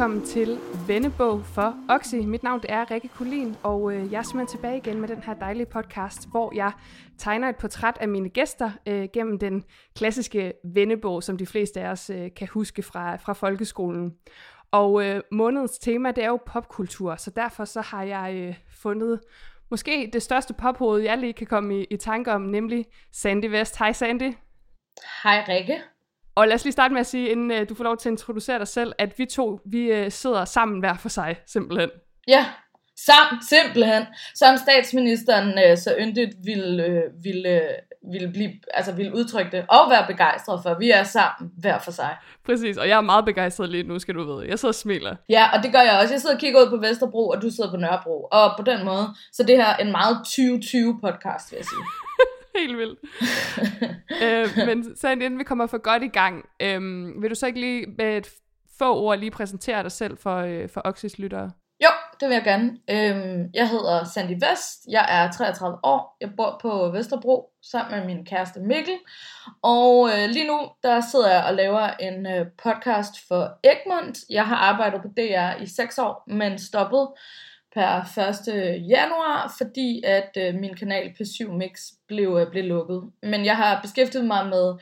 Velkommen 0.00 0.26
til 0.26 0.58
Vennebog 0.86 1.44
for 1.44 1.74
Oxy. 1.88 2.14
Mit 2.14 2.42
navn 2.42 2.60
er 2.68 2.90
Rikke 2.90 3.08
Kulin, 3.08 3.56
og 3.62 3.94
øh, 3.94 4.12
jeg 4.12 4.18
er 4.18 4.22
simpelthen 4.22 4.58
tilbage 4.58 4.76
igen 4.76 5.00
med 5.00 5.08
den 5.08 5.22
her 5.22 5.34
dejlige 5.34 5.66
podcast, 5.66 6.28
hvor 6.30 6.52
jeg 6.54 6.72
tegner 7.18 7.48
et 7.48 7.56
portræt 7.56 7.98
af 8.00 8.08
mine 8.08 8.28
gæster 8.28 8.70
øh, 8.86 9.08
gennem 9.12 9.38
den 9.38 9.64
klassiske 9.96 10.52
vennebog, 10.64 11.22
som 11.22 11.38
de 11.38 11.46
fleste 11.46 11.80
af 11.80 11.90
os 11.90 12.10
øh, 12.10 12.30
kan 12.36 12.48
huske 12.48 12.82
fra, 12.82 13.16
fra 13.16 13.32
folkeskolen. 13.32 14.14
Og 14.70 15.06
øh, 15.06 15.22
månedens 15.32 15.78
tema, 15.78 16.10
det 16.10 16.24
er 16.24 16.28
jo 16.28 16.38
popkultur, 16.46 17.16
så 17.16 17.30
derfor 17.30 17.64
så 17.64 17.80
har 17.80 18.02
jeg 18.02 18.34
øh, 18.34 18.54
fundet 18.82 19.20
måske 19.70 20.10
det 20.12 20.22
største 20.22 20.54
pophoved, 20.54 21.00
jeg 21.00 21.18
lige 21.18 21.32
kan 21.32 21.46
komme 21.46 21.80
i, 21.80 21.84
i 21.90 21.96
tanke 21.96 22.32
om, 22.32 22.40
nemlig 22.40 22.84
Sandy 23.12 23.50
West. 23.52 23.78
Hej 23.78 23.92
Sandy. 23.92 24.32
Hej 25.22 25.44
Rikke. 25.48 25.82
Og 26.40 26.48
lad 26.48 26.54
os 26.54 26.64
lige 26.64 26.72
starte 26.72 26.94
med 26.94 27.00
at 27.00 27.06
sige, 27.06 27.28
inden 27.28 27.50
uh, 27.50 27.68
du 27.68 27.74
får 27.74 27.84
lov 27.84 27.96
til 27.96 28.08
at 28.08 28.12
introducere 28.12 28.58
dig 28.58 28.68
selv, 28.68 28.92
at 28.98 29.18
vi 29.18 29.26
to, 29.26 29.60
vi 29.66 30.00
uh, 30.00 30.10
sidder 30.10 30.44
sammen 30.44 30.80
hver 30.80 30.96
for 30.96 31.08
sig, 31.08 31.36
simpelthen. 31.46 31.90
Ja, 32.28 32.46
sammen, 33.06 33.42
simpelthen. 33.48 34.02
Som 34.34 34.56
statsministeren 34.56 35.48
uh, 35.48 35.78
så 35.78 35.94
yndigt 36.00 36.30
ville, 36.44 36.86
uh, 36.86 37.24
ville, 37.24 37.60
uh, 37.60 38.12
ville, 38.12 38.28
blive, 38.32 38.50
altså 38.74 38.92
ville 38.92 39.14
udtrykke 39.14 39.50
det, 39.56 39.64
og 39.68 39.90
være 39.90 40.06
begejstret 40.06 40.60
for. 40.62 40.78
Vi 40.78 40.90
er 40.90 41.02
sammen 41.02 41.50
hver 41.58 41.78
for 41.78 41.90
sig. 41.90 42.16
Præcis, 42.46 42.76
og 42.76 42.88
jeg 42.88 42.96
er 42.96 43.00
meget 43.00 43.24
begejstret 43.24 43.68
lige 43.68 43.82
nu, 43.82 43.98
skal 43.98 44.14
du 44.14 44.24
vide. 44.24 44.48
Jeg 44.48 44.58
sidder 44.58 44.70
og 44.70 44.74
smiler. 44.74 45.16
Ja, 45.28 45.48
og 45.56 45.62
det 45.62 45.72
gør 45.72 45.80
jeg 45.80 45.98
også. 46.02 46.14
Jeg 46.14 46.20
sidder 46.20 46.34
og 46.34 46.40
kigger 46.40 46.60
ud 46.60 46.70
på 46.70 46.76
Vesterbro, 46.76 47.28
og 47.28 47.42
du 47.42 47.50
sidder 47.50 47.70
på 47.70 47.76
Nørrebro. 47.76 48.28
Og 48.32 48.52
på 48.56 48.62
den 48.62 48.84
måde, 48.84 49.06
så 49.32 49.42
det 49.42 49.56
her 49.56 49.66
er 49.66 49.76
en 49.76 49.92
meget 49.92 50.16
2020 50.16 51.00
podcast, 51.00 51.52
vil 51.52 51.56
jeg 51.56 51.64
sige. 51.64 51.84
Helt 52.58 52.76
vildt. 52.78 52.98
øh, 54.22 54.66
men 54.66 54.96
så 54.96 55.08
inden 55.08 55.38
vi 55.38 55.44
kommer 55.44 55.66
for 55.66 55.78
godt 55.78 56.02
i 56.02 56.08
gang, 56.08 56.44
øh, 56.62 56.80
vil 57.22 57.30
du 57.30 57.34
så 57.34 57.46
ikke 57.46 57.60
lige 57.60 57.86
med 57.98 58.16
et 58.16 58.28
få 58.78 58.96
ord 58.96 59.18
lige 59.18 59.30
præsentere 59.30 59.82
dig 59.82 59.92
selv 59.92 60.18
for, 60.18 60.36
øh, 60.36 60.68
for 60.68 60.80
Oxys 60.84 61.18
lyttere? 61.18 61.50
Jo, 61.84 61.88
det 62.20 62.28
vil 62.28 62.34
jeg 62.34 62.44
gerne. 62.44 62.68
Øhm, 62.90 63.50
jeg 63.54 63.68
hedder 63.68 64.04
Sandy 64.04 64.32
Vest, 64.32 64.86
jeg 64.88 65.06
er 65.08 65.30
33 65.32 65.78
år, 65.82 66.16
jeg 66.20 66.30
bor 66.36 66.58
på 66.62 66.90
Vesterbro 66.90 67.50
sammen 67.62 67.98
med 67.98 68.06
min 68.06 68.24
kæreste 68.24 68.60
Mikkel, 68.60 68.98
og 69.62 70.08
øh, 70.08 70.28
lige 70.28 70.46
nu 70.46 70.68
der 70.82 71.00
sidder 71.00 71.32
jeg 71.32 71.44
og 71.44 71.54
laver 71.54 71.88
en 72.00 72.26
øh, 72.26 72.46
podcast 72.62 73.14
for 73.28 73.58
Egmont. 73.64 74.18
Jeg 74.30 74.46
har 74.46 74.56
arbejdet 74.56 75.02
på 75.02 75.08
DR 75.16 75.62
i 75.62 75.66
6 75.66 75.98
år, 75.98 76.24
men 76.26 76.58
stoppet 76.58 77.08
per 77.74 78.18
1. 78.48 78.88
januar, 78.88 79.54
fordi 79.58 80.02
at 80.04 80.36
øh, 80.38 80.54
min 80.54 80.74
kanal 80.74 81.14
P7 81.20 81.52
Mix 81.52 81.80
blev, 82.08 82.38
øh, 82.40 82.50
blev 82.50 82.64
lukket. 82.64 83.02
Men 83.22 83.44
jeg 83.44 83.56
har 83.56 83.80
beskæftiget 83.82 84.26
mig 84.26 84.46
med 84.46 84.74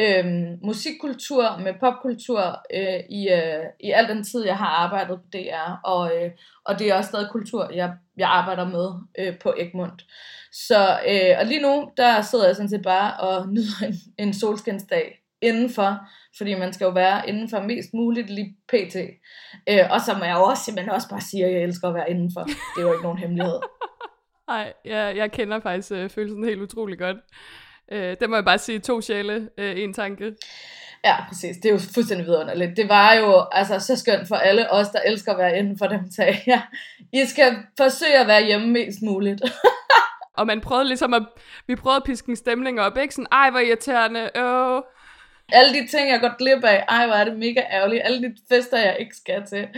øh, 0.00 0.24
musikkultur, 0.62 1.58
med 1.64 1.74
popkultur 1.80 2.62
øh, 2.74 3.00
i, 3.10 3.28
øh, 3.28 3.64
i 3.80 3.90
al 3.90 4.08
den 4.08 4.24
tid, 4.24 4.44
jeg 4.44 4.58
har 4.58 4.66
arbejdet 4.66 5.20
på 5.20 5.26
DR, 5.32 5.80
og, 5.84 6.16
øh, 6.16 6.30
og 6.64 6.78
det 6.78 6.88
er 6.88 6.94
også 6.94 7.08
stadig 7.08 7.28
kultur, 7.30 7.70
jeg, 7.74 7.92
jeg 8.16 8.28
arbejder 8.28 8.68
med 8.68 8.88
øh, 9.18 9.38
på 9.38 9.54
Egmont. 9.58 10.02
Så 10.52 10.98
øh, 11.08 11.38
og 11.38 11.46
lige 11.46 11.62
nu, 11.62 11.90
der 11.96 12.22
sidder 12.22 12.46
jeg 12.46 12.56
sådan 12.56 12.68
set 12.68 12.82
bare 12.82 13.16
og 13.20 13.48
nyder 13.48 13.86
en, 13.86 13.94
en 14.18 14.34
solskinsdag 14.34 15.21
indenfor, 15.42 15.98
fordi 16.36 16.54
man 16.54 16.72
skal 16.72 16.84
jo 16.84 16.90
være 16.90 17.28
indenfor 17.28 17.60
mest 17.60 17.94
muligt 17.94 18.30
lige 18.30 18.56
pt. 18.68 18.96
Øh, 19.68 19.90
og 19.90 20.00
så 20.00 20.14
må 20.18 20.24
jeg 20.24 20.34
jo 20.34 20.42
også 20.42 20.64
simpelthen 20.64 20.94
også 20.94 21.08
bare 21.08 21.20
sige, 21.20 21.44
at 21.44 21.52
jeg 21.52 21.62
elsker 21.62 21.88
at 21.88 21.94
være 21.94 22.10
indenfor. 22.10 22.42
Det 22.44 22.78
er 22.78 22.82
jo 22.82 22.92
ikke 22.92 23.02
nogen 23.02 23.18
hemmelighed. 23.18 23.58
Nej, 24.48 24.72
jeg, 24.84 25.16
jeg 25.16 25.32
kender 25.32 25.60
faktisk 25.60 25.92
øh, 25.92 26.10
følelsen 26.10 26.44
helt 26.44 26.62
utrolig 26.62 26.98
godt. 26.98 27.16
Øh, 27.92 28.16
det 28.20 28.30
må 28.30 28.36
jeg 28.36 28.44
bare 28.44 28.58
sige, 28.58 28.78
to 28.78 29.00
sjæle, 29.00 29.48
øh, 29.58 29.80
en 29.80 29.94
tanke. 29.94 30.32
Ja, 31.04 31.16
præcis. 31.28 31.56
Det 31.56 31.68
er 31.68 31.72
jo 31.72 31.78
fuldstændig 31.94 32.26
vidunderligt. 32.26 32.76
Det 32.76 32.88
var 32.88 33.14
jo 33.14 33.44
altså, 33.52 33.78
så 33.78 33.96
skønt 33.96 34.28
for 34.28 34.36
alle 34.36 34.72
os, 34.72 34.88
der 34.88 35.00
elsker 35.06 35.32
at 35.32 35.38
være 35.38 35.58
indenfor 35.58 35.86
dem 35.86 36.00
sagde, 36.16 36.36
ja, 36.46 36.62
I 37.12 37.26
skal 37.26 37.56
forsøge 37.76 38.18
at 38.18 38.26
være 38.26 38.44
hjemme 38.44 38.66
mest 38.66 39.02
muligt. 39.02 39.42
og 40.38 40.46
man 40.46 40.60
prøvede 40.60 40.88
ligesom 40.88 41.14
at, 41.14 41.22
vi 41.66 41.76
prøvede 41.76 41.96
at 41.96 42.04
piske 42.04 42.28
en 42.28 42.36
stemning 42.36 42.80
op, 42.80 42.96
ikke? 42.96 43.14
Sådan, 43.14 43.26
ej, 43.32 43.50
hvor 43.50 43.60
irriterende, 43.60 44.30
åh, 44.36 44.82
alle 45.52 45.72
de 45.72 45.86
ting, 45.86 46.08
jeg 46.10 46.20
går 46.20 46.36
glip 46.38 46.64
af, 46.64 46.84
ej, 46.88 47.06
hvor 47.06 47.14
er 47.14 47.24
det 47.24 47.38
mega 47.38 47.62
ærgerligt. 47.70 48.02
Alle 48.04 48.22
de 48.22 48.34
fester, 48.48 48.78
jeg 48.78 48.96
ikke 49.00 49.16
skal 49.16 49.46
til. 49.46 49.68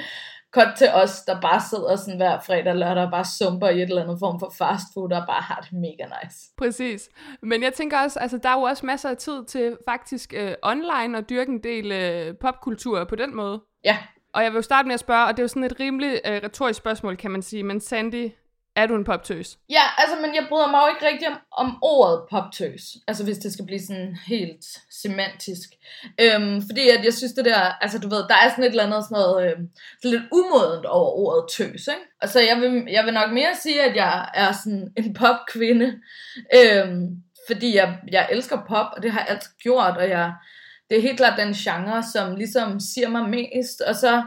Godt 0.53 0.77
til 0.77 0.89
os, 0.89 1.23
der 1.23 1.41
bare 1.41 1.61
sidder 1.71 1.97
sådan 1.97 2.17
hver 2.17 2.41
fredag 2.41 2.73
og 2.73 2.77
lørdag 2.77 3.05
og 3.05 3.11
bare 3.11 3.25
sumper 3.25 3.69
i 3.69 3.83
et 3.83 3.89
eller 3.89 4.03
andet 4.03 4.19
form 4.19 4.41
for 4.41 4.55
fast 4.59 4.85
food 4.95 5.13
og 5.13 5.25
bare 5.27 5.43
har 5.43 5.61
det 5.61 5.73
mega 5.73 6.05
nice. 6.23 6.39
Præcis. 6.59 7.09
Men 7.43 7.63
jeg 7.63 7.73
tænker 7.73 7.99
også, 7.99 8.19
altså 8.19 8.39
der 8.39 8.49
er 8.49 8.59
jo 8.59 8.63
også 8.63 8.87
masser 8.87 9.09
af 9.09 9.17
tid 9.17 9.45
til 9.45 9.77
faktisk 9.89 10.35
øh, 10.37 10.55
online 10.63 11.19
og 11.19 11.31
dyrke 11.31 11.51
en 11.51 11.63
del 11.63 11.93
øh, 11.93 12.35
popkultur 12.41 13.05
på 13.05 13.17
den 13.17 13.37
måde. 13.37 13.61
Ja. 13.85 13.99
Og 14.35 14.43
jeg 14.43 14.53
vil 14.53 14.57
jo 14.57 14.63
starte 14.63 14.87
med 14.87 14.95
at 14.95 15.01
spørge, 15.01 15.27
og 15.27 15.31
det 15.31 15.39
er 15.39 15.45
jo 15.45 15.49
sådan 15.49 15.65
et 15.65 15.81
rimelig 15.81 16.21
øh, 16.25 16.41
retorisk 16.45 16.79
spørgsmål, 16.79 17.17
kan 17.17 17.31
man 17.31 17.43
sige, 17.43 17.63
men 17.63 17.81
Sandy, 17.81 18.31
er 18.77 18.87
du 18.87 18.95
en 18.97 19.05
poptøs? 19.05 19.59
Ja, 19.71 19.83
altså, 19.99 20.17
men 20.21 20.35
jeg 20.35 20.47
bryder 20.49 20.71
mig 20.71 20.81
jo 20.83 20.95
ikke 20.95 21.07
rigtig 21.07 21.29
om, 21.29 21.39
om 21.53 21.79
ordet 21.83 22.25
poptøs. 22.31 22.83
Altså, 23.09 23.25
hvis 23.25 23.39
det 23.39 23.53
skal 23.53 23.67
blive 23.67 23.81
sådan 23.81 24.19
helt 24.27 24.65
semantisk. 24.91 25.69
Øhm, 26.21 26.63
fordi 26.69 26.89
at 26.89 27.05
jeg 27.05 27.15
synes 27.15 27.33
det 27.33 27.45
der, 27.45 27.61
altså 27.81 27.99
du 27.99 28.09
ved, 28.09 28.19
der 28.29 28.35
er 28.35 28.51
sådan 28.51 28.65
et 28.65 28.69
eller 28.69 28.87
andet 28.87 29.05
sådan 29.05 29.23
noget, 29.23 29.51
øhm, 29.51 29.69
sådan 30.03 30.19
lidt 30.19 30.33
umodent 30.33 30.87
over 30.87 31.11
ordet 31.11 31.45
tøs, 31.57 31.87
ikke? 31.87 32.07
Altså, 32.21 32.41
jeg 32.41 32.61
vil, 32.61 32.85
jeg 32.91 33.05
vil 33.05 33.15
nok 33.15 33.33
mere 33.33 33.55
sige, 33.63 33.83
at 33.83 33.97
jeg 33.97 34.29
er 34.35 34.53
sådan 34.53 34.93
en 34.97 35.15
popkvinde. 35.15 36.01
Øhm, 36.57 37.25
fordi 37.47 37.77
jeg, 37.77 37.99
jeg 38.13 38.29
elsker 38.31 38.65
pop, 38.69 38.87
og 38.97 39.03
det 39.03 39.13
har 39.13 39.21
jeg 39.21 39.29
altid 39.29 39.51
gjort, 39.63 39.97
og 39.97 40.09
jeg, 40.09 40.33
det 40.91 40.99
er 40.99 41.03
helt 41.03 41.17
klart 41.17 41.39
den 41.39 41.55
genre, 41.55 42.03
som 42.13 42.37
ligesom 42.37 42.81
siger 42.81 43.09
mig 43.09 43.29
mest, 43.29 43.81
og 43.81 43.95
så, 43.95 44.23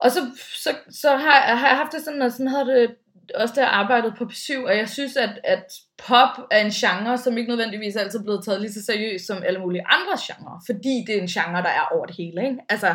og 0.00 0.10
så, 0.10 0.20
så, 0.62 0.70
så 0.90 1.10
har, 1.10 1.56
har 1.56 1.68
jeg 1.68 1.76
haft 1.76 1.92
det 1.92 2.04
sådan, 2.04 2.22
at 2.22 2.32
sådan 2.32 2.48
havde 2.48 2.66
det 2.66 2.94
også 3.34 3.54
da 3.54 3.60
jeg 3.60 3.70
arbejdede 3.70 4.14
på 4.18 4.24
P7, 4.24 4.66
og 4.66 4.76
jeg 4.76 4.88
synes, 4.88 5.16
at, 5.16 5.40
at 5.44 5.72
pop 6.06 6.46
er 6.50 6.60
en 6.60 6.70
genre, 6.70 7.18
som 7.18 7.38
ikke 7.38 7.48
nødvendigvis 7.48 7.96
er 7.96 8.00
altid 8.00 8.22
blevet 8.22 8.44
taget 8.44 8.60
lige 8.60 8.72
så 8.72 8.84
seriøst 8.84 9.26
som 9.26 9.42
alle 9.42 9.60
mulige 9.60 9.84
andre 9.86 10.16
genrer, 10.26 10.62
fordi 10.66 11.04
det 11.06 11.16
er 11.16 11.20
en 11.20 11.26
genre, 11.26 11.62
der 11.62 11.68
er 11.68 11.88
over 11.92 12.06
det 12.06 12.16
hele. 12.16 12.44
Ikke? 12.44 12.58
Altså, 12.68 12.94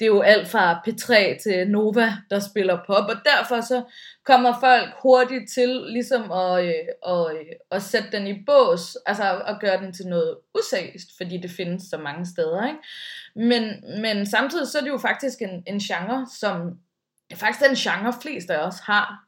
det 0.00 0.06
er 0.06 0.14
jo 0.16 0.20
alt 0.20 0.48
fra 0.48 0.82
P3 0.88 1.42
til 1.42 1.68
Nova, 1.68 2.12
der 2.30 2.40
spiller 2.40 2.78
pop, 2.86 3.08
og 3.08 3.16
derfor 3.24 3.60
så 3.60 3.82
kommer 4.24 4.60
folk 4.60 4.88
hurtigt 5.02 5.50
til 5.54 5.68
ligesom 5.68 6.32
at, 6.32 6.64
øh, 6.64 6.74
at, 7.06 7.36
øh, 7.36 7.46
at 7.70 7.82
sætte 7.82 8.08
den 8.12 8.26
i 8.26 8.44
bås, 8.46 8.96
altså 9.06 9.42
at 9.46 9.60
gøre 9.60 9.80
den 9.80 9.92
til 9.92 10.06
noget 10.06 10.36
useriøst, 10.58 11.16
fordi 11.16 11.38
det 11.38 11.50
findes 11.50 11.82
så 11.90 11.98
mange 11.98 12.26
steder. 12.26 12.66
Ikke? 12.66 12.78
Men, 13.36 13.84
men 14.00 14.26
samtidig 14.26 14.68
så 14.68 14.78
er 14.78 14.82
det 14.82 14.90
jo 14.90 14.98
faktisk 14.98 15.42
en, 15.42 15.62
en 15.66 15.78
genre, 15.78 16.26
som 16.38 16.78
er 17.30 17.36
faktisk 17.36 17.68
den 17.68 17.76
genre, 17.76 18.12
flest 18.22 18.50
af 18.50 18.58
os 18.66 18.78
har 18.80 19.23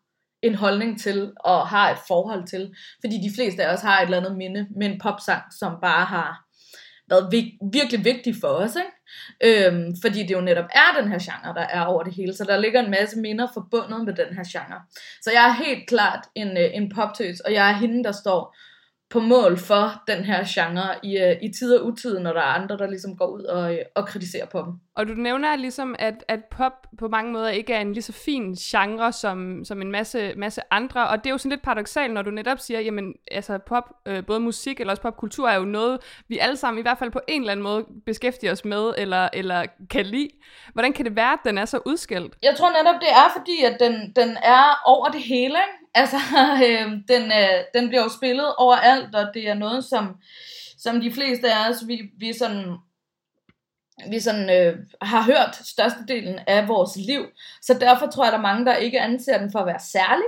en 0.47 0.55
holdning 0.55 1.01
til 1.01 1.33
og 1.41 1.67
har 1.67 1.91
et 1.91 1.99
forhold 2.09 2.47
til. 2.47 2.75
Fordi 3.01 3.17
de 3.17 3.35
fleste 3.35 3.65
af 3.65 3.75
os 3.75 3.81
har 3.81 3.99
et 3.99 4.05
eller 4.05 4.19
andet 4.19 4.37
minde 4.37 4.67
med 4.77 4.87
en 4.87 5.01
popsang, 5.01 5.43
som 5.59 5.73
bare 5.83 6.05
har 6.05 6.47
været 7.11 7.29
vik- 7.33 7.59
virkelig 7.73 8.05
vigtig 8.05 8.35
for 8.41 8.49
os. 8.49 8.77
Ikke? 8.77 9.67
Øhm, 9.67 9.97
fordi 10.03 10.23
det 10.23 10.31
jo 10.31 10.41
netop 10.41 10.65
er 10.75 11.01
den 11.01 11.11
her 11.11 11.19
genre, 11.19 11.55
der 11.55 11.67
er 11.67 11.85
over 11.85 12.03
det 12.03 12.15
hele. 12.15 12.33
Så 12.33 12.45
der 12.45 12.61
ligger 12.61 12.83
en 12.83 12.91
masse 12.91 13.21
minder 13.21 13.47
forbundet 13.55 14.05
med 14.05 14.15
den 14.15 14.35
her 14.35 14.45
genre. 14.53 14.81
Så 15.23 15.31
jeg 15.33 15.49
er 15.49 15.65
helt 15.65 15.89
klart 15.89 16.25
en, 16.35 16.49
øh, 16.49 16.71
en 16.75 16.93
poptøs, 16.95 17.41
og 17.41 17.53
jeg 17.53 17.71
er 17.71 17.75
hende, 17.75 18.05
der 18.05 18.13
står 18.13 18.57
på 19.11 19.21
mål 19.21 19.59
for 19.59 20.03
den 20.09 20.25
her 20.25 20.45
genre 20.55 20.95
i, 21.03 21.23
uh, 21.23 21.43
i 21.43 21.53
tid 21.59 21.77
og 21.77 21.87
utid, 21.87 22.19
når 22.19 22.33
der 22.33 22.41
er 22.41 22.55
andre, 22.61 22.79
der 22.79 22.87
ligesom 22.87 23.17
går 23.17 23.27
ud 23.27 23.43
og, 23.43 23.71
uh, 23.73 23.79
og 23.95 24.07
kritiserer 24.07 24.47
på 24.47 24.59
dem. 24.59 24.73
Og 24.95 25.09
du 25.09 25.15
nævner 25.15 25.57
ligesom, 25.57 25.95
at, 25.99 26.25
at 26.29 26.41
pop 26.45 26.73
på 26.99 27.09
mange 27.09 27.33
måder 27.33 27.49
ikke 27.49 27.73
er 27.73 27.81
en 27.81 27.93
lige 27.93 28.03
så 28.03 28.13
fin 28.13 28.55
genre 28.55 29.13
som, 29.13 29.65
som 29.65 29.83
en 29.83 29.91
masse, 29.91 30.35
masse 30.37 30.61
andre, 30.71 31.09
og 31.09 31.19
det 31.19 31.27
er 31.27 31.31
jo 31.31 31.39
sådan 31.39 31.51
lidt 31.51 31.63
paradoxalt, 31.63 32.15
når 32.15 32.23
du 32.23 32.31
netop 32.31 32.59
siger, 32.59 32.81
jamen 32.81 33.15
altså 33.31 33.59
pop, 33.59 33.85
øh, 34.07 34.27
både 34.27 34.41
musik 34.41 34.81
eller 34.81 34.93
også 34.93 35.03
popkultur 35.03 35.49
er 35.49 35.57
jo 35.57 35.65
noget, 35.65 36.01
vi 36.29 36.39
alle 36.39 36.57
sammen 36.57 36.79
i 36.79 36.83
hvert 36.83 36.99
fald 36.99 37.11
på 37.11 37.21
en 37.29 37.41
eller 37.41 37.53
anden 37.53 37.65
måde 37.65 37.85
beskæftiger 38.07 38.53
os 38.53 38.65
med, 38.65 38.95
eller, 38.99 39.29
eller 39.33 39.67
kan 39.91 40.07
lide. 40.07 40.29
Hvordan 40.73 40.93
kan 40.93 41.05
det 41.05 41.17
være, 41.17 41.33
at 41.33 41.39
den 41.45 41.59
er 41.59 41.65
så 41.65 41.81
udskilt? 41.87 42.35
Jeg 42.43 42.55
tror 42.57 42.71
netop, 42.71 43.01
det 43.01 43.11
er 43.11 43.29
fordi, 43.39 43.65
at 43.65 43.77
den, 43.81 44.13
den 44.17 44.37
er 44.43 44.83
over 44.87 45.09
det 45.09 45.23
hele, 45.23 45.45
ikke? 45.45 45.86
Altså, 45.97 46.17
øh, 46.67 46.93
den, 47.09 47.23
øh, 47.23 47.59
den 47.75 47.89
bliver 47.89 48.03
jo 48.03 48.09
spillet 48.09 48.55
overalt, 48.57 49.15
og 49.15 49.35
det 49.35 49.49
er 49.49 49.55
noget, 49.55 49.85
som, 49.85 50.17
som 50.79 51.01
de 51.01 51.13
fleste 51.13 51.53
af 51.53 51.71
os, 51.71 51.87
vi, 51.87 52.11
vi 52.19 52.33
sådan, 52.33 52.77
vi 54.11 54.21
sådan, 54.21 54.51
øh, 54.51 54.79
har 55.03 55.23
hørt 55.23 55.57
størstedelen 55.57 56.39
af 56.47 56.69
vores 56.69 56.97
liv. 56.97 57.27
Så 57.63 57.75
derfor 57.75 58.07
tror 58.07 58.25
jeg, 58.25 58.29
at 58.29 58.33
der 58.33 58.39
er 58.39 58.53
mange, 58.53 58.67
der 58.67 58.75
ikke 58.75 59.01
anser 59.01 59.39
den 59.39 59.53
for 59.53 59.59
at 59.59 59.67
være 59.67 59.81
særlig. 59.81 60.27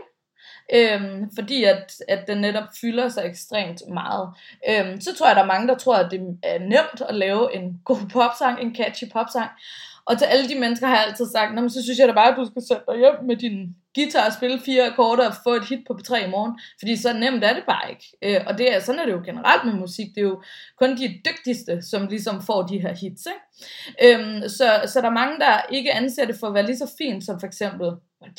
Øhm, 0.75 1.31
fordi 1.35 1.65
at, 1.65 1.95
at 2.09 2.27
den 2.27 2.39
netop 2.39 2.69
fylder 2.81 3.09
sig 3.09 3.25
ekstremt 3.27 3.83
meget. 3.93 4.29
Øhm, 4.69 5.01
så 5.01 5.15
tror 5.15 5.27
jeg, 5.27 5.31
at 5.31 5.37
der 5.37 5.43
er 5.43 5.47
mange, 5.47 5.69
der 5.69 5.75
tror, 5.75 5.97
at 5.97 6.11
det 6.11 6.39
er 6.43 6.59
nemt 6.59 7.03
at 7.09 7.15
lave 7.15 7.57
en 7.57 7.81
god 7.85 8.09
popsang, 8.13 8.61
en 8.61 8.77
catchy 8.77 9.11
popsang. 9.13 9.51
Og 10.09 10.19
til 10.19 10.25
alle 10.25 10.49
de 10.49 10.61
mennesker 10.61 10.87
har 10.87 10.97
jeg 10.97 11.07
altid 11.07 11.27
sagt, 11.27 11.55
Nå, 11.55 11.61
men 11.61 11.71
så 11.71 11.83
synes 11.83 11.99
jeg 11.99 12.09
da 12.09 12.13
bare, 12.13 12.31
at 12.33 12.37
du 12.37 12.45
skal 12.45 12.63
sætte 12.69 12.85
dig 12.89 12.99
hjem 12.99 13.15
med 13.27 13.37
din 13.37 13.57
guitar 13.95 14.27
og 14.27 14.33
spille 14.33 14.61
fire 14.61 14.87
akkorder 14.87 15.29
og 15.29 15.35
få 15.45 15.53
et 15.55 15.69
hit 15.69 15.83
på 15.87 15.93
P3 15.99 16.27
i 16.27 16.31
morgen. 16.31 16.61
Fordi 16.79 16.97
så 16.97 17.13
nemt 17.13 17.45
er 17.45 17.55
det 17.55 17.65
bare 17.67 17.91
ikke. 17.91 18.07
Øh, 18.23 18.41
og 18.47 18.59
det 18.59 18.75
er, 18.75 18.81
sådan 18.81 19.01
er 19.01 19.07
det 19.07 19.13
jo 19.13 19.23
generelt 19.25 19.65
med 19.65 19.75
musik. 19.75 20.07
Det 20.15 20.21
er 20.21 20.29
jo 20.33 20.43
kun 20.81 20.97
de 20.97 21.21
dygtigste, 21.29 21.83
som 21.83 22.07
ligesom 22.07 22.43
får 22.43 22.63
de 22.63 22.81
her 22.81 22.95
hits. 22.95 23.27
Ikke? 23.33 23.43
Øhm, 24.05 24.49
så, 24.49 24.67
så 24.87 25.01
der 25.01 25.07
er 25.07 25.21
mange, 25.23 25.39
der 25.39 25.67
ikke 25.73 25.95
anser 25.95 26.25
det 26.27 26.37
for 26.41 26.47
at 26.47 26.55
være 26.55 26.67
lige 26.67 26.79
så 26.79 26.91
fint 26.99 27.25
som 27.25 27.41
for 27.41 27.47
eksempel 27.47 27.91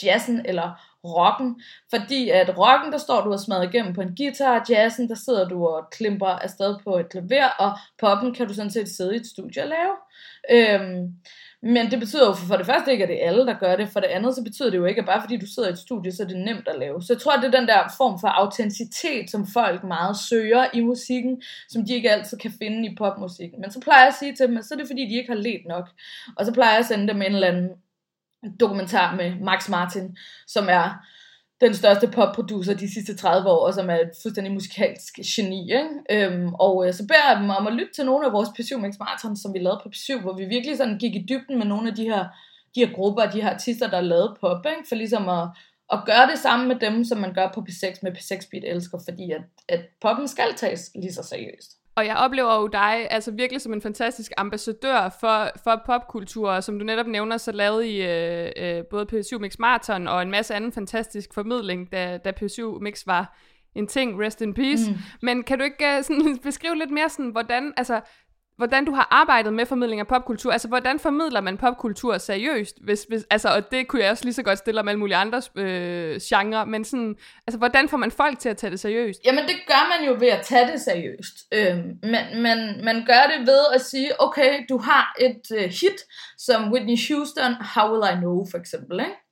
jazzen 0.03 0.45
eller 0.45 0.69
rocken, 1.03 1.61
fordi 1.89 2.29
at 2.29 2.57
rocken, 2.57 2.91
der 2.91 2.97
står 2.97 3.21
du 3.23 3.31
og 3.31 3.39
smadrer 3.39 3.69
igennem 3.69 3.93
på 3.93 4.01
en 4.01 4.15
guitar, 4.15 4.65
jazzen, 4.69 5.09
der 5.09 5.15
sidder 5.15 5.47
du 5.47 5.67
og 5.67 5.87
klimper 5.91 6.27
afsted 6.27 6.75
på 6.83 6.97
et 6.97 7.09
klaver, 7.09 7.49
og 7.59 7.71
poppen 7.99 8.33
kan 8.33 8.47
du 8.47 8.53
sådan 8.53 8.71
set 8.71 8.89
sidde 8.89 9.13
i 9.13 9.19
et 9.19 9.27
studie 9.27 9.63
og 9.63 9.69
lave. 9.69 9.95
Øhm, 10.51 11.13
men 11.61 11.91
det 11.91 11.99
betyder 11.99 12.27
jo 12.27 12.33
for 12.33 12.57
det 12.57 12.65
første 12.65 12.91
ikke, 12.91 13.03
at 13.03 13.09
det 13.09 13.23
er 13.23 13.27
alle, 13.27 13.45
der 13.45 13.59
gør 13.59 13.75
det. 13.75 13.89
For 13.89 13.99
det 13.99 14.07
andet, 14.07 14.35
så 14.35 14.43
betyder 14.43 14.69
det 14.69 14.77
jo 14.77 14.85
ikke, 14.85 15.01
at 15.01 15.05
bare 15.05 15.21
fordi 15.21 15.37
du 15.37 15.45
sidder 15.45 15.69
i 15.69 15.71
et 15.71 15.77
studie, 15.77 16.11
så 16.11 16.23
er 16.23 16.27
det 16.27 16.37
nemt 16.37 16.67
at 16.67 16.79
lave. 16.79 17.01
Så 17.01 17.13
jeg 17.13 17.21
tror, 17.21 17.31
at 17.31 17.43
det 17.43 17.55
er 17.55 17.59
den 17.59 17.67
der 17.67 17.93
form 17.97 18.19
for 18.19 18.27
autenticitet, 18.27 19.31
som 19.31 19.47
folk 19.53 19.83
meget 19.83 20.17
søger 20.17 20.65
i 20.73 20.81
musikken, 20.81 21.41
som 21.69 21.85
de 21.85 21.93
ikke 21.93 22.11
altid 22.11 22.37
kan 22.37 22.51
finde 22.61 22.89
i 22.89 22.95
popmusikken. 22.95 23.61
Men 23.61 23.71
så 23.71 23.79
plejer 23.79 24.01
jeg 24.01 24.07
at 24.07 24.19
sige 24.19 24.35
til 24.35 24.47
dem, 24.47 24.57
at 24.57 24.65
så 24.65 24.73
er 24.73 24.77
det 24.77 24.87
fordi, 24.87 25.05
de 25.05 25.17
ikke 25.17 25.31
har 25.31 25.39
let 25.39 25.61
nok. 25.67 25.89
Og 26.37 26.45
så 26.45 26.53
plejer 26.53 26.71
jeg 26.71 26.79
at 26.79 26.85
sende 26.85 27.07
dem 27.07 27.21
en 27.21 27.35
eller 27.35 27.47
anden 27.47 27.69
dokumentar 28.59 29.15
med 29.15 29.35
Max 29.39 29.69
Martin, 29.69 30.17
som 30.47 30.67
er 30.69 31.05
den 31.61 31.73
største 31.73 32.07
popproducer 32.07 32.73
de 32.73 32.93
sidste 32.93 33.15
30 33.15 33.49
år, 33.49 33.67
og 33.67 33.73
som 33.73 33.89
er 33.89 33.95
et 33.95 34.11
fuldstændig 34.21 34.53
musikalsk 34.53 35.13
geni. 35.15 35.61
Ikke? 35.61 35.89
Øhm, 36.09 36.53
og 36.53 36.87
øh, 36.87 36.93
så 36.93 37.07
beder 37.07 37.29
jeg 37.29 37.41
dem 37.41 37.49
om 37.49 37.67
at 37.67 37.73
lytte 37.73 37.93
til 37.93 38.05
nogle 38.05 38.25
af 38.25 38.33
vores 38.33 38.49
P7 38.49 38.77
Mix 38.77 38.95
Marathon, 38.99 39.37
som 39.37 39.53
vi 39.53 39.59
lavede 39.59 39.79
på 39.83 39.89
P7, 39.89 40.21
hvor 40.21 40.33
vi 40.37 40.45
virkelig 40.45 40.77
sådan 40.77 40.97
gik 40.97 41.15
i 41.15 41.25
dybden 41.29 41.57
med 41.57 41.65
nogle 41.65 41.89
af 41.89 41.95
de 41.95 42.03
her, 42.03 42.25
de 42.75 42.85
her 42.85 42.93
grupper, 42.93 43.29
de 43.29 43.41
her 43.41 43.49
artister, 43.49 43.89
der 43.89 44.01
lavede 44.01 44.35
pop, 44.41 44.65
ikke? 44.65 44.87
for 44.87 44.95
ligesom 44.95 45.29
at, 45.29 45.47
at 45.93 45.99
gøre 46.05 46.27
det 46.31 46.39
samme 46.39 46.67
med 46.67 46.75
dem, 46.75 47.03
som 47.03 47.17
man 47.17 47.33
gør 47.33 47.51
på 47.53 47.61
P6 47.69 47.99
med 48.03 48.11
P6 48.11 48.49
Beat 48.51 48.63
Elsker, 48.75 48.99
fordi 49.07 49.31
at, 49.31 49.41
at 49.67 49.81
poppen 50.01 50.27
skal 50.27 50.53
tages 50.55 50.91
lige 50.95 51.13
så 51.13 51.23
seriøst. 51.23 51.78
Og 51.95 52.05
jeg 52.05 52.15
oplever 52.15 52.55
jo 52.55 52.67
dig 52.67 53.07
altså 53.11 53.31
virkelig 53.31 53.61
som 53.61 53.73
en 53.73 53.81
fantastisk 53.81 54.31
ambassadør 54.37 55.17
for, 55.19 55.49
for 55.63 55.81
popkultur, 55.85 56.59
som 56.59 56.79
du 56.79 56.85
netop 56.85 57.07
nævner, 57.07 57.37
så 57.37 57.51
lavede 57.51 57.89
I 57.89 58.01
øh, 58.01 58.51
øh, 58.57 58.83
både 58.85 59.05
P7 59.13 59.37
Mix 59.37 59.59
Marathon 59.59 60.07
og 60.07 60.21
en 60.21 60.31
masse 60.31 60.55
anden 60.55 60.71
fantastisk 60.71 61.33
formidling, 61.33 61.91
da, 61.91 62.17
da 62.17 62.31
P7 62.41 62.79
Mix 62.79 63.07
var 63.07 63.37
en 63.75 63.87
ting, 63.87 64.21
rest 64.21 64.41
in 64.41 64.53
peace. 64.53 64.91
Mm. 64.91 64.97
Men 65.21 65.43
kan 65.43 65.57
du 65.57 65.63
ikke 65.63 65.97
uh, 65.97 66.03
sådan, 66.03 66.37
beskrive 66.43 66.77
lidt 66.77 66.91
mere 66.91 67.09
sådan, 67.09 67.31
hvordan, 67.31 67.73
altså, 67.77 68.01
hvordan 68.59 68.85
du 68.85 68.91
har 68.91 69.07
arbejdet 69.11 69.53
med 69.53 69.65
formidling 69.65 69.99
af 69.99 70.07
popkultur. 70.07 70.51
Altså, 70.51 70.67
hvordan 70.67 70.99
formidler 70.99 71.41
man 71.41 71.57
popkultur 71.57 72.17
seriøst? 72.17 72.77
Hvis, 72.81 73.03
hvis, 73.09 73.25
altså, 73.29 73.49
og 73.49 73.71
det 73.71 73.87
kunne 73.87 74.01
jeg 74.01 74.11
også 74.11 74.23
lige 74.23 74.33
så 74.33 74.43
godt 74.43 74.57
stille 74.57 74.79
om 74.79 74.87
alle 74.87 74.99
mulige 74.99 75.15
andre 75.15 75.41
øh, 75.55 76.19
genrer, 76.23 76.65
men 76.65 76.85
sådan, 76.85 77.15
altså, 77.47 77.57
hvordan 77.57 77.89
får 77.89 77.97
man 77.97 78.11
folk 78.11 78.39
til 78.39 78.49
at 78.49 78.57
tage 78.57 78.71
det 78.71 78.79
seriøst? 78.79 79.21
Jamen, 79.25 79.43
det 79.43 79.55
gør 79.67 79.97
man 79.97 80.07
jo 80.07 80.17
ved 80.19 80.27
at 80.27 80.41
tage 80.41 80.71
det 80.71 80.81
seriøst. 80.81 81.35
Øh, 81.53 81.77
man, 82.03 82.41
man, 82.41 82.81
man 82.83 83.05
gør 83.05 83.23
det 83.37 83.47
ved 83.47 83.61
at 83.73 83.81
sige, 83.81 84.21
okay, 84.21 84.65
du 84.69 84.77
har 84.77 85.15
et 85.19 85.41
øh, 85.57 85.63
hit, 85.63 85.99
som 86.37 86.71
Whitney 86.71 86.97
Houston, 87.07 87.53
How 87.75 87.91
Will 87.91 88.13
I 88.13 88.15
Know, 88.15 88.45
for 88.51 88.57
eksempel, 88.57 88.99
ikke? 88.99 89.28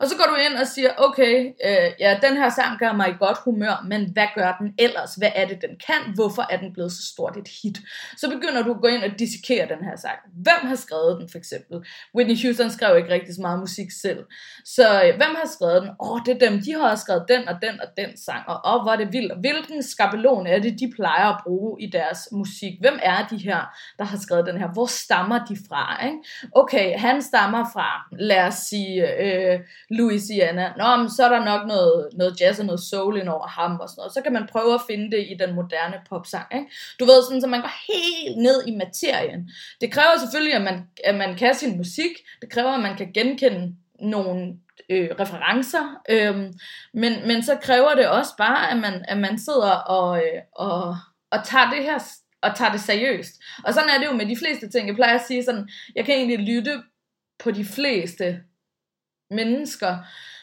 Og 0.00 0.08
så 0.08 0.16
går 0.16 0.24
du 0.32 0.36
ind 0.46 0.54
og 0.62 0.66
siger, 0.66 0.90
okay, 0.98 1.34
øh, 1.66 1.90
ja, 2.00 2.18
den 2.22 2.36
her 2.36 2.50
sang 2.50 2.78
gør 2.78 2.92
mig 2.92 3.08
i 3.08 3.14
godt 3.18 3.38
humør, 3.44 3.84
men 3.88 4.10
hvad 4.12 4.26
gør 4.34 4.56
den 4.60 4.74
ellers? 4.78 5.14
Hvad 5.14 5.32
er 5.34 5.46
det, 5.46 5.58
den 5.60 5.74
kan? 5.86 6.14
Hvorfor 6.14 6.46
er 6.50 6.56
den 6.56 6.72
blevet 6.72 6.92
så 6.92 7.02
stort 7.12 7.36
et 7.36 7.48
hit? 7.62 7.78
Så 8.16 8.30
begynder 8.30 8.62
du 8.62 8.70
at 8.74 8.80
gå 8.80 8.86
ind 8.86 9.02
og 9.02 9.18
dissekere 9.18 9.68
den 9.68 9.84
her 9.84 9.96
sang. 9.96 10.18
Hvem 10.32 10.60
har 10.68 10.76
skrevet 10.76 11.20
den, 11.20 11.28
for 11.30 11.38
eksempel? 11.38 11.76
Whitney 12.16 12.36
Houston 12.42 12.70
skrev 12.70 12.98
ikke 12.98 13.10
rigtig 13.10 13.34
så 13.34 13.40
meget 13.40 13.58
musik 13.60 13.90
selv. 14.02 14.24
Så 14.64 14.86
øh, 15.04 15.16
hvem 15.16 15.32
har 15.40 15.48
skrevet 15.56 15.82
den? 15.82 15.90
Åh, 16.00 16.12
oh, 16.12 16.20
det 16.26 16.32
er 16.34 16.48
dem, 16.48 16.60
de 16.62 16.72
har 16.72 16.96
skrevet 16.96 17.24
den 17.28 17.48
og 17.48 17.56
den 17.62 17.80
og 17.80 17.88
den 17.96 18.10
sang. 18.26 18.42
Og 18.48 18.56
åh, 18.64 18.74
oh, 18.74 18.82
hvor 18.82 18.92
er 18.92 18.96
det 18.96 19.12
vildt. 19.12 19.40
Hvilken 19.40 19.82
skabelon 19.82 20.46
er 20.46 20.58
det, 20.58 20.80
de 20.80 20.92
plejer 20.96 21.26
at 21.34 21.40
bruge 21.44 21.82
i 21.82 21.90
deres 21.90 22.28
musik? 22.32 22.72
Hvem 22.80 22.98
er 23.02 23.26
de 23.30 23.36
her, 23.36 23.60
der 23.98 24.04
har 24.04 24.18
skrevet 24.18 24.46
den 24.46 24.58
her? 24.58 24.68
Hvor 24.72 24.86
stammer 24.86 25.44
de 25.44 25.56
fra? 25.68 26.06
Ikke? 26.06 26.18
Okay, 26.56 26.98
han 26.98 27.22
stammer 27.22 27.64
fra, 27.72 27.88
lad 28.18 28.46
os 28.46 28.54
sige, 28.54 29.20
øh, 29.24 29.59
Louisiana. 29.90 30.72
Nå, 30.78 30.96
men 30.96 31.10
så 31.10 31.24
er 31.24 31.28
der 31.28 31.44
nok 31.44 31.66
noget, 31.66 32.08
noget 32.12 32.40
jazz 32.40 32.60
og 32.60 32.66
noget 32.66 32.80
soul 32.80 33.18
ind 33.18 33.28
over 33.28 33.46
ham 33.46 33.80
og 33.80 33.88
sådan 33.88 34.00
noget. 34.00 34.12
Så 34.12 34.20
kan 34.22 34.32
man 34.32 34.48
prøve 34.52 34.74
at 34.74 34.80
finde 34.90 35.16
det 35.16 35.26
i 35.30 35.34
den 35.34 35.54
moderne 35.54 35.96
popsang. 36.08 36.46
Ikke? 36.54 36.66
Du 37.00 37.04
ved, 37.04 37.24
sådan, 37.24 37.40
så 37.40 37.46
man 37.46 37.60
går 37.60 37.74
helt 37.92 38.36
ned 38.36 38.66
i 38.66 38.76
materien. 38.76 39.50
Det 39.80 39.92
kræver 39.92 40.18
selvfølgelig, 40.20 40.54
at 40.54 40.62
man, 40.62 40.86
at 41.04 41.14
man 41.14 41.36
kan 41.36 41.54
sin 41.54 41.76
musik. 41.76 42.12
Det 42.40 42.50
kræver, 42.50 42.70
at 42.70 42.82
man 42.82 42.96
kan 42.96 43.12
genkende 43.12 43.74
nogle 44.00 44.54
øh, 44.90 45.08
referencer. 45.20 46.00
øh, 46.08 46.36
men, 46.94 47.12
men 47.26 47.42
så 47.42 47.56
kræver 47.62 47.94
det 47.94 48.08
også 48.08 48.36
bare, 48.38 48.70
at 48.70 48.76
man, 48.76 49.04
at 49.08 49.18
man 49.18 49.38
sidder 49.38 49.70
og, 49.70 50.18
øh, 50.18 50.42
og, 50.52 50.96
og 51.30 51.44
tager 51.44 51.70
det 51.70 51.82
her 51.82 51.98
og 52.42 52.56
tager 52.56 52.72
det 52.72 52.80
seriøst. 52.80 53.42
Og 53.64 53.74
sådan 53.74 53.88
er 53.88 53.98
det 53.98 54.06
jo 54.06 54.12
med 54.12 54.26
de 54.26 54.36
fleste 54.36 54.68
ting. 54.68 54.88
Jeg 54.88 54.94
plejer 54.94 55.18
at 55.18 55.26
sige 55.26 55.44
sådan, 55.44 55.68
jeg 55.94 56.04
kan 56.04 56.14
egentlig 56.14 56.38
lytte 56.38 56.82
på 57.38 57.50
de 57.50 57.64
fleste 57.64 58.40
mennesker, 59.30 59.96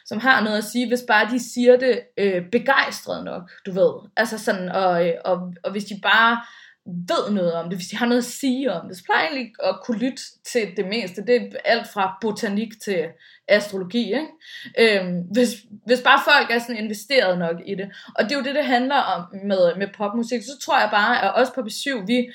som 0.05 0.19
har 0.19 0.43
noget 0.43 0.57
at 0.57 0.63
sige, 0.63 0.87
hvis 0.87 1.03
bare 1.07 1.29
de 1.31 1.53
siger 1.53 1.77
det 1.77 2.01
øh, 2.17 2.49
begejstret 2.51 3.25
nok, 3.25 3.51
du 3.65 3.71
ved. 3.71 4.09
Altså 4.15 4.37
sådan, 4.37 4.69
og, 4.69 5.07
øh, 5.07 5.13
og, 5.25 5.53
og 5.63 5.71
hvis 5.71 5.85
de 5.85 5.99
bare 6.03 6.41
ved 6.87 7.33
noget 7.33 7.53
om 7.53 7.69
det, 7.69 7.77
hvis 7.77 7.87
de 7.87 7.97
har 7.97 8.05
noget 8.05 8.21
at 8.21 8.31
sige 8.41 8.73
om 8.73 8.87
det, 8.87 8.97
så 8.97 9.03
plejer 9.03 9.21
jeg 9.21 9.31
egentlig 9.31 9.53
at 9.63 9.79
kunne 9.83 9.97
lytte 9.97 10.21
til 10.45 10.67
det 10.77 10.87
meste. 10.87 11.25
Det 11.25 11.35
er 11.35 11.41
alt 11.65 11.87
fra 11.87 12.17
botanik 12.21 12.81
til 12.83 13.05
astrologi, 13.47 14.13
ikke? 14.13 14.27
Øhm, 14.79 15.21
hvis, 15.31 15.49
hvis 15.85 16.01
bare 16.01 16.21
folk 16.25 16.51
er 16.51 16.59
sådan 16.59 16.83
investeret 16.83 17.39
nok 17.39 17.55
i 17.65 17.75
det. 17.75 17.91
Og 18.15 18.23
det 18.23 18.31
er 18.31 18.35
jo 18.35 18.43
det, 18.43 18.55
det 18.55 18.65
handler 18.65 18.95
om 18.95 19.21
med, 19.43 19.75
med 19.77 19.87
popmusik. 19.97 20.41
Så 20.41 20.59
tror 20.61 20.79
jeg 20.79 20.89
bare, 20.91 21.23
at 21.23 21.33
også 21.33 21.53
på 21.53 21.61
B7, 21.61 22.05
vi, 22.05 22.31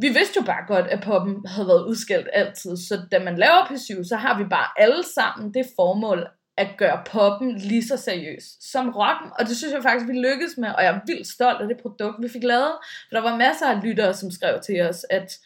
vi 0.00 0.08
vidste 0.08 0.40
jo 0.40 0.42
bare 0.42 0.66
godt, 0.66 0.86
at 0.86 1.00
poppen 1.04 1.46
havde 1.46 1.68
været 1.68 1.86
udskældt 1.86 2.28
altid, 2.32 2.76
så 2.76 3.00
da 3.12 3.18
man 3.18 3.38
laver 3.38 3.64
P7, 3.70 4.04
så 4.08 4.16
har 4.16 4.38
vi 4.38 4.44
bare 4.44 4.66
alle 4.76 5.04
sammen 5.14 5.54
det 5.54 5.66
formål 5.76 6.26
at 6.56 6.68
gøre 6.78 7.02
poppen 7.06 7.58
lige 7.58 7.86
så 7.86 7.96
seriøs 7.96 8.44
som 8.60 8.90
rocken, 8.90 9.30
og 9.38 9.46
det 9.46 9.56
synes 9.56 9.74
jeg 9.74 9.82
faktisk, 9.82 10.08
vi 10.08 10.18
lykkedes 10.18 10.58
med, 10.58 10.68
og 10.68 10.82
jeg 10.82 10.94
er 10.94 11.00
vildt 11.06 11.26
stolt 11.26 11.60
af 11.60 11.68
det 11.68 11.76
produkt, 11.82 12.22
vi 12.22 12.28
fik 12.28 12.42
lavet, 12.42 12.72
for 13.08 13.16
der 13.16 13.22
var 13.22 13.36
masser 13.36 13.66
af 13.66 13.82
lyttere, 13.82 14.14
som 14.14 14.30
skrev 14.30 14.60
til 14.60 14.80
os, 14.80 15.06
at, 15.10 15.38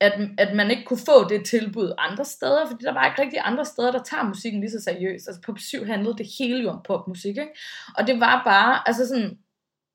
at, 0.00 0.12
at 0.38 0.56
man 0.56 0.70
ikke 0.70 0.84
kunne 0.84 1.06
få 1.06 1.28
det 1.28 1.44
tilbud 1.44 1.92
andre 1.98 2.24
steder, 2.24 2.66
fordi 2.66 2.84
der 2.84 2.92
var 2.92 3.06
ikke 3.06 3.22
rigtig 3.22 3.40
andre 3.42 3.64
steder, 3.64 3.92
der 3.92 4.02
tager 4.02 4.24
musikken 4.24 4.60
lige 4.60 4.70
så 4.70 4.80
seriøst. 4.80 5.28
Altså 5.28 5.42
på 5.42 5.54
7 5.56 5.84
handlede 5.84 6.18
det 6.18 6.26
hele 6.38 6.62
jo 6.62 6.70
om 6.70 6.80
popmusik, 6.84 7.36
ikke? 7.36 7.54
Og 7.98 8.06
det 8.06 8.20
var 8.20 8.42
bare, 8.44 8.88
altså 8.88 9.06
sådan, 9.06 9.38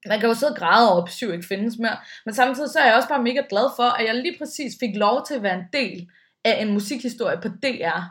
man 0.07 0.19
kan 0.19 0.29
jo 0.29 0.35
sidde 0.35 0.51
og 0.51 0.57
græde 0.57 0.91
over, 0.91 1.03
at 1.03 1.11
syv 1.11 1.33
ikke 1.33 1.47
findes 1.47 1.77
mere, 1.77 1.97
men 2.25 2.35
samtidig 2.35 2.69
så 2.69 2.79
er 2.79 2.85
jeg 2.85 2.95
også 2.95 3.09
bare 3.09 3.23
mega 3.23 3.41
glad 3.49 3.69
for, 3.75 3.99
at 3.99 4.05
jeg 4.07 4.15
lige 4.15 4.37
præcis 4.37 4.73
fik 4.79 4.95
lov 4.95 5.25
til 5.27 5.33
at 5.33 5.43
være 5.43 5.59
en 5.59 5.65
del 5.73 6.09
af 6.45 6.61
en 6.61 6.73
musikhistorie 6.73 7.41
på 7.41 7.47
DR, 7.47 8.01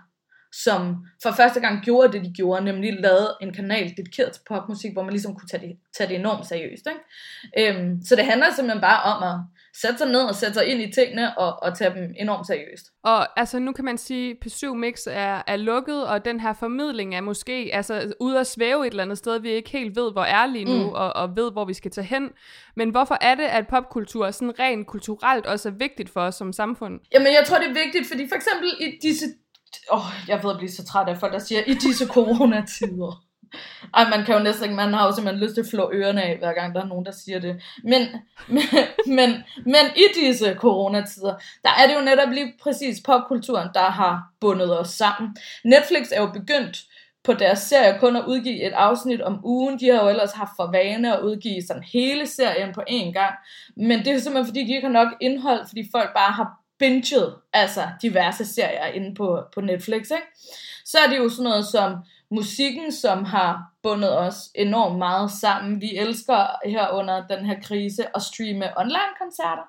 som 0.52 1.06
for 1.22 1.32
første 1.32 1.60
gang 1.60 1.84
gjorde 1.84 2.12
det, 2.12 2.24
de 2.24 2.32
gjorde, 2.32 2.64
nemlig 2.64 3.00
lavede 3.00 3.36
en 3.40 3.52
kanal 3.52 3.94
dedikeret 3.96 4.32
til 4.32 4.42
popmusik, 4.48 4.92
hvor 4.92 5.02
man 5.02 5.12
ligesom 5.12 5.34
kunne 5.34 5.48
tage 5.48 5.66
det, 5.66 5.76
tage 5.96 6.08
det 6.08 6.16
enormt 6.16 6.46
seriøst. 6.46 6.86
Ikke? 6.86 7.78
Øhm, 7.78 8.02
så 8.02 8.16
det 8.16 8.24
handler 8.24 8.46
simpelthen 8.54 8.80
bare 8.80 9.02
om 9.02 9.22
at 9.22 9.57
sætte 9.80 9.98
sig 9.98 10.08
ned 10.08 10.20
og 10.20 10.34
sætte 10.34 10.54
sig 10.54 10.66
ind 10.66 10.80
i 10.82 10.92
tingene 10.92 11.38
og, 11.38 11.62
og 11.62 11.78
tage 11.78 11.94
dem 11.94 12.14
enormt 12.18 12.46
seriøst. 12.46 12.86
Og 13.02 13.40
altså 13.40 13.58
nu 13.58 13.72
kan 13.72 13.84
man 13.84 13.98
sige, 13.98 14.30
at 14.30 14.36
P7 14.46 14.74
Mix 14.74 15.06
er, 15.06 15.42
er 15.46 15.56
lukket, 15.56 16.06
og 16.06 16.24
den 16.24 16.40
her 16.40 16.52
formidling 16.52 17.14
er 17.14 17.20
måske 17.20 17.70
altså, 17.72 18.12
ude 18.20 18.40
at 18.40 18.46
svæve 18.46 18.86
et 18.86 18.90
eller 18.90 19.02
andet 19.02 19.18
sted, 19.18 19.40
vi 19.40 19.50
ikke 19.50 19.70
helt 19.70 19.96
ved, 19.96 20.12
hvor 20.12 20.24
er 20.24 20.46
lige 20.46 20.64
nu, 20.64 20.86
mm. 20.86 20.88
og, 20.88 21.16
og 21.16 21.36
ved, 21.36 21.52
hvor 21.52 21.64
vi 21.64 21.74
skal 21.74 21.90
tage 21.90 22.04
hen. 22.04 22.30
Men 22.76 22.90
hvorfor 22.90 23.18
er 23.20 23.34
det, 23.34 23.44
at 23.44 23.68
popkultur 23.68 24.30
sådan 24.30 24.58
rent 24.58 24.86
kulturelt 24.86 25.46
også 25.46 25.68
er 25.68 25.72
vigtigt 25.72 26.10
for 26.10 26.20
os 26.20 26.34
som 26.34 26.52
samfund? 26.52 27.00
Jamen 27.12 27.32
jeg 27.32 27.44
tror, 27.46 27.58
det 27.58 27.68
er 27.68 27.84
vigtigt, 27.84 28.08
fordi 28.08 28.28
for 28.28 28.36
eksempel 28.36 28.68
i 28.80 28.98
disse 29.02 29.26
Åh, 29.92 29.98
oh, 29.98 30.12
jeg 30.28 30.44
ved 30.44 30.50
at 30.50 30.56
blive 30.58 30.70
så 30.70 30.84
træt 30.84 31.08
af 31.08 31.16
folk, 31.20 31.32
der 31.32 31.38
siger, 31.38 31.62
i 31.66 31.74
disse 31.74 32.06
coronatider. 32.06 33.27
Ej, 33.94 34.08
man 34.10 34.24
kan 34.24 34.34
jo 34.34 34.42
næsten 34.42 34.64
ikke, 34.64 34.76
man 34.76 34.94
har 34.94 35.06
jo 35.06 35.14
simpelthen 35.14 35.44
lyst 35.44 35.54
til 35.54 35.60
at 35.60 35.68
flå 35.70 35.90
ørerne 35.92 36.22
af, 36.22 36.38
hver 36.38 36.52
gang 36.52 36.74
der 36.74 36.82
er 36.82 36.86
nogen, 36.86 37.06
der 37.06 37.12
siger 37.12 37.38
det. 37.38 37.62
Men, 37.84 38.08
men, 38.48 38.62
men, 39.18 39.30
men 39.64 39.84
i 39.96 40.20
disse 40.20 40.54
coronatider, 40.54 41.34
der 41.62 41.70
er 41.78 41.86
det 41.86 41.94
jo 41.94 42.00
netop 42.00 42.28
lige 42.32 42.54
præcis 42.62 43.00
popkulturen, 43.04 43.68
der 43.74 43.90
har 43.90 44.32
bundet 44.40 44.80
os 44.80 44.88
sammen. 44.88 45.36
Netflix 45.64 46.08
er 46.12 46.20
jo 46.20 46.26
begyndt 46.26 46.78
på 47.24 47.34
deres 47.34 47.58
serie 47.58 47.98
kun 47.98 48.16
at 48.16 48.24
udgive 48.26 48.62
et 48.62 48.72
afsnit 48.72 49.20
om 49.20 49.40
ugen. 49.44 49.80
De 49.80 49.88
har 49.88 50.02
jo 50.02 50.08
ellers 50.08 50.32
haft 50.32 50.50
for 50.56 50.70
vane 50.70 51.16
at 51.16 51.22
udgive 51.22 51.62
sådan 51.62 51.82
hele 51.82 52.26
serien 52.26 52.74
på 52.74 52.82
én 52.90 53.12
gang. 53.12 53.34
Men 53.76 53.98
det 53.98 54.08
er 54.08 54.18
simpelthen 54.18 54.46
fordi, 54.46 54.64
de 54.64 54.74
ikke 54.74 54.86
har 54.86 54.92
nok 54.92 55.08
indhold, 55.20 55.66
fordi 55.68 55.88
folk 55.92 56.14
bare 56.14 56.32
har 56.32 56.58
binget 56.78 57.34
altså 57.52 57.88
diverse 58.02 58.44
serier 58.44 58.86
inde 58.86 59.14
på, 59.14 59.42
på 59.54 59.60
Netflix. 59.60 60.10
Ikke? 60.10 60.26
Så 60.84 60.98
er 60.98 61.10
det 61.10 61.18
jo 61.18 61.28
sådan 61.28 61.44
noget 61.44 61.66
som 61.66 61.92
musikken, 62.30 62.92
som 62.92 63.24
har 63.24 63.72
bundet 63.82 64.18
os 64.18 64.36
enormt 64.54 64.98
meget 64.98 65.30
sammen. 65.30 65.80
Vi 65.80 65.96
elsker 65.96 66.68
her 66.68 66.90
under 66.90 67.26
den 67.26 67.44
her 67.46 67.60
krise 67.62 68.16
at 68.16 68.22
streame 68.22 68.78
online-koncerter. 68.78 69.62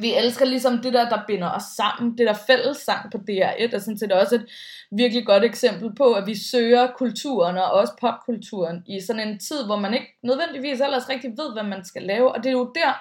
vi 0.00 0.14
elsker 0.14 0.44
ligesom 0.44 0.78
det 0.78 0.92
der, 0.92 1.08
der 1.08 1.22
binder 1.26 1.50
os 1.50 1.62
sammen, 1.62 2.18
det 2.18 2.26
der 2.26 2.34
fællessang 2.46 3.12
på 3.12 3.18
DR1, 3.30 3.74
og 3.74 3.80
sådan 3.80 3.98
set 3.98 4.12
også 4.12 4.34
et 4.34 4.46
virkelig 4.90 5.26
godt 5.26 5.44
eksempel 5.44 5.94
på, 5.94 6.12
at 6.12 6.26
vi 6.26 6.34
søger 6.34 6.92
kulturen 6.92 7.56
og 7.56 7.70
også 7.70 7.92
popkulturen 8.00 8.82
i 8.86 9.00
sådan 9.00 9.28
en 9.28 9.38
tid, 9.38 9.64
hvor 9.66 9.76
man 9.76 9.94
ikke 9.94 10.18
nødvendigvis 10.22 10.80
ellers 10.80 11.08
rigtig 11.08 11.30
ved, 11.30 11.52
hvad 11.52 11.62
man 11.62 11.84
skal 11.84 12.02
lave, 12.02 12.32
og 12.32 12.38
det 12.38 12.46
er 12.46 12.52
jo 12.52 12.72
der, 12.74 12.92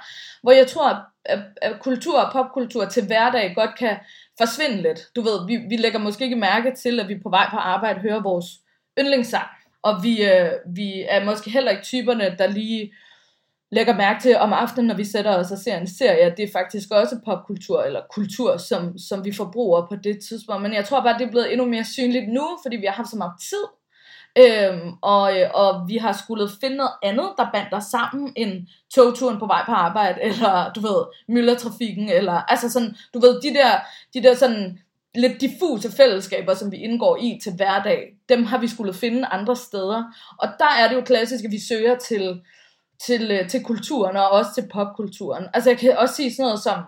hvor 0.41 0.51
jeg 0.51 0.67
tror, 0.67 1.01
at, 1.25 1.39
at 1.61 1.79
kultur 1.79 2.19
og 2.19 2.31
popkultur 2.33 2.85
til 2.85 3.05
hverdag 3.05 3.55
godt 3.55 3.77
kan 3.77 3.97
forsvinde 4.37 4.81
lidt. 4.81 4.99
Du 5.15 5.21
ved, 5.21 5.47
vi, 5.47 5.57
vi 5.69 5.75
lægger 5.75 5.99
måske 5.99 6.23
ikke 6.23 6.35
mærke 6.35 6.75
til, 6.75 6.99
at 6.99 7.07
vi 7.07 7.19
på 7.23 7.29
vej 7.29 7.47
på 7.51 7.57
arbejde 7.57 7.99
hører 7.99 8.21
vores 8.21 8.45
yndlingssang, 8.99 9.47
og 9.83 10.03
vi, 10.03 10.23
øh, 10.23 10.51
vi 10.75 11.05
er 11.09 11.25
måske 11.25 11.49
heller 11.49 11.71
ikke 11.71 11.83
typerne, 11.83 12.35
der 12.37 12.47
lige 12.47 12.93
lægger 13.71 13.95
mærke 13.95 14.21
til 14.21 14.37
om 14.37 14.53
aftenen, 14.53 14.87
når 14.87 14.95
vi 14.95 15.05
sætter 15.05 15.35
os 15.35 15.51
og 15.51 15.57
ser 15.57 15.77
en 15.77 15.87
serie, 15.87 16.33
det 16.37 16.43
er 16.43 16.51
faktisk 16.53 16.91
også 16.91 17.19
popkultur, 17.25 17.83
eller 17.83 18.01
kultur, 18.11 18.57
som, 18.57 18.97
som 18.97 19.25
vi 19.25 19.31
forbruger 19.31 19.87
på 19.87 19.95
det 19.95 20.19
tidspunkt. 20.29 20.61
Men 20.61 20.73
jeg 20.73 20.85
tror 20.85 21.01
bare, 21.01 21.17
det 21.17 21.27
er 21.27 21.31
blevet 21.31 21.51
endnu 21.53 21.65
mere 21.65 21.85
synligt 21.85 22.33
nu, 22.33 22.47
fordi 22.63 22.75
vi 22.75 22.85
har 22.85 22.93
haft 22.93 23.09
så 23.09 23.17
meget 23.17 23.33
tid, 23.49 23.65
øhm, 24.37 24.91
og, 25.01 25.39
øh, 25.39 25.49
og 25.53 25.87
vi 25.87 25.97
har 25.97 26.11
skulle 26.23 26.49
finde 26.61 26.75
noget 26.75 26.91
andet, 27.03 27.29
der 27.37 27.51
bander 27.53 27.79
sammen 27.79 28.33
end 28.35 28.67
togturen 28.95 29.39
på 29.39 29.45
vej 29.45 29.63
på 29.65 29.71
arbejde, 29.71 30.21
eller 30.29 30.71
du 30.75 30.79
ved, 30.81 30.99
myldretrafikken, 31.27 32.09
eller 32.09 32.33
altså 32.51 32.69
sådan, 32.69 32.95
du 33.13 33.19
ved, 33.19 33.41
de 33.41 33.53
der, 33.53 33.71
de 34.13 34.23
der 34.23 34.35
sådan 34.35 34.79
lidt 35.15 35.41
diffuse 35.41 35.91
fællesskaber, 35.91 36.53
som 36.53 36.71
vi 36.71 36.77
indgår 36.77 37.17
i 37.17 37.39
til 37.43 37.53
hverdag, 37.55 38.13
dem 38.29 38.43
har 38.43 38.57
vi 38.57 38.67
skulle 38.67 38.93
finde 38.93 39.25
andre 39.25 39.55
steder. 39.55 40.03
Og 40.39 40.47
der 40.59 40.69
er 40.79 40.87
det 40.87 40.95
jo 40.95 41.01
klassisk, 41.01 41.45
at 41.45 41.51
vi 41.51 41.59
søger 41.59 41.97
til 41.97 42.41
til, 43.05 43.31
øh, 43.31 43.49
til 43.49 43.63
kulturen 43.63 44.17
og 44.17 44.29
også 44.29 44.51
til 44.53 44.69
popkulturen. 44.73 45.45
Altså 45.53 45.69
jeg 45.69 45.79
kan 45.79 45.97
også 45.97 46.15
sige 46.15 46.33
sådan 46.33 46.43
noget 46.43 46.59
som 46.59 46.83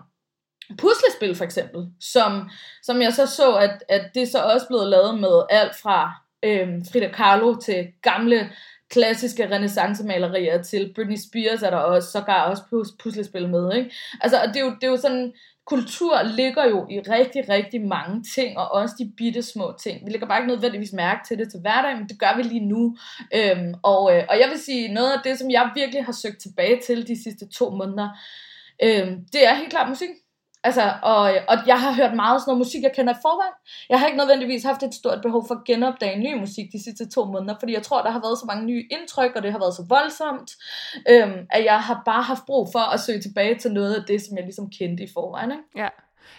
puslespil 0.78 1.34
for 1.34 1.44
eksempel, 1.44 1.86
som, 2.00 2.50
som 2.82 3.02
jeg 3.02 3.12
så 3.12 3.26
så, 3.26 3.56
at, 3.56 3.82
at 3.88 4.10
det 4.14 4.28
så 4.28 4.38
også 4.38 4.66
blevet 4.66 4.88
lavet 4.88 5.20
med 5.20 5.42
alt 5.50 5.76
fra 5.76 6.12
øhm, 6.42 6.84
Frida 6.92 7.08
Kahlo 7.08 7.54
til 7.54 7.86
gamle 8.02 8.50
klassiske 8.90 9.54
renaissancemalerier 9.54 10.62
til 10.62 10.92
Britney 10.94 11.16
Spears 11.16 11.62
er 11.62 11.70
der 11.70 11.76
også 11.76 12.10
sågar 12.10 12.50
også 12.50 12.92
puslespil 13.02 13.48
med, 13.48 13.74
ikke? 13.74 13.90
Altså, 14.20 14.40
og 14.40 14.48
det 14.48 14.56
er 14.56 14.60
jo, 14.60 14.74
det 14.74 14.84
er 14.84 14.90
jo 14.90 14.96
sådan, 14.96 15.32
kultur 15.66 16.22
ligger 16.22 16.64
jo 16.64 16.86
i 16.90 17.00
rigtig, 17.00 17.48
rigtig 17.48 17.80
mange 17.82 18.22
ting, 18.34 18.58
og 18.58 18.72
også 18.72 18.94
de 18.98 19.12
bitte 19.16 19.42
små 19.42 19.74
ting. 19.82 20.06
Vi 20.06 20.10
lægger 20.10 20.26
bare 20.26 20.40
ikke 20.40 20.52
nødvendigvis 20.52 20.92
mærke 20.92 21.20
til 21.28 21.38
det 21.38 21.50
til 21.50 21.60
hverdag, 21.60 21.96
men 21.96 22.08
det 22.08 22.18
gør 22.18 22.36
vi 22.36 22.42
lige 22.42 22.68
nu. 22.68 22.96
Øhm, 23.34 23.74
og, 23.82 24.16
øh, 24.16 24.24
og 24.28 24.40
jeg 24.40 24.48
vil 24.50 24.58
sige, 24.58 24.94
noget 24.94 25.12
af 25.12 25.20
det, 25.24 25.38
som 25.38 25.50
jeg 25.50 25.70
virkelig 25.74 26.04
har 26.04 26.12
søgt 26.12 26.38
tilbage 26.38 26.80
til 26.86 27.08
de 27.08 27.22
sidste 27.22 27.48
to 27.48 27.70
måneder, 27.70 28.08
øh, 28.82 29.06
det 29.32 29.46
er 29.46 29.54
helt 29.54 29.70
klart 29.70 29.88
musik. 29.88 30.08
Altså, 30.66 30.92
og, 31.02 31.20
og 31.48 31.56
jeg 31.66 31.80
har 31.80 31.92
hørt 31.92 32.14
meget 32.14 32.40
sådan 32.40 32.50
noget 32.50 32.58
musik, 32.64 32.82
jeg 32.82 32.92
kender 32.96 33.12
i 33.12 33.22
forvejen. 33.22 33.56
Jeg 33.90 33.98
har 33.98 34.06
ikke 34.06 34.18
nødvendigvis 34.18 34.64
haft 34.64 34.82
et 34.82 34.94
stort 34.94 35.20
behov 35.22 35.42
for 35.48 35.54
at 35.54 35.64
genopdage 35.64 36.18
ny 36.18 36.40
musik 36.40 36.66
de 36.72 36.84
sidste 36.84 37.08
to 37.08 37.24
måneder, 37.24 37.54
fordi 37.60 37.72
jeg 37.72 37.82
tror, 37.82 38.02
der 38.02 38.10
har 38.10 38.20
været 38.20 38.38
så 38.38 38.46
mange 38.46 38.64
nye 38.64 38.84
indtryk, 38.90 39.32
og 39.36 39.42
det 39.42 39.52
har 39.52 39.58
været 39.58 39.74
så 39.74 39.84
voldsomt, 39.88 40.50
øhm, 41.12 41.46
at 41.50 41.64
jeg 41.64 41.80
har 41.80 42.02
bare 42.04 42.22
haft 42.22 42.46
brug 42.46 42.68
for 42.72 42.84
at 42.94 43.00
søge 43.00 43.20
tilbage 43.20 43.54
til 43.58 43.72
noget 43.72 43.94
af 43.94 44.02
det, 44.08 44.22
som 44.22 44.36
jeg 44.36 44.44
ligesom 44.44 44.70
kendte 44.70 45.04
i 45.04 45.08
forvejen. 45.14 45.50
Ikke? 45.50 45.82
Ja. 45.82 45.88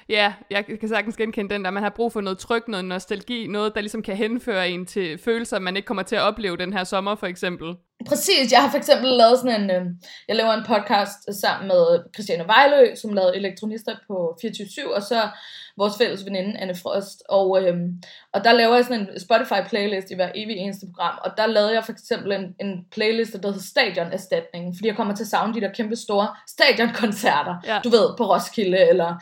Ja, 0.10 0.34
jeg 0.50 0.66
kan 0.80 0.90
sagtens 0.90 1.18
genkende 1.18 1.54
den 1.54 1.66
der, 1.66 1.72
man 1.72 1.84
har 1.84 1.90
brug 1.90 2.14
for 2.14 2.22
noget 2.22 2.38
tryk, 2.38 2.68
noget 2.68 2.86
nostalgi, 2.86 3.48
noget, 3.48 3.76
der 3.76 3.82
ligesom 3.82 4.02
kan 4.02 4.16
henføre 4.16 4.70
en 4.70 4.86
til 4.86 5.18
følelser, 5.18 5.60
man 5.60 5.76
ikke 5.76 5.86
kommer 5.86 6.04
til 6.04 6.16
at 6.16 6.22
opleve 6.22 6.58
den 6.58 6.74
her 6.74 6.84
sommer, 6.84 7.16
for 7.16 7.28
eksempel. 7.28 7.76
Præcis, 8.06 8.52
jeg 8.52 8.62
har 8.62 8.70
for 8.70 8.78
eksempel 8.78 9.10
lavet 9.10 9.40
sådan 9.40 9.62
en, 9.62 9.72
øh, 9.72 9.86
jeg 10.28 10.36
laver 10.36 10.54
en 10.54 10.66
podcast 10.68 11.42
sammen 11.42 11.68
med 11.68 12.00
Christiane 12.14 12.48
Vejlø, 12.48 12.96
som 12.96 13.14
lavede 13.14 13.36
elektronister 13.36 13.96
på 14.08 14.38
24 14.42 14.96
og 14.96 15.04
så 15.04 15.30
vores 15.78 15.98
fælles 15.98 16.26
veninde, 16.26 16.60
Anne 16.60 16.76
Frost, 16.76 17.24
og, 17.30 17.64
øh, 17.64 17.78
og 18.34 18.44
der 18.44 18.52
laver 18.52 18.76
jeg 18.76 18.86
sådan 18.86 19.02
en 19.02 19.08
Spotify-playlist 19.20 20.12
i 20.12 20.16
hver 20.16 20.32
evig 20.36 20.56
eneste 20.58 20.86
program, 20.86 21.20
og 21.24 21.32
der 21.38 21.48
lavede 21.48 21.74
jeg 21.74 21.84
for 21.86 21.92
eksempel 21.92 22.32
en, 22.32 22.56
en 22.60 22.86
playlist, 22.92 23.34
der 23.34 23.48
hedder 23.48 23.62
Stadionerstatningen, 23.62 24.76
fordi 24.76 24.88
jeg 24.88 24.96
kommer 24.96 25.16
til 25.16 25.24
at 25.24 25.28
savne 25.28 25.54
de 25.54 25.62
der 25.62 25.74
kæmpe 25.74 25.96
store 25.96 26.28
stadionkoncerter, 26.48 27.56
ja. 27.66 27.80
du 27.84 27.90
ved, 27.90 28.18
på 28.18 28.34
Roskilde, 28.34 28.90
eller 28.90 29.16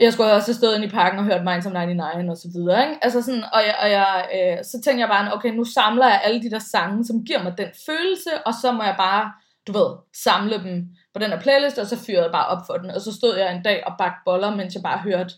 jeg 0.00 0.12
skulle 0.12 0.32
også 0.32 0.48
have 0.48 0.60
stået 0.60 0.76
inde 0.76 0.86
i 0.86 0.90
parken 0.90 1.18
og 1.18 1.24
hørt 1.24 1.44
Minds 1.44 1.66
of 1.66 1.72
99 1.72 2.30
og 2.30 2.36
så 2.36 2.48
videre, 2.54 2.88
ikke? 2.88 3.04
Altså 3.04 3.22
sådan, 3.22 3.44
og, 3.52 3.60
jeg, 3.66 3.76
og 3.82 3.90
jeg, 3.90 4.28
øh, 4.36 4.64
så 4.64 4.80
tænkte 4.84 5.00
jeg 5.00 5.08
bare, 5.08 5.34
okay, 5.34 5.50
nu 5.50 5.64
samler 5.64 6.06
jeg 6.06 6.20
alle 6.24 6.42
de 6.42 6.50
der 6.50 6.58
sange, 6.58 7.04
som 7.04 7.24
giver 7.24 7.42
mig 7.42 7.58
den 7.58 7.70
følelse, 7.86 8.30
og 8.46 8.52
så 8.62 8.72
må 8.72 8.82
jeg 8.82 8.94
bare, 8.98 9.32
du 9.66 9.72
ved, 9.72 9.90
samle 10.24 10.56
dem 10.64 10.88
på 11.14 11.18
den 11.22 11.30
her 11.30 11.40
playlist, 11.40 11.78
og 11.78 11.86
så 11.86 11.96
fyrede 12.06 12.22
jeg 12.22 12.32
bare 12.32 12.46
op 12.46 12.62
for 12.66 12.74
den, 12.74 12.90
og 12.90 13.00
så 13.00 13.12
stod 13.14 13.36
jeg 13.36 13.54
en 13.54 13.62
dag 13.62 13.82
og 13.86 13.92
bagte 13.98 14.22
boller, 14.24 14.56
mens 14.56 14.74
jeg 14.74 14.82
bare 14.82 14.98
hørte 14.98 15.34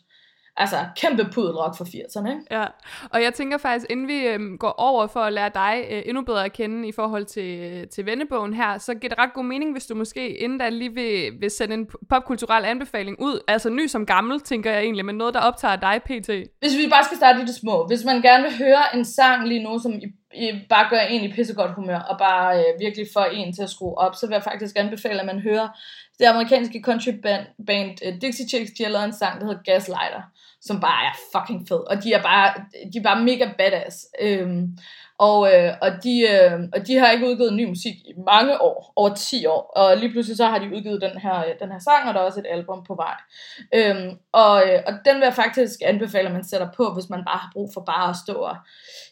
altså 0.57 0.77
kæmpe 0.97 1.29
pudelrock 1.33 1.77
for 1.77 1.85
80'erne. 1.85 2.29
Ikke? 2.29 2.43
Ja, 2.51 2.65
og 3.11 3.23
jeg 3.23 3.35
tænker 3.35 3.59
faktisk, 3.59 3.87
inden 3.91 4.09
vi 4.09 4.27
øhm, 4.27 4.59
går 4.59 4.75
over 4.79 5.07
for 5.07 5.21
at 5.21 5.33
lære 5.33 5.51
dig 5.55 5.85
øh, 5.91 6.03
endnu 6.07 6.23
bedre 6.23 6.45
at 6.45 6.53
kende 6.53 6.89
i 6.89 6.93
forhold 6.93 7.25
til, 7.25 7.89
til 7.89 8.07
vennebogen 8.07 8.55
her, 8.55 8.79
så 8.79 8.95
giver 8.95 9.09
det 9.09 9.19
ret 9.19 9.33
god 9.35 9.45
mening, 9.45 9.73
hvis 9.73 9.87
du 9.87 9.95
måske 9.95 10.39
inden 10.39 10.59
da 10.59 10.69
lige 10.69 10.95
vil, 10.95 11.41
vil 11.41 11.51
sende 11.51 11.75
en 11.75 11.89
popkulturel 12.09 12.65
anbefaling 12.65 13.17
ud, 13.21 13.41
altså 13.49 13.71
ny 13.71 13.87
som 13.87 14.07
gammel, 14.07 14.41
tænker 14.41 14.71
jeg 14.73 14.83
egentlig, 14.83 15.05
men 15.05 15.15
noget, 15.15 15.35
der 15.35 15.41
optager 15.41 15.77
dig 15.77 16.01
pt. 16.05 16.31
Hvis 16.61 16.77
vi 16.79 16.89
bare 16.91 17.05
skal 17.05 17.17
starte 17.17 17.43
i 17.43 17.45
det 17.45 17.55
små, 17.55 17.87
hvis 17.87 18.05
man 18.05 18.23
gerne 18.23 18.43
vil 18.43 18.59
høre 18.59 18.97
en 18.97 19.05
sang 19.05 19.49
lige 19.49 19.63
nu, 19.63 19.79
som 19.79 19.93
i, 19.93 20.07
i 20.35 20.53
bare 20.69 20.91
gør 20.91 21.01
en 21.01 21.25
i 21.25 21.33
pissegodt 21.33 21.75
humør, 21.75 21.99
og 21.99 22.19
bare 22.19 22.59
øh, 22.59 22.81
virkelig 22.81 23.07
får 23.13 23.25
en 23.25 23.53
til 23.53 23.63
at 23.63 23.71
skrue 23.71 23.99
op, 23.99 24.15
så 24.15 24.27
vil 24.27 24.35
jeg 24.35 24.43
faktisk 24.43 24.77
anbefale, 24.77 25.21
at 25.21 25.27
man 25.27 25.41
hører 25.41 25.69
det 26.19 26.25
amerikanske 26.25 26.83
country 26.85 27.11
band, 27.23 27.47
band 27.67 27.99
uh, 28.07 28.21
Dixie 28.21 28.49
Chicks, 28.49 28.73
de 28.79 28.83
har 28.83 28.91
lavet 28.91 29.05
en 29.05 29.13
sang, 29.13 29.41
der 29.41 29.47
hedder 29.47 29.63
Gaslighter 29.63 30.23
som 30.61 30.81
bare 30.81 31.05
er 31.05 31.17
fucking 31.33 31.69
fed, 31.69 31.91
og 31.91 32.05
de 32.05 32.13
er 32.13 32.23
bare, 32.23 32.55
de 32.93 32.99
er 32.99 33.03
bare 33.03 33.25
mega 33.25 33.51
badass. 33.59 34.07
Øhm, 34.21 34.79
og, 35.21 35.55
øh, 35.55 35.73
og, 35.83 35.91
de, 36.05 36.15
øh, 36.21 36.59
og 36.73 36.87
de 36.87 36.97
har 36.97 37.11
ikke 37.11 37.27
udgivet 37.27 37.53
ny 37.53 37.69
musik 37.69 37.95
i 37.95 38.13
mange 38.27 38.63
år, 38.63 38.93
over 38.97 39.15
10 39.15 39.47
år, 39.47 39.73
og 39.77 39.97
lige 39.97 40.13
pludselig 40.13 40.37
så 40.37 40.47
har 40.47 40.59
de 40.59 40.75
udgivet 40.77 41.03
den 41.03 41.19
her, 41.19 41.39
øh, 41.39 41.55
den 41.61 41.73
her 41.73 41.79
sang, 41.79 42.09
og 42.09 42.15
der 42.15 42.21
er 42.21 42.25
også 42.25 42.41
et 42.41 42.47
album 42.51 42.85
på 42.85 42.95
vej. 42.95 43.17
Øhm, 43.75 44.19
og, 44.33 44.63
øh, 44.69 44.81
og 44.87 44.93
den 45.05 45.15
vil 45.17 45.23
jeg 45.23 45.35
faktisk 45.35 45.81
anbefale, 45.85 46.29
at 46.29 46.35
man 46.35 46.45
sætter 46.45 46.69
på, 46.77 46.95
hvis 46.95 47.11
man 47.11 47.25
bare 47.25 47.39
har 47.39 47.51
brug 47.53 47.71
for 47.75 47.81
bare 47.81 48.11
at 48.11 48.17
stå 48.25 48.33
og 48.33 48.57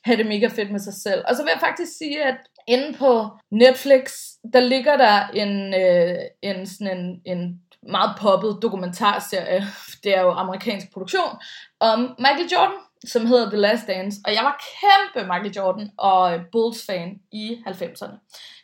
have 0.05 0.17
det 0.17 0.27
mega 0.27 0.47
fedt 0.47 0.71
med 0.71 0.81
sig 0.81 0.95
selv. 0.95 1.25
Og 1.29 1.37
så 1.37 1.43
vil 1.43 1.51
jeg 1.55 1.61
faktisk 1.61 1.99
sige, 1.99 2.23
at 2.25 2.39
inde 2.69 2.99
på 2.99 3.29
Netflix, 3.51 4.13
der 4.53 4.61
ligger 4.61 4.97
der 4.97 5.29
en, 5.35 5.75
øh, 5.75 6.19
en, 6.43 6.67
sådan 6.67 6.99
en, 6.99 7.21
en 7.25 7.61
meget 7.83 8.11
poppet 8.21 8.59
dokumentarserie, 8.63 9.67
det 10.05 10.17
er 10.17 10.23
jo 10.23 10.31
amerikansk 10.31 10.93
produktion, 10.93 11.33
om 11.81 11.99
Michael 12.19 12.49
Jordan, 12.53 12.88
som 13.05 13.27
hedder 13.27 13.51
The 13.51 13.59
Last 13.59 13.87
Dance. 13.87 14.19
Og 14.25 14.35
jeg 14.35 14.45
var 14.45 14.65
kæmpe 14.81 15.33
Michael 15.33 15.55
Jordan 15.57 15.91
og 15.99 16.35
øh, 16.35 16.41
Bulls-fan 16.53 17.19
i 17.33 17.63
90'erne. 17.67 18.17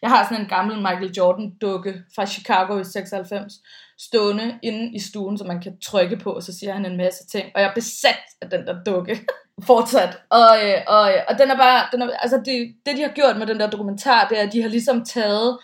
Jeg 0.03 0.11
har 0.11 0.25
sådan 0.25 0.41
en 0.43 0.49
gammel 0.49 0.76
Michael 0.76 1.12
Jordan-dukke 1.17 1.95
fra 2.14 2.26
Chicago 2.26 2.79
i 2.79 2.85
96, 2.85 3.55
stående 3.99 4.59
inde 4.62 4.95
i 4.95 4.99
stuen, 4.99 5.38
som 5.38 5.47
man 5.47 5.61
kan 5.61 5.81
trykke 5.81 6.17
på, 6.17 6.31
og 6.33 6.43
så 6.43 6.59
siger 6.59 6.73
han 6.73 6.87
en 6.87 6.97
masse 6.97 7.26
ting. 7.26 7.47
Og 7.55 7.61
jeg 7.61 7.69
er 7.69 7.75
besat 7.75 8.25
af 8.43 8.50
den 8.50 8.67
der 8.67 8.83
dukke 8.87 9.21
fortsat. 9.67 10.19
Og, 10.31 10.50
øh, 10.64 10.81
og, 10.87 11.12
og 11.29 11.38
den 11.38 11.50
er 11.50 11.57
bare, 11.57 11.87
den 11.93 12.03
er, 12.03 12.11
altså 12.11 12.37
det, 12.45 12.75
det 12.87 12.97
de 12.97 13.03
har 13.03 13.12
gjort 13.14 13.38
med 13.38 13.47
den 13.47 13.61
der 13.61 13.71
dokumentar, 13.71 14.29
det 14.29 14.38
er, 14.38 14.43
at 14.43 14.53
de 14.53 14.62
har 14.62 14.69
ligesom 14.69 15.05
taget 15.05 15.59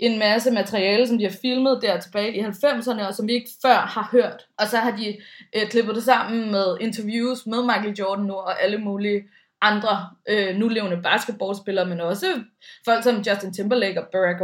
en 0.00 0.18
masse 0.18 0.50
materiale, 0.50 1.06
som 1.06 1.18
de 1.18 1.24
har 1.24 1.36
filmet 1.42 1.78
der 1.82 2.00
tilbage 2.00 2.36
i 2.36 2.40
90'erne, 2.40 3.06
og 3.08 3.14
som 3.14 3.28
vi 3.28 3.32
ikke 3.32 3.50
før 3.62 3.76
har 3.76 4.08
hørt. 4.12 4.46
Og 4.58 4.66
så 4.68 4.76
har 4.76 4.96
de 4.96 5.16
øh, 5.56 5.68
klippet 5.68 5.94
det 5.94 6.04
sammen 6.04 6.50
med 6.50 6.76
interviews 6.80 7.46
med 7.46 7.62
Michael 7.62 7.96
Jordan 7.98 8.24
nu, 8.24 8.34
og 8.34 8.62
alle 8.62 8.78
mulige 8.78 9.24
andre 9.62 10.08
øh, 10.28 10.56
nulevende 10.56 11.02
basketballspillere, 11.02 11.86
men 11.86 12.00
også 12.00 12.26
folk 12.84 13.04
som 13.04 13.16
Justin 13.26 13.52
Timberlake 13.52 14.00
og 14.02 14.06
Barack 14.12 14.40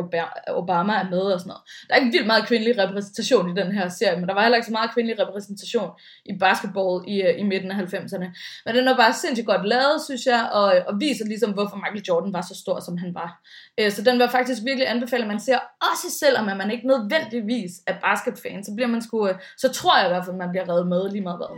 Obama 0.49 0.93
er 0.93 1.11
med 1.11 1.19
og 1.19 1.41
sådan 1.41 1.49
noget. 1.49 1.63
Der 1.89 1.95
er 1.95 1.99
ikke 1.99 2.13
vildt 2.13 2.27
meget 2.27 2.47
kvindelig 2.47 2.79
repræsentation 2.79 3.51
i 3.51 3.61
den 3.61 3.73
her 3.73 3.89
serie, 3.89 4.21
men 4.21 4.29
der 4.29 4.35
var 4.35 4.43
heller 4.43 4.57
ikke 4.57 4.67
så 4.67 4.73
meget 4.73 4.91
kvindelig 4.95 5.27
repræsentation 5.27 5.91
i 6.25 6.33
basketball 6.39 7.05
i, 7.09 7.23
øh, 7.23 7.41
i 7.41 7.43
midten 7.43 7.71
af 7.71 7.77
90'erne. 7.77 8.29
Men 8.67 8.75
den 8.75 8.89
er 8.89 8.97
bare 8.97 9.13
sindssygt 9.13 9.47
godt 9.47 9.69
lavet, 9.69 10.05
synes 10.05 10.27
jeg, 10.27 10.49
og, 10.53 10.77
øh, 10.77 10.83
og 10.89 11.01
viser 11.01 11.25
ligesom, 11.25 11.53
hvorfor 11.53 11.77
Michael 11.77 12.05
Jordan 12.09 12.33
var 12.33 12.41
så 12.41 12.55
stor, 12.63 12.81
som 12.81 12.97
han 12.97 13.15
var. 13.15 13.31
Øh, 13.81 13.91
så 13.93 14.03
den 14.03 14.13
vil 14.13 14.21
jeg 14.21 14.31
faktisk 14.31 14.61
virkelig 14.65 14.91
anbefale, 14.91 15.23
at 15.23 15.29
man 15.29 15.41
ser, 15.41 15.59
også 15.93 16.19
selvom 16.21 16.49
at 16.49 16.57
man 16.57 16.71
ikke 16.71 16.87
nødvendigvis 16.87 17.73
er 17.87 17.95
basketfan, 18.01 18.65
så 18.65 18.73
bliver 18.75 18.89
man 18.89 19.03
sgu, 19.03 19.29
øh, 19.29 19.35
så 19.59 19.73
tror 19.73 19.99
jeg 19.99 20.07
i 20.07 20.11
hvert 20.13 20.25
fald, 20.25 20.35
at 20.35 20.39
man 20.39 20.51
bliver 20.51 20.69
reddet 20.69 20.87
med 20.87 21.11
lige 21.11 21.23
meget 21.23 21.39
hvad. 21.39 21.53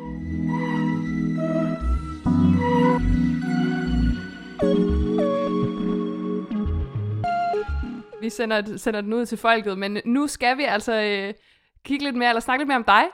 Vi 8.29 8.33
sender, 8.33 8.77
sender 8.77 9.01
den 9.01 9.13
ud 9.13 9.27
til 9.27 9.39
folket, 9.39 9.79
men 9.79 10.01
nu 10.05 10.27
skal 10.27 10.59
vi 10.59 10.65
altså 10.65 10.93
øh, 10.93 11.35
kigge 11.85 12.05
lidt 12.05 12.17
mere, 12.17 12.29
eller 12.29 12.41
snakke 12.41 12.61
lidt 12.61 12.69
mere 12.69 12.77
om 12.77 12.85
dig, 12.85 13.05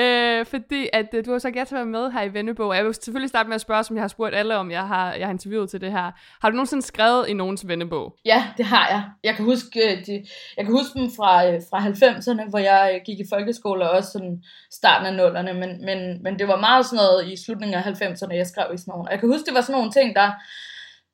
øh, 0.00 0.46
fordi 0.46 0.88
at 0.92 1.06
øh, 1.14 1.24
du 1.26 1.32
har 1.32 1.38
sagt 1.38 1.56
ja 1.56 1.64
til 1.64 1.74
at 1.74 1.78
være 1.78 1.86
med 1.86 2.10
her 2.10 2.22
i 2.22 2.34
Vennebog. 2.34 2.76
Jeg 2.76 2.84
vil 2.84 2.94
selvfølgelig 2.94 3.28
starte 3.28 3.48
med 3.48 3.54
at 3.54 3.60
spørge, 3.60 3.84
som 3.84 3.96
jeg 3.96 4.02
har 4.02 4.08
spurgt 4.08 4.34
alle 4.34 4.56
om, 4.56 4.70
jeg 4.70 4.86
har, 4.86 5.12
jeg 5.14 5.26
har 5.26 5.32
interviewet 5.32 5.70
til 5.70 5.80
det 5.80 5.92
her. 5.92 6.10
Har 6.42 6.50
du 6.50 6.54
nogensinde 6.56 6.82
skrevet 6.82 7.28
i 7.28 7.32
nogens 7.32 7.68
Vennebog? 7.68 8.14
Ja, 8.24 8.44
det 8.56 8.64
har 8.66 8.88
jeg. 8.88 9.02
Jeg 9.24 9.34
kan 9.34 9.44
huske, 9.44 9.92
øh, 9.92 10.06
de, 10.06 10.24
jeg 10.56 10.64
kan 10.64 10.74
huske 10.74 10.98
dem 10.98 11.08
fra, 11.16 11.46
øh, 11.46 11.60
fra 11.70 11.78
90'erne, 11.78 12.50
hvor 12.50 12.58
jeg 12.58 12.92
øh, 12.94 13.00
gik 13.06 13.18
i 13.20 13.28
folkeskole, 13.32 13.90
og 13.90 13.96
også 13.96 14.10
sådan 14.10 14.42
starten 14.72 15.06
af 15.06 15.14
nullerne, 15.14 15.54
men, 15.54 15.84
men, 15.84 16.22
men 16.22 16.38
det 16.38 16.48
var 16.48 16.56
meget 16.56 16.86
sådan 16.86 16.96
noget 17.04 17.32
i 17.32 17.44
slutningen 17.44 17.74
af 17.74 17.82
90'erne, 17.82 18.34
jeg 18.34 18.46
skrev 18.46 18.66
i 18.74 18.78
sådan 18.78 18.90
nogle. 18.92 19.08
Og 19.08 19.12
jeg 19.12 19.20
kan 19.20 19.28
huske, 19.28 19.46
det 19.46 19.54
var 19.54 19.60
sådan 19.60 19.78
nogle 19.78 19.90
ting, 19.90 20.16
der 20.16 20.30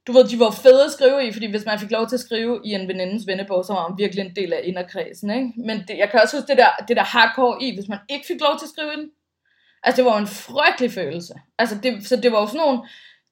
du 0.07 0.13
ved, 0.13 0.25
de 0.25 0.39
var 0.39 0.51
fede 0.51 0.85
at 0.85 0.93
skrive 0.93 1.27
i, 1.27 1.33
fordi 1.33 1.51
hvis 1.51 1.65
man 1.67 1.79
fik 1.79 1.91
lov 1.91 2.07
til 2.09 2.17
at 2.17 2.21
skrive 2.21 2.61
i 2.65 2.71
en 2.75 2.89
venindens 2.89 3.27
vennebog, 3.27 3.65
så 3.65 3.73
var 3.73 3.89
man 3.89 3.99
virkelig 3.99 4.25
en 4.25 4.37
del 4.37 4.53
af 4.53 4.61
inderkredsen, 4.65 5.31
ikke? 5.31 5.53
Men 5.57 5.77
det, 5.89 5.99
jeg 5.99 6.11
kan 6.11 6.21
også 6.23 6.37
huske 6.37 6.49
det 6.49 6.59
der, 6.59 6.85
det 6.89 6.97
der 6.97 7.03
hardcore 7.03 7.63
i, 7.63 7.75
hvis 7.75 7.89
man 7.89 7.99
ikke 8.11 8.27
fik 8.27 8.41
lov 8.41 8.59
til 8.59 8.67
at 8.67 8.71
skrive 8.71 8.93
i 8.93 8.97
den. 8.97 9.11
Altså, 9.83 9.97
det 9.97 10.05
var 10.05 10.15
jo 10.17 10.21
en 10.21 10.37
frygtelig 10.47 10.93
følelse. 10.93 11.35
Altså, 11.59 11.79
det, 11.83 12.07
så 12.07 12.17
det 12.17 12.33
var 12.33 12.41
jo 12.41 12.47
sådan 12.47 12.61
nogle, 12.61 12.79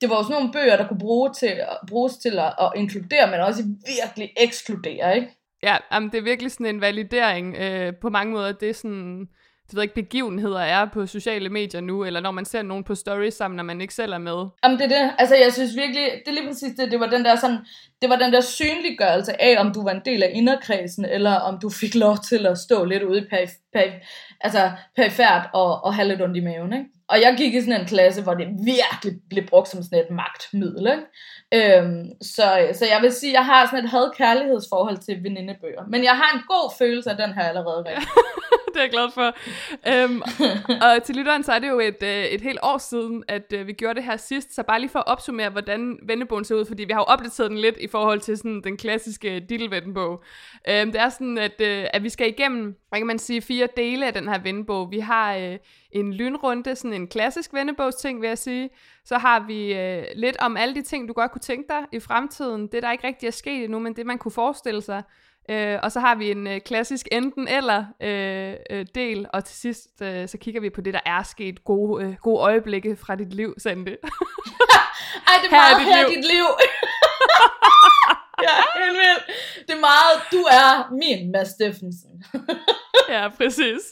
det 0.00 0.10
var 0.10 0.16
jo 0.16 0.22
sådan 0.22 0.36
nogle 0.36 0.52
bøger, 0.52 0.76
der 0.76 0.88
kunne 0.88 0.98
bruge 0.98 1.32
til, 1.32 1.60
bruges 1.88 2.16
til 2.16 2.38
at, 2.38 2.54
at 2.60 2.72
inkludere, 2.76 3.30
men 3.30 3.40
også 3.40 3.62
virkelig 3.98 4.30
ekskludere, 4.36 5.16
ikke? 5.16 5.28
Ja, 5.62 5.76
jamen, 5.92 6.10
det 6.12 6.18
er 6.18 6.22
virkelig 6.22 6.52
sådan 6.52 6.66
en 6.66 6.80
validering 6.80 7.56
øh, 7.56 7.92
på 8.00 8.10
mange 8.10 8.32
måder. 8.32 8.52
Det 8.52 8.70
er 8.70 8.74
sådan 8.74 9.28
det 9.72 9.76
ved 9.76 9.82
ikke, 9.82 9.94
begivenheder 9.94 10.60
er 10.60 10.84
på 10.92 11.06
sociale 11.06 11.48
medier 11.48 11.80
nu, 11.80 12.04
eller 12.04 12.20
når 12.20 12.30
man 12.30 12.44
ser 12.44 12.62
nogen 12.62 12.84
på 12.84 12.94
stories 12.94 13.34
sammen, 13.34 13.56
når 13.56 13.64
man 13.64 13.80
ikke 13.80 13.94
selv 13.94 14.12
er 14.12 14.18
med. 14.18 14.46
Jamen 14.64 14.78
det 14.78 14.84
er 14.84 15.02
det. 15.02 15.10
Altså 15.18 15.36
jeg 15.36 15.52
synes 15.52 15.76
virkelig, 15.76 16.02
det 16.24 16.28
er 16.28 16.32
lige 16.32 16.48
præcis 16.48 16.72
det, 16.78 16.90
det 16.90 17.00
var 17.00 17.06
den 17.06 17.24
der 17.24 17.36
sådan, 17.36 17.58
det 18.02 18.10
var 18.10 18.16
den 18.16 18.32
der 18.32 18.40
synliggørelse 18.40 19.42
af, 19.42 19.60
om 19.60 19.72
du 19.72 19.82
var 19.82 19.90
en 19.90 20.02
del 20.04 20.22
af 20.22 20.30
inderkredsen, 20.34 21.04
eller 21.04 21.34
om 21.34 21.58
du 21.62 21.70
fik 21.70 21.94
lov 21.94 22.16
til 22.28 22.46
at 22.46 22.58
stå 22.58 22.84
lidt 22.84 23.02
ude 23.02 23.18
i 23.18 23.22
perif- 23.22 23.70
perif- 23.76 24.36
altså 24.40 24.70
perifært 24.96 25.48
og, 25.54 25.84
og 25.84 25.94
have 25.94 26.08
lidt 26.08 26.22
ondt 26.22 26.36
i 26.36 26.40
maven. 26.40 26.72
Ikke? 26.72 26.86
Og 27.08 27.20
jeg 27.20 27.34
gik 27.36 27.54
i 27.54 27.60
sådan 27.60 27.80
en 27.80 27.86
klasse, 27.86 28.22
hvor 28.22 28.34
det 28.34 28.48
virkelig 28.64 29.20
blev 29.30 29.46
brugt 29.46 29.68
som 29.68 29.82
sådan 29.82 29.98
et 29.98 30.10
magtmiddel. 30.10 30.86
Ikke? 30.86 31.78
Øhm, 31.78 32.04
så, 32.22 32.46
så 32.72 32.86
jeg 32.86 32.98
vil 33.02 33.12
sige, 33.12 33.32
jeg 33.32 33.44
har 33.44 33.66
sådan 33.66 33.84
et 33.84 33.90
had-kærlighedsforhold 33.90 34.98
til 34.98 35.22
venindebøger. 35.22 35.82
Men 35.88 36.04
jeg 36.04 36.12
har 36.12 36.36
en 36.36 36.42
god 36.48 36.74
følelse 36.78 37.10
af 37.10 37.16
den 37.16 37.32
her 37.34 37.42
allerede. 37.42 37.84
det 38.74 38.76
er 38.76 38.82
jeg 38.82 38.90
glad 38.90 39.10
for. 39.14 39.34
Øhm, 39.88 40.22
og 40.82 41.02
til 41.02 41.14
lytteren, 41.16 41.42
så 41.42 41.52
er 41.52 41.58
det 41.58 41.68
jo 41.68 41.80
et, 41.80 42.02
øh, 42.02 42.24
et 42.24 42.40
helt 42.40 42.58
år 42.62 42.78
siden, 42.78 43.24
at 43.28 43.52
øh, 43.54 43.66
vi 43.66 43.72
gjorde 43.72 43.94
det 43.94 44.04
her 44.04 44.16
sidst. 44.16 44.54
Så 44.54 44.62
bare 44.62 44.80
lige 44.80 44.90
for 44.90 44.98
at 44.98 45.06
opsummere, 45.06 45.50
hvordan 45.50 45.98
vennebogen 46.02 46.44
ser 46.44 46.54
ud, 46.54 46.64
fordi 46.64 46.84
vi 46.84 46.92
har 46.92 47.00
jo 47.00 47.04
opdateret 47.04 47.50
den 47.50 47.58
lidt 47.58 47.76
i 47.80 47.86
forhold 47.86 48.20
til 48.20 48.36
sådan 48.36 48.60
den 48.64 48.76
klassiske 48.76 49.40
Dittelvennebog. 49.40 50.22
Øhm, 50.68 50.92
det 50.92 51.00
er 51.00 51.08
sådan, 51.08 51.38
at, 51.38 51.60
øh, 51.60 51.86
at 51.92 52.02
vi 52.02 52.08
skal 52.08 52.28
igennem, 52.28 52.76
hvad 52.88 53.00
kan 53.00 53.06
man 53.06 53.18
sige, 53.18 53.42
fire 53.42 53.68
dele 53.76 54.06
af 54.06 54.12
den 54.12 54.28
her 54.28 54.38
vennebog. 54.38 54.90
Vi 54.90 54.98
har 54.98 55.34
øh, 55.36 55.58
en 55.92 56.14
lynrunde, 56.14 56.76
sådan 56.76 56.92
en 56.92 57.08
klassisk 57.08 57.54
vennebogsting, 57.54 58.20
vil 58.20 58.28
jeg 58.28 58.38
sige. 58.38 58.70
Så 59.04 59.18
har 59.18 59.46
vi 59.46 59.74
øh, 59.74 60.04
lidt 60.14 60.36
om 60.40 60.56
alle 60.56 60.74
de 60.74 60.82
ting, 60.82 61.08
du 61.08 61.12
godt 61.12 61.32
kunne 61.32 61.40
tænke 61.40 61.68
dig 61.68 61.84
i 61.92 62.00
fremtiden. 62.00 62.66
Det, 62.66 62.82
der 62.82 62.92
ikke 62.92 63.06
rigtig 63.06 63.26
er 63.26 63.30
sket 63.30 63.64
endnu, 63.64 63.78
men 63.78 63.96
det, 63.96 64.06
man 64.06 64.18
kunne 64.18 64.32
forestille 64.32 64.82
sig. 64.82 65.02
Øh, 65.50 65.78
og 65.82 65.92
så 65.92 66.00
har 66.00 66.14
vi 66.14 66.30
en 66.30 66.46
øh, 66.46 66.60
klassisk 66.60 67.08
enten 67.12 67.48
eller 67.48 67.84
øh, 68.02 68.54
øh, 68.70 68.86
del, 68.94 69.26
og 69.32 69.44
til 69.44 69.56
sidst 69.56 70.02
øh, 70.02 70.28
så 70.28 70.38
kigger 70.38 70.60
vi 70.60 70.70
på 70.70 70.80
det, 70.80 70.94
der 70.94 71.00
er 71.06 71.22
sket 71.22 71.64
gode, 71.64 72.04
øh, 72.04 72.14
gode 72.22 72.40
øjeblikke 72.40 72.96
fra 72.96 73.14
dit 73.14 73.34
liv, 73.34 73.54
Sande. 73.58 73.90
Ej, 75.28 75.34
det 75.42 75.46
er 75.46 75.50
her 75.50 75.50
meget 75.50 75.74
er 75.74 75.78
dit 75.78 75.86
her 75.86 76.08
liv. 76.08 76.16
dit 76.16 76.24
liv. 76.24 76.44
ja, 78.46 78.56
helt 78.80 78.96
vildt. 79.02 79.24
Det 79.66 79.74
er 79.74 79.80
meget, 79.80 80.22
du 80.32 80.38
er 80.38 80.90
min 80.90 81.32
Mads 81.32 81.48
Steffensen. 81.48 82.24
ja, 83.08 83.28
præcis. 83.28 83.82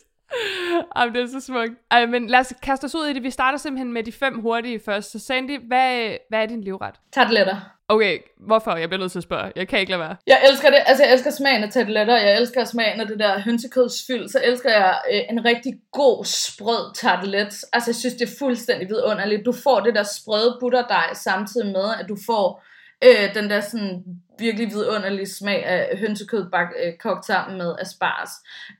Jamen, 0.97 1.15
det 1.15 1.23
er 1.23 1.27
så 1.27 1.47
smukt. 1.47 1.73
Ej, 1.91 2.07
men 2.07 2.27
lad 2.27 2.39
os 2.39 2.55
kaste 2.63 2.85
os 2.85 2.95
ud 2.95 3.07
i 3.07 3.13
det. 3.13 3.23
Vi 3.23 3.31
starter 3.31 3.59
simpelthen 3.59 3.93
med 3.93 4.03
de 4.03 4.13
fem 4.13 4.41
hurtige 4.41 4.81
først. 4.85 5.13
Så 5.13 5.19
Sandy, 5.19 5.59
hvad, 5.67 6.17
hvad 6.29 6.43
er 6.43 6.47
din 6.47 6.61
livret? 6.61 6.95
Tarteletter. 7.13 7.57
Okay, 7.89 8.19
hvorfor? 8.47 8.77
Jeg 8.77 8.89
bliver 8.89 9.01
nødt 9.01 9.13
til 9.13 9.19
at 9.19 9.23
spørge. 9.23 9.53
Jeg 9.57 9.69
kan 9.69 9.79
ikke 9.81 9.91
lade 9.91 10.01
være. 10.01 10.17
Jeg 10.27 10.41
elsker 10.51 10.71
det. 10.71 10.79
Altså, 10.87 11.05
jeg 11.05 11.13
elsker 11.13 11.31
smagen 11.31 11.65
af 11.65 11.71
tarteletter. 11.71 12.17
Jeg 12.17 12.37
elsker 12.41 12.65
smagen 12.65 13.01
af 13.01 13.07
det 13.07 13.19
der 13.19 13.41
hønsekødsfyld. 13.41 14.29
Så 14.29 14.41
elsker 14.45 14.71
jeg 14.71 14.99
øh, 15.13 15.21
en 15.31 15.45
rigtig 15.45 15.73
god 15.93 16.25
sprød 16.25 16.95
tartelet. 16.95 17.65
Altså, 17.73 17.91
jeg 17.91 17.95
synes, 17.95 18.15
det 18.15 18.23
er 18.23 18.37
fuldstændig 18.39 18.89
vidunderligt. 18.89 19.47
Du 19.47 19.53
får 19.53 19.81
det 19.81 19.95
der 19.95 20.03
sprøde 20.03 20.57
butterdej 20.61 21.15
samtidig 21.15 21.73
med, 21.73 21.95
at 22.01 22.07
du 22.09 22.17
får 22.27 22.65
øh, 23.05 23.35
den 23.35 23.51
der 23.51 23.61
sådan 23.61 24.05
virkelig 24.39 24.71
vidunderlige 24.71 25.27
smag 25.27 25.65
af 25.65 25.99
hønsekød 25.99 26.51
bak, 26.51 26.69
øh, 26.85 26.93
kogt 26.97 27.27
sammen 27.27 27.59
med 27.59 27.75
asparges. 27.79 28.31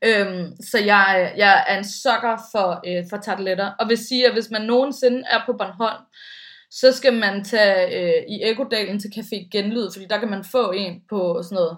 Øhm, 0.05 0.57
så 0.63 0.79
jeg, 0.79 1.35
jeg 1.37 1.65
er 1.69 1.79
en 1.79 1.85
sokker 1.85 2.37
for, 2.53 2.81
øh, 2.87 3.05
for 3.11 3.17
tarteletter, 3.17 3.73
og 3.79 3.89
vil 3.89 3.99
sige, 3.99 4.27
at 4.27 4.33
hvis 4.33 4.51
man 4.51 4.63
nogensinde 4.63 5.23
er 5.31 5.41
på 5.47 5.53
Bornholm, 5.53 6.03
så 6.71 6.93
skal 6.93 7.13
man 7.13 7.45
tage 7.45 8.01
øh, 8.01 8.23
i 8.29 8.51
Ekodalen 8.51 9.01
til 9.01 9.13
Café 9.17 9.49
Genlyd, 9.53 9.89
fordi 9.93 10.07
der 10.11 10.19
kan 10.19 10.31
man 10.31 10.45
få 10.45 10.71
en 10.71 11.03
på 11.09 11.43
sådan 11.43 11.55
noget, 11.55 11.77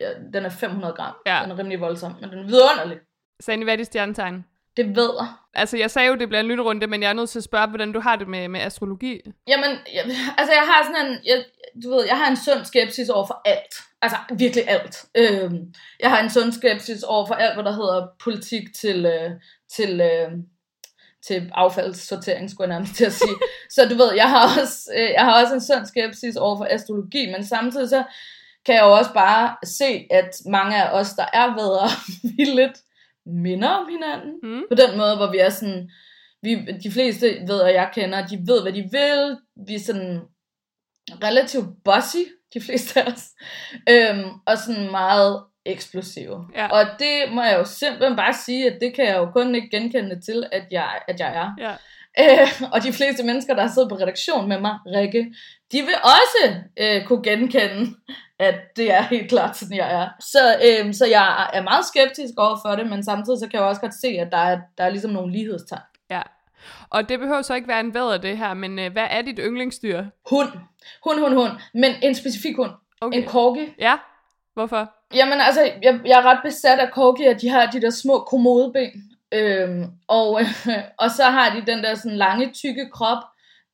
ja, 0.00 0.08
den 0.32 0.44
er 0.44 0.48
500 0.48 0.94
gram, 0.94 1.14
ja. 1.26 1.40
den 1.42 1.50
er 1.50 1.58
rimelig 1.58 1.80
voldsom, 1.80 2.16
men 2.20 2.30
den 2.30 2.38
er 2.38 2.46
vidunderlig. 2.46 2.98
Sandy, 3.40 3.64
hvad 3.64 3.72
er 3.72 3.76
dit 3.76 3.86
stjernetegn? 3.86 4.44
Det 4.76 4.96
ved 4.96 5.10
jeg. 5.20 5.28
Altså, 5.54 5.76
jeg 5.76 5.90
sagde 5.90 6.08
jo, 6.08 6.14
det 6.14 6.28
bliver 6.28 6.40
en 6.40 6.46
lynrunde, 6.46 6.86
men 6.86 7.02
jeg 7.02 7.08
er 7.08 7.12
nødt 7.12 7.30
til 7.30 7.38
at 7.38 7.44
spørge, 7.44 7.66
hvordan 7.66 7.92
du 7.92 8.00
har 8.00 8.16
det 8.16 8.28
med, 8.28 8.48
med 8.48 8.60
astrologi. 8.60 9.20
Jamen, 9.48 9.70
jeg, 9.94 10.04
altså, 10.38 10.52
jeg 10.52 10.62
har 10.66 10.84
sådan 10.84 11.06
en, 11.06 11.18
jeg, 11.24 11.44
du 11.84 11.90
ved, 11.90 12.04
jeg 12.06 12.18
har 12.18 12.30
en 12.30 12.36
sund 12.36 12.64
skepsis 12.64 13.08
over 13.08 13.26
for 13.26 13.40
alt. 13.44 13.74
Altså, 14.02 14.16
virkelig 14.38 14.68
alt. 14.68 15.04
Øhm, 15.14 15.74
jeg 16.00 16.10
har 16.10 16.22
en 16.22 16.30
sund 16.30 16.52
skepsis 16.52 17.02
over 17.02 17.26
for 17.26 17.34
alt, 17.34 17.54
hvad 17.54 17.64
der 17.64 17.72
hedder 17.72 18.06
politik 18.24 18.74
til, 18.74 19.06
øh, 19.06 19.30
til, 19.76 20.00
øh, 20.00 20.30
til 21.26 21.50
affaldssortering, 21.54 22.50
skulle 22.50 22.68
jeg 22.68 22.74
nærmest 22.74 22.94
til 22.94 23.04
at 23.04 23.12
sige. 23.12 23.36
så 23.70 23.88
du 23.88 23.94
ved, 23.94 24.14
jeg 24.14 24.30
har, 24.30 24.60
også, 24.60 24.90
øh, 24.96 25.10
jeg 25.10 25.24
har 25.24 25.42
også 25.42 25.54
en 25.54 25.60
sund 25.60 25.86
skepsis 25.86 26.36
over 26.36 26.56
for 26.56 26.66
astrologi, 26.70 27.32
men 27.32 27.44
samtidig 27.44 27.88
så 27.88 28.04
kan 28.66 28.74
jeg 28.74 28.82
jo 28.82 28.92
også 28.92 29.12
bare 29.12 29.56
se, 29.64 30.06
at 30.10 30.30
mange 30.46 30.82
af 30.82 31.00
os, 31.00 31.10
der 31.10 31.26
er 31.32 31.54
vedere, 31.54 31.88
vi 32.36 32.44
lidt 32.44 32.78
minder 33.26 33.68
om 33.68 33.88
hinanden. 33.88 34.32
Mm. 34.42 34.62
På 34.70 34.74
den 34.74 34.98
måde, 34.98 35.16
hvor 35.16 35.30
vi 35.30 35.38
er 35.38 35.48
sådan, 35.48 35.90
vi, 36.42 36.54
de 36.84 36.90
fleste 36.92 37.26
ved, 37.46 37.62
at 37.62 37.74
jeg 37.74 37.90
kender, 37.94 38.26
de 38.26 38.38
ved, 38.46 38.62
hvad 38.62 38.72
de 38.72 38.88
vil. 38.92 39.36
Vi 39.66 39.74
er 39.74 39.78
sådan 39.78 40.20
relativt 41.22 41.68
bossy, 41.84 42.24
de 42.54 42.60
fleste 42.60 43.02
af 43.02 43.12
os. 43.12 43.24
Øhm, 43.90 44.30
og 44.46 44.58
sådan 44.58 44.90
meget 44.90 45.44
eksplosive. 45.66 46.46
Ja. 46.54 46.66
Og 46.68 46.86
det 46.98 47.32
må 47.32 47.42
jeg 47.42 47.58
jo 47.58 47.64
simpelthen 47.64 48.16
bare 48.16 48.34
sige, 48.34 48.70
at 48.70 48.78
det 48.80 48.94
kan 48.94 49.06
jeg 49.06 49.16
jo 49.16 49.30
kun 49.30 49.54
ikke 49.54 49.70
genkende 49.70 50.20
til, 50.20 50.46
at 50.52 50.66
jeg, 50.70 51.00
at 51.08 51.20
jeg 51.20 51.36
er. 51.36 51.50
Ja. 51.58 51.74
Øh, 52.18 52.48
og 52.72 52.82
de 52.82 52.92
fleste 52.92 53.22
mennesker, 53.24 53.54
der 53.54 53.62
har 53.62 53.72
siddet 53.74 53.88
på 53.88 53.96
redaktion 53.96 54.48
med 54.48 54.60
mig, 54.60 54.78
Rikke, 54.86 55.34
de 55.72 55.80
vil 55.82 55.94
også 56.16 56.54
øh, 56.76 57.06
kunne 57.06 57.22
genkende, 57.22 57.94
at 58.44 58.76
det 58.76 58.92
er 58.92 59.02
helt 59.02 59.28
klart 59.28 59.56
sådan, 59.56 59.76
jeg 59.76 60.02
er. 60.02 60.08
Så, 60.20 60.56
øh, 60.64 60.94
så 60.94 61.06
jeg 61.06 61.50
er 61.52 61.62
meget 61.62 61.84
skeptisk 61.84 62.34
over 62.36 62.58
for 62.66 62.76
det, 62.76 62.90
men 62.90 63.04
samtidig 63.04 63.38
så 63.38 63.48
kan 63.48 63.60
jeg 63.60 63.68
også 63.68 63.80
godt 63.80 63.94
se, 63.94 64.08
at 64.08 64.28
der 64.32 64.38
er, 64.38 64.58
der 64.78 64.84
er 64.84 64.90
ligesom 64.90 65.10
nogle 65.10 65.32
lighedstegn. 65.32 65.82
Ja, 66.10 66.22
og 66.90 67.08
det 67.08 67.18
behøver 67.18 67.42
så 67.42 67.54
ikke 67.54 67.68
være 67.68 67.80
en 67.80 67.94
vædder 67.94 68.18
det 68.18 68.38
her, 68.38 68.54
men 68.54 68.78
øh, 68.78 68.92
hvad 68.92 69.06
er 69.10 69.22
dit 69.22 69.38
yndlingsdyr? 69.42 70.04
Hund. 70.30 70.48
Hund, 71.04 71.20
hund, 71.20 71.34
hund. 71.34 71.52
Men 71.74 71.92
en 72.02 72.14
specifik 72.14 72.56
hund. 72.56 72.70
Okay. 73.00 73.18
En 73.18 73.26
korgi. 73.28 73.74
Ja, 73.78 73.94
hvorfor? 74.54 74.92
Jamen 75.14 75.40
altså, 75.40 75.72
jeg, 75.82 76.00
jeg 76.04 76.18
er 76.18 76.22
ret 76.22 76.40
besat 76.44 76.78
af 76.78 76.90
korgier. 76.90 77.38
De 77.38 77.48
har 77.48 77.66
de 77.66 77.80
der 77.80 77.90
små 77.90 78.18
kommodeben. 78.18 79.10
Øhm, 79.32 79.86
og, 80.08 80.40
øh, 80.40 80.48
og 81.02 81.10
så 81.10 81.24
har 81.24 81.54
de 81.54 81.72
den 81.72 81.84
der 81.84 81.94
sådan 81.94 82.16
lange, 82.16 82.50
tykke 82.52 82.90
krop, 82.92 83.22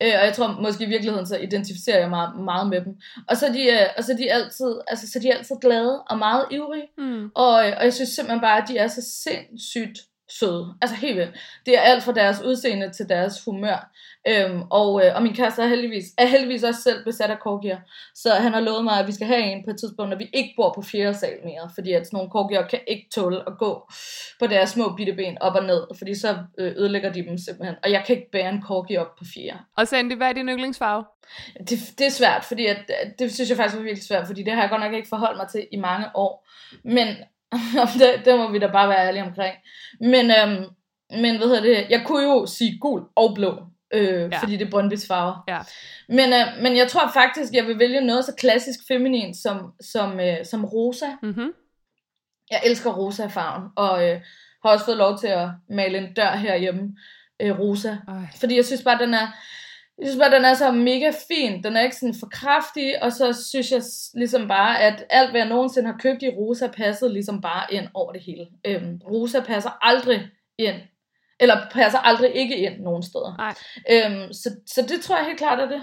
øh, 0.01 0.13
og 0.19 0.25
jeg 0.25 0.33
tror 0.33 0.61
måske 0.61 0.83
i 0.83 0.87
virkeligheden, 0.87 1.27
så 1.27 1.37
identificerer 1.37 1.99
jeg 1.99 2.09
mig 2.09 2.29
meget 2.35 2.69
med 2.69 2.81
dem. 2.85 2.93
Og 3.29 3.37
så 3.37 3.45
er 3.47 3.51
de, 3.51 3.63
øh, 3.63 3.87
og 3.97 4.03
så 4.03 4.11
er 4.11 4.17
de, 4.17 4.31
altid, 4.31 4.71
altså, 4.87 5.11
så 5.11 5.19
er 5.19 5.21
de 5.21 5.33
altid 5.33 5.55
glade 5.61 6.03
og 6.09 6.17
meget 6.17 6.45
ivrige, 6.51 6.87
mm. 6.97 7.29
og, 7.35 7.67
øh, 7.67 7.73
og 7.77 7.83
jeg 7.83 7.93
synes 7.93 8.09
simpelthen 8.09 8.41
bare, 8.41 8.61
at 8.61 8.67
de 8.67 8.77
er 8.77 8.87
så 8.87 9.01
sindssygt 9.23 9.99
søde. 10.39 10.73
Altså 10.81 10.95
helt 10.95 11.17
vildt. 11.17 11.35
Det 11.65 11.77
er 11.77 11.81
alt 11.81 12.03
fra 12.03 12.11
deres 12.11 12.41
udseende 12.41 12.91
til 12.91 13.09
deres 13.09 13.45
humør. 13.45 13.91
Øhm, 14.27 14.61
og, 14.69 15.05
øh, 15.05 15.15
og 15.15 15.23
min 15.23 15.35
kæreste 15.35 15.61
er 15.61 15.67
heldigvis, 15.67 16.05
er 16.17 16.25
heldigvis 16.25 16.63
også 16.63 16.81
selv 16.81 17.03
besat 17.03 17.29
af 17.29 17.39
korgier. 17.39 17.77
Så 18.15 18.33
han 18.33 18.53
har 18.53 18.59
lovet 18.59 18.83
mig, 18.83 18.99
at 18.99 19.07
vi 19.07 19.11
skal 19.11 19.27
have 19.27 19.41
en 19.41 19.63
på 19.65 19.69
et 19.69 19.77
tidspunkt, 19.79 20.09
når 20.09 20.17
vi 20.17 20.29
ikke 20.33 20.53
bor 20.57 20.73
på 20.75 20.81
fjerde 20.81 21.17
sal 21.17 21.37
mere. 21.43 21.69
Fordi 21.75 21.93
at 21.93 22.07
sådan 22.07 22.17
nogle 22.17 22.31
korgier 22.31 22.67
kan 22.67 22.79
ikke 22.87 23.07
tåle 23.15 23.39
at 23.47 23.57
gå 23.59 23.89
på 24.39 24.47
deres 24.47 24.69
små 24.69 24.95
bitte 24.95 25.13
ben 25.13 25.37
op 25.41 25.55
og 25.55 25.63
ned. 25.63 25.83
Fordi 25.97 26.15
så 26.15 26.37
øh, 26.57 26.73
ødelægger 26.77 27.11
de 27.11 27.23
dem 27.23 27.37
simpelthen. 27.37 27.75
Og 27.83 27.91
jeg 27.91 28.03
kan 28.05 28.15
ikke 28.15 28.31
bære 28.31 28.49
en 28.49 28.61
korgi 28.61 28.97
op 28.97 29.15
på 29.15 29.23
fjerde. 29.33 29.59
Og 29.77 29.87
Sandy, 29.87 30.13
hvad 30.17 30.29
er 30.29 30.33
din 30.33 30.49
yndlingsfarve? 30.49 31.03
Det, 31.69 31.79
det 31.97 32.05
er 32.07 32.11
svært, 32.11 32.43
fordi 32.43 32.65
at, 32.65 32.91
det 33.19 33.33
synes 33.33 33.49
jeg 33.49 33.57
faktisk 33.57 33.77
var 33.77 33.83
virkelig 33.83 34.07
svært, 34.07 34.27
fordi 34.27 34.43
det 34.43 34.53
har 34.53 34.61
jeg 34.61 34.69
godt 34.69 34.81
nok 34.81 34.93
ikke 34.93 35.07
forholdt 35.09 35.37
mig 35.37 35.47
til 35.47 35.67
i 35.71 35.77
mange 35.77 36.07
år. 36.15 36.47
Men 36.83 37.07
det, 37.99 38.25
det 38.25 38.37
må 38.37 38.51
vi 38.51 38.59
da 38.59 38.67
bare 38.67 38.89
være 38.89 39.07
ærlige 39.07 39.23
omkring. 39.23 39.55
Men, 39.99 40.31
øhm, 40.31 40.65
men 41.21 41.37
hvad 41.37 41.47
hedder 41.47 41.61
det? 41.61 41.85
Jeg 41.89 42.03
kunne 42.05 42.23
jo 42.23 42.45
sige 42.45 42.77
gul 42.79 43.01
og 43.15 43.35
blå, 43.35 43.63
øh, 43.93 44.29
ja. 44.31 44.39
fordi 44.39 44.57
det 44.57 44.67
er 44.67 44.79
Brøndby's 44.79 45.07
farver. 45.07 45.43
Ja. 45.47 45.59
Men, 46.09 46.33
øh, 46.33 46.63
men 46.63 46.77
jeg 46.77 46.87
tror 46.87 47.11
faktisk, 47.13 47.53
jeg 47.53 47.67
vil 47.67 47.79
vælge 47.79 48.01
noget 48.01 48.25
så 48.25 48.35
klassisk 48.37 48.79
feminin 48.87 49.33
som, 49.33 49.73
som, 49.81 50.19
øh, 50.19 50.45
som 50.45 50.65
rosa. 50.65 51.07
Mm-hmm. 51.23 51.53
Jeg 52.51 52.61
elsker 52.65 52.91
rosa 52.91 53.27
farven, 53.27 53.69
og, 53.75 54.09
øh, 54.09 54.21
har 54.63 54.71
også 54.71 54.85
fået 54.85 54.97
lov 54.97 55.19
til 55.19 55.27
at 55.27 55.49
male 55.69 55.97
en 55.97 56.13
dør 56.13 56.35
herhjemme, 56.35 56.97
øh, 57.39 57.59
rosa. 57.59 57.89
Ej. 58.07 58.15
Fordi 58.39 58.55
jeg 58.55 58.65
synes 58.65 58.83
bare, 58.83 58.99
den 58.99 59.13
er, 59.13 59.27
jeg 60.01 60.09
synes 60.09 60.19
bare, 60.19 60.35
den 60.35 60.45
er 60.45 60.53
så 60.53 60.71
mega 60.71 61.11
fin. 61.27 61.63
Den 61.63 61.75
er 61.75 61.81
ikke 61.81 61.95
sådan 61.95 62.15
for 62.19 62.27
kraftig, 62.27 63.03
og 63.03 63.11
så 63.11 63.43
synes 63.49 63.71
jeg 63.71 63.81
ligesom 64.13 64.47
bare, 64.47 64.79
at 64.79 65.05
alt, 65.09 65.29
hvad 65.31 65.41
jeg 65.41 65.49
nogensinde 65.49 65.91
har 65.91 65.97
købt 65.97 66.23
i 66.23 66.29
rosa, 66.29 66.67
passede 66.67 67.13
ligesom 67.13 67.41
bare 67.41 67.73
ind 67.73 67.87
over 67.93 68.11
det 68.11 68.21
hele. 68.21 68.47
Øhm, 68.65 69.01
rosa 69.11 69.39
passer 69.39 69.69
aldrig 69.81 70.29
ind, 70.57 70.75
eller 71.39 71.55
passer 71.71 71.99
aldrig 71.99 72.35
ikke 72.35 72.57
ind 72.57 72.81
nogen 72.81 73.03
steder. 73.03 73.35
Nej. 73.37 73.53
Øhm, 73.91 74.33
så, 74.33 74.49
så 74.67 74.81
det 74.81 75.01
tror 75.01 75.17
jeg 75.17 75.25
helt 75.25 75.37
klart 75.37 75.59
er 75.59 75.69
det. 75.69 75.81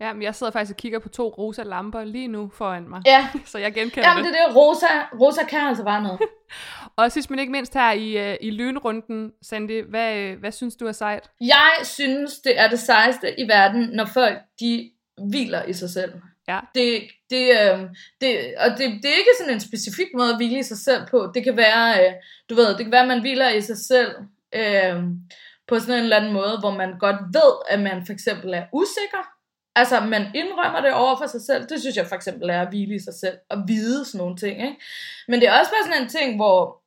Ja, 0.00 0.12
men 0.12 0.22
jeg 0.22 0.34
sidder 0.34 0.52
faktisk 0.52 0.72
og 0.72 0.76
kigger 0.76 0.98
på 0.98 1.08
to 1.08 1.28
rosa 1.28 1.62
lamper 1.62 2.04
lige 2.04 2.28
nu 2.28 2.50
foran 2.54 2.88
mig. 2.88 3.02
Ja, 3.06 3.28
Så 3.52 3.58
jeg 3.58 3.74
genkender 3.74 4.08
Jamen, 4.08 4.24
det. 4.24 4.32
det 4.32 4.40
er 4.40 4.46
det. 4.46 4.56
Rosa, 4.56 4.86
rosa 5.20 5.44
kan 5.44 5.60
altså 5.60 5.84
bare 5.84 6.02
noget. 6.02 6.20
Og 6.96 7.12
sidst 7.12 7.30
men 7.30 7.38
ikke 7.38 7.52
mindst 7.52 7.74
her 7.74 7.92
i, 7.92 8.32
uh, 8.32 8.36
i 8.40 8.50
lynrunden, 8.50 9.32
Sandy, 9.42 9.84
hvad, 9.84 10.16
øh, 10.16 10.38
hvad 10.38 10.52
synes 10.52 10.76
du 10.76 10.86
er 10.86 10.92
sejt? 10.92 11.30
Jeg 11.40 11.72
synes, 11.82 12.38
det 12.38 12.60
er 12.60 12.68
det 12.68 12.78
sejeste 12.78 13.40
i 13.40 13.48
verden, 13.48 13.90
når 13.92 14.04
folk 14.04 14.38
de 14.60 14.90
hviler 15.30 15.64
i 15.64 15.72
sig 15.72 15.90
selv. 15.90 16.12
Ja. 16.48 16.60
Det, 16.74 17.02
det, 17.30 17.50
øh, 17.50 17.80
det, 18.20 18.54
og 18.58 18.70
det, 18.70 18.78
det 18.78 19.10
er 19.10 19.18
ikke 19.18 19.38
sådan 19.38 19.54
en 19.54 19.60
specifik 19.60 20.06
måde 20.14 20.30
at 20.30 20.36
hvile 20.36 20.58
i 20.58 20.62
sig 20.62 20.78
selv 20.78 21.02
på. 21.10 21.30
Det 21.34 21.44
kan 21.44 21.56
være, 21.56 22.06
øh, 22.06 22.12
du 22.50 22.54
ved, 22.54 22.68
det 22.68 22.84
kan 22.84 22.92
være, 22.92 23.02
at 23.02 23.08
man 23.08 23.20
hviler 23.20 23.48
i 23.48 23.60
sig 23.60 23.78
selv 23.78 24.10
øh, 24.54 25.02
på 25.68 25.78
sådan 25.78 25.94
en 25.94 26.02
eller 26.02 26.16
anden 26.16 26.32
måde, 26.32 26.56
hvor 26.60 26.70
man 26.70 26.98
godt 26.98 27.16
ved, 27.16 27.52
at 27.68 27.80
man 27.80 28.06
for 28.06 28.12
eksempel 28.12 28.54
er 28.54 28.64
usikker. 28.72 29.39
Altså, 29.76 30.00
man 30.00 30.26
indrømmer 30.34 30.80
det 30.80 30.92
over 30.92 31.16
for 31.16 31.26
sig 31.26 31.40
selv. 31.40 31.68
Det 31.68 31.80
synes 31.80 31.96
jeg 31.96 32.06
for 32.06 32.16
eksempel 32.16 32.50
er 32.50 32.60
at 32.60 32.68
hvile 32.68 32.94
i 32.94 32.98
sig 32.98 33.14
selv. 33.14 33.38
Og 33.50 33.58
vide 33.66 34.04
sådan 34.04 34.18
nogle 34.18 34.36
ting, 34.36 34.62
ikke? 34.62 34.76
Men 35.28 35.40
det 35.40 35.48
er 35.48 35.58
også 35.58 35.70
bare 35.70 35.84
sådan 35.84 36.02
en 36.02 36.08
ting, 36.08 36.36
hvor, 36.36 36.82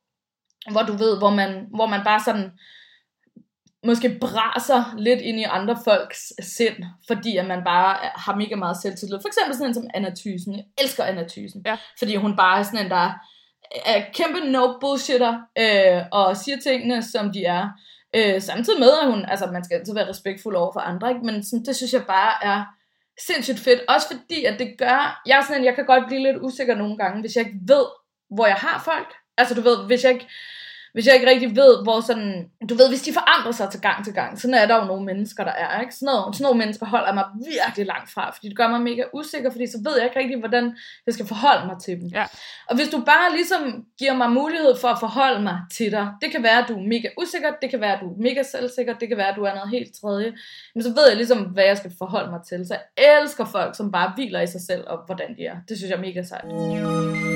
hvor 0.70 0.82
du 0.82 0.92
ved, 0.92 1.18
hvor 1.18 1.30
man, 1.30 1.66
hvor 1.74 1.86
man 1.86 2.04
bare 2.04 2.20
sådan 2.20 2.50
måske 3.84 4.18
braser 4.20 4.94
lidt 4.98 5.20
ind 5.20 5.40
i 5.40 5.42
andre 5.42 5.76
folks 5.84 6.32
sind, 6.42 6.76
fordi 7.06 7.36
at 7.36 7.46
man 7.46 7.64
bare 7.64 7.96
har 8.14 8.36
mega 8.36 8.56
meget 8.56 8.76
selvtillid. 8.82 9.18
For 9.20 9.28
eksempel 9.28 9.54
sådan 9.54 9.68
en 9.68 9.74
som 9.74 9.90
Anna 9.94 10.12
Thysen. 10.20 10.52
Jeg 10.56 10.64
elsker 10.78 11.04
Anna 11.04 11.24
Thysen. 11.28 11.62
Ja. 11.66 11.76
Fordi 11.98 12.16
hun 12.16 12.36
bare 12.36 12.58
er 12.58 12.62
sådan 12.62 12.84
en, 12.84 12.90
der 12.90 13.10
er 13.86 14.04
kæmpe 14.14 14.40
no 14.40 14.78
bullshitter, 14.80 15.40
øh, 15.58 16.02
og 16.12 16.36
siger 16.36 16.56
tingene, 16.58 17.02
som 17.02 17.32
de 17.32 17.44
er. 17.44 17.68
Øh, 18.16 18.42
samtidig 18.42 18.80
med, 18.80 18.92
at 19.02 19.10
hun, 19.10 19.24
altså 19.24 19.46
man 19.46 19.64
skal 19.64 19.76
altid 19.76 19.94
være 19.94 20.08
respektfuld 20.08 20.56
over 20.56 20.72
for 20.72 20.80
andre, 20.80 21.08
ikke? 21.08 21.26
men 21.26 21.44
sådan, 21.44 21.64
det 21.64 21.76
synes 21.76 21.92
jeg 21.92 22.04
bare 22.06 22.44
er 22.44 22.64
sindssygt 23.26 23.58
fedt. 23.58 23.80
Også 23.88 24.06
fordi, 24.06 24.44
at 24.44 24.58
det 24.58 24.74
gør, 24.78 25.22
jeg 25.26 25.38
er 25.38 25.42
sådan 25.42 25.64
jeg 25.64 25.74
kan 25.74 25.86
godt 25.86 26.06
blive 26.06 26.22
lidt 26.22 26.42
usikker 26.42 26.74
nogle 26.74 26.96
gange, 26.96 27.20
hvis 27.20 27.36
jeg 27.36 27.46
ikke 27.46 27.58
ved, 27.62 27.86
hvor 28.30 28.46
jeg 28.46 28.56
har 28.56 28.82
folk. 28.84 29.14
Altså 29.38 29.54
du 29.54 29.60
ved, 29.60 29.86
hvis 29.86 30.04
jeg 30.04 30.12
ikke, 30.12 30.28
hvis 30.94 31.06
jeg 31.06 31.14
ikke 31.14 31.30
rigtig 31.30 31.56
ved, 31.56 31.82
hvor 31.82 32.00
sådan, 32.00 32.50
du 32.68 32.74
ved, 32.74 32.88
hvis 32.88 33.02
de 33.02 33.12
forandrer 33.12 33.52
sig 33.52 33.70
til 33.70 33.80
gang 33.80 34.04
til 34.04 34.14
gang, 34.14 34.40
sådan 34.40 34.54
er 34.54 34.66
der 34.66 34.76
jo 34.80 34.84
nogle 34.84 35.04
mennesker, 35.04 35.44
der 35.44 35.52
er, 35.52 35.80
ikke? 35.80 35.94
Sådan, 35.94 36.06
noget, 36.06 36.36
sådan 36.36 36.44
nogle 36.44 36.58
mennesker 36.58 36.86
holder 36.86 37.12
mig 37.14 37.24
virkelig 37.52 37.86
langt 37.86 38.10
fra, 38.10 38.30
fordi 38.34 38.48
det 38.48 38.56
gør 38.56 38.68
mig 38.68 38.80
mega 38.80 39.02
usikker, 39.12 39.50
fordi 39.50 39.66
så 39.66 39.78
ved 39.84 39.96
jeg 39.96 40.04
ikke 40.04 40.18
rigtig, 40.18 40.38
hvordan 40.38 40.76
jeg 41.06 41.14
skal 41.14 41.26
forholde 41.26 41.66
mig 41.66 41.76
til 41.84 42.00
dem. 42.00 42.08
Ja. 42.08 42.24
Og 42.68 42.76
hvis 42.76 42.88
du 42.88 42.98
bare 43.12 43.32
ligesom 43.32 43.84
giver 43.98 44.14
mig 44.14 44.30
mulighed 44.30 44.76
for 44.80 44.88
at 44.88 45.00
forholde 45.00 45.42
mig 45.42 45.58
til 45.76 45.92
dig, 45.92 46.08
det 46.22 46.30
kan 46.30 46.42
være, 46.42 46.58
at 46.62 46.68
du 46.68 46.74
er 46.74 46.86
mega 46.94 47.08
usikker, 47.18 47.50
det 47.62 47.70
kan 47.70 47.80
være, 47.80 47.94
at 47.94 48.00
du 48.00 48.06
er 48.06 48.22
mega 48.28 48.42
selvsikker, 48.42 48.94
det 48.94 49.08
kan 49.08 49.16
være, 49.16 49.28
at 49.28 49.36
du 49.36 49.44
er 49.44 49.54
noget 49.54 49.70
helt 49.70 49.92
tredje, 50.00 50.32
men 50.74 50.82
så 50.82 50.88
ved 50.88 51.08
jeg 51.08 51.16
ligesom, 51.16 51.38
hvad 51.38 51.64
jeg 51.64 51.76
skal 51.76 51.92
forholde 51.98 52.30
mig 52.30 52.40
til. 52.48 52.66
Så 52.66 52.74
jeg 52.74 53.20
elsker 53.22 53.44
folk, 53.44 53.76
som 53.76 53.92
bare 53.92 54.12
hviler 54.14 54.40
i 54.40 54.46
sig 54.46 54.60
selv, 54.60 54.84
og 54.86 54.98
hvordan 55.06 55.36
de 55.36 55.46
er. 55.46 55.56
Det 55.68 55.76
synes 55.76 55.90
jeg 55.90 55.96
er 55.96 56.00
mega 56.00 56.22
sejt. 56.22 57.33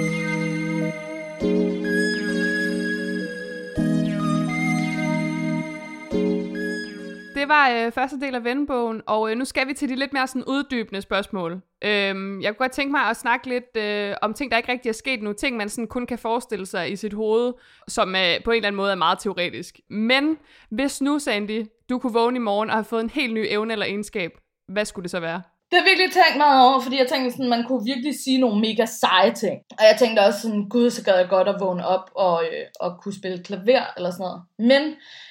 Det 7.39 7.49
var 7.49 7.71
øh, 7.71 7.93
første 7.93 8.21
del 8.21 8.35
af 8.35 8.45
vennebogen, 8.45 9.03
og 9.07 9.31
øh, 9.31 9.37
nu 9.37 9.45
skal 9.45 9.69
vi 9.69 9.75
til 9.75 9.89
de 9.89 9.97
lidt 9.97 10.13
mere 10.13 10.27
sådan 10.27 10.45
uddybende 10.45 11.03
spørgsmål. 11.03 11.53
Øhm, 11.85 12.41
jeg 12.43 12.51
kunne 12.51 12.65
godt 12.65 12.73
tænke 12.73 12.91
mig 12.91 13.01
at 13.01 13.17
snakke 13.17 13.49
lidt 13.49 13.77
øh, 13.77 14.15
om 14.23 14.35
ting, 14.35 14.51
der 14.51 14.57
ikke 14.57 14.73
rigtig 14.73 14.89
er 14.89 14.93
sket 14.95 15.23
nu. 15.23 15.33
Ting, 15.33 15.57
man 15.57 15.69
sådan 15.69 15.87
kun 15.87 16.07
kan 16.07 16.19
forestille 16.19 16.67
sig 16.67 16.93
i 16.93 16.97
sit 16.97 17.13
hoved, 17.13 17.53
som 17.89 18.17
øh, 18.17 18.45
på 18.45 18.51
en 18.51 18.57
eller 18.57 18.67
anden 18.67 18.77
måde 18.77 18.91
er 18.91 18.97
meget 18.97 19.19
teoretisk. 19.19 19.81
Men 19.91 20.39
hvis 20.71 21.01
nu, 21.01 21.19
Sandy, 21.19 21.67
du 21.89 21.99
kunne 21.99 22.13
vågne 22.13 22.37
i 22.37 22.41
morgen 22.41 22.71
og 22.71 22.77
have 22.77 22.85
fået 22.85 23.03
en 23.03 23.11
helt 23.11 23.35
ny 23.35 23.47
evne 23.49 23.73
eller 23.73 23.87
egenskab, 23.87 24.33
hvad 24.69 24.85
skulle 24.85 25.03
det 25.03 25.11
så 25.11 25.21
være? 25.21 25.43
Det 25.71 25.79
har 25.79 25.85
jeg 25.85 25.91
virkelig 25.91 26.13
tænkt 26.13 26.37
meget 26.37 26.69
over, 26.69 26.81
fordi 26.81 26.99
jeg 26.99 27.09
tænkte 27.09 27.31
sådan, 27.31 27.49
man 27.49 27.65
kunne 27.65 27.85
virkelig 27.85 28.15
sige 28.25 28.39
nogle 28.41 28.61
mega 28.61 28.85
seje 28.87 29.33
ting. 29.35 29.57
Og 29.71 29.85
jeg 29.91 29.97
tænkte 29.99 30.21
også 30.21 30.41
sådan, 30.41 30.69
gud, 30.69 30.91
så 30.91 31.05
gad 31.05 31.17
jeg 31.17 31.29
godt 31.29 31.49
at 31.49 31.61
vågne 31.61 31.87
op 31.87 32.11
og, 32.15 32.45
øh, 32.45 32.67
og 32.81 33.03
kunne 33.03 33.15
spille 33.15 33.45
klaver 33.45 33.85
eller 33.97 34.11
sådan 34.11 34.25
noget. 34.25 34.43
Men 34.59 34.83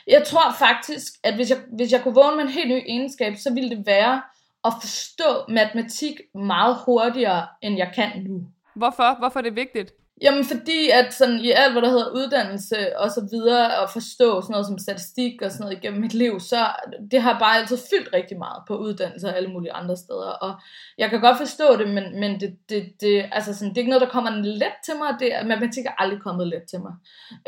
jeg 0.08 0.23
tror 0.23 0.56
faktisk, 0.60 1.13
at 1.23 1.36
hvis 1.36 1.50
jeg, 1.50 1.58
hvis 1.78 1.91
jeg 1.91 2.02
kunne 2.02 2.15
vågne 2.15 2.36
med 2.36 2.43
en 2.43 2.58
helt 2.60 2.69
ny 2.69 2.82
egenskab, 2.88 3.34
så 3.36 3.54
ville 3.54 3.69
det 3.69 3.86
være 3.86 4.21
at 4.65 4.73
forstå 4.82 5.30
matematik 5.50 6.13
meget 6.36 6.78
hurtigere, 6.86 7.47
end 7.62 7.78
jeg 7.78 7.91
kan 7.95 8.10
nu. 8.30 8.41
Hvorfor? 8.76 9.17
Hvorfor 9.19 9.39
er 9.39 9.43
det 9.43 9.56
vigtigt? 9.56 9.91
Jamen 10.21 10.45
fordi, 10.45 10.89
at 10.89 11.13
sådan 11.13 11.39
i 11.39 11.51
alt, 11.51 11.71
hvad 11.71 11.82
der 11.82 11.89
hedder 11.89 12.12
uddannelse 12.15 12.97
og 12.99 13.12
så 13.12 13.27
videre, 13.32 13.80
og 13.80 13.89
forstå 13.89 14.41
sådan 14.41 14.51
noget 14.51 14.67
som 14.67 14.77
statistik 14.77 15.41
og 15.41 15.51
sådan 15.51 15.63
noget 15.63 15.77
igennem 15.77 16.01
mit 16.01 16.13
liv, 16.13 16.39
så 16.39 16.67
det 17.12 17.21
har 17.21 17.39
bare 17.39 17.58
altid 17.58 17.77
fyldt 17.77 18.13
rigtig 18.13 18.38
meget 18.38 18.63
på 18.67 18.77
uddannelse 18.77 19.27
og 19.27 19.38
alle 19.38 19.49
mulige 19.49 19.73
andre 19.73 19.97
steder. 19.97 20.30
Og 20.30 20.60
jeg 20.97 21.10
kan 21.10 21.21
godt 21.21 21.38
forstå 21.38 21.77
det, 21.77 21.89
men, 21.89 22.19
men 22.19 22.39
det, 22.39 22.58
det, 22.69 22.93
det, 23.01 23.30
altså 23.32 23.53
sådan, 23.53 23.69
det 23.69 23.77
er 23.77 23.82
ikke 23.82 23.89
noget, 23.89 24.01
der 24.01 24.10
kommer 24.10 24.32
let 24.32 24.75
til 24.86 24.93
mig. 24.97 25.15
Det, 25.19 25.47
matematik 25.47 25.86
er 25.86 26.01
aldrig 26.01 26.21
kommet 26.21 26.47
let 26.47 26.63
til 26.69 26.80
mig. 26.80 26.93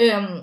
Øhm, 0.01 0.39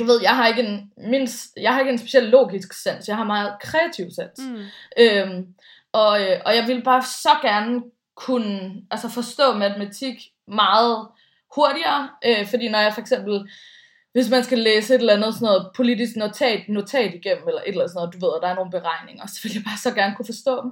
du 0.00 0.04
ved, 0.04 0.20
jeg 0.22 0.36
har 0.36 0.46
ikke 0.46 0.62
en, 0.62 0.92
mindst, 1.10 1.56
jeg 1.56 1.72
har 1.72 1.80
ikke 1.80 1.92
en 1.92 1.98
speciel 1.98 2.24
logisk 2.24 2.72
sans, 2.72 3.08
jeg 3.08 3.16
har 3.16 3.24
meget 3.24 3.52
kreativ 3.60 4.10
sans. 4.10 4.38
Mm. 4.38 4.64
Øhm, 4.98 5.46
og, 5.92 6.22
øh, 6.22 6.40
og 6.46 6.56
jeg 6.56 6.64
ville 6.66 6.82
bare 6.82 7.02
så 7.02 7.30
gerne 7.42 7.82
kunne 8.16 8.82
altså 8.90 9.08
forstå 9.08 9.52
matematik 9.52 10.16
meget 10.48 11.08
hurtigere, 11.54 12.08
øh, 12.24 12.46
fordi 12.46 12.68
når 12.68 12.78
jeg 12.78 12.94
for 12.94 13.00
eksempel, 13.00 13.48
hvis 14.12 14.30
man 14.30 14.44
skal 14.44 14.58
læse 14.58 14.94
et 14.94 14.98
eller 14.98 15.14
andet 15.14 15.34
sådan 15.34 15.46
noget 15.46 15.70
politisk 15.76 16.16
notat, 16.16 16.60
notat 16.68 17.14
igennem, 17.14 17.48
eller 17.48 17.60
et 17.60 17.68
eller 17.68 17.80
andet 17.80 17.92
sådan 17.92 18.00
noget, 18.00 18.14
du 18.14 18.26
ved, 18.26 18.34
og 18.34 18.42
der 18.42 18.48
er 18.48 18.54
nogle 18.54 18.70
beregninger, 18.70 19.26
så 19.26 19.38
vil 19.42 19.52
jeg 19.54 19.62
bare 19.64 19.78
så 19.78 19.90
gerne 19.94 20.14
kunne 20.14 20.26
forstå 20.26 20.62
dem. 20.62 20.70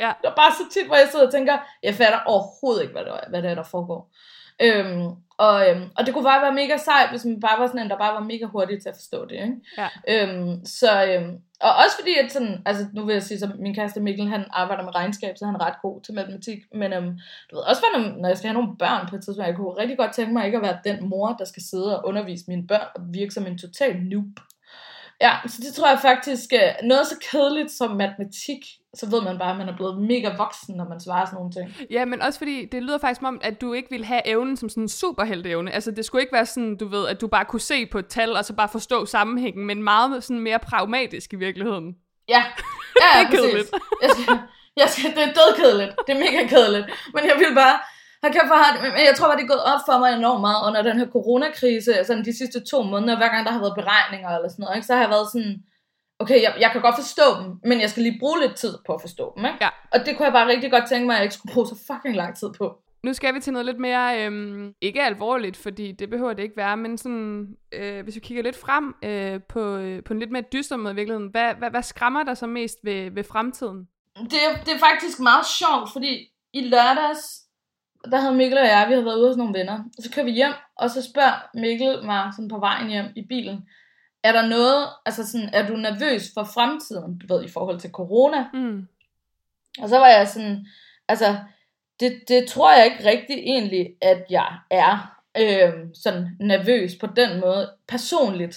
Ja. 0.00 0.12
Det 0.22 0.28
er 0.28 0.34
bare 0.34 0.52
så 0.52 0.64
tit, 0.72 0.86
hvor 0.86 0.96
jeg 0.96 1.08
sidder 1.10 1.26
og 1.26 1.32
tænker, 1.32 1.58
jeg 1.82 1.94
fatter 1.94 2.20
overhovedet 2.26 2.82
ikke, 2.82 2.92
hvad 2.92 3.04
det 3.04 3.12
er, 3.12 3.30
hvad 3.30 3.42
det 3.42 3.50
er 3.50 3.54
der 3.54 3.62
foregår. 3.62 4.10
Øhm, 4.60 5.06
og, 5.36 5.68
øhm, 5.68 5.90
og 5.96 6.06
det 6.06 6.14
kunne 6.14 6.24
bare 6.24 6.42
være 6.42 6.54
mega 6.54 6.76
sejt, 6.76 7.10
hvis 7.10 7.24
man 7.24 7.40
bare 7.40 7.60
var 7.60 7.66
sådan 7.66 7.80
en, 7.82 7.90
der 7.90 7.98
bare 7.98 8.14
var 8.14 8.20
mega 8.32 8.44
hurtig 8.44 8.82
til 8.82 8.88
at 8.88 8.94
forstå 8.94 9.24
det. 9.24 9.34
Ikke? 9.34 9.56
Ja. 9.78 9.88
Øhm, 10.08 10.64
så, 10.64 11.04
øhm, 11.06 11.38
og 11.62 11.72
også 11.84 11.96
fordi, 12.00 12.14
at 12.24 12.32
sådan, 12.32 12.62
altså 12.66 12.86
nu 12.92 13.04
vil 13.04 13.12
jeg 13.12 13.22
sige, 13.22 13.44
at 13.44 13.58
min 13.58 13.74
kæreste 13.74 14.00
Mikkel, 14.00 14.28
han 14.28 14.44
arbejder 14.50 14.84
med 14.84 14.94
regnskab, 14.94 15.36
så 15.36 15.46
han 15.46 15.54
er 15.54 15.66
ret 15.66 15.82
god 15.82 16.00
til 16.00 16.14
matematik, 16.14 16.58
men 16.74 16.92
øhm, 16.92 17.18
du 17.50 17.56
ved, 17.56 17.62
også 17.62 17.82
når, 17.96 18.20
når 18.20 18.28
jeg 18.28 18.38
skal 18.38 18.50
have 18.50 18.60
nogle 18.62 18.76
børn 18.78 19.08
på 19.08 19.16
et 19.16 19.24
tidspunkt, 19.24 19.48
jeg 19.48 19.56
kunne 19.56 19.78
rigtig 19.78 19.98
godt 19.98 20.12
tænke 20.12 20.32
mig 20.32 20.46
ikke 20.46 20.58
at 20.58 20.62
være 20.62 20.78
den 20.84 21.08
mor, 21.08 21.36
der 21.38 21.44
skal 21.44 21.62
sidde 21.62 21.98
og 21.98 22.08
undervise 22.08 22.44
mine 22.48 22.66
børn 22.66 22.88
og 22.94 23.02
virke 23.08 23.34
som 23.34 23.46
en 23.46 23.58
total 23.58 24.02
noob. 24.02 24.40
Ja, 25.22 25.32
så 25.46 25.62
det 25.62 25.74
tror 25.74 25.88
jeg 25.88 25.98
faktisk, 26.02 26.52
øh, 26.52 26.88
noget 26.88 27.06
så 27.06 27.14
kedeligt 27.30 27.70
som 27.70 27.90
matematik, 27.90 28.58
så 28.94 29.10
ved 29.10 29.22
man 29.22 29.38
bare, 29.38 29.50
at 29.50 29.56
man 29.56 29.68
er 29.68 29.76
blevet 29.76 30.02
mega 30.02 30.36
voksen, 30.36 30.76
når 30.76 30.88
man 30.88 31.00
svarer 31.00 31.24
sådan 31.24 31.36
nogle 31.36 31.52
ting. 31.52 31.90
Ja, 31.90 32.04
men 32.04 32.22
også 32.22 32.38
fordi, 32.38 32.64
det 32.64 32.82
lyder 32.82 32.98
faktisk 32.98 33.18
som 33.18 33.26
om, 33.26 33.40
at 33.44 33.60
du 33.60 33.72
ikke 33.72 33.90
ville 33.90 34.06
have 34.06 34.22
evnen 34.24 34.56
som 34.56 34.68
sådan 34.68 34.82
en 34.82 34.88
superhelteevne. 34.88 35.72
Altså, 35.72 35.90
det 35.90 36.04
skulle 36.04 36.22
ikke 36.22 36.32
være 36.32 36.46
sådan, 36.46 36.76
du 36.76 36.88
ved, 36.88 37.08
at 37.08 37.20
du 37.20 37.26
bare 37.26 37.44
kunne 37.44 37.60
se 37.60 37.86
på 37.86 37.98
et 37.98 38.06
tal, 38.06 38.36
og 38.36 38.44
så 38.44 38.52
bare 38.52 38.68
forstå 38.68 39.06
sammenhængen, 39.06 39.66
men 39.66 39.82
meget 39.82 40.24
sådan 40.24 40.40
mere 40.40 40.58
pragmatisk 40.58 41.32
i 41.32 41.36
virkeligheden. 41.36 41.96
Ja, 42.28 42.44
ja, 43.00 43.18
ja 43.18 43.20
Det 43.20 43.26
er 43.26 43.30
kedeligt. 43.30 43.70
Jeg 44.02 44.10
skal, 44.10 44.38
jeg 44.76 44.88
skal, 44.88 45.10
det 45.10 45.22
er 45.22 45.32
dødkedeligt. 45.32 45.92
Det 46.06 46.14
er 46.14 46.18
mega 46.18 46.46
kedeligt. 46.46 46.86
Men 47.14 47.24
jeg 47.24 47.34
vil 47.38 47.54
bare... 47.54 47.78
Jeg, 48.24 48.32
kan 48.32 48.40
for, 48.50 48.58
men 48.96 49.04
jeg 49.10 49.14
tror 49.16 49.26
bare, 49.28 49.36
det 49.36 49.42
er 49.44 49.54
gået 49.54 49.64
op 49.72 49.80
for 49.88 49.98
mig 49.98 50.10
enormt 50.12 50.40
meget 50.40 50.60
under 50.66 50.82
den 50.82 50.98
her 51.00 51.08
coronakrise, 51.16 51.94
altså 51.98 52.14
de 52.28 52.36
sidste 52.38 52.58
to 52.70 52.82
måneder, 52.82 53.16
hver 53.16 53.28
gang 53.34 53.46
der 53.46 53.52
har 53.52 53.60
været 53.60 53.74
beregninger 53.80 54.28
eller 54.36 54.48
sådan 54.48 54.62
noget, 54.62 54.76
ikke, 54.76 54.86
så 54.86 54.94
har 54.94 55.00
jeg 55.00 55.10
været 55.10 55.28
sådan, 55.32 55.54
okay, 56.22 56.42
jeg, 56.42 56.52
jeg 56.60 56.70
kan 56.72 56.80
godt 56.86 56.96
forstå 57.02 57.26
dem, 57.42 57.48
men 57.64 57.80
jeg 57.80 57.90
skal 57.90 58.02
lige 58.02 58.18
bruge 58.20 58.40
lidt 58.40 58.54
tid 58.56 58.74
på 58.86 58.92
at 58.94 59.00
forstå 59.00 59.32
dem. 59.36 59.44
Ikke? 59.44 59.58
Ja. 59.60 59.68
Og 59.92 59.98
det 60.06 60.16
kunne 60.16 60.24
jeg 60.24 60.32
bare 60.32 60.48
rigtig 60.48 60.70
godt 60.70 60.88
tænke 60.88 61.06
mig, 61.06 61.14
at 61.14 61.18
jeg 61.18 61.24
ikke 61.24 61.34
skulle 61.34 61.52
bruge 61.54 61.66
så 61.66 61.76
fucking 61.92 62.16
lang 62.16 62.36
tid 62.36 62.48
på. 62.58 62.66
Nu 63.04 63.12
skal 63.12 63.34
vi 63.34 63.40
til 63.40 63.52
noget 63.52 63.66
lidt 63.66 63.78
mere, 63.80 64.24
øhm, 64.26 64.72
ikke 64.80 65.02
alvorligt, 65.02 65.56
fordi 65.56 65.92
det 65.92 66.10
behøver 66.10 66.32
det 66.32 66.42
ikke 66.42 66.56
være, 66.56 66.76
men 66.76 66.98
sådan, 66.98 67.46
øh, 67.72 68.02
hvis 68.04 68.14
vi 68.14 68.20
kigger 68.20 68.42
lidt 68.42 68.56
frem 68.56 68.94
øh, 69.04 69.40
på, 69.48 69.76
øh, 69.76 70.04
på 70.04 70.12
en 70.12 70.18
lidt 70.18 70.30
mere 70.30 70.44
dyster 70.52 70.76
måde 70.76 70.92
i 70.92 70.96
virkeligheden, 70.96 71.28
hvad, 71.30 71.54
hvad, 71.54 71.70
hvad 71.70 71.82
skræmmer 71.82 72.22
dig 72.22 72.36
så 72.36 72.46
mest 72.46 72.78
ved, 72.84 73.10
ved 73.10 73.24
fremtiden? 73.24 73.78
Det, 74.16 74.38
er- 74.48 74.64
det 74.64 74.74
er 74.74 74.78
faktisk 74.78 75.20
meget 75.20 75.46
sjovt, 75.46 75.92
fordi 75.92 76.28
i 76.54 76.60
lørdags, 76.60 77.41
der 78.10 78.20
havde 78.20 78.34
Mikkel 78.34 78.58
og 78.58 78.66
jeg, 78.66 78.84
vi 78.88 78.92
havde 78.92 79.04
været 79.04 79.18
ude 79.18 79.28
hos 79.28 79.36
nogle 79.36 79.58
venner. 79.58 79.78
Og 79.98 80.02
så 80.02 80.10
kører 80.10 80.26
vi 80.26 80.32
hjem, 80.32 80.52
og 80.76 80.90
så 80.90 81.02
spørger 81.02 81.50
Mikkel 81.54 82.04
mig 82.04 82.32
sådan 82.36 82.48
på 82.48 82.58
vejen 82.58 82.88
hjem 82.88 83.06
i 83.16 83.26
bilen, 83.26 83.68
er 84.22 84.32
der 84.32 84.48
noget, 84.48 84.86
altså 85.06 85.30
sådan, 85.30 85.50
er 85.52 85.66
du 85.66 85.76
nervøs 85.76 86.30
for 86.34 86.44
fremtiden, 86.44 87.18
du 87.18 87.34
ved, 87.34 87.44
i 87.44 87.48
forhold 87.48 87.80
til 87.80 87.90
corona? 87.90 88.46
Mm. 88.54 88.88
Og 89.82 89.88
så 89.88 89.98
var 89.98 90.08
jeg 90.08 90.28
sådan, 90.28 90.66
altså, 91.08 91.36
det, 92.00 92.22
det 92.28 92.48
tror 92.48 92.72
jeg 92.72 92.84
ikke 92.84 93.08
rigtigt 93.08 93.38
egentlig, 93.38 93.94
at 94.00 94.24
jeg 94.30 94.58
er. 94.70 95.18
øh, 95.38 95.72
sådan 95.94 96.36
nervøs 96.40 96.96
på 97.00 97.06
den 97.06 97.40
måde, 97.40 97.72
personligt. 97.88 98.56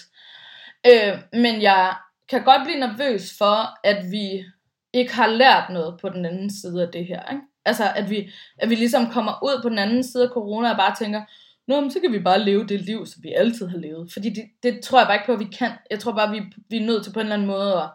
Øh, 0.88 1.18
men 1.34 1.62
jeg 1.62 1.96
kan 2.30 2.44
godt 2.44 2.62
blive 2.64 2.80
nervøs 2.80 3.38
for, 3.38 3.88
at 3.88 4.12
vi 4.12 4.46
ikke 4.94 5.14
har 5.14 5.28
lært 5.28 5.70
noget 5.70 6.00
på 6.02 6.10
den 6.10 6.26
anden 6.26 6.50
side 6.50 6.82
af 6.82 6.92
det 6.92 7.06
her. 7.06 7.32
Ikke? 7.32 7.44
Altså, 7.66 7.84
at 7.96 8.10
vi, 8.10 8.30
at 8.58 8.70
vi 8.70 8.76
ligesom 8.76 9.12
kommer 9.12 9.40
ud 9.44 9.62
på 9.62 9.70
den 9.70 9.78
anden 9.78 10.04
side 10.04 10.24
af 10.24 10.30
corona 10.30 10.72
og 10.72 10.78
bare 10.78 10.96
tænker, 10.96 11.22
Nå, 11.68 11.82
men 11.82 11.92
så 11.92 12.00
kan 12.00 12.12
vi 12.12 12.20
bare 12.20 12.40
leve 12.40 12.68
det 12.68 12.82
liv, 12.82 13.06
som 13.06 13.24
vi 13.24 13.34
altid 13.34 13.68
har 13.68 13.78
levet. 13.78 14.14
Fordi 14.14 14.30
det, 14.30 14.44
det 14.64 14.84
tror 14.84 15.00
jeg 15.00 15.08
bare 15.08 15.16
ikke 15.16 15.26
på, 15.26 15.34
at 15.34 15.40
vi 15.40 15.56
kan. 15.58 15.72
Jeg 15.92 16.00
tror 16.00 16.12
bare, 16.12 16.28
at 16.28 16.34
vi, 16.34 16.42
vi 16.70 16.78
er 16.78 16.86
nødt 16.86 17.04
til 17.04 17.14
på 17.14 17.20
en 17.20 17.26
eller 17.26 17.36
anden 17.36 17.48
måde 17.48 17.74
at, 17.74 17.90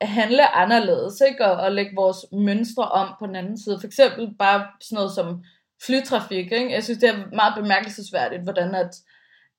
at 0.00 0.08
handle 0.08 0.54
anderledes, 0.54 1.22
ikke? 1.28 1.46
Og, 1.46 1.52
og 1.52 1.72
lægge 1.72 1.92
vores 1.94 2.18
mønstre 2.32 2.88
om 2.88 3.08
på 3.18 3.26
den 3.26 3.36
anden 3.36 3.58
side. 3.58 3.80
For 3.80 3.86
eksempel 3.86 4.34
bare 4.38 4.66
sådan 4.80 4.96
noget 4.96 5.12
som 5.12 5.44
flytrafik, 5.86 6.52
ikke? 6.52 6.72
Jeg 6.72 6.84
synes, 6.84 6.98
det 6.98 7.08
er 7.08 7.34
meget 7.34 7.54
bemærkelsesværdigt, 7.56 8.42
hvordan 8.42 8.74
at, 8.74 8.96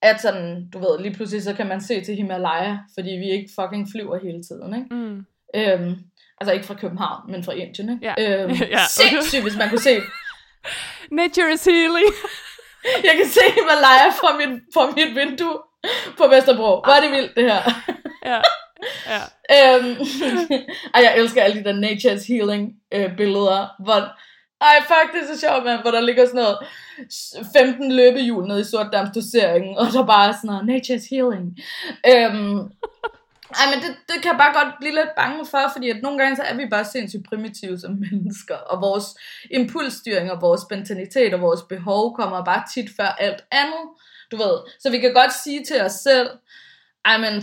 at 0.02 0.22
sådan, 0.22 0.70
du 0.70 0.80
ved, 0.80 1.00
lige 1.00 1.16
pludselig 1.16 1.44
så 1.44 1.54
kan 1.54 1.68
man 1.68 1.82
se 1.82 2.02
til 2.02 2.16
Himalaya, 2.16 2.78
fordi 2.94 3.10
vi 3.10 3.30
ikke 3.30 3.52
fucking 3.60 3.88
flyver 3.92 4.20
hele 4.20 4.44
tiden, 4.44 4.74
ikke? 4.76 4.96
Mm. 4.96 5.26
Øhm, 5.56 5.96
altså 6.42 6.54
ikke 6.54 6.66
fra 6.66 6.74
København, 6.74 7.32
men 7.32 7.44
fra 7.44 7.52
Indien, 7.52 7.90
ikke? 7.94 8.14
Ja. 8.18 8.44
Øhm, 8.44 8.52
ja. 8.76 8.86
Sindssygt, 8.90 9.42
hvis 9.44 9.58
man 9.58 9.70
kunne 9.70 9.82
se. 9.82 10.02
Nature 11.22 11.54
is 11.54 11.66
healing. 11.66 12.14
Jeg 13.08 13.14
kan 13.16 13.28
se 13.28 13.40
Himalaya 13.56 14.10
fra 14.20 14.38
mit, 14.38 14.62
fra 14.74 14.92
mit 14.92 15.16
vindue 15.16 15.58
på 16.18 16.28
Vesterbro. 16.28 16.82
Hvor 16.86 16.94
er 16.98 17.02
det 17.02 17.12
vildt, 17.12 17.36
det 17.36 17.44
her. 17.44 17.62
Ja. 18.26 18.42
Ja. 19.08 19.22
øhm, 19.76 19.96
ej, 20.94 21.04
jeg 21.04 21.18
elsker 21.18 21.44
alle 21.44 21.64
de 21.64 21.64
der 21.64 21.82
Nature's 21.88 22.28
Healing 22.28 22.74
øh, 22.94 23.18
billeder, 23.18 23.84
hvor 23.84 24.00
ej, 24.62 24.76
fuck, 24.88 25.14
det 25.14 25.22
er 25.22 25.36
så 25.36 25.40
sjovt, 25.40 25.66
man, 25.66 25.82
hvor 25.82 25.92
der 25.92 26.02
ligger 26.02 26.26
sådan 26.26 26.42
noget 26.42 26.58
15 27.54 27.92
løbehjul 27.92 28.48
nede 28.48 28.62
i 28.62 28.64
sortdamsdoseringen, 28.64 29.78
og 29.78 29.88
der 29.94 30.06
bare 30.06 30.28
er 30.28 30.34
sådan 30.42 30.48
noget 30.48 30.70
Nature's 30.70 31.08
Healing. 31.10 31.58
Øhm, 32.08 32.60
ej, 33.50 33.66
men 33.72 33.80
det, 33.84 33.98
det 34.08 34.22
kan 34.22 34.32
jeg 34.32 34.38
bare 34.38 34.64
godt 34.64 34.74
blive 34.80 34.96
lidt 34.96 35.16
bange 35.16 35.46
for, 35.46 35.72
fordi 35.74 35.90
at 35.90 36.02
nogle 36.02 36.20
gange 36.20 36.36
så 36.36 36.44
er 36.44 36.56
vi 36.56 36.66
bare 36.72 36.86
sindssygt 36.86 37.30
primitive 37.30 37.80
som 37.80 37.92
mennesker, 38.12 38.56
og 38.56 38.82
vores 38.82 39.06
impulsstyring 39.52 40.32
og 40.32 40.42
vores 40.42 40.62
spontanitet 40.62 41.34
og 41.34 41.42
vores 41.42 41.62
behov 41.62 42.16
kommer 42.16 42.46
bare 42.46 42.64
tit 42.74 42.90
før 42.98 43.08
alt 43.08 43.44
andet, 43.52 43.86
du 44.32 44.38
ved. 44.38 44.56
Så 44.80 44.90
vi 44.90 45.00
kan 45.00 45.14
godt 45.14 45.34
sige 45.44 45.66
til 45.66 45.82
os 45.82 45.92
selv, 45.92 46.30
ej, 47.06 47.18
men 47.18 47.42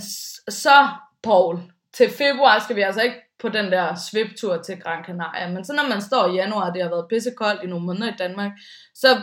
så, 0.49 0.89
Paul, 1.23 1.59
til 1.93 2.11
februar 2.11 2.59
skal 2.59 2.77
vi 2.77 2.81
altså 2.81 3.03
ikke 3.03 3.17
på 3.39 3.49
den 3.49 3.73
der 3.73 3.95
sviptur 3.95 4.63
til 4.63 4.81
Gran 4.81 5.05
Canaria, 5.05 5.49
men 5.49 5.65
så 5.65 5.73
når 5.73 5.89
man 5.89 6.03
står 6.03 6.29
i 6.29 6.35
januar, 6.35 6.73
det 6.73 6.83
har 6.83 6.91
været 6.91 7.09
pissekoldt 7.09 7.63
i 7.63 7.67
nogle 7.67 7.87
måneder 7.87 8.13
i 8.13 8.17
Danmark, 8.19 8.53
så 8.95 9.23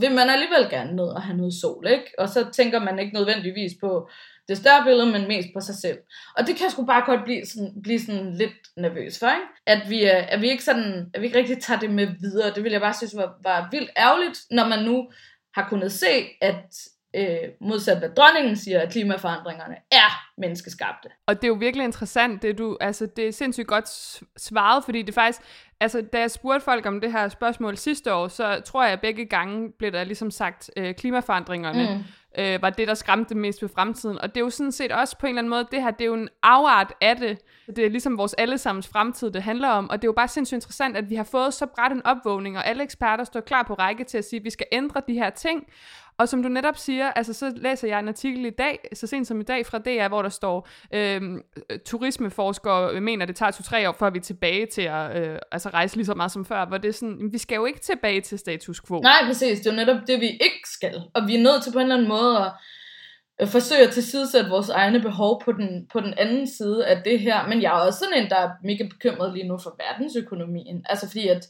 vil 0.00 0.10
man 0.10 0.30
alligevel 0.30 0.70
gerne 0.70 0.96
ned 0.96 1.04
og 1.04 1.22
have 1.22 1.36
noget 1.36 1.54
sol, 1.60 1.86
ikke? 1.86 2.12
Og 2.18 2.28
så 2.28 2.50
tænker 2.52 2.78
man 2.78 2.98
ikke 2.98 3.14
nødvendigvis 3.14 3.72
på, 3.80 4.08
det 4.48 4.56
større 4.56 4.84
billede, 4.84 5.06
men 5.06 5.28
mest 5.28 5.48
på 5.54 5.60
sig 5.60 5.74
selv. 5.74 5.98
Og 6.36 6.46
det 6.46 6.56
kan 6.56 6.64
jeg 6.64 6.72
sgu 6.72 6.84
bare 6.84 7.02
godt 7.06 7.24
blive 7.24 7.46
sådan, 7.46 7.72
blive 7.82 8.00
sådan 8.00 8.34
lidt 8.34 8.52
nervøs 8.76 9.18
for, 9.18 9.26
ikke? 9.26 9.46
At 9.66 9.90
vi, 9.90 10.02
at 10.04 10.40
vi 10.40 10.50
ikke 10.50 10.64
sådan, 10.64 11.10
at 11.14 11.20
vi 11.20 11.26
ikke 11.26 11.38
rigtig 11.38 11.62
tager 11.62 11.80
det 11.80 11.90
med 11.90 12.06
videre. 12.20 12.54
Det 12.54 12.64
vil 12.64 12.72
jeg 12.72 12.80
bare 12.80 12.94
synes 12.94 13.16
var, 13.16 13.34
var 13.42 13.68
vildt 13.70 13.90
ærgerligt, 13.96 14.40
når 14.50 14.68
man 14.68 14.84
nu 14.84 15.10
har 15.54 15.68
kunnet 15.68 15.92
se, 15.92 16.06
at 16.40 16.64
øh, 17.16 17.48
modsat 17.60 17.98
hvad 17.98 18.08
dronningen 18.08 18.56
siger, 18.56 18.80
at 18.80 18.92
klimaforandringerne 18.92 19.76
er 19.90 20.40
menneskeskabte. 20.40 21.08
Og 21.26 21.36
det 21.36 21.44
er 21.44 21.48
jo 21.48 21.54
virkelig 21.54 21.84
interessant, 21.84 22.42
det 22.42 22.58
du, 22.58 22.76
altså 22.80 23.06
det 23.06 23.28
er 23.28 23.32
sindssygt 23.32 23.66
godt 23.66 23.88
svaret, 24.36 24.84
fordi 24.84 25.02
det 25.02 25.14
faktisk, 25.14 25.40
altså 25.80 26.00
da 26.12 26.20
jeg 26.20 26.30
spurgte 26.30 26.64
folk 26.64 26.86
om 26.86 27.00
det 27.00 27.12
her 27.12 27.28
spørgsmål 27.28 27.76
sidste 27.76 28.14
år, 28.14 28.28
så 28.28 28.62
tror 28.64 28.82
jeg 28.84 28.92
at 28.92 29.00
begge 29.00 29.24
gange 29.24 29.72
blev 29.78 29.92
der 29.92 30.04
ligesom 30.04 30.30
sagt 30.30 30.70
øh, 30.76 30.94
klimaforandringerne. 30.94 31.94
Mm 31.94 32.04
øh, 32.38 32.62
var 32.62 32.70
det, 32.70 32.88
der 32.88 32.94
skræmte 32.94 33.34
mest 33.34 33.62
ved 33.62 33.68
fremtiden. 33.68 34.18
Og 34.18 34.28
det 34.28 34.36
er 34.40 34.44
jo 34.44 34.50
sådan 34.50 34.72
set 34.72 34.92
også 34.92 35.18
på 35.18 35.26
en 35.26 35.30
eller 35.30 35.40
anden 35.40 35.50
måde, 35.50 35.66
det 35.72 35.82
her, 35.82 35.90
det 35.90 36.00
er 36.00 36.06
jo 36.06 36.14
en 36.14 36.28
afart 36.42 36.92
af 37.00 37.16
det. 37.16 37.38
Det 37.76 37.86
er 37.86 37.90
ligesom 37.90 38.18
vores 38.18 38.34
allesammens 38.34 38.88
fremtid, 38.88 39.30
det 39.30 39.42
handler 39.42 39.68
om. 39.68 39.90
Og 39.90 40.02
det 40.02 40.04
er 40.04 40.08
jo 40.08 40.12
bare 40.12 40.28
sindssygt 40.28 40.56
interessant, 40.56 40.96
at 40.96 41.10
vi 41.10 41.14
har 41.14 41.24
fået 41.24 41.54
så 41.54 41.66
bræt 41.66 41.92
en 41.92 42.06
opvågning, 42.06 42.58
og 42.58 42.66
alle 42.66 42.82
eksperter 42.82 43.24
står 43.24 43.40
klar 43.40 43.62
på 43.62 43.74
række 43.74 44.04
til 44.04 44.18
at 44.18 44.24
sige, 44.24 44.40
at 44.40 44.44
vi 44.44 44.50
skal 44.50 44.66
ændre 44.72 45.02
de 45.08 45.14
her 45.14 45.30
ting. 45.30 45.66
Og 46.18 46.28
som 46.28 46.42
du 46.42 46.48
netop 46.48 46.76
siger, 46.76 47.10
altså 47.10 47.32
så 47.32 47.52
læser 47.56 47.88
jeg 47.88 47.98
en 47.98 48.08
artikel 48.08 48.44
i 48.46 48.50
dag, 48.50 48.78
så 48.94 49.06
sent 49.06 49.26
som 49.26 49.40
i 49.40 49.44
dag 49.44 49.66
fra 49.66 49.78
DR, 49.78 50.08
hvor 50.08 50.22
der 50.22 50.28
står, 50.28 50.68
øhm, 50.94 51.42
øh, 51.70 51.78
turismeforskere 51.86 53.00
mener, 53.00 53.26
det 53.26 53.36
tager 53.36 53.50
to-tre 53.50 53.88
år, 53.88 53.96
før 53.98 54.10
vi 54.10 54.18
er 54.18 54.22
tilbage 54.22 54.66
til 54.66 54.82
at 54.82 55.22
øh, 55.22 55.38
altså 55.52 55.68
rejse 55.68 55.96
lige 55.96 56.06
så 56.06 56.14
meget 56.14 56.32
som 56.32 56.44
før, 56.44 56.64
hvor 56.64 56.78
det 56.78 56.88
er 56.88 56.92
sådan, 56.92 57.28
vi 57.32 57.38
skal 57.38 57.56
jo 57.56 57.64
ikke 57.64 57.80
tilbage 57.80 58.20
til 58.20 58.38
status 58.38 58.80
quo. 58.88 59.00
Nej, 59.00 59.24
præcis, 59.26 59.60
det 59.60 59.66
er 59.66 59.70
jo 59.70 59.76
netop 59.76 60.00
det, 60.06 60.20
vi 60.20 60.28
ikke 60.28 60.62
skal. 60.64 61.02
Og 61.14 61.28
vi 61.28 61.36
er 61.36 61.42
nødt 61.42 61.62
til 61.62 61.72
på 61.72 61.78
en 61.78 61.82
eller 61.82 61.96
anden 61.96 62.08
måde 62.08 62.38
at 62.38 62.52
øh, 63.40 63.48
forsøge 63.48 63.86
at 63.86 63.92
tilsidesætte 63.92 64.50
vores 64.50 64.68
egne 64.68 65.00
behov 65.00 65.42
på 65.44 65.52
den, 65.52 65.86
på 65.92 66.00
den 66.00 66.14
anden 66.18 66.46
side 66.46 66.86
af 66.86 67.02
det 67.04 67.20
her. 67.20 67.48
Men 67.48 67.62
jeg 67.62 67.68
er 67.68 67.86
også 67.86 67.98
sådan 67.98 68.22
en, 68.24 68.30
der 68.30 68.36
er 68.36 68.50
mega 68.64 68.84
bekymret 68.84 69.32
lige 69.32 69.48
nu 69.48 69.58
for 69.58 69.76
verdensøkonomien. 69.84 70.84
Altså 70.88 71.06
fordi 71.06 71.28
at 71.28 71.46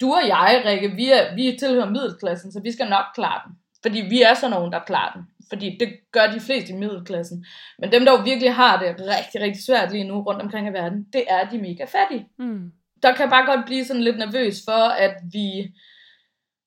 du 0.00 0.12
og 0.12 0.28
jeg, 0.28 0.62
Rikke, 0.66 0.88
vi, 0.88 1.10
er, 1.10 1.34
vi 1.34 1.56
tilhører 1.60 1.90
middelklassen, 1.90 2.52
så 2.52 2.60
vi 2.60 2.72
skal 2.72 2.88
nok 2.88 3.04
klare 3.14 3.40
den. 3.46 3.54
Fordi 3.82 4.00
vi 4.00 4.22
er 4.22 4.34
så 4.34 4.48
nogen, 4.48 4.72
der 4.72 4.78
klarer 4.86 5.12
den. 5.12 5.22
Fordi 5.48 5.76
det 5.80 5.88
gør 6.12 6.26
de 6.26 6.40
fleste 6.40 6.72
i 6.72 6.76
middelklassen. 6.76 7.46
Men 7.78 7.92
dem, 7.92 8.04
der 8.04 8.12
jo 8.12 8.22
virkelig 8.24 8.54
har 8.54 8.82
det 8.82 8.88
rigtig, 9.00 9.40
rigtig 9.40 9.64
svært 9.64 9.92
lige 9.92 10.04
nu 10.04 10.20
rundt 10.20 10.42
omkring 10.42 10.68
i 10.68 10.72
verden, 10.72 11.06
det 11.12 11.24
er 11.28 11.48
de 11.48 11.58
mega 11.58 11.84
fattige. 11.84 12.28
Mm. 12.38 12.72
Der 13.02 13.12
kan 13.12 13.20
jeg 13.20 13.30
bare 13.30 13.54
godt 13.54 13.66
blive 13.66 13.84
sådan 13.84 14.02
lidt 14.02 14.18
nervøs 14.18 14.56
for, 14.64 14.88
at 14.88 15.14
vi, 15.32 15.74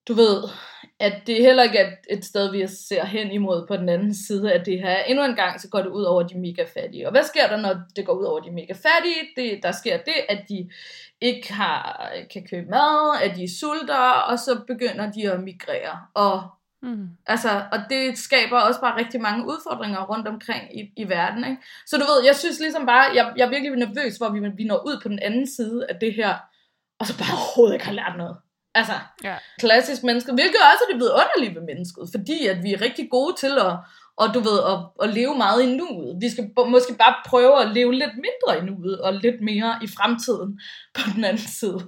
du 0.07 0.13
ved, 0.13 0.43
at 0.99 1.13
det 1.27 1.35
heller 1.35 1.63
ikke 1.63 1.77
er 1.77 1.91
et 2.09 2.25
sted, 2.25 2.51
vi 2.51 2.67
ser 2.67 3.05
hen 3.05 3.31
imod 3.31 3.67
på 3.67 3.77
den 3.77 3.89
anden 3.89 4.15
side 4.15 4.53
af 4.53 4.63
det 4.65 4.79
her. 4.79 5.03
Endnu 5.03 5.25
en 5.25 5.35
gang, 5.35 5.61
så 5.61 5.69
går 5.69 5.79
det 5.81 5.89
ud 5.89 6.03
over 6.03 6.23
de 6.23 6.39
mega 6.39 6.63
fattige. 6.63 7.07
Og 7.07 7.11
hvad 7.11 7.23
sker 7.23 7.47
der, 7.47 7.57
når 7.57 7.75
det 7.95 8.05
går 8.05 8.13
ud 8.13 8.23
over 8.23 8.39
de 8.39 8.51
mega 8.51 8.73
fattige? 8.73 9.21
Det, 9.35 9.63
der 9.63 9.71
sker 9.71 9.97
det, 9.97 10.13
at 10.29 10.45
de 10.49 10.69
ikke 11.21 11.53
har, 11.53 12.09
kan 12.33 12.47
købe 12.49 12.69
mad, 12.69 13.21
at 13.23 13.35
de 13.35 13.59
sulter, 13.59 14.09
og 14.29 14.39
så 14.39 14.61
begynder 14.67 15.11
de 15.11 15.31
at 15.31 15.43
migrere. 15.43 15.99
Og 16.13 16.43
Mm. 16.83 17.07
Altså, 17.27 17.63
og 17.71 17.79
det 17.89 18.17
skaber 18.17 18.59
også 18.59 18.81
bare 18.81 18.99
rigtig 18.99 19.21
mange 19.21 19.45
udfordringer 19.45 20.05
rundt 20.05 20.27
omkring 20.27 20.79
i, 20.79 20.81
i 20.97 21.09
verden. 21.09 21.43
Ikke? 21.43 21.61
Så 21.87 21.97
du 21.97 22.03
ved, 22.03 22.25
jeg 22.25 22.35
synes 22.35 22.59
ligesom 22.59 22.85
bare, 22.85 23.05
jeg, 23.15 23.33
jeg 23.37 23.45
er 23.45 23.49
virkelig 23.49 23.75
nervøs, 23.75 24.17
hvor 24.17 24.29
vi, 24.29 24.39
vi 24.57 24.63
når 24.63 24.87
ud 24.87 24.99
på 25.03 25.09
den 25.09 25.19
anden 25.19 25.47
side 25.47 25.85
af 25.89 25.95
det 26.01 26.13
her, 26.13 26.37
og 26.99 27.07
så 27.07 27.17
bare 27.17 27.37
overhovedet 27.37 27.73
ikke 27.73 27.85
har 27.85 27.93
lært 27.93 28.15
noget. 28.17 28.37
Altså, 28.75 28.93
ja. 29.23 29.35
klassisk 29.59 30.03
menneske, 30.03 30.33
hvilket 30.33 30.61
også 30.71 30.83
er 30.85 30.89
det 30.91 30.99
blevet 30.99 31.17
underligt 31.21 31.55
ved 31.55 31.65
mennesket, 31.71 32.03
fordi 32.15 32.47
at 32.47 32.63
vi 32.63 32.73
er 32.73 32.81
rigtig 32.81 33.09
gode 33.09 33.35
til 33.39 33.53
at, 33.67 33.73
og 34.17 34.27
du 34.33 34.39
ved, 34.39 34.59
at, 34.71 34.77
at 35.03 35.13
leve 35.13 35.37
meget 35.37 35.63
i 35.63 35.75
nuet. 35.75 36.17
Vi 36.21 36.29
skal 36.29 36.49
måske 36.67 36.93
bare 37.03 37.15
prøve 37.25 37.61
at 37.61 37.71
leve 37.71 37.93
lidt 37.93 38.15
mindre 38.25 38.59
i 38.59 38.65
nuet, 38.69 39.01
og 39.01 39.13
lidt 39.13 39.41
mere 39.41 39.79
i 39.85 39.87
fremtiden 39.87 40.59
på 40.93 41.01
den 41.15 41.23
anden 41.23 41.47
side. 41.61 41.79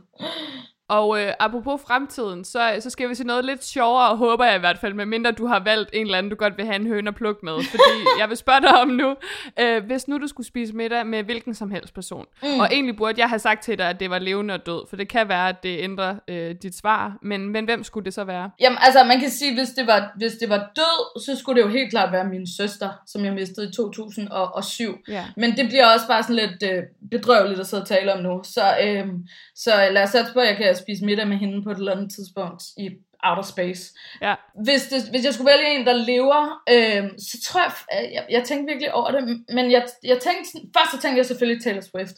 Og 0.90 1.22
øh, 1.22 1.34
apropos 1.40 1.82
fremtiden, 1.88 2.46
så, 2.46 2.78
så 2.80 2.90
skal 2.90 3.10
vi 3.10 3.16
se 3.16 3.24
noget 3.24 3.46
lidt 3.46 3.64
sjovere, 3.64 4.18
håber 4.18 4.46
jeg 4.46 4.56
i 4.56 4.60
hvert 4.60 4.78
fald, 4.78 4.94
medmindre 4.94 5.32
du 5.32 5.46
har 5.46 5.60
valgt 5.60 5.90
en 5.94 6.06
eller 6.06 6.18
anden, 6.18 6.30
du 6.30 6.36
godt 6.36 6.58
vil 6.58 6.66
have 6.66 6.76
en 6.76 6.88
høne 6.88 7.10
og 7.10 7.16
pluk 7.16 7.44
med. 7.44 7.64
Fordi 7.72 8.00
jeg 8.20 8.30
vil 8.30 8.38
spørge 8.38 8.62
dig 8.62 8.80
om 8.82 8.88
nu, 8.88 9.16
øh, 9.60 9.86
hvis 9.86 10.08
nu 10.08 10.18
du 10.18 10.28
skulle 10.28 10.48
spise 10.48 10.74
middag 10.74 11.06
med 11.06 11.24
hvilken 11.24 11.54
som 11.54 11.72
helst 11.72 11.94
person, 11.94 12.26
mm. 12.44 12.60
og 12.60 12.68
egentlig 12.72 12.98
burde 12.98 13.22
jeg 13.22 13.30
have 13.30 13.40
sagt 13.40 13.64
til 13.64 13.78
dig, 13.78 13.90
at 13.90 14.00
det 14.00 14.10
var 14.10 14.20
levende 14.20 14.54
og 14.54 14.66
død, 14.66 14.88
for 14.90 14.96
det 14.96 15.10
kan 15.10 15.30
være, 15.30 15.50
at 15.50 15.64
det 15.64 15.80
ændrer 15.80 16.16
øh, 16.28 16.56
dit 16.62 16.78
svar, 16.78 17.18
men, 17.22 17.50
men 17.50 17.66
hvem 17.66 17.84
skulle 17.84 18.06
det 18.06 18.14
så 18.14 18.24
være? 18.24 18.52
Jamen 18.60 18.78
altså, 18.82 19.04
man 19.04 19.20
kan 19.20 19.30
sige, 19.30 19.54
hvis 19.54 19.70
det, 19.70 19.88
var, 19.88 20.12
hvis 20.18 20.34
det 20.34 20.50
var 20.50 20.72
død, 20.76 21.22
så 21.26 21.36
skulle 21.40 21.62
det 21.62 21.68
jo 21.68 21.72
helt 21.72 21.90
klart 21.90 22.12
være 22.12 22.26
min 22.26 22.48
søster, 22.58 22.90
som 23.08 23.26
jeg 23.26 23.34
mistede 23.34 23.70
i 23.70 23.72
2007. 23.72 24.98
Ja. 25.08 25.26
Men 25.38 25.52
det 25.52 25.68
bliver 25.68 25.86
også 25.94 26.08
bare 26.08 26.24
sådan 26.24 26.36
lidt 26.36 26.64
øh, 26.64 26.84
bedrøveligt 27.12 27.60
at 27.60 27.68
sidde 27.68 27.84
og 27.84 27.88
tale 27.88 28.14
om 28.14 28.20
nu. 28.20 28.42
Så, 28.44 28.78
øh, 28.84 29.08
så 29.56 29.72
lad 29.92 30.04
os 30.04 30.10
sætte 30.10 30.34
på, 30.34 30.40
at 30.40 30.48
jeg 30.48 30.58
kan 30.58 30.76
spise 30.84 31.06
middag 31.06 31.28
med 31.28 31.38
hende 31.38 31.64
på 31.64 31.72
et 31.72 31.78
eller 31.78 31.92
andet 31.92 32.14
tidspunkt 32.16 32.64
i 32.78 32.90
outer 33.24 33.44
space. 33.44 33.94
Ja. 34.22 34.36
Hvis, 34.64 34.88
det, 34.88 35.10
hvis 35.10 35.26
jeg 35.26 35.34
skulle 35.34 35.52
vælge 35.52 35.80
en, 35.80 35.86
der 35.86 35.94
lever, 35.94 36.62
øh, 36.70 37.10
så 37.18 37.42
tror 37.44 37.62
jeg, 37.62 37.74
jeg, 38.14 38.26
jeg 38.30 38.44
tænkte 38.44 38.72
virkelig 38.72 38.94
over 38.94 39.12
det, 39.12 39.44
men 39.50 39.72
jeg, 39.72 39.88
jeg 40.04 40.20
tænkte, 40.20 40.50
først 40.78 40.92
så 40.92 41.02
tænkte 41.02 41.18
jeg 41.18 41.26
selvfølgelig 41.26 41.64
Taylor 41.64 41.82
Swift, 41.82 42.16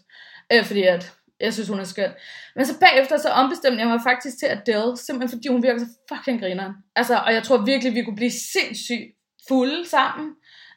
øh, 0.51 0.65
fordi 0.65 0.83
at 0.83 1.13
jeg 1.39 1.53
synes, 1.53 1.69
hun 1.69 1.79
er 1.79 1.83
skøn. 1.83 2.11
Men 2.55 2.65
så 2.65 2.79
bagefter 2.79 3.17
så 3.17 3.29
ombestemte 3.29 3.79
jeg 3.79 3.87
mig 3.87 3.99
faktisk 4.03 4.39
til 4.39 4.45
Adele, 4.45 4.97
simpelthen 4.97 5.37
fordi 5.37 5.47
hun 5.47 5.63
virker 5.63 5.79
så 5.79 5.85
fucking 6.09 6.39
grineren. 6.41 6.73
Altså, 6.95 7.17
og 7.25 7.33
jeg 7.33 7.43
tror 7.43 7.57
virkelig, 7.57 7.95
vi 7.95 8.03
kunne 8.03 8.15
blive 8.15 8.31
sindssygt 8.31 9.07
fulde 9.47 9.89
sammen, 9.89 10.29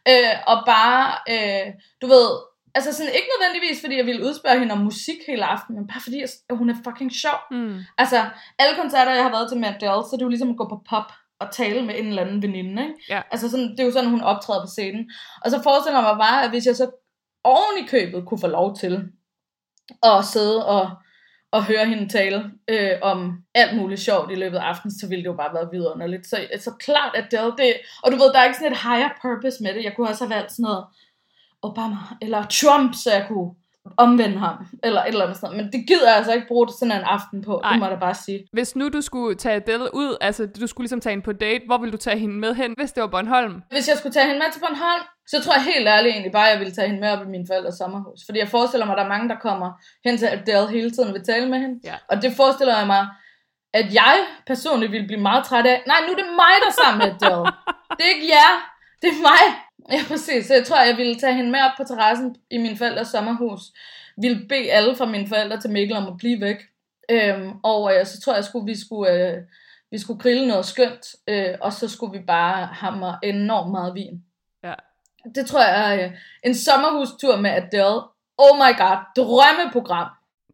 øh, 0.08 0.34
og 0.46 0.62
bare, 0.66 1.18
øh, 1.30 1.72
du 2.02 2.06
ved, 2.06 2.28
Altså 2.78 2.92
sådan, 2.92 3.12
ikke 3.18 3.30
nødvendigvis, 3.34 3.80
fordi 3.80 3.94
jeg 3.96 4.06
ville 4.06 4.24
udspørge 4.26 4.58
hende 4.58 4.72
om 4.76 4.86
musik 4.90 5.20
hele 5.30 5.44
aften, 5.54 5.72
men 5.76 5.86
bare 5.86 6.02
fordi, 6.06 6.18
at 6.22 6.56
hun 6.60 6.70
er 6.70 6.76
fucking 6.84 7.12
sjov. 7.22 7.40
Mm. 7.50 7.78
Altså, 8.02 8.18
alle 8.58 8.74
koncerter, 8.80 9.12
jeg 9.14 9.24
har 9.24 9.34
været 9.36 9.48
til 9.48 9.60
med 9.60 9.68
Adele, 9.68 10.04
så 10.04 10.12
det 10.12 10.22
er 10.22 10.28
jo 10.28 10.34
ligesom 10.34 10.50
at 10.50 10.60
gå 10.60 10.66
på 10.68 10.78
pop 10.90 11.08
og 11.40 11.46
tale 11.52 11.80
med 11.86 11.94
en 11.98 12.08
eller 12.08 12.22
anden 12.22 12.42
veninde, 12.42 12.82
ikke? 12.82 12.94
Ja. 13.08 13.20
Altså 13.30 13.50
sådan, 13.50 13.70
det 13.70 13.80
er 13.80 13.84
jo 13.84 13.92
sådan, 13.92 14.10
hun 14.10 14.20
optræder 14.20 14.62
på 14.62 14.70
scenen. 14.76 15.10
Og 15.44 15.50
så 15.50 15.62
forestiller 15.62 15.98
jeg 16.00 16.08
mig 16.10 16.18
bare, 16.26 16.44
at 16.44 16.50
hvis 16.50 16.66
jeg 16.66 16.76
så 16.76 16.86
oven 17.44 17.76
i 17.82 17.86
købet 17.86 18.26
kunne 18.26 18.40
få 18.40 18.46
lov 18.46 18.76
til 18.76 18.94
at 20.02 20.24
sidde 20.24 20.66
og, 20.66 20.90
at 21.52 21.62
høre 21.64 21.86
hende 21.86 22.08
tale 22.08 22.38
øh, 22.68 22.96
om 23.02 23.18
alt 23.54 23.76
muligt 23.76 24.00
sjovt 24.00 24.32
i 24.32 24.34
løbet 24.34 24.58
af 24.58 24.62
aftenen, 24.62 24.98
så 25.00 25.08
ville 25.08 25.22
det 25.24 25.30
jo 25.32 25.36
bare 25.42 25.54
være 25.54 25.68
vidunderligt. 25.72 26.26
Så, 26.26 26.36
så 26.58 26.70
klart 26.80 27.12
Adele, 27.14 27.52
det, 27.58 27.72
og 28.02 28.12
du 28.12 28.16
ved, 28.16 28.32
der 28.32 28.38
er 28.38 28.44
ikke 28.44 28.58
sådan 28.58 28.72
et 28.72 28.82
higher 28.86 29.10
purpose 29.22 29.62
med 29.62 29.74
det. 29.74 29.84
Jeg 29.84 29.92
kunne 29.96 30.08
også 30.08 30.24
have 30.24 30.34
valgt 30.36 30.52
sådan 30.52 30.62
noget 30.62 30.84
Obama 31.62 31.96
eller 32.22 32.42
Trump, 32.42 32.94
så 32.94 33.10
jeg 33.12 33.24
kunne 33.28 33.50
omvende 33.96 34.38
ham, 34.38 34.66
eller 34.84 35.00
et 35.02 35.08
eller 35.08 35.24
andet 35.24 35.38
sådan 35.38 35.56
Men 35.56 35.66
det 35.72 35.84
gider 35.88 36.08
jeg 36.08 36.16
altså 36.16 36.32
ikke 36.32 36.48
bruge 36.48 36.66
det 36.66 36.74
sådan 36.78 36.92
en 36.92 37.04
aften 37.04 37.42
på, 37.42 37.60
Ej. 37.64 37.70
det 37.70 37.78
må 37.78 37.84
jeg 37.84 37.94
da 37.94 38.00
bare 38.00 38.14
sige. 38.14 38.46
Hvis 38.52 38.76
nu 38.76 38.88
du 38.88 39.00
skulle 39.00 39.34
tage 39.34 39.54
Adele 39.54 39.94
ud, 39.94 40.16
altså 40.20 40.46
du 40.46 40.66
skulle 40.66 40.84
ligesom 40.84 41.00
tage 41.00 41.10
hende 41.10 41.24
på 41.24 41.32
date, 41.32 41.64
hvor 41.66 41.78
ville 41.78 41.92
du 41.92 41.96
tage 41.96 42.18
hende 42.18 42.34
med 42.34 42.54
hen, 42.54 42.74
hvis 42.76 42.92
det 42.92 43.00
var 43.00 43.06
Bornholm? 43.06 43.62
Hvis 43.70 43.88
jeg 43.88 43.96
skulle 43.96 44.12
tage 44.12 44.26
hende 44.26 44.38
med 44.38 44.52
til 44.52 44.60
Bornholm, 44.60 45.04
så 45.26 45.42
tror 45.42 45.54
jeg 45.54 45.62
helt 45.62 45.88
ærligt 45.88 46.12
egentlig 46.12 46.32
bare, 46.32 46.46
at 46.48 46.52
jeg 46.52 46.60
ville 46.60 46.74
tage 46.74 46.86
hende 46.88 47.00
med 47.00 47.10
op 47.10 47.22
i 47.26 47.30
min 47.30 47.46
forældres 47.46 47.74
sommerhus. 47.74 48.20
Fordi 48.26 48.38
jeg 48.38 48.48
forestiller 48.48 48.86
mig, 48.86 48.92
at 48.94 48.98
der 48.98 49.04
er 49.04 49.14
mange, 49.14 49.28
der 49.28 49.38
kommer 49.48 49.68
hen 50.04 50.18
til 50.18 50.26
Adele 50.26 50.68
hele 50.70 50.90
tiden 50.90 51.08
og 51.08 51.14
vil 51.14 51.24
tale 51.24 51.48
med 51.48 51.58
hende. 51.58 51.80
Ja. 51.84 51.94
Og 52.10 52.22
det 52.22 52.32
forestiller 52.36 52.78
jeg 52.78 52.86
mig, 52.86 53.06
at 53.74 53.94
jeg 53.94 54.16
personligt 54.46 54.92
ville 54.92 55.06
blive 55.06 55.20
meget 55.20 55.44
træt 55.44 55.66
af. 55.66 55.82
Nej, 55.86 55.98
nu 56.06 56.12
er 56.12 56.16
det 56.16 56.30
mig, 56.42 56.54
der 56.62 56.68
er 56.72 56.78
sammen 56.82 56.98
med 57.02 57.08
Adele. 57.14 57.44
Det 57.96 58.02
er 58.06 58.12
ikke 58.16 58.28
jer. 58.36 58.52
Det 59.02 59.08
er 59.14 59.20
mig. 59.30 59.44
Ja, 59.92 60.00
præcis. 60.08 60.46
Så 60.46 60.54
jeg 60.54 60.64
tror, 60.64 60.84
jeg 60.84 60.96
ville 60.96 61.14
tage 61.14 61.34
hende 61.34 61.50
med 61.50 61.60
op 61.60 61.70
på 61.76 61.84
terrassen 61.84 62.36
i 62.50 62.58
min 62.58 62.76
forældres 62.76 63.08
sommerhus. 63.08 63.60
Ville 64.16 64.46
bede 64.48 64.72
alle 64.72 64.96
fra 64.96 65.06
mine 65.06 65.28
forældre 65.28 65.60
til 65.60 65.70
Mikkel 65.70 65.96
om 65.96 66.06
at 66.06 66.16
blive 66.18 66.40
væk. 66.40 66.56
Øhm, 67.10 67.52
og 67.62 67.94
øh, 67.94 68.06
så 68.06 68.20
tror 68.20 68.32
jeg, 68.32 68.44
at 68.54 68.66
vi 68.66 68.80
skulle, 68.80 69.12
øh, 69.12 69.42
vi 69.90 69.98
skulle 69.98 70.20
grille 70.20 70.48
noget 70.48 70.66
skønt. 70.66 71.06
Øh, 71.28 71.54
og 71.60 71.72
så 71.72 71.88
skulle 71.88 72.18
vi 72.18 72.24
bare 72.24 72.66
hamre 72.66 73.18
enormt 73.22 73.70
meget 73.70 73.94
vin. 73.94 74.24
Ja. 74.64 74.74
Det 75.34 75.46
tror 75.46 75.62
jeg 75.62 75.94
er 75.94 76.04
øh, 76.04 76.12
en 76.44 76.54
sommerhustur 76.54 77.36
med 77.36 77.50
Adele. 77.50 78.02
Oh 78.38 78.56
my 78.56 78.78
god, 78.78 78.96
drømmeprogram. 79.16 80.08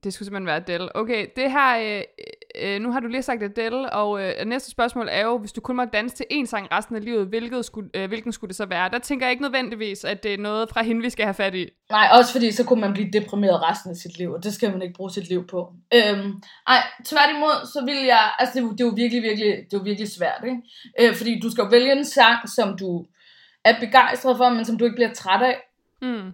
Det 0.05 0.15
skulle 0.15 0.27
simpelthen 0.27 0.47
være 0.47 0.57
Adele. 0.57 0.97
Okay, 0.97 1.27
det 1.37 1.53
her, 1.53 1.79
øh, 1.79 2.03
øh, 2.63 2.81
nu 2.81 2.93
har 2.93 3.01
du 3.01 3.07
lige 3.07 3.23
sagt 3.23 3.43
Adele, 3.43 3.93
og 3.93 4.23
øh, 4.23 4.47
næste 4.47 4.71
spørgsmål 4.71 5.09
er 5.11 5.25
jo, 5.25 5.39
hvis 5.39 5.53
du 5.53 5.61
kun 5.61 5.77
må 5.77 5.85
danse 5.85 6.17
til 6.17 6.27
én 6.33 6.47
sang 6.47 6.73
resten 6.73 6.97
af 6.97 7.05
livet, 7.05 7.27
hvilket 7.27 7.65
skulle, 7.65 7.91
øh, 7.95 8.09
hvilken 8.09 8.33
skulle 8.33 8.49
det 8.49 8.57
så 8.57 8.67
være? 8.67 8.91
Der 8.91 8.99
tænker 8.99 9.27
jeg 9.27 9.31
ikke 9.31 9.43
nødvendigvis, 9.43 10.05
at 10.05 10.23
det 10.23 10.35
er 10.35 10.39
noget 10.39 10.69
fra 10.69 10.83
hende, 10.83 11.03
vi 11.03 11.11
skal 11.11 11.25
have 11.25 11.35
fat 11.35 11.55
i. 11.55 11.69
Nej, 11.91 12.09
også 12.13 12.33
fordi 12.33 12.53
så 12.53 12.65
kunne 12.65 12.81
man 12.81 12.93
blive 12.93 13.11
deprimeret 13.13 13.63
resten 13.63 13.91
af 13.91 13.97
sit 13.97 14.19
liv, 14.19 14.33
og 14.33 14.45
det 14.45 14.55
skal 14.55 14.73
man 14.73 14.83
ikke 14.83 14.95
bruge 14.95 15.11
sit 15.11 15.29
liv 15.29 15.47
på. 15.47 15.73
Øhm, 15.95 16.43
ej, 16.67 16.83
tværtimod, 17.05 17.67
så 17.67 17.85
vil 17.85 18.05
jeg, 18.05 18.33
altså 18.39 18.61
det, 18.61 18.71
det 18.71 18.81
er 18.81 18.89
jo 18.89 18.93
virkelig, 18.97 19.23
virkelig, 19.23 19.49
det 19.49 19.75
er 19.75 19.79
jo 19.79 19.85
virkelig 19.85 20.13
svært, 20.13 20.45
ikke? 20.45 20.63
Øh, 21.01 21.17
fordi 21.17 21.41
du 21.41 21.51
skal 21.51 21.71
vælge 21.71 21.93
en 21.93 22.05
sang, 22.05 22.49
som 22.49 22.79
du 22.79 23.07
er 23.65 23.81
begejstret 23.81 24.37
for, 24.37 24.49
men 24.49 24.65
som 24.65 24.79
du 24.79 24.85
ikke 24.85 24.97
bliver 24.97 25.13
træt 25.13 25.43
af. 25.43 25.57
Mm. 26.03 26.33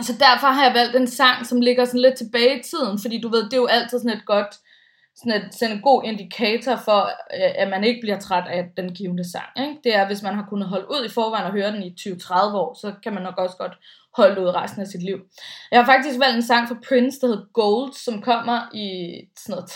Så 0.00 0.12
derfor 0.12 0.46
har 0.46 0.64
jeg 0.64 0.74
valgt 0.74 0.96
en 0.96 1.06
sang, 1.06 1.46
som 1.46 1.60
ligger 1.60 1.84
sådan 1.84 2.00
lidt 2.00 2.16
tilbage 2.16 2.58
i 2.58 2.62
tiden, 2.62 2.98
fordi 2.98 3.20
du 3.20 3.28
ved, 3.28 3.44
det 3.44 3.52
er 3.52 3.56
jo 3.56 3.66
altid 3.66 3.98
sådan 3.98 4.18
et 4.18 4.26
godt, 4.26 4.54
sådan, 5.16 5.42
et, 5.42 5.54
sådan 5.54 5.76
en 5.76 5.82
god 5.82 6.02
indikator 6.04 6.76
for, 6.76 7.00
øh, 7.36 7.52
at 7.54 7.68
man 7.68 7.84
ikke 7.84 8.00
bliver 8.00 8.18
træt 8.18 8.48
af 8.48 8.70
den 8.76 8.94
givende 8.94 9.30
sang. 9.30 9.68
Ikke? 9.68 9.80
Det 9.84 9.96
er, 9.96 10.06
hvis 10.06 10.22
man 10.22 10.34
har 10.34 10.46
kunnet 10.48 10.68
holde 10.68 10.86
ud 10.90 11.04
i 11.04 11.14
forvejen 11.14 11.46
og 11.46 11.52
høre 11.52 11.72
den 11.72 11.82
i 11.82 11.94
20-30 12.00 12.34
år, 12.34 12.78
så 12.80 12.92
kan 13.02 13.14
man 13.14 13.22
nok 13.22 13.38
også 13.38 13.56
godt 13.56 13.72
holde 14.16 14.40
ud 14.42 14.54
resten 14.54 14.82
af 14.82 14.86
sit 14.86 15.02
liv. 15.02 15.18
Jeg 15.70 15.80
har 15.80 15.92
faktisk 15.92 16.20
valgt 16.20 16.36
en 16.36 16.42
sang 16.42 16.68
fra 16.68 16.76
Prince, 16.88 17.20
der 17.20 17.26
hedder 17.26 17.52
Gold, 17.52 17.92
som 17.92 18.22
kommer 18.22 18.60
i 18.74 18.88
sådan 19.36 19.52
noget 19.52 19.70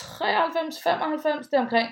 93-95, 1.44 1.50
deromkring. 1.50 1.88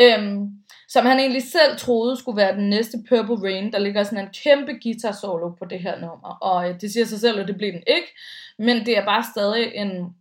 Øhm, 0.00 0.50
som 0.88 1.06
han 1.06 1.18
egentlig 1.18 1.42
selv 1.42 1.76
troede 1.78 2.16
skulle 2.16 2.36
være 2.36 2.56
den 2.56 2.70
næste 2.70 2.98
Purple 3.08 3.42
Rain. 3.44 3.72
Der 3.72 3.78
ligger 3.78 4.02
sådan 4.02 4.24
en 4.24 4.34
kæmpe 4.44 4.72
guitar 4.82 5.12
solo 5.12 5.48
på 5.50 5.64
det 5.64 5.80
her 5.80 6.00
nummer. 6.00 6.38
Og 6.40 6.68
øh, 6.68 6.80
det 6.80 6.92
siger 6.92 7.06
sig 7.06 7.20
selv, 7.20 7.40
at 7.40 7.48
det 7.48 7.56
blev 7.56 7.72
den 7.72 7.82
ikke. 7.86 8.08
Men 8.58 8.86
det 8.86 8.98
er 8.98 9.04
bare 9.04 9.24
stadig 9.34 9.72
en 9.74 10.14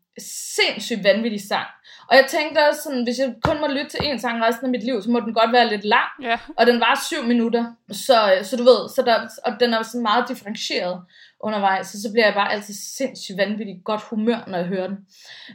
sindssygt 0.56 1.04
vanvittig 1.04 1.42
sang. 1.48 1.68
Og 2.10 2.16
jeg 2.16 2.26
tænkte 2.28 2.68
også 2.70 2.82
sådan, 2.84 3.04
hvis 3.04 3.20
jeg 3.20 3.36
kun 3.44 3.60
må 3.62 3.68
lytte 3.68 3.90
til 3.90 4.00
en 4.04 4.20
sang 4.20 4.44
resten 4.44 4.66
af 4.66 4.72
mit 4.72 4.84
liv, 4.84 5.02
så 5.02 5.10
må 5.10 5.20
den 5.20 5.34
godt 5.34 5.52
være 5.52 5.70
lidt 5.70 5.86
lang. 5.86 6.10
Ja. 6.22 6.40
Og 6.58 6.68
den 6.68 6.80
var 6.80 7.02
syv 7.08 7.24
minutter. 7.24 7.66
Så, 7.92 8.40
så 8.44 8.56
du 8.58 8.64
ved, 8.64 8.90
så 8.96 9.02
der, 9.06 9.28
og 9.46 9.60
den 9.60 9.74
er 9.74 9.84
sådan 9.84 10.02
meget 10.02 10.30
differentieret 10.30 11.02
undervejs, 11.40 11.88
så 11.88 12.02
så 12.02 12.12
bliver 12.12 12.26
jeg 12.26 12.34
bare 12.34 12.52
altid 12.52 12.74
sindssygt 12.74 13.38
vanvittigt 13.38 13.84
godt 13.84 14.02
humør, 14.02 14.44
når 14.48 14.58
jeg 14.58 14.68
hører 14.68 14.88
den. 14.88 14.98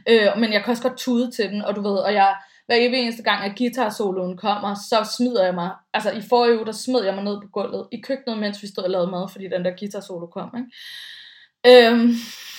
Øh, 0.09 0.27
men 0.37 0.53
jeg 0.53 0.63
kan 0.63 0.71
også 0.71 0.83
godt 0.83 0.97
tude 0.97 1.31
til 1.31 1.49
den, 1.49 1.61
og 1.61 1.75
du 1.75 1.81
ved, 1.81 1.97
og 1.97 2.13
jeg, 2.13 2.35
hver 2.65 2.75
evig 2.75 2.99
eneste 2.99 3.23
gang, 3.23 3.43
at 3.43 3.57
guitar-soloen 3.57 4.37
kommer, 4.37 4.75
så 4.89 5.15
smider 5.17 5.45
jeg 5.45 5.53
mig, 5.53 5.71
altså 5.93 6.11
i 6.11 6.21
forrige 6.29 6.57
uge, 6.57 6.65
der 6.65 6.71
smed 6.71 7.03
jeg 7.03 7.15
mig 7.15 7.23
ned 7.23 7.41
på 7.41 7.47
gulvet 7.47 7.87
i 7.91 8.01
køkkenet, 8.01 8.39
mens 8.39 8.61
vi 8.61 8.67
stod 8.67 8.83
og 8.83 8.89
lavede 8.89 9.11
mad, 9.11 9.29
fordi 9.31 9.45
den 9.47 9.65
der 9.65 9.71
guitar-solo 9.79 10.25
kom, 10.25 10.55
ikke? 10.57 11.87
Øhm, 11.87 12.13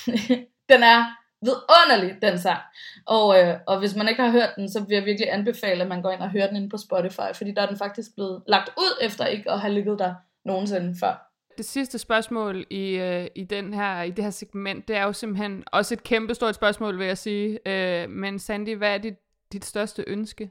den 0.72 0.82
er 0.82 1.04
vidunderlig, 1.46 2.22
den 2.22 2.38
sang. 2.38 2.58
Og, 3.06 3.40
øh, 3.40 3.54
og 3.66 3.78
hvis 3.78 3.94
man 3.96 4.08
ikke 4.08 4.22
har 4.22 4.30
hørt 4.30 4.50
den, 4.56 4.70
så 4.72 4.80
vil 4.80 4.94
jeg 4.94 5.04
virkelig 5.04 5.32
anbefale, 5.32 5.82
at 5.82 5.88
man 5.88 6.02
går 6.02 6.10
ind 6.10 6.20
og 6.20 6.30
hører 6.30 6.46
den 6.46 6.56
inde 6.56 6.68
på 6.68 6.76
Spotify, 6.76 7.28
fordi 7.34 7.50
der 7.52 7.62
er 7.62 7.66
den 7.66 7.78
faktisk 7.78 8.14
blevet 8.14 8.42
lagt 8.48 8.68
ud 8.78 8.98
efter 9.02 9.26
ikke 9.26 9.50
at 9.50 9.60
have 9.60 9.74
ligget 9.74 9.98
der 9.98 10.14
nogensinde 10.44 10.94
før. 11.00 11.22
Det 11.56 11.64
sidste 11.64 11.98
spørgsmål 11.98 12.66
i, 12.70 12.90
øh, 12.90 13.26
i, 13.34 13.44
den 13.44 13.74
her, 13.74 14.02
i 14.02 14.10
det 14.10 14.24
her 14.24 14.30
segment, 14.30 14.88
det 14.88 14.96
er 14.96 15.02
jo 15.02 15.12
simpelthen 15.12 15.64
også 15.72 15.94
et 15.94 16.02
kæmpe 16.02 16.34
stort 16.34 16.54
spørgsmål, 16.54 16.98
vil 16.98 17.06
jeg 17.06 17.18
sige. 17.18 17.58
Øh, 17.68 18.10
men 18.10 18.38
Sandy, 18.38 18.76
hvad 18.76 18.94
er 18.94 18.98
dit, 18.98 19.14
dit 19.52 19.64
største 19.64 20.04
ønske? 20.06 20.50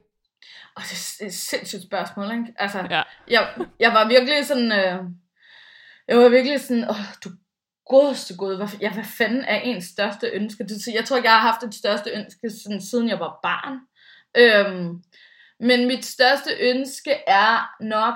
Og 0.76 0.82
det 0.82 1.16
er 1.20 1.26
et 1.26 1.34
sindssygt 1.34 1.82
spørgsmål, 1.82 2.30
ikke? 2.32 2.44
Altså, 2.58 2.78
Ja. 2.90 3.02
jeg, 3.28 3.48
jeg 3.80 3.92
var 3.92 4.08
virkelig 4.08 4.46
sådan, 4.46 4.72
øh, 4.72 4.98
jeg 6.08 6.16
var 6.18 6.28
virkelig 6.28 6.60
sådan, 6.60 6.90
åh, 6.90 6.96
du 7.24 7.28
godeste 7.86 8.36
gud, 8.36 8.56
hvad, 8.56 8.68
ja, 8.80 8.92
hvad 8.92 9.04
fanden 9.04 9.44
er 9.44 9.60
ens 9.60 9.84
største 9.84 10.26
ønske? 10.26 10.64
Det, 10.64 10.86
jeg 10.94 11.04
tror 11.04 11.16
ikke, 11.16 11.28
jeg 11.28 11.40
har 11.40 11.52
haft 11.52 11.62
et 11.62 11.74
største 11.74 12.10
ønske, 12.10 12.50
sådan, 12.50 12.80
siden 12.80 13.08
jeg 13.08 13.20
var 13.20 13.38
barn. 13.42 13.78
Øhm, 14.36 15.02
men 15.60 15.86
mit 15.86 16.04
største 16.04 16.50
ønske 16.60 17.10
er 17.26 17.74
nok 17.80 18.14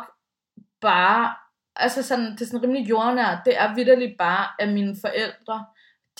bare, 0.80 1.34
altså 1.76 2.02
sådan, 2.02 2.32
det 2.32 2.40
er 2.40 2.46
sådan 2.46 2.62
rimelig 2.62 2.88
jordnært, 2.88 3.38
det 3.44 3.60
er 3.60 3.74
vidderligt 3.74 4.18
bare, 4.18 4.46
at 4.58 4.68
mine 4.68 4.96
forældre, 5.00 5.64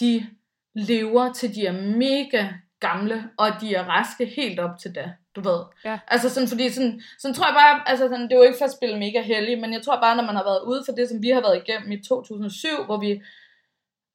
de 0.01 0.27
lever 0.75 1.33
til 1.33 1.55
de 1.55 1.67
er 1.67 1.73
mega 1.97 2.49
gamle, 2.81 3.31
og 3.39 3.49
de 3.61 3.75
er 3.75 3.85
raske 3.85 4.27
helt 4.27 4.61
op 4.61 4.79
til 4.79 4.95
da, 4.95 5.13
du 5.37 5.41
ved. 5.41 5.61
Ja. 5.85 5.99
Altså 6.09 6.29
sådan, 6.29 6.49
fordi 6.49 6.71
sådan, 6.71 7.03
sådan 7.19 7.35
tror 7.35 7.47
jeg 7.47 7.55
bare, 7.55 7.89
altså 7.89 8.09
sådan, 8.09 8.23
det 8.23 8.33
er 8.33 8.37
jo 8.37 8.43
ikke 8.43 8.59
for 8.59 8.65
at 8.65 8.73
spille 8.73 8.99
mega 8.99 9.23
heldig, 9.23 9.59
men 9.59 9.73
jeg 9.73 9.83
tror 9.83 10.01
bare, 10.01 10.17
når 10.17 10.25
man 10.25 10.37
har 10.37 10.45
været 10.45 10.63
ude 10.67 10.83
for 10.87 10.93
det, 10.93 11.09
som 11.09 11.23
vi 11.23 11.29
har 11.29 11.41
været 11.41 11.63
igennem 11.67 11.93
i 11.93 12.03
2007, 12.03 12.69
hvor 12.85 13.01
vi 13.01 13.23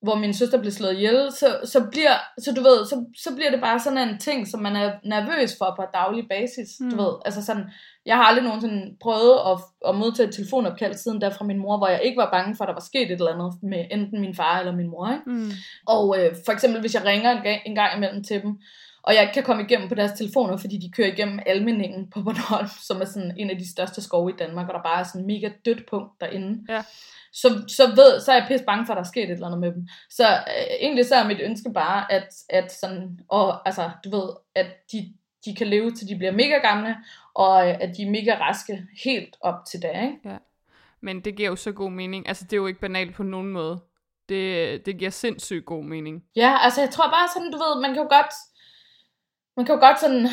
hvor 0.01 0.15
min 0.15 0.33
søster 0.33 0.59
blev 0.59 0.71
slået 0.71 0.93
ihjel, 0.93 1.31
så, 1.31 1.47
så, 1.63 1.87
bliver, 1.91 2.15
så 2.39 2.51
du 2.51 2.61
ved, 2.61 2.85
så, 2.85 3.05
så 3.17 3.35
bliver 3.35 3.51
det 3.51 3.61
bare 3.61 3.79
sådan 3.79 4.09
en 4.09 4.17
ting, 4.19 4.47
som 4.47 4.59
man 4.59 4.75
er 4.75 4.91
nervøs 5.03 5.55
for 5.57 5.73
på 5.77 5.83
daglig 5.93 6.25
basis, 6.29 6.69
mm. 6.79 6.89
du 6.89 6.95
ved, 7.03 7.13
altså 7.25 7.45
sådan, 7.45 7.63
jeg 8.05 8.15
har 8.15 8.23
aldrig 8.23 8.43
nogensinde 8.43 8.95
prøvet 9.01 9.39
at, 9.51 9.57
at 9.89 9.95
modtage 9.95 10.27
et 10.27 10.35
telefonopkald 10.35 10.93
siden 10.93 11.21
der 11.21 11.29
fra 11.29 11.45
min 11.45 11.59
mor, 11.59 11.77
hvor 11.77 11.87
jeg 11.87 12.01
ikke 12.03 12.17
var 12.17 12.31
bange 12.31 12.55
for, 12.55 12.63
at 12.63 12.67
der 12.67 12.73
var 12.73 12.89
sket 12.91 13.11
et 13.11 13.11
eller 13.11 13.33
andet 13.33 13.53
med 13.63 13.85
enten 13.91 14.21
min 14.21 14.35
far 14.35 14.59
eller 14.59 14.75
min 14.75 14.89
mor, 14.89 15.11
ikke? 15.11 15.29
Mm. 15.29 15.51
Og 15.87 16.05
øh, 16.19 16.35
for 16.45 16.51
eksempel, 16.51 16.81
hvis 16.81 16.95
jeg 16.95 17.05
ringer 17.05 17.31
en 17.31 17.43
gang, 17.43 17.61
en 17.65 17.75
gang 17.75 17.97
imellem 17.97 18.23
til 18.23 18.41
dem, 18.41 18.59
og 19.05 19.15
jeg 19.15 19.31
kan 19.33 19.43
komme 19.43 19.63
igennem 19.63 19.89
på 19.89 19.95
deres 19.95 20.11
telefoner, 20.11 20.57
fordi 20.57 20.77
de 20.77 20.91
kører 20.91 21.07
igennem 21.07 21.39
Almeningen 21.45 22.09
på 22.09 22.21
Bornholm, 22.21 22.67
som 22.87 23.01
er 23.01 23.05
sådan 23.05 23.33
en 23.37 23.49
af 23.49 23.57
de 23.57 23.71
største 23.71 24.01
skove 24.01 24.29
i 24.31 24.35
Danmark, 24.39 24.67
og 24.67 24.73
der 24.73 24.81
bare 24.81 24.99
er 24.99 25.03
sådan 25.03 25.21
en 25.21 25.27
mega 25.27 25.49
dødt 25.65 25.89
punkt 25.89 26.21
derinde. 26.21 26.73
Ja. 26.73 26.83
Så, 27.33 27.63
så, 27.67 27.87
ved, 27.95 28.19
så 28.19 28.31
er 28.31 28.35
jeg 28.35 28.45
pisse 28.47 28.65
bange 28.65 28.85
for, 28.85 28.93
at 28.93 28.97
der 28.97 29.03
er 29.03 29.07
sket 29.07 29.23
et 29.23 29.31
eller 29.31 29.47
andet 29.47 29.59
med 29.59 29.71
dem. 29.71 29.87
Så 30.09 30.27
øh, 30.27 30.75
egentlig 30.79 31.05
så 31.05 31.15
er 31.15 31.27
mit 31.27 31.41
ønske 31.41 31.73
bare, 31.73 32.11
at, 32.11 32.29
at, 32.49 32.71
sådan, 32.71 33.19
og, 33.29 33.67
altså, 33.67 33.89
du 34.05 34.09
ved, 34.09 34.29
at 34.55 34.67
de, 34.91 35.13
de 35.45 35.55
kan 35.55 35.67
leve 35.67 35.91
til 35.91 36.07
de 36.07 36.15
bliver 36.17 36.31
mega 36.31 36.57
gamle, 36.57 36.95
og 37.33 37.67
øh, 37.67 37.75
at 37.81 37.89
de 37.97 38.03
er 38.03 38.09
mega 38.09 38.37
raske 38.39 38.87
helt 39.03 39.35
op 39.41 39.55
til 39.71 39.81
da, 39.81 40.01
ikke? 40.01 40.19
Men 41.01 41.21
det 41.21 41.35
giver 41.35 41.49
jo 41.49 41.55
så 41.55 41.71
god 41.71 41.91
mening. 41.91 42.27
Altså, 42.27 42.43
det 42.43 42.53
er 42.53 42.57
jo 42.57 42.67
ikke 42.67 42.79
banalt 42.79 43.15
på 43.15 43.23
nogen 43.23 43.47
måde. 43.47 43.79
Det, 44.29 44.85
det 44.85 44.97
giver 44.97 45.11
sindssygt 45.11 45.65
god 45.65 45.83
mening. 45.83 46.23
Ja, 46.35 46.57
altså 46.61 46.81
jeg 46.81 46.89
tror 46.89 47.07
bare 47.07 47.27
sådan, 47.33 47.51
du 47.51 47.57
ved, 47.57 47.81
man 47.81 47.93
kan 47.93 48.03
jo 48.03 48.09
godt, 48.09 48.33
man 49.57 49.65
kan 49.65 49.75
jo 49.75 49.81
godt 49.81 49.99
sådan 49.99 50.27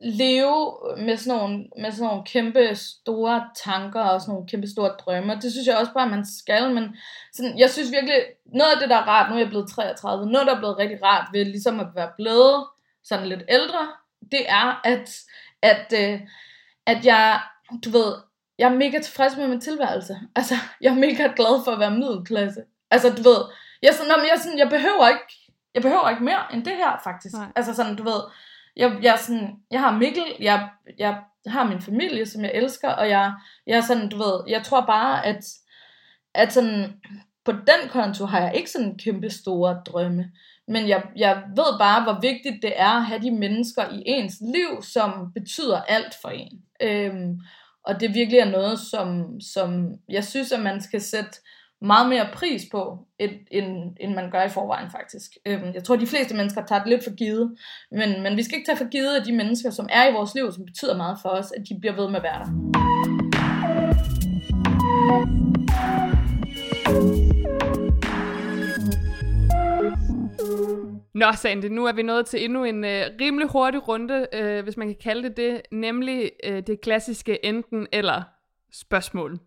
leve 0.00 0.76
med 0.98 1.16
sådan 1.16 1.38
nogle, 1.38 1.66
med 1.80 1.92
sådan 1.92 2.08
nogle 2.08 2.24
kæmpe 2.24 2.74
store 2.74 3.44
tanker 3.64 4.00
og 4.00 4.20
sådan 4.20 4.32
nogle 4.32 4.48
kæmpe 4.48 4.66
store 4.66 4.88
drømme. 4.88 5.34
Det 5.42 5.52
synes 5.52 5.66
jeg 5.66 5.76
også 5.76 5.92
bare, 5.92 6.08
man 6.08 6.26
skal, 6.26 6.74
men 6.74 6.96
sådan, 7.32 7.58
jeg 7.58 7.70
synes 7.70 7.92
virkelig, 7.92 8.22
noget 8.46 8.72
af 8.72 8.78
det, 8.80 8.90
der 8.90 8.96
er 8.96 9.08
rart, 9.08 9.30
nu 9.30 9.34
er 9.36 9.40
jeg 9.40 9.48
blevet 9.48 9.70
33, 9.70 10.26
noget, 10.26 10.46
der 10.46 10.54
er 10.54 10.58
blevet 10.58 10.78
rigtig 10.78 11.02
rart 11.02 11.28
ved 11.32 11.44
ligesom 11.44 11.80
at 11.80 11.86
være 11.94 12.10
blevet 12.16 12.66
sådan 13.04 13.28
lidt 13.28 13.42
ældre, 13.48 13.88
det 14.32 14.48
er, 14.48 14.80
at, 14.84 15.10
at, 15.62 15.92
øh, 16.02 16.20
at 16.86 17.06
jeg, 17.06 17.40
du 17.84 17.90
ved, 17.90 18.14
jeg 18.58 18.72
er 18.72 18.76
mega 18.76 18.98
tilfreds 19.00 19.36
med 19.36 19.48
min 19.48 19.60
tilværelse. 19.60 20.16
Altså, 20.36 20.54
jeg 20.80 20.90
er 20.90 20.98
mega 20.98 21.32
glad 21.36 21.64
for 21.64 21.72
at 21.72 21.80
være 21.80 21.90
middelklasse. 21.90 22.60
Altså, 22.90 23.08
du 23.10 23.22
ved, 23.22 23.40
jeg, 23.82 23.94
sådan, 23.94 24.10
jeg, 24.10 24.38
sådan, 24.42 24.58
jeg 24.58 24.68
behøver 24.68 25.08
ikke, 25.08 25.52
jeg 25.74 25.82
behøver 25.82 26.10
ikke 26.10 26.24
mere 26.24 26.52
end 26.52 26.64
det 26.64 26.76
her, 26.76 27.00
faktisk. 27.04 27.34
Nej. 27.34 27.46
Altså 27.56 27.74
sådan, 27.74 27.96
du 27.96 28.02
ved, 28.02 28.20
jeg, 28.76 28.98
jeg, 29.02 29.18
sådan, 29.18 29.50
jeg 29.70 29.80
har 29.80 29.98
Mikkel, 29.98 30.24
jeg, 30.40 30.68
jeg 30.98 31.22
har 31.46 31.64
min 31.64 31.80
familie, 31.80 32.26
som 32.26 32.42
jeg 32.42 32.50
elsker, 32.54 32.88
og 32.88 33.08
jeg, 33.08 33.32
jeg 33.66 33.76
er 33.76 33.80
sådan, 33.80 34.08
du 34.08 34.16
ved, 34.16 34.40
jeg 34.48 34.62
tror 34.62 34.86
bare, 34.86 35.26
at, 35.26 35.44
at 36.34 36.52
sådan, 36.52 37.00
på 37.44 37.52
den 37.52 37.88
konto 37.90 38.24
har 38.24 38.40
jeg 38.40 38.56
ikke 38.56 38.70
sådan 38.70 38.98
kæmpe 38.98 39.30
store 39.30 39.82
drømme. 39.86 40.30
men 40.68 40.88
jeg, 40.88 41.02
jeg 41.16 41.42
ved 41.56 41.78
bare, 41.78 42.02
hvor 42.02 42.20
vigtigt 42.20 42.62
det 42.62 42.72
er 42.76 42.90
at 42.90 43.04
have 43.04 43.22
de 43.22 43.30
mennesker 43.30 43.88
i 43.92 44.02
ens 44.06 44.34
liv, 44.40 44.82
som 44.82 45.32
betyder 45.32 45.82
alt 45.82 46.14
for 46.22 46.28
en. 46.28 46.62
Øhm, 46.82 47.40
og 47.84 48.00
det 48.00 48.14
virkelig 48.14 48.38
er 48.38 48.50
noget, 48.50 48.78
som, 48.78 49.40
som 49.40 49.94
jeg 50.08 50.24
synes, 50.24 50.52
at 50.52 50.60
man 50.60 50.80
skal 50.80 51.00
sætte 51.00 51.30
meget 51.84 52.08
mere 52.08 52.26
pris 52.32 52.62
på, 52.70 52.98
end, 53.18 53.96
end 54.00 54.14
man 54.14 54.30
gør 54.30 54.42
i 54.42 54.48
forvejen 54.48 54.90
faktisk. 54.90 55.30
Øhm, 55.46 55.74
jeg 55.74 55.84
tror, 55.84 55.96
de 55.96 56.06
fleste 56.06 56.36
mennesker 56.36 56.66
tager 56.66 56.82
det 56.82 56.88
lidt 56.88 57.04
for 57.04 57.14
givet, 57.14 57.56
men, 57.90 58.22
men 58.22 58.36
vi 58.36 58.42
skal 58.42 58.58
ikke 58.58 58.68
tage 58.68 58.78
for 58.78 58.88
givet, 58.88 59.16
at 59.20 59.26
de 59.26 59.32
mennesker, 59.32 59.70
som 59.70 59.88
er 59.90 60.10
i 60.10 60.12
vores 60.12 60.34
liv, 60.34 60.52
som 60.52 60.64
betyder 60.64 60.96
meget 60.96 61.18
for 61.22 61.28
os, 61.28 61.52
at 61.52 61.68
de 61.68 61.80
bliver 61.80 61.96
ved 61.96 62.08
med 62.08 62.16
at 62.16 62.22
være 62.22 62.38
der. 62.38 62.50
Nå, 71.14 71.32
Sandy, 71.36 71.64
nu 71.64 71.86
er 71.86 71.92
vi 71.92 72.02
nået 72.02 72.26
til 72.26 72.44
endnu 72.44 72.64
en 72.64 72.84
øh, 72.84 73.04
rimelig 73.20 73.48
hurtig 73.48 73.88
runde, 73.88 74.26
øh, 74.32 74.64
hvis 74.64 74.76
man 74.76 74.86
kan 74.86 74.96
kalde 75.02 75.28
det 75.28 75.36
det, 75.36 75.62
nemlig 75.72 76.30
øh, 76.44 76.62
det 76.66 76.80
klassiske 76.80 77.44
enten 77.44 77.86
eller 77.92 78.22
spørgsmål. 78.72 79.38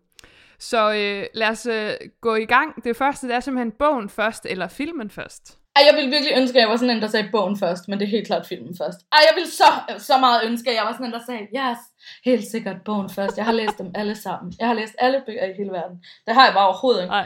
Så 0.58 0.92
øh, 0.92 1.26
lad 1.34 1.48
os 1.48 1.66
øh, 1.66 1.92
gå 2.20 2.34
i 2.34 2.44
gang. 2.44 2.84
Det 2.84 2.96
første 2.96 3.28
det 3.28 3.34
er 3.34 3.40
simpelthen 3.40 3.72
bogen 3.72 4.08
først, 4.08 4.46
eller 4.50 4.68
filmen 4.68 5.10
først. 5.10 5.58
Ej, 5.76 5.84
jeg 5.90 5.94
ville 5.96 6.10
virkelig 6.10 6.34
ønske, 6.36 6.58
at 6.58 6.60
jeg 6.60 6.68
var 6.68 6.76
sådan 6.76 6.96
en, 6.96 7.02
der 7.02 7.08
sagde 7.08 7.28
bogen 7.32 7.58
først, 7.58 7.88
men 7.88 7.98
det 7.98 8.04
er 8.04 8.10
helt 8.10 8.26
klart 8.26 8.46
filmen 8.46 8.74
først. 8.78 8.98
Ej, 9.12 9.18
jeg 9.28 9.34
ville 9.34 9.50
så, 9.50 9.70
så 9.98 10.18
meget 10.18 10.40
ønske, 10.44 10.70
at 10.70 10.76
jeg 10.76 10.84
var 10.84 10.92
sådan 10.92 11.06
en, 11.06 11.12
der 11.12 11.20
sagde, 11.26 11.46
yes, 11.58 11.78
helt 12.24 12.46
sikkert 12.50 12.76
bogen 12.84 13.10
først. 13.10 13.36
Jeg 13.36 13.44
har 13.44 13.52
læst 13.52 13.78
dem 13.78 13.90
alle 13.94 14.14
sammen. 14.14 14.52
Jeg 14.58 14.66
har 14.66 14.74
læst 14.74 14.94
alle 14.98 15.22
bøger 15.26 15.44
i 15.44 15.52
hele 15.58 15.70
verden. 15.70 15.96
Det 16.26 16.34
har 16.34 16.44
jeg 16.44 16.54
bare 16.54 16.66
overhovedet 16.66 17.02
ikke. 17.02 17.16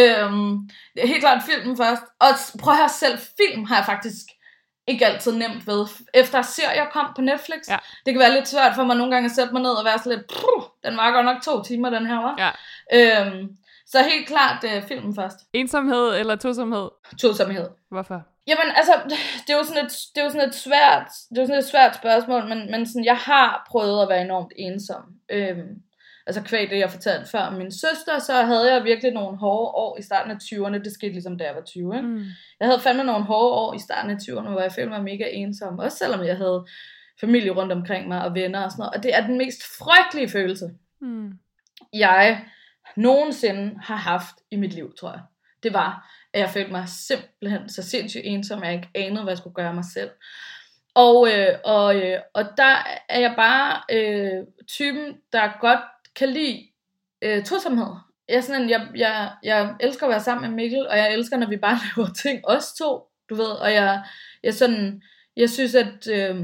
Øhm, 0.00 0.68
helt 1.12 1.20
klart 1.20 1.42
filmen 1.50 1.76
først. 1.76 2.02
Og 2.20 2.30
prøv 2.62 2.72
at 2.72 2.78
høre, 2.78 2.88
selv 2.88 3.18
film 3.38 3.64
har 3.64 3.76
jeg 3.76 3.86
faktisk 3.86 4.26
ikke 4.86 5.06
altid 5.06 5.32
nemt 5.32 5.66
ved. 5.66 5.86
Efter 6.14 6.42
serier 6.42 6.84
kom 6.92 7.06
på 7.16 7.20
Netflix, 7.22 7.68
Ja. 7.68 7.78
det 8.06 8.14
kan 8.14 8.20
være 8.20 8.32
lidt 8.34 8.48
svært 8.48 8.74
for 8.74 8.84
mig 8.84 8.96
nogle 8.96 9.12
gange 9.12 9.26
at 9.26 9.30
sætte 9.32 9.52
mig 9.52 9.62
ned 9.62 9.70
og 9.70 9.84
være 9.84 9.98
sådan 9.98 10.18
lidt, 10.18 10.32
den 10.84 10.96
var 10.96 11.12
godt 11.12 11.24
nok 11.24 11.42
to 11.42 11.62
timer, 11.62 11.90
den 11.90 12.06
her 12.06 12.16
var. 12.16 12.34
Ja. 12.38 12.50
Øhm, 12.98 13.48
så 13.86 14.02
helt 14.02 14.26
klart 14.26 14.64
øh, 14.64 14.82
filmen 14.82 15.14
først. 15.14 15.36
Ensomhed 15.52 16.18
eller 16.18 16.36
tosomhed? 16.36 16.88
Tosomhed. 17.20 17.68
Hvorfor? 17.90 18.22
Jamen, 18.46 18.72
altså, 18.76 18.92
det 19.46 19.52
er 19.52 19.56
jo 19.58 19.64
sådan 19.64 19.84
et, 19.86 19.92
det 20.14 20.20
er 20.20 20.24
jo 20.24 20.30
sådan 20.30 20.48
et 20.48 20.54
svært, 20.54 21.06
det 21.30 21.38
er 21.38 21.42
jo 21.42 21.46
sådan 21.46 21.58
et 21.58 21.68
svært 21.68 21.94
spørgsmål, 21.96 22.48
men, 22.48 22.70
men 22.70 22.86
sådan, 22.86 23.04
jeg 23.04 23.16
har 23.16 23.66
prøvet 23.70 24.02
at 24.02 24.08
være 24.08 24.20
enormt 24.20 24.52
ensom. 24.56 25.02
Øhm, 25.30 25.68
altså 26.26 26.42
kvæg 26.42 26.70
det, 26.70 26.78
jeg 26.78 26.90
fortalte 26.90 27.30
før 27.30 27.40
om 27.40 27.52
min 27.54 27.72
søster, 27.72 28.18
så 28.18 28.32
havde 28.42 28.74
jeg 28.74 28.84
virkelig 28.84 29.12
nogle 29.12 29.38
hårde 29.38 29.70
år 29.74 29.98
i 29.98 30.02
starten 30.02 30.30
af 30.30 30.36
20'erne. 30.36 30.82
Det 30.84 30.92
skete 30.92 31.12
ligesom, 31.12 31.38
da 31.38 31.44
jeg 31.44 31.54
var 31.54 31.60
20, 31.62 31.96
ikke? 31.96 32.08
Mm. 32.08 32.24
Jeg 32.60 32.68
havde 32.68 32.80
fandme 32.80 33.04
nogle 33.04 33.24
hårde 33.24 33.52
år 33.52 33.74
i 33.74 33.78
starten 33.78 34.10
af 34.10 34.16
20'erne, 34.16 34.48
hvor 34.50 34.60
jeg 34.60 34.72
følte 34.72 34.90
mig 34.90 35.02
mega 35.02 35.24
ensom. 35.32 35.78
Også 35.78 35.98
selvom 35.98 36.24
jeg 36.24 36.36
havde 36.36 36.66
familie 37.20 37.50
rundt 37.50 37.72
omkring 37.72 38.08
mig 38.08 38.24
og 38.24 38.34
venner 38.34 38.60
og 38.64 38.70
sådan 38.70 38.82
noget. 38.82 38.94
Og 38.96 39.02
det 39.02 39.14
er 39.14 39.26
den 39.26 39.38
mest 39.38 39.62
frygtelige 39.78 40.28
følelse, 40.28 40.70
Mm. 41.00 41.32
jeg 41.92 42.44
nogensinde 42.96 43.78
har 43.82 43.96
haft 43.96 44.34
i 44.50 44.56
mit 44.56 44.72
liv, 44.74 44.94
tror 45.00 45.10
jeg. 45.10 45.20
Det 45.62 45.72
var, 45.72 46.10
at 46.34 46.40
jeg 46.40 46.50
følte 46.50 46.70
mig 46.72 46.88
simpelthen 46.88 47.68
så 47.68 47.82
sindssygt 47.82 48.22
ensom, 48.26 48.62
at 48.62 48.66
jeg 48.66 48.74
ikke 48.74 48.88
anede, 48.94 49.22
hvad 49.22 49.32
jeg 49.32 49.38
skulle 49.38 49.54
gøre 49.54 49.74
mig 49.74 49.84
selv. 49.94 50.10
Og, 50.94 51.28
øh, 51.32 51.54
og, 51.64 51.96
øh, 51.96 52.20
og 52.34 52.44
der 52.56 52.76
er 53.08 53.20
jeg 53.20 53.34
bare 53.36 53.80
øh, 53.90 54.44
typen, 54.68 55.16
der 55.32 55.60
godt 55.60 55.80
kan 56.16 56.28
lide 56.28 56.68
øh, 57.22 57.44
tosomhed. 57.44 57.94
Jeg, 58.28 58.36
er 58.36 58.40
sådan 58.40 58.62
en, 58.62 58.70
jeg, 58.70 58.88
jeg, 58.96 59.32
jeg 59.42 59.76
elsker 59.80 60.06
at 60.06 60.10
være 60.10 60.20
sammen 60.20 60.50
med 60.50 60.56
Mikkel, 60.56 60.88
og 60.88 60.96
jeg 60.98 61.12
elsker, 61.12 61.36
når 61.36 61.48
vi 61.48 61.56
bare 61.56 61.78
laver 61.96 62.08
ting, 62.12 62.40
os 62.44 62.72
to, 62.72 63.06
du 63.30 63.34
ved. 63.34 63.50
Og 63.50 63.72
jeg, 63.72 64.04
jeg, 64.42 64.54
sådan, 64.54 65.02
jeg 65.36 65.50
synes, 65.50 65.74
at... 65.74 66.08
Øh, 66.10 66.36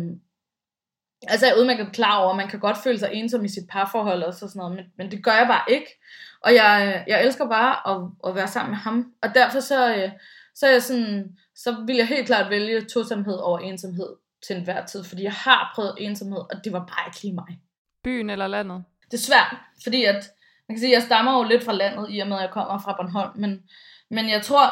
Altså 1.29 1.47
jeg 1.47 1.53
er 1.53 1.61
udmærket 1.61 1.93
klar 1.93 2.19
over, 2.19 2.31
at 2.31 2.37
man 2.37 2.49
kan 2.49 2.61
godt 2.61 2.77
føle 2.85 2.99
sig 2.99 3.11
ensom 3.13 3.45
i 3.45 3.49
sit 3.49 3.69
parforhold 3.69 4.23
også 4.23 4.45
og 4.45 4.51
sådan 4.51 4.61
noget, 4.61 4.77
men, 4.77 4.85
men 4.99 5.11
det 5.11 5.25
gør 5.25 5.33
jeg 5.33 5.47
bare 5.49 5.65
ikke. 5.69 6.01
Og 6.41 6.55
jeg, 6.55 6.95
øh, 6.97 7.03
jeg 7.09 7.25
elsker 7.25 7.49
bare 7.49 7.91
at, 7.91 8.11
at 8.27 8.35
være 8.35 8.49
sammen 8.49 8.71
med 8.71 8.79
ham. 8.79 9.13
Og 9.23 9.29
derfor 9.35 9.61
så, 9.61 9.95
øh, 9.97 10.11
så 10.55 10.67
er 10.67 10.71
jeg 10.71 10.83
sådan, 10.83 11.37
så 11.55 11.85
vil 11.87 11.97
jeg 11.97 12.07
helt 12.07 12.27
klart 12.27 12.51
vælge 12.51 12.85
tosomhed 12.85 13.37
over 13.37 13.59
ensomhed 13.59 14.17
til 14.47 14.57
enhver 14.57 14.87
tid, 14.87 15.05
fordi 15.05 15.23
jeg 15.23 15.33
har 15.33 15.73
prøvet 15.75 15.95
ensomhed, 15.99 16.39
og 16.39 16.65
det 16.65 16.73
var 16.73 16.79
bare 16.79 17.09
ikke 17.09 17.23
lige 17.23 17.35
mig. 17.35 17.61
Byen 18.05 18.31
eller 18.31 18.47
landet? 18.47 18.85
Det 19.11 19.15
er 19.15 19.23
svært, 19.23 19.57
fordi 19.83 20.05
at, 20.05 20.31
man 20.69 20.77
kan 20.77 20.79
sige, 20.79 20.93
jeg 20.93 21.03
stammer 21.03 21.39
jo 21.39 21.43
lidt 21.43 21.65
fra 21.65 21.73
landet, 21.73 22.07
i 22.11 22.19
og 22.19 22.29
med 22.29 22.37
at 22.37 22.43
jeg 22.43 22.51
kommer 22.51 22.79
fra 22.79 22.93
Bornholm, 22.93 23.41
men, 23.41 23.63
men 24.11 24.31
jeg 24.31 24.43
tror, 24.43 24.65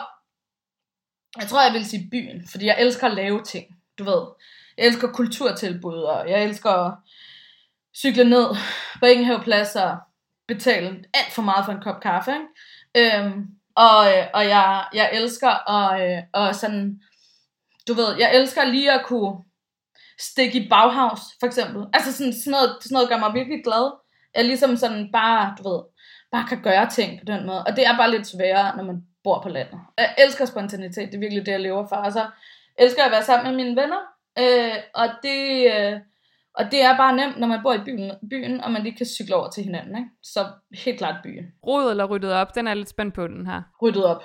jeg 1.41 1.49
tror, 1.49 1.62
jeg 1.62 1.72
vil 1.72 1.87
sige 1.87 2.09
byen, 2.11 2.49
fordi 2.49 2.66
jeg 2.66 2.76
elsker 2.80 3.07
at 3.07 3.14
lave 3.14 3.43
ting, 3.43 3.66
du 3.99 4.05
ved. 4.05 4.22
Jeg 4.78 4.87
elsker 4.87 5.12
kulturtilbud, 5.12 6.03
og 6.03 6.30
jeg 6.30 6.45
elsker 6.45 6.70
at 6.70 6.95
cykle 7.97 8.24
ned 8.24 8.47
på 9.01 9.07
Ingenhaveplads 9.07 9.76
og 9.76 9.97
betale 10.49 11.05
alt 11.14 11.32
for 11.32 11.43
meget 11.43 11.64
for 11.64 11.72
en 11.72 11.82
kop 11.82 12.01
kaffe, 12.01 12.30
ikke? 12.30 13.16
Øhm, 13.16 13.47
og, 13.74 14.07
øh, 14.09 14.26
og 14.34 14.49
jeg, 14.49 14.87
jeg 14.95 15.11
elsker 15.12 15.70
at, 15.70 16.16
øh, 16.16 16.22
og 16.32 16.55
sådan, 16.55 17.01
du 17.89 17.95
ved, 17.95 18.16
jeg 18.18 18.37
elsker 18.37 18.64
lige 18.64 18.93
at 18.93 19.07
kunne 19.07 19.45
stikke 20.18 20.59
i 20.59 20.68
Bauhaus, 20.68 21.20
for 21.41 21.47
eksempel. 21.47 21.87
Altså 21.93 22.12
sådan, 22.12 22.32
sådan, 22.32 22.51
noget, 22.51 22.76
sådan 22.80 22.95
noget 22.95 23.09
gør 23.09 23.18
mig 23.18 23.34
virkelig 23.34 23.64
glad. 23.64 24.06
Jeg 24.37 24.45
ligesom 24.45 24.76
sådan 24.76 25.09
bare, 25.12 25.55
du 25.59 25.68
ved, 25.68 25.80
bare 26.32 26.49
kan 26.49 26.62
gøre 26.62 26.91
ting 26.91 27.20
på 27.20 27.24
den 27.32 27.47
måde. 27.47 27.64
Og 27.66 27.76
det 27.76 27.87
er 27.87 27.97
bare 27.97 28.11
lidt 28.11 28.26
sværere, 28.26 28.76
når 28.76 28.84
man 28.84 29.03
bor 29.24 29.43
på 29.43 29.49
landet. 29.49 29.80
Jeg 29.99 30.14
elsker 30.18 30.45
spontanitet, 30.45 31.09
det 31.09 31.14
er 31.14 31.18
virkelig 31.18 31.47
det, 31.47 31.53
jeg 31.53 31.61
lever 31.61 31.87
for. 31.89 31.97
Og 31.97 32.12
så 32.12 32.26
elsker 32.78 33.03
jeg 33.03 33.07
at 33.07 33.12
være 33.12 33.22
sammen 33.22 33.47
med 33.47 33.64
mine 33.64 33.76
venner. 33.80 34.03
Øh, 34.39 34.76
og, 34.95 35.09
det, 35.22 35.41
øh, 35.74 36.01
og 36.55 36.64
det 36.72 36.82
er 36.82 36.97
bare 36.97 37.16
nemt, 37.16 37.39
når 37.39 37.47
man 37.47 37.61
bor 37.62 37.72
i 37.72 37.84
byen, 37.84 38.12
byen, 38.30 38.61
og 38.61 38.70
man 38.72 38.82
lige 38.82 38.97
kan 38.97 39.07
cykle 39.07 39.37
over 39.37 39.51
til 39.51 39.64
hinanden. 39.64 39.97
Ikke? 39.97 40.11
Så 40.22 40.47
helt 40.84 40.99
klart 40.99 41.16
byen. 41.24 41.45
Rod 41.66 41.91
eller 41.91 42.05
ryddet 42.05 42.32
op? 42.32 42.55
Den 42.55 42.68
er 42.68 42.74
lidt 42.74 42.89
spændt 42.89 43.14
på, 43.14 43.26
den 43.26 43.47
her. 43.47 43.62
Ryddet 43.82 44.05
op. 44.05 44.22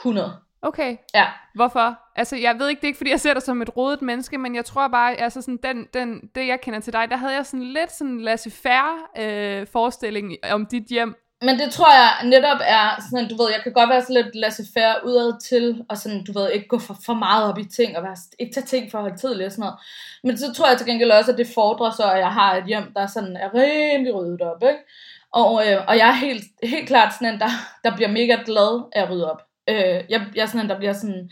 100. 0.00 0.32
Okay, 0.62 0.96
Ja. 1.14 1.26
hvorfor? 1.54 1.98
Altså, 2.16 2.36
jeg 2.36 2.58
ved 2.58 2.68
ikke, 2.68 2.80
det 2.80 2.84
er 2.84 2.88
ikke, 2.88 2.96
fordi 2.96 3.10
jeg 3.10 3.20
ser 3.20 3.34
dig 3.34 3.42
som 3.42 3.62
et 3.62 3.76
rodet 3.76 4.02
menneske, 4.02 4.38
men 4.38 4.54
jeg 4.54 4.64
tror 4.64 4.88
bare, 4.88 5.14
altså 5.20 5.42
sådan, 5.42 5.58
den, 5.62 5.86
den, 5.94 6.20
det 6.34 6.46
jeg 6.46 6.60
kender 6.60 6.80
til 6.80 6.92
dig, 6.92 7.06
der 7.10 7.16
havde 7.16 7.34
jeg 7.34 7.46
sådan 7.46 7.66
lidt 7.66 7.92
sådan 7.92 8.20
laissez-faire 8.20 9.20
øh, 9.22 9.66
forestilling 9.66 10.36
om 10.52 10.66
dit 10.66 10.86
hjem. 10.90 11.14
Men 11.42 11.58
det 11.58 11.72
tror 11.72 11.92
jeg 11.92 12.10
netop 12.24 12.60
er 12.64 13.02
sådan, 13.10 13.28
du 13.28 13.36
ved, 13.42 13.50
jeg 13.50 13.60
kan 13.62 13.72
godt 13.72 13.90
være 13.90 14.02
sådan 14.02 14.22
lidt 14.22 14.36
laissez-faire 14.36 15.06
udad 15.06 15.40
til, 15.48 15.84
og 15.88 15.96
sådan, 15.96 16.24
du 16.24 16.32
ved, 16.38 16.50
ikke 16.50 16.68
gå 16.68 16.78
for, 16.78 16.96
for 17.06 17.14
meget 17.14 17.44
op 17.50 17.58
i 17.58 17.64
ting, 17.64 17.96
og 17.96 18.02
være, 18.02 18.16
ikke 18.38 18.54
tage 18.54 18.66
ting 18.66 18.90
for 18.90 19.00
højtidligt 19.00 19.46
og 19.46 19.52
sådan 19.52 19.62
noget. 19.62 19.78
Men 20.24 20.38
så 20.38 20.52
tror 20.52 20.68
jeg 20.68 20.78
til 20.78 20.86
gengæld 20.86 21.10
også, 21.10 21.32
at 21.32 21.38
det 21.38 21.46
fordrer 21.54 21.90
så, 21.90 22.10
at 22.10 22.18
jeg 22.18 22.32
har 22.32 22.56
et 22.56 22.64
hjem, 22.64 22.92
der 22.96 23.06
sådan 23.06 23.36
er 23.36 23.54
rimelig 23.54 24.14
ryddet 24.14 24.42
op, 24.42 24.62
ikke? 24.62 24.82
Og, 25.32 25.66
øh, 25.66 25.78
og 25.88 25.96
jeg 25.98 26.08
er 26.08 26.12
helt, 26.26 26.44
helt 26.62 26.86
klart 26.88 27.14
sådan 27.14 27.34
en, 27.34 27.40
der, 27.40 27.50
der 27.84 27.96
bliver 27.96 28.10
mega 28.10 28.36
glad 28.46 28.88
af 28.92 29.02
at 29.02 29.10
rydde 29.10 29.32
op. 29.32 29.42
Øh, 29.70 30.00
jeg, 30.12 30.20
jeg 30.34 30.42
er 30.42 30.46
sådan 30.46 30.60
en, 30.60 30.68
der 30.68 30.78
bliver 30.78 30.92
sådan, 30.92 31.30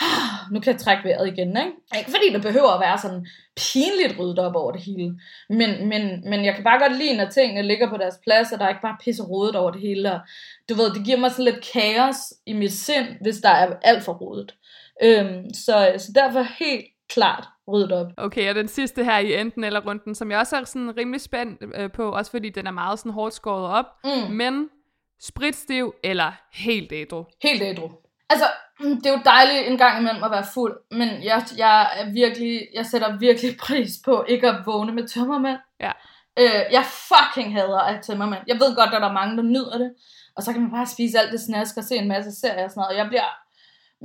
ah, 0.00 0.52
nu 0.52 0.60
kan 0.60 0.72
jeg 0.72 0.80
trække 0.80 1.04
vejret 1.04 1.26
igen, 1.28 1.48
ikke? 1.48 1.72
Ikke 1.98 2.10
fordi 2.10 2.32
det 2.32 2.42
behøver 2.42 2.70
at 2.74 2.80
være 2.80 2.98
sådan 2.98 3.26
pinligt 3.56 4.18
ryddet 4.18 4.38
op 4.38 4.54
over 4.56 4.72
det 4.72 4.80
hele. 4.82 5.20
Men, 5.48 5.88
men, 5.88 6.30
men 6.30 6.44
jeg 6.44 6.54
kan 6.54 6.64
bare 6.64 6.78
godt 6.78 6.98
lide, 6.98 7.16
når 7.16 7.28
tingene 7.30 7.62
ligger 7.68 7.88
på 7.90 7.96
deres 7.96 8.18
plads, 8.22 8.52
og 8.52 8.58
der 8.58 8.64
er 8.64 8.68
ikke 8.68 8.82
bare 8.82 8.96
pisse 9.04 9.22
rodet 9.22 9.56
over 9.56 9.70
det 9.70 9.80
hele. 9.80 10.12
Og, 10.12 10.20
du 10.68 10.74
ved, 10.74 10.94
det 10.94 11.04
giver 11.04 11.18
mig 11.18 11.30
sådan 11.30 11.44
lidt 11.44 11.70
kaos 11.72 12.16
i 12.46 12.52
mit 12.52 12.72
sind, 12.72 13.06
hvis 13.22 13.36
der 13.36 13.48
er 13.50 13.74
alt 13.82 14.04
for 14.04 14.12
rodet. 14.12 14.54
Øhm, 15.02 15.54
så, 15.54 15.94
så 15.98 16.12
derfor 16.14 16.42
helt 16.58 16.84
klart 17.08 17.44
ryddet 17.72 17.92
op. 17.92 18.06
Okay, 18.16 18.48
og 18.48 18.54
den 18.54 18.68
sidste 18.68 19.04
her 19.04 19.18
i 19.18 19.40
enten 19.40 19.64
eller 19.64 19.80
runden, 19.80 20.14
som 20.14 20.30
jeg 20.30 20.38
også 20.38 20.56
er 20.56 20.64
sådan 20.64 20.96
rimelig 20.96 21.20
spændt 21.20 21.62
øh, 21.74 21.92
på, 21.92 22.10
også 22.10 22.30
fordi 22.30 22.50
den 22.50 22.66
er 22.66 22.70
meget 22.70 22.98
sådan 22.98 23.12
hårdt 23.12 23.34
skåret 23.34 23.66
op, 23.78 23.84
Mm. 24.04 24.32
men 24.34 24.68
spritstiv 25.20 25.94
eller 26.04 26.32
helt 26.52 26.92
ædru. 26.92 27.24
Helt 27.42 27.62
ædru. 27.62 27.90
Altså, 28.30 28.46
mm, 28.80 28.96
det 28.96 29.06
er 29.06 29.10
jo 29.10 29.20
dejligt 29.24 29.68
en 29.68 29.78
gang 29.78 30.00
imellem 30.00 30.24
at 30.24 30.30
være 30.30 30.46
fuld, 30.54 30.76
men 30.90 31.08
jeg, 31.24 31.42
jeg 31.56 32.00
er 32.00 32.12
virkelig, 32.12 32.68
jeg 32.74 32.86
sætter 32.86 33.18
virkelig 33.18 33.56
pris 33.66 33.92
på 34.04 34.24
ikke 34.28 34.48
at 34.48 34.66
vågne 34.66 34.92
med 34.92 35.08
tømmermænd. 35.08 35.58
Ja. 35.80 35.92
Øh, 36.38 36.64
jeg 36.72 36.84
fucking 36.84 37.54
hader 37.54 37.80
at 37.80 38.02
tømmermænd. 38.02 38.42
Jeg 38.46 38.56
ved 38.56 38.76
godt, 38.76 38.94
at 38.94 39.02
der 39.02 39.08
er 39.08 39.12
mange, 39.12 39.36
der 39.36 39.42
nyder 39.42 39.78
det. 39.78 39.94
Og 40.36 40.42
så 40.42 40.52
kan 40.52 40.62
man 40.62 40.70
bare 40.70 40.86
spise 40.86 41.18
alt 41.18 41.32
det 41.32 41.40
snask 41.40 41.76
og 41.76 41.84
se 41.84 41.96
en 41.96 42.08
masse 42.08 42.32
serier 42.40 42.64
og 42.64 42.70
sådan 42.70 42.80
noget. 42.80 42.90
Og 42.92 42.96
jeg 42.96 43.08
bliver 43.08 43.28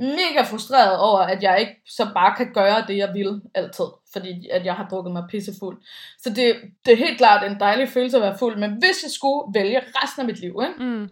mega 0.00 0.42
frustreret 0.50 0.98
over, 0.98 1.18
at 1.20 1.42
jeg 1.42 1.60
ikke 1.60 1.72
så 1.86 2.10
bare 2.14 2.34
kan 2.36 2.52
gøre 2.54 2.84
det, 2.88 2.96
jeg 2.96 3.10
vil 3.14 3.40
altid. 3.54 3.84
Fordi 4.12 4.48
at 4.52 4.64
jeg 4.66 4.74
har 4.74 4.88
drukket 4.90 5.12
mig 5.12 5.24
pissefuld. 5.30 5.78
Så 6.18 6.30
det, 6.30 6.56
det 6.84 6.92
er 6.92 6.96
helt 6.96 7.18
klart 7.18 7.44
en 7.50 7.60
dejlig 7.60 7.88
følelse 7.88 8.16
at 8.16 8.22
være 8.22 8.38
fuld. 8.38 8.56
Men 8.58 8.70
hvis 8.70 9.02
jeg 9.02 9.10
skulle 9.10 9.54
vælge 9.54 9.80
resten 9.94 10.20
af 10.20 10.26
mit 10.26 10.40
liv, 10.40 10.54
ikke, 10.62 10.84
Mm. 10.84 11.08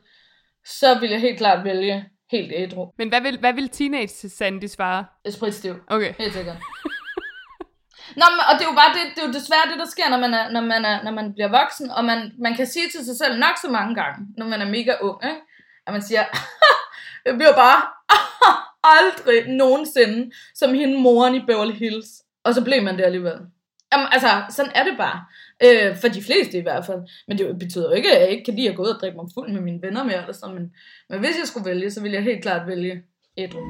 så 0.65 0.99
ville 0.99 1.13
jeg 1.13 1.21
helt 1.21 1.39
klart 1.39 1.65
vælge 1.65 2.05
helt 2.31 2.53
ædru. 2.55 2.87
Men 2.99 3.09
hvad 3.09 3.21
vil, 3.21 3.39
hvad 3.39 3.53
vil 3.53 3.69
teenage 3.69 4.29
Sandy 4.29 4.65
svare? 4.67 5.05
Spritstiv. 5.31 5.75
Okay. 5.89 6.15
Helt 6.19 6.33
sikkert. 6.33 6.57
Nå, 8.17 8.25
men, 8.33 8.41
og 8.49 8.55
det 8.59 8.65
er 8.67 8.71
jo 8.73 8.77
bare 8.83 8.93
det, 8.97 9.03
det 9.15 9.23
er 9.23 9.27
jo 9.27 9.33
desværre 9.33 9.71
det, 9.71 9.79
der 9.79 9.87
sker, 9.87 10.09
når 10.11 10.19
man, 10.19 10.35
er, 10.35 10.51
når 10.51 10.61
man, 10.61 10.85
er, 10.85 11.03
når 11.03 11.11
man 11.11 11.33
bliver 11.35 11.49
voksen, 11.61 11.91
og 11.91 12.05
man, 12.05 12.33
man 12.39 12.55
kan 12.55 12.67
sige 12.67 12.89
til 12.89 13.05
sig 13.05 13.17
selv 13.17 13.39
nok 13.39 13.57
så 13.63 13.69
mange 13.71 13.95
gange, 13.95 14.27
når 14.39 14.47
man 14.47 14.61
er 14.61 14.69
mega 14.77 14.93
ung, 15.01 15.25
ikke? 15.25 15.41
at 15.87 15.93
man 15.93 16.03
siger, 16.03 16.25
jeg 17.27 17.35
bliver 17.35 17.55
bare 17.55 17.81
aldrig 18.85 19.57
nogensinde 19.57 20.31
som 20.55 20.75
hende 20.75 20.99
moren 20.99 21.35
i 21.35 21.41
Beverly 21.47 21.73
Hills. 21.73 22.09
Og 22.45 22.55
så 22.55 22.65
blev 22.65 22.83
man 22.83 22.99
det 22.99 23.05
alligevel. 23.05 23.39
Jamen, 23.93 24.07
altså, 24.13 24.29
sådan 24.51 24.73
er 24.75 24.85
det 24.85 24.95
bare. 24.99 25.25
Øh, 25.65 25.97
for 26.01 26.09
de 26.09 26.23
fleste 26.23 26.59
i 26.59 26.63
hvert 26.63 26.87
fald. 26.87 27.01
Men 27.29 27.39
det 27.39 27.59
betyder 27.59 27.89
jo 27.89 27.95
ikke, 27.95 28.13
at 28.13 28.21
jeg 28.21 28.31
ikke 28.31 28.45
kan 28.45 28.55
lide 28.55 28.71
at 28.71 28.77
gå 28.77 28.83
ud 28.83 28.89
og 28.89 29.01
drikke 29.01 29.17
mig 29.17 29.27
fuld 29.35 29.53
med 29.53 29.61
mine 29.61 29.83
venner 29.83 30.05
mere. 30.05 30.21
Eller 30.21 30.33
sådan. 30.33 30.55
Men, 30.55 30.73
men 31.11 31.19
hvis 31.19 31.39
jeg 31.39 31.47
skulle 31.47 31.71
vælge, 31.71 31.91
så 31.91 32.03
ville 32.03 32.15
jeg 32.15 32.25
helt 32.25 32.43
klart 32.43 32.67
vælge 32.67 33.03
ædru. 33.37 33.61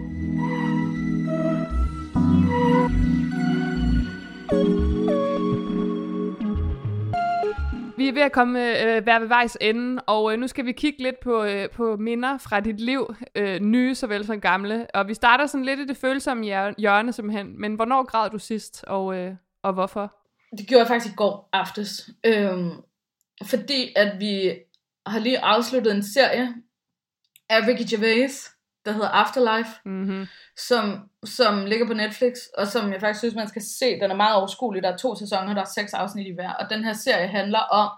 Vi 8.08 8.10
er 8.10 8.14
ved 8.14 8.22
at 8.22 8.32
komme 8.32 8.82
øh, 8.82 9.06
være 9.06 9.20
ved 9.20 9.28
vejs 9.28 9.58
ende, 9.60 10.02
og 10.06 10.32
øh, 10.32 10.38
nu 10.38 10.46
skal 10.46 10.66
vi 10.66 10.72
kigge 10.72 11.02
lidt 11.02 11.20
på, 11.20 11.44
øh, 11.44 11.70
på 11.70 11.96
minder 11.96 12.38
fra 12.38 12.60
dit 12.60 12.80
liv, 12.80 13.14
øh, 13.34 13.60
nye 13.60 13.94
såvel 13.94 14.26
som 14.26 14.40
gamle. 14.40 14.86
Og 14.94 15.08
vi 15.08 15.14
starter 15.14 15.46
sådan 15.46 15.64
lidt 15.64 15.80
i 15.80 15.86
det 15.86 15.96
følsomme 15.96 16.44
hjørne 16.78 17.12
simpelthen. 17.12 17.60
Men 17.60 17.74
hvornår 17.74 18.04
græd 18.04 18.30
du 18.30 18.38
sidst, 18.38 18.84
og, 18.86 19.16
øh, 19.16 19.34
og 19.62 19.72
hvorfor? 19.72 20.16
Det 20.58 20.68
gjorde 20.68 20.80
jeg 20.80 20.88
faktisk 20.88 21.12
i 21.12 21.16
går 21.16 21.48
aftes. 21.52 22.10
Øhm, 22.26 22.70
fordi 23.44 23.92
at 23.96 24.20
vi 24.20 24.54
har 25.06 25.18
lige 25.18 25.44
afsluttet 25.44 25.94
en 25.94 26.02
serie 26.02 26.54
af 27.48 27.58
Ricky 27.66 27.90
Gervais, 27.90 28.50
der 28.88 28.94
hedder 28.94 29.08
Afterlife, 29.08 29.70
mm-hmm. 29.84 30.26
som, 30.56 31.08
som 31.24 31.66
ligger 31.66 31.86
på 31.86 31.94
Netflix, 31.94 32.32
og 32.58 32.66
som 32.66 32.92
jeg 32.92 33.00
faktisk 33.00 33.18
synes, 33.18 33.34
man 33.34 33.48
skal 33.48 33.62
se. 33.62 34.00
Den 34.00 34.10
er 34.10 34.14
meget 34.14 34.36
overskuelig. 34.36 34.82
Der 34.82 34.92
er 34.92 34.96
to 34.96 35.16
sæsoner, 35.16 35.54
der 35.54 35.60
er 35.60 35.72
seks 35.74 35.94
afsnit 35.94 36.26
i 36.26 36.34
hver. 36.34 36.52
Og 36.52 36.70
den 36.70 36.84
her 36.84 36.92
serie 36.92 37.28
handler 37.28 37.58
om, 37.58 37.90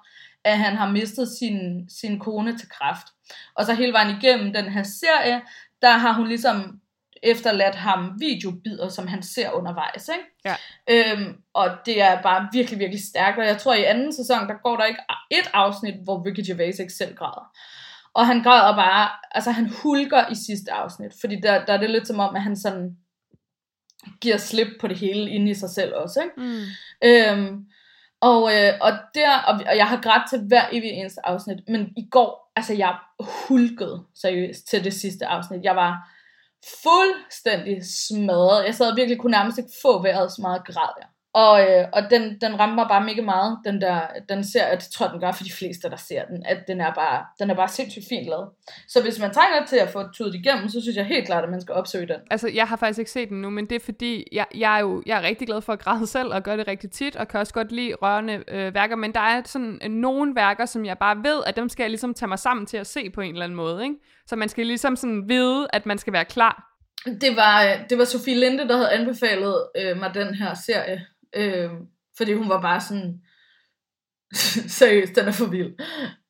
at 0.45 0.59
han 0.59 0.77
har 0.77 0.91
mistet 0.91 1.29
sin, 1.39 1.89
sin 2.01 2.19
kone 2.19 2.59
til 2.59 2.69
kræft. 2.69 3.07
Og 3.55 3.65
så 3.65 3.75
hele 3.75 3.93
vejen 3.93 4.17
igennem 4.17 4.53
den 4.53 4.65
her 4.65 4.83
serie, 4.83 5.43
der 5.83 5.93
har 5.93 6.13
hun 6.13 6.29
ligesom 6.29 6.81
efterladt 7.23 7.75
ham 7.75 8.13
videobider, 8.21 8.89
som 8.89 9.07
han 9.07 9.23
ser 9.23 9.51
undervejs. 9.51 10.09
Ikke? 10.09 10.25
Ja. 10.45 10.57
Øhm, 10.91 11.37
og 11.55 11.71
det 11.87 12.03
er 12.03 12.23
bare 12.23 12.49
virkelig, 12.53 12.79
virkelig 12.79 13.05
stærkt. 13.09 13.39
Og 13.39 13.47
jeg 13.47 13.59
tror, 13.59 13.75
i 13.75 13.85
anden 13.85 14.13
sæson, 14.13 14.49
der 14.49 14.55
går 14.63 14.77
der 14.77 14.85
ikke 14.85 15.01
et 15.31 15.51
afsnit, 15.53 15.95
hvor 16.05 16.27
Ricky 16.27 16.51
Gervais 16.51 16.79
ikke 16.79 16.93
selv 16.93 17.17
græder. 17.17 17.53
Og 18.15 18.27
han 18.27 18.43
græder 18.43 18.77
bare, 18.77 19.09
altså 19.31 19.51
han 19.51 19.73
hulker 19.83 20.31
i 20.31 20.35
sidste 20.35 20.73
afsnit, 20.73 21.13
fordi 21.21 21.37
der, 21.43 21.65
der 21.65 21.73
er 21.73 21.81
det 21.81 21.91
lidt 21.91 22.07
som 22.07 22.19
om, 22.19 22.37
at 22.37 22.43
han 22.43 22.57
sådan 22.57 22.97
giver 24.21 24.37
slip 24.37 24.69
på 24.81 24.89
det 24.89 24.99
hele 24.99 25.31
inde 25.31 25.51
i 25.51 25.55
sig 25.55 25.71
selv 25.71 25.95
også, 25.95 26.21
ikke? 26.23 26.35
Mm. 26.37 26.65
Øhm, 27.05 27.67
og, 28.21 28.43
øh, 28.55 28.73
og, 28.81 28.93
der, 29.15 29.39
og, 29.39 29.61
og 29.67 29.77
jeg 29.77 29.87
har 29.87 30.01
grædt 30.01 30.31
til 30.31 30.41
hver 30.49 30.65
evig 30.73 30.91
eneste 30.91 31.27
afsnit, 31.27 31.59
men 31.69 31.93
i 31.97 32.09
går, 32.11 32.53
altså 32.57 32.75
jeg 32.75 32.97
hulkede 33.49 34.05
seriøst 34.15 34.69
til 34.69 34.85
det 34.85 34.95
sidste 34.95 35.27
afsnit. 35.27 35.65
Jeg 35.65 35.77
var 35.77 36.11
fuldstændig 36.83 37.79
smadret. 37.85 38.67
Jeg 38.67 38.75
sad 38.75 38.95
virkelig 38.95 39.19
kunne 39.19 39.31
nærmest 39.31 39.59
ikke 39.59 39.71
få 39.83 40.03
vejret, 40.03 40.33
så 40.33 40.43
meget 40.43 40.65
græd 40.67 40.93
jeg. 41.01 41.09
Og, 41.35 41.61
øh, 41.61 41.85
og 41.93 42.03
den, 42.11 42.41
den 42.41 42.61
rammer 42.61 42.75
mig 42.75 42.87
bare 42.89 43.05
mega 43.05 43.23
meget, 43.23 43.59
den 43.65 43.81
der, 43.81 44.01
den 44.29 44.45
ser, 44.45 44.67
jeg 44.67 44.79
tror 44.79 45.09
den 45.09 45.21
gør 45.21 45.33
for 45.33 45.45
de 45.45 45.53
fleste, 45.53 45.91
der 45.91 45.97
ser 45.97 46.25
den, 46.25 46.43
at 46.47 46.59
den 46.69 46.81
er 46.81 46.95
bare, 46.95 47.25
den 47.39 47.51
er 47.51 47.55
bare 47.55 47.69
sindssygt 47.69 48.05
fint 48.09 48.27
lavet. 48.27 48.49
Så 48.89 49.03
hvis 49.03 49.19
man 49.21 49.31
trænger 49.35 49.67
til 49.67 49.77
at 49.77 49.89
få 49.89 50.03
tudet 50.15 50.35
igennem, 50.35 50.69
så 50.69 50.81
synes 50.81 50.97
jeg 50.97 51.05
helt 51.05 51.27
klart, 51.27 51.45
at 51.45 51.51
man 51.51 51.61
skal 51.61 51.75
opsøge 51.75 52.07
den. 52.07 52.17
Altså, 52.31 52.49
jeg 52.49 52.69
har 52.69 52.77
faktisk 52.77 52.99
ikke 52.99 53.11
set 53.11 53.29
den 53.29 53.43
nu, 53.43 53.51
men 53.51 53.67
det 53.67 53.77
er 53.77 53.85
fordi, 53.85 54.25
jeg, 54.33 54.47
jeg 54.55 54.77
er 54.77 54.81
jo 54.81 55.03
jeg 55.07 55.19
er 55.19 55.23
rigtig 55.23 55.47
glad 55.47 55.61
for 55.61 55.73
at 55.73 55.79
græde 55.79 56.07
selv, 56.07 56.35
og 56.35 56.43
gøre 56.43 56.57
det 56.57 56.69
rigtig 56.69 56.91
tit, 56.91 57.17
og 57.17 57.29
kan 57.29 57.41
også 57.41 57.55
godt 57.55 57.73
lide 57.73 57.95
rørende 57.95 58.45
øh, 58.49 58.75
værker, 58.75 58.97
men 58.97 59.15
der 59.15 59.21
er 59.21 59.43
sådan 59.45 59.79
øh, 59.85 59.91
nogle 59.91 60.35
værker, 60.35 60.67
som 60.67 60.85
jeg 60.85 60.99
bare 60.99 61.17
ved, 61.17 61.43
at 61.47 61.57
dem 61.57 61.69
skal 61.69 61.83
jeg 61.83 61.91
ligesom 61.91 62.15
tage 62.15 62.29
mig 62.29 62.39
sammen 62.39 62.67
til 62.67 62.77
at 62.77 62.87
se 62.87 63.11
på 63.11 63.21
en 63.21 63.33
eller 63.33 63.45
anden 63.45 63.57
måde, 63.57 63.83
ikke? 63.83 63.97
Så 64.27 64.37
man 64.37 64.49
skal 64.49 64.67
ligesom 64.67 64.97
sådan 64.97 65.29
vide, 65.29 65.67
at 65.73 65.87
man 65.87 65.99
skal 65.99 66.13
være 66.13 66.25
klar. 66.25 66.67
Det 67.07 67.37
var, 67.37 67.65
øh, 67.65 67.89
det 67.91 67.99
var 67.99 68.05
Sofie 68.05 68.35
Linde, 68.35 68.69
der 68.69 68.77
havde 68.77 68.91
anbefalet 68.91 69.57
øh, 69.77 69.97
mig 70.01 70.15
den 70.15 70.35
her 70.35 70.55
serie, 70.55 71.07
Øh, 71.37 71.71
fordi 72.17 72.33
hun 72.33 72.49
var 72.49 72.61
bare 72.61 72.81
sådan, 72.81 73.21
seriøst, 74.79 75.15
den 75.17 75.29
er 75.29 75.33
for 75.33 75.47
vild. 75.47 75.73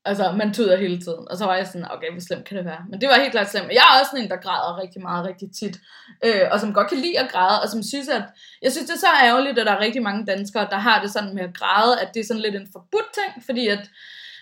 Altså, 0.05 0.32
man 0.32 0.55
tuder 0.55 0.76
hele 0.76 1.01
tiden. 1.01 1.28
Og 1.30 1.36
så 1.36 1.44
var 1.44 1.57
jeg 1.57 1.66
sådan, 1.66 1.90
okay, 1.90 2.11
hvor 2.11 2.20
slemt 2.20 2.44
kan 2.44 2.57
det 2.57 2.64
være? 2.64 2.82
Men 2.90 3.01
det 3.01 3.09
var 3.09 3.20
helt 3.20 3.30
klart 3.32 3.51
slemt. 3.51 3.68
Jeg 3.68 3.84
er 3.88 4.01
også 4.01 4.11
sådan 4.11 4.24
en, 4.24 4.30
der 4.30 4.36
græder 4.46 4.80
rigtig 4.82 5.03
meget, 5.03 5.26
rigtig 5.26 5.48
tit. 5.61 5.76
Øh, 6.24 6.46
og 6.53 6.61
som 6.61 6.74
godt 6.74 6.88
kan 6.88 6.98
lide 6.98 7.18
at 7.18 7.30
græde, 7.32 7.62
og 7.62 7.68
som 7.68 7.82
synes, 7.82 8.09
at... 8.09 8.22
Jeg 8.62 8.72
synes, 8.72 8.86
det 8.88 8.94
er 8.94 8.98
så 8.98 9.12
ærgerligt, 9.24 9.59
at 9.59 9.66
der 9.66 9.72
er 9.72 9.80
rigtig 9.80 10.03
mange 10.03 10.26
danskere, 10.26 10.68
der 10.70 10.76
har 10.76 11.03
det 11.03 11.11
sådan 11.11 11.34
med 11.34 11.42
at 11.42 11.55
græde, 11.55 12.01
at 12.01 12.09
det 12.14 12.20
er 12.20 12.24
sådan 12.24 12.42
lidt 12.42 12.55
en 12.55 12.68
forbudt 12.72 13.11
ting, 13.18 13.44
fordi 13.44 13.68
at 13.68 13.90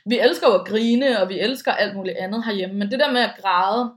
vi 0.06 0.18
elsker 0.18 0.46
jo 0.48 0.54
at 0.54 0.66
grine, 0.66 1.20
og 1.20 1.28
vi 1.28 1.40
elsker 1.40 1.72
alt 1.72 1.96
muligt 1.96 2.16
andet 2.16 2.44
herhjemme. 2.44 2.76
Men 2.78 2.90
det 2.90 3.00
der 3.00 3.12
med 3.12 3.20
at 3.20 3.34
græde, 3.42 3.92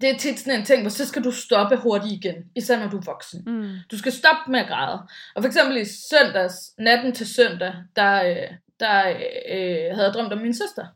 det 0.00 0.10
er 0.10 0.18
tit 0.18 0.40
sådan 0.40 0.60
en 0.60 0.66
ting, 0.66 0.80
hvor 0.80 0.90
så 0.90 1.06
skal 1.06 1.24
du 1.24 1.30
stoppe 1.30 1.76
hurtigt 1.76 2.12
igen, 2.12 2.34
især 2.56 2.78
når 2.78 2.88
du 2.88 2.96
er 2.96 3.04
voksen. 3.06 3.42
Mm. 3.46 3.76
Du 3.90 3.98
skal 3.98 4.12
stoppe 4.12 4.50
med 4.50 4.60
at 4.60 4.68
græde. 4.68 4.98
Og 5.34 5.42
for 5.42 5.46
eksempel 5.46 5.76
i 5.76 5.84
søndags, 5.84 6.54
natten 6.78 7.12
til 7.12 7.34
søndag, 7.34 7.74
der, 7.96 8.24
øh, 8.24 8.48
der 8.80 9.08
øh, 9.08 9.94
havde 9.94 10.04
jeg 10.04 10.14
drømt 10.14 10.32
om 10.32 10.38
min 10.38 10.54
søster. 10.54 10.86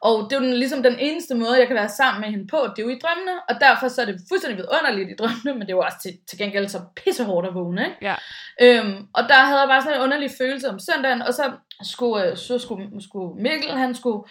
Og 0.00 0.26
det 0.30 0.36
er 0.36 0.40
jo 0.40 0.46
den, 0.46 0.54
ligesom 0.54 0.82
den 0.82 0.98
eneste 0.98 1.34
måde, 1.34 1.58
jeg 1.58 1.66
kan 1.66 1.76
være 1.76 1.88
sammen 1.88 2.20
med 2.20 2.30
hende 2.30 2.46
på, 2.46 2.56
det 2.76 2.82
er 2.82 2.86
jo 2.86 2.96
i 2.96 2.98
drømmene, 3.02 3.32
og 3.48 3.54
derfor 3.60 3.88
så 3.88 4.02
er 4.02 4.06
det 4.06 4.20
fuldstændig 4.28 4.58
vidunderligt 4.58 5.10
i 5.10 5.14
drømmene, 5.18 5.52
men 5.52 5.60
det 5.60 5.72
er 5.72 5.76
jo 5.76 5.80
også 5.80 5.98
til, 6.02 6.12
til 6.28 6.38
gengæld 6.38 6.68
så 6.68 6.80
pissehårdt 6.96 7.46
at 7.48 7.54
vågne, 7.54 7.84
ikke? 7.84 7.96
Ja. 8.02 8.14
Øhm, 8.60 9.06
og 9.14 9.22
der 9.28 9.40
havde 9.48 9.60
jeg 9.60 9.68
bare 9.68 9.82
sådan 9.82 9.96
en 9.96 10.04
underlig 10.04 10.30
følelse 10.38 10.68
om 10.68 10.78
søndagen, 10.78 11.22
og 11.22 11.34
så 11.34 11.52
skulle, 11.82 12.30
øh, 12.30 12.36
så 12.36 12.58
skulle, 12.58 13.02
skulle 13.02 13.42
Mikkel, 13.42 13.70
han 13.70 13.94
skulle 13.94 14.24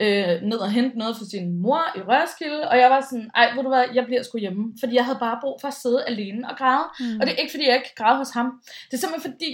øh, 0.00 0.42
ned 0.50 0.58
og 0.58 0.70
hente 0.70 0.98
noget 0.98 1.16
for 1.16 1.24
sin 1.24 1.62
mor 1.62 1.82
i 1.96 2.00
Rørskilde, 2.00 2.68
og 2.68 2.78
jeg 2.78 2.90
var 2.90 3.00
sådan, 3.10 3.30
ej, 3.34 3.52
ved 3.54 3.62
du 3.62 3.68
hvad, 3.68 3.84
jeg 3.94 4.04
bliver 4.04 4.22
sgu 4.22 4.38
hjemme, 4.38 4.64
fordi 4.80 4.94
jeg 4.94 5.04
havde 5.04 5.18
bare 5.18 5.38
brug 5.42 5.58
for 5.60 5.68
at 5.68 5.74
sidde 5.74 6.04
alene 6.06 6.50
og 6.50 6.56
græde, 6.56 6.84
Mm. 7.00 7.20
og 7.20 7.26
det 7.26 7.32
er 7.32 7.36
ikke 7.42 7.52
fordi, 7.52 7.66
jeg 7.66 7.74
ikke 7.74 7.90
kan 7.96 8.04
græde 8.04 8.18
hos 8.18 8.30
ham, 8.30 8.46
det 8.90 8.94
er 8.94 9.00
simpelthen 9.00 9.32
fordi, 9.32 9.50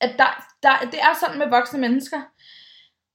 at 0.00 0.12
der, 0.18 0.30
der, 0.62 0.72
det 0.92 1.00
er 1.00 1.12
sådan 1.20 1.38
med 1.38 1.48
voksne 1.48 1.80
mennesker, 1.80 2.20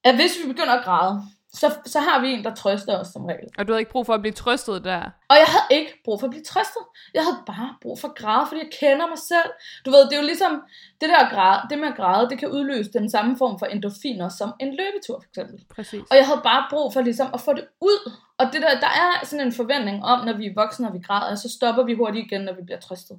at 0.03 0.15
hvis 0.15 0.33
vi 0.43 0.47
begynder 0.53 0.73
at 0.73 0.83
græde, 0.85 1.21
så, 1.61 1.67
så 1.85 1.99
har 1.99 2.21
vi 2.21 2.27
en, 2.33 2.43
der 2.43 2.53
trøster 2.55 2.99
os 2.99 3.07
som 3.07 3.25
regel. 3.25 3.47
Og 3.57 3.67
du 3.67 3.71
havde 3.71 3.81
ikke 3.81 3.91
brug 3.91 4.05
for 4.05 4.13
at 4.13 4.21
blive 4.21 4.33
trøstet 4.33 4.83
der. 4.83 5.01
Og 5.31 5.35
jeg 5.43 5.49
havde 5.53 5.67
ikke 5.79 5.93
brug 6.05 6.19
for 6.19 6.27
at 6.27 6.31
blive 6.31 6.43
trøstet. 6.43 6.83
Jeg 7.13 7.23
havde 7.23 7.39
bare 7.45 7.75
brug 7.81 7.99
for 7.99 8.07
at 8.07 8.15
græde, 8.15 8.45
fordi 8.47 8.61
jeg 8.61 8.71
kender 8.79 9.07
mig 9.07 9.17
selv. 9.17 9.49
Du 9.85 9.89
ved, 9.91 10.01
det 10.09 10.13
er 10.13 10.21
jo 10.21 10.29
ligesom, 10.31 10.53
det 11.01 11.09
der 11.09 11.29
græde, 11.35 11.61
det 11.69 11.79
med 11.79 11.87
at 11.87 11.95
græde, 11.95 12.29
det 12.29 12.37
kan 12.39 12.49
udløse 12.49 12.89
den 12.99 13.09
samme 13.09 13.37
form 13.37 13.59
for 13.59 13.65
endorfiner 13.65 14.29
som 14.29 14.49
en 14.59 14.69
løbetur 14.79 15.17
for 15.23 15.29
eksempel. 15.31 15.65
Præcis. 15.75 16.03
Og 16.11 16.15
jeg 16.17 16.25
havde 16.25 16.41
bare 16.43 16.63
brug 16.69 16.93
for 16.93 17.01
ligesom 17.01 17.27
at 17.33 17.41
få 17.41 17.53
det 17.53 17.65
ud. 17.81 18.11
Og 18.37 18.45
det 18.53 18.61
der, 18.61 18.79
der 18.85 18.93
er 19.05 19.25
sådan 19.25 19.45
en 19.45 19.53
forventning 19.53 20.03
om, 20.03 20.25
når 20.25 20.33
vi 20.33 20.45
er 20.45 20.53
voksne 20.55 20.87
og 20.87 20.93
vi 20.93 20.99
græder, 20.99 21.35
så 21.35 21.49
stopper 21.57 21.83
vi 21.83 21.93
hurtigt 21.93 22.25
igen, 22.25 22.41
når 22.41 22.53
vi 22.53 22.63
bliver 22.65 22.79
trøstet. 22.79 23.17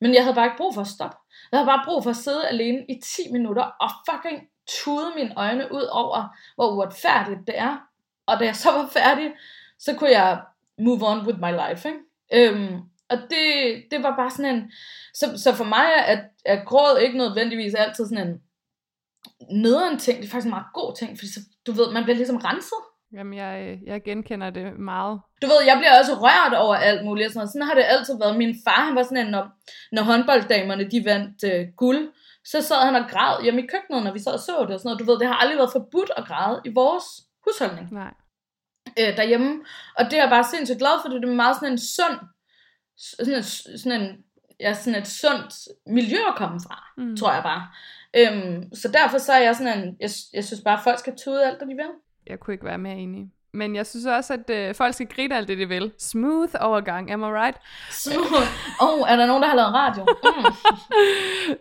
Men 0.00 0.14
jeg 0.14 0.22
havde 0.22 0.34
bare 0.34 0.46
ikke 0.46 0.56
brug 0.56 0.74
for 0.74 0.80
at 0.80 0.86
stoppe. 0.96 1.16
Jeg 1.50 1.58
havde 1.58 1.66
bare 1.66 1.84
brug 1.86 2.02
for 2.02 2.10
at 2.10 2.16
sidde 2.16 2.48
alene 2.48 2.80
i 2.88 2.94
10 3.26 3.32
minutter 3.32 3.62
og 3.62 3.90
fucking 4.10 4.38
tude 4.68 5.12
mine 5.16 5.34
øjne 5.36 5.72
ud 5.72 5.82
over, 5.82 6.36
hvor 6.54 6.70
uretfærdigt 6.70 7.40
det 7.46 7.58
er. 7.58 7.76
Og 8.26 8.40
da 8.40 8.44
jeg 8.44 8.56
så 8.56 8.72
var 8.72 8.86
færdig, 8.86 9.32
så 9.78 9.94
kunne 9.94 10.10
jeg 10.10 10.42
move 10.78 11.00
on 11.02 11.26
with 11.26 11.38
my 11.38 11.50
life. 11.50 11.88
Ikke? 11.88 12.00
Øhm, 12.32 12.80
og 13.08 13.18
det, 13.30 13.84
det 13.90 14.02
var 14.02 14.16
bare 14.16 14.30
sådan 14.30 14.54
en... 14.54 14.72
Så, 15.14 15.38
så 15.42 15.54
for 15.54 15.64
mig 15.64 15.86
er, 15.96 16.02
at, 16.02 16.24
at 16.44 16.66
gråd 16.66 16.98
ikke 16.98 17.18
nødvendigvis 17.18 17.74
altid 17.74 18.08
sådan 18.08 18.28
en 18.28 18.42
nederen 19.62 19.98
ting. 19.98 20.18
Det 20.18 20.26
er 20.26 20.30
faktisk 20.30 20.46
en 20.46 20.50
meget 20.50 20.72
god 20.74 20.96
ting, 20.96 21.18
fordi 21.18 21.32
så, 21.32 21.40
du 21.66 21.72
ved, 21.72 21.92
man 21.92 22.02
bliver 22.02 22.16
ligesom 22.16 22.36
renset. 22.36 22.82
Jamen, 23.14 23.34
jeg, 23.34 23.68
øh, 23.68 23.88
jeg 23.88 24.02
genkender 24.02 24.50
det 24.50 24.78
meget. 24.78 25.20
Du 25.42 25.46
ved, 25.46 25.56
jeg 25.66 25.76
bliver 25.78 25.98
også 25.98 26.14
rørt 26.14 26.54
over 26.54 26.74
alt 26.74 27.04
muligt. 27.04 27.32
Sådan, 27.32 27.48
sådan 27.48 27.66
har 27.66 27.74
det 27.74 27.84
altid 27.86 28.18
været. 28.18 28.36
Min 28.36 28.54
far, 28.64 28.84
han 28.86 28.94
var 28.94 29.02
sådan 29.02 29.26
en, 29.26 29.30
når, 29.30 29.48
når 29.92 30.02
håndbolddamerne, 30.02 30.90
de 30.90 31.04
vandt 31.04 31.44
øh, 31.44 31.66
guld, 31.76 32.12
så 32.44 32.62
sad 32.62 32.76
han 32.76 32.94
og 32.94 33.10
græd 33.10 33.42
hjemme 33.42 33.62
i 33.62 33.66
køkkenet, 33.66 34.04
når 34.04 34.12
vi 34.12 34.18
sad 34.18 34.32
og 34.32 34.40
så 34.40 34.52
det. 34.60 34.74
Og 34.74 34.80
sådan 34.80 34.88
noget. 34.88 35.00
Du 35.00 35.04
ved, 35.04 35.18
det 35.18 35.26
har 35.26 35.34
aldrig 35.34 35.58
været 35.58 35.72
forbudt 35.72 36.10
at 36.16 36.26
græde 36.26 36.60
i 36.64 36.70
vores 36.74 37.04
husholdning 37.44 37.92
Nej. 37.92 38.14
øh, 39.00 39.16
derhjemme. 39.16 39.64
Og 39.98 40.04
det 40.04 40.12
er 40.12 40.22
jeg 40.22 40.30
bare 40.30 40.44
sindssygt 40.44 40.78
glad 40.78 41.02
for, 41.02 41.08
det 41.08 41.24
er 41.24 41.34
meget 41.34 41.56
sådan 41.56 41.72
en 41.72 41.78
sund, 41.78 42.18
sådan, 42.96 43.34
en, 43.34 43.42
sådan, 43.82 44.00
en, 44.00 44.08
ja, 44.60 44.74
sådan 44.74 45.00
et 45.00 45.08
sundt 45.08 45.54
miljø 45.86 46.18
at 46.28 46.36
komme 46.36 46.60
fra, 46.66 46.84
mm. 46.96 47.16
tror 47.16 47.32
jeg 47.32 47.42
bare. 47.42 47.62
Øhm, 48.16 48.74
så 48.74 48.88
derfor 48.88 49.18
så 49.18 49.32
er 49.32 49.42
jeg 49.42 49.56
sådan 49.56 49.78
en, 49.78 49.96
jeg, 50.00 50.10
jeg 50.32 50.44
synes 50.44 50.62
bare, 50.64 50.78
at 50.78 50.84
folk 50.84 50.98
skal 50.98 51.16
tude 51.16 51.46
alt, 51.46 51.58
hvad 51.58 51.68
de 51.68 51.74
vil. 51.74 51.90
Jeg 52.26 52.40
kunne 52.40 52.54
ikke 52.54 52.64
være 52.64 52.78
mere 52.78 52.96
enig. 52.96 53.30
Men 53.54 53.76
jeg 53.76 53.86
synes 53.86 54.06
også, 54.06 54.32
at 54.32 54.50
øh, 54.50 54.74
folk 54.74 54.94
skal 54.94 55.06
grine 55.06 55.36
alt 55.36 55.48
det, 55.48 55.58
de 55.58 55.68
vil. 55.68 55.92
Smooth 55.98 56.52
overgang, 56.60 57.12
am 57.12 57.22
I 57.22 57.24
right? 57.24 57.56
Så, 57.90 58.10
oh, 58.80 59.10
er 59.10 59.16
der 59.16 59.26
nogen, 59.26 59.42
der 59.42 59.48
har 59.48 59.56
lavet 59.56 59.74
radio? 59.74 60.06
Mm. 60.24 60.44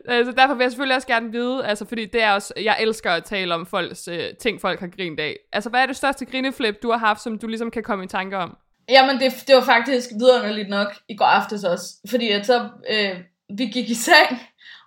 altså, 0.15 0.31
derfor 0.31 0.53
vil 0.53 0.63
jeg 0.63 0.71
selvfølgelig 0.71 0.95
også 0.95 1.07
gerne 1.07 1.31
vide, 1.31 1.65
altså, 1.65 1.85
fordi 1.85 2.05
det 2.05 2.21
er 2.21 2.31
også, 2.31 2.53
jeg 2.61 2.77
elsker 2.79 3.11
at 3.11 3.23
tale 3.23 3.53
om 3.53 3.65
folks 3.65 4.07
øh, 4.07 4.23
ting, 4.41 4.61
folk 4.61 4.79
har 4.79 4.87
grint 4.87 5.19
af. 5.19 5.35
Altså, 5.53 5.69
hvad 5.69 5.81
er 5.81 5.85
det 5.85 5.95
største 5.95 6.25
grineflip, 6.25 6.75
du 6.83 6.91
har 6.91 6.97
haft, 6.97 7.21
som 7.21 7.37
du 7.39 7.47
ligesom 7.47 7.71
kan 7.71 7.83
komme 7.83 8.03
i 8.03 8.07
tanke 8.07 8.37
om? 8.37 8.57
Jamen, 8.89 9.19
det, 9.19 9.43
det 9.47 9.55
var 9.55 9.61
faktisk 9.61 10.09
vidunderligt 10.19 10.69
nok 10.69 10.87
i 11.09 11.15
går 11.15 11.25
aftes 11.25 11.63
også. 11.63 11.85
Fordi 12.09 12.29
at 12.29 12.45
så, 12.45 12.69
øh, 12.89 13.19
vi 13.57 13.65
gik 13.65 13.89
i 13.89 13.93
seng, 13.93 14.39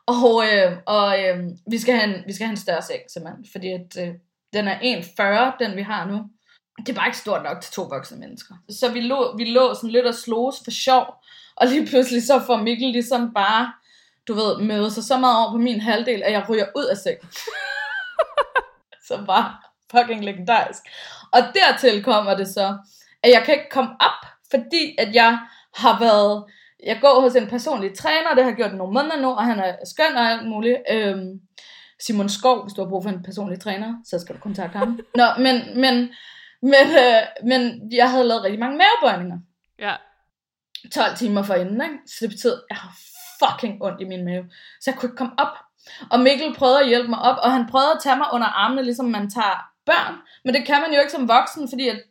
og, 0.06 0.44
øh, 0.44 0.76
og 0.86 1.24
øh, 1.24 1.44
vi, 1.70 1.78
skal 1.78 1.94
have 1.94 2.16
en, 2.16 2.22
vi 2.26 2.32
skal 2.32 2.46
have 2.46 2.52
en 2.52 2.56
større 2.56 2.82
seng, 2.82 3.00
simpelthen. 3.08 3.46
Fordi 3.52 3.68
at, 3.68 4.08
øh, 4.08 4.14
den 4.56 4.68
er 4.68 4.78
1,40, 4.78 5.64
den 5.64 5.76
vi 5.76 5.82
har 5.82 6.06
nu. 6.06 6.24
det 6.78 6.88
er 6.88 6.94
bare 6.94 7.06
ikke 7.06 7.18
stort 7.18 7.42
nok 7.42 7.60
til 7.60 7.72
to 7.72 7.82
voksne 7.82 8.18
mennesker. 8.18 8.54
Så 8.70 8.92
vi 8.92 9.00
lå, 9.00 9.36
vi 9.36 9.44
lå 9.44 9.74
sådan 9.74 9.90
lidt 9.90 10.06
og 10.06 10.14
sloges 10.14 10.56
for 10.64 10.70
sjov, 10.70 11.14
og 11.56 11.66
lige 11.66 11.86
pludselig 11.86 12.22
så 12.22 12.40
får 12.46 12.56
Mikkel 12.56 12.88
ligesom 12.88 13.34
bare, 13.34 13.72
du 14.28 14.34
ved, 14.34 14.58
møde 14.62 14.90
sig 14.90 15.04
så 15.04 15.18
meget 15.18 15.38
over 15.38 15.50
på 15.50 15.58
min 15.58 15.80
halvdel, 15.80 16.22
at 16.22 16.32
jeg 16.32 16.46
ryger 16.48 16.66
ud 16.76 16.84
af 16.84 16.96
sengen. 16.96 17.28
så 19.08 19.24
bare 19.26 19.56
fucking 19.90 20.24
legendarisk. 20.24 20.82
Og 21.32 21.40
dertil 21.54 22.04
kommer 22.04 22.36
det 22.36 22.48
så, 22.48 22.78
at 23.22 23.30
jeg 23.30 23.42
kan 23.44 23.54
ikke 23.54 23.70
komme 23.70 23.90
op, 23.90 24.26
fordi 24.50 24.94
at 24.98 25.14
jeg 25.14 25.38
har 25.74 25.98
været, 25.98 26.44
jeg 26.84 26.98
går 27.00 27.20
hos 27.20 27.34
en 27.34 27.46
personlig 27.46 27.98
træner, 27.98 28.34
det 28.34 28.42
har 28.44 28.50
jeg 28.50 28.56
gjort 28.56 28.72
i 28.72 28.76
nogle 28.76 28.94
måneder 28.94 29.20
nu, 29.20 29.28
og 29.28 29.44
han 29.44 29.58
er 29.58 29.76
skøn 29.84 30.16
og 30.16 30.30
alt 30.30 30.48
muligt. 30.48 30.76
Øhm, 30.90 31.40
Simon 32.00 32.28
Skov, 32.28 32.62
hvis 32.62 32.72
du 32.74 32.82
har 32.82 32.88
brug 32.88 33.02
for 33.02 33.10
en 33.10 33.22
personlig 33.22 33.60
træner, 33.60 33.94
så 34.04 34.18
skal 34.18 34.34
du 34.34 34.40
kontakte 34.40 34.78
ham. 34.78 35.00
Nå, 35.14 35.24
men, 35.38 35.80
men, 35.80 35.94
men, 36.62 36.86
øh, 37.04 37.22
men 37.44 37.92
jeg 37.92 38.10
havde 38.10 38.24
lavet 38.24 38.42
rigtig 38.42 38.60
mange 38.60 38.78
mavebøjninger. 38.78 39.38
Ja. 39.78 39.94
12 40.94 41.16
timer 41.16 41.42
forinden, 41.42 41.80
ikke? 41.82 41.98
Så 42.06 42.16
det 42.20 42.30
betød, 42.30 42.52
at 42.52 42.62
jeg 42.70 42.76
har 42.76 42.92
fucking 43.40 43.82
ondt 43.84 44.00
i 44.00 44.04
min 44.04 44.24
mave. 44.24 44.44
Så 44.80 44.90
jeg 44.90 44.98
kunne 44.98 45.08
ikke 45.08 45.16
komme 45.16 45.38
op. 45.38 45.54
Og 46.10 46.20
Mikkel 46.20 46.54
prøvede 46.54 46.80
at 46.80 46.88
hjælpe 46.88 47.08
mig 47.08 47.18
op, 47.18 47.36
og 47.42 47.52
han 47.52 47.66
prøvede 47.66 47.92
at 47.92 48.00
tage 48.02 48.16
mig 48.16 48.26
under 48.32 48.46
armene, 48.46 48.82
ligesom 48.82 49.06
man 49.06 49.30
tager 49.30 49.58
børn. 49.86 50.14
Men 50.44 50.54
det 50.54 50.66
kan 50.66 50.80
man 50.80 50.92
jo 50.92 51.00
ikke 51.00 51.12
som 51.12 51.28
voksen, 51.28 51.68
fordi 51.68 51.88
at 51.88 52.02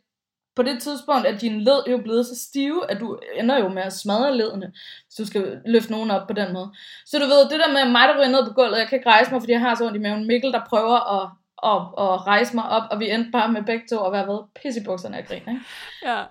på 0.56 0.62
det 0.62 0.82
tidspunkt 0.82 1.26
er 1.26 1.38
dine 1.38 1.64
led 1.64 1.82
jo 1.90 1.98
blevet 1.98 2.26
så 2.26 2.36
stive, 2.48 2.90
at 2.90 3.00
du 3.00 3.18
ender 3.38 3.58
jo 3.58 3.68
med 3.68 3.82
at 3.82 3.92
smadre 3.92 4.36
ledene, 4.36 4.72
hvis 5.04 5.14
du 5.18 5.26
skal 5.26 5.60
løfte 5.66 5.92
nogen 5.92 6.10
op 6.10 6.26
på 6.26 6.32
den 6.32 6.52
måde. 6.52 6.72
Så 7.06 7.18
du 7.18 7.24
ved, 7.24 7.48
det 7.50 7.60
der 7.60 7.72
med 7.72 7.92
mig, 7.92 8.08
der 8.08 8.18
ryger 8.18 8.28
ned 8.28 8.46
på 8.46 8.52
gulvet, 8.52 8.78
jeg 8.78 8.88
kan 8.88 8.98
ikke 8.98 9.10
rejse 9.10 9.32
mig, 9.32 9.40
fordi 9.42 9.52
jeg 9.52 9.60
har 9.60 9.74
så 9.74 9.86
ondt 9.86 9.96
i 9.96 10.00
maven. 10.00 10.26
Mikkel, 10.26 10.52
der 10.52 10.62
prøver 10.68 10.98
at, 11.16 11.28
at, 11.72 11.80
at 12.04 12.26
rejse 12.26 12.54
mig 12.54 12.68
op, 12.68 12.82
og 12.90 13.00
vi 13.00 13.10
endte 13.10 13.30
bare 13.30 13.52
med 13.52 13.62
begge 13.62 13.84
to 13.90 14.04
at 14.06 14.12
være 14.12 14.26
ved 14.26 14.40
pisse 14.62 14.80
i 14.80 14.84
bukserne 14.84 15.16
af 15.16 15.26
grin, 15.26 15.48
ikke? 15.48 15.60
Ja. 16.04 16.22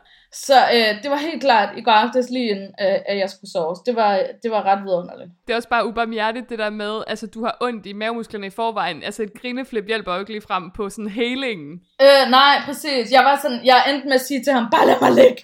Så 0.43 0.57
øh, 0.73 1.03
det 1.03 1.11
var 1.11 1.17
helt 1.17 1.41
klart 1.41 1.69
i 1.77 1.81
går 1.81 1.91
aftes 1.91 2.29
lige 2.29 2.49
inden, 2.49 2.67
øh, 2.81 2.99
at 3.05 3.17
jeg 3.17 3.29
skulle 3.29 3.51
sove. 3.51 3.75
Det 3.86 3.95
var, 3.95 4.19
det 4.43 4.51
var 4.51 4.63
ret 4.63 4.83
vidunderligt. 4.83 5.29
Det 5.47 5.53
er 5.53 5.57
også 5.57 5.69
bare 5.69 5.88
ubarmhjertigt 5.88 6.49
det 6.49 6.59
der 6.59 6.69
med, 6.69 7.03
altså 7.07 7.27
du 7.27 7.43
har 7.43 7.57
ondt 7.61 7.86
i 7.86 7.93
mavemusklerne 7.93 8.47
i 8.47 8.49
forvejen. 8.49 9.03
Altså 9.03 9.23
et 9.23 9.33
grineflip 9.41 9.88
hjælper 9.88 10.13
jo 10.13 10.19
ikke 10.19 10.31
lige 10.31 10.41
frem 10.41 10.71
på 10.71 10.89
sådan 10.89 11.09
healingen. 11.09 11.81
Øh, 12.01 12.29
nej, 12.29 12.61
præcis. 12.65 13.11
Jeg 13.11 13.23
var 13.23 13.39
sådan, 13.41 13.65
jeg 13.65 13.83
endte 13.89 14.07
med 14.07 14.15
at 14.15 14.21
sige 14.21 14.43
til 14.43 14.53
ham, 14.53 14.67
bare 14.71 14.88
lad 14.88 14.95
mig 15.01 15.11
ligge. 15.11 15.43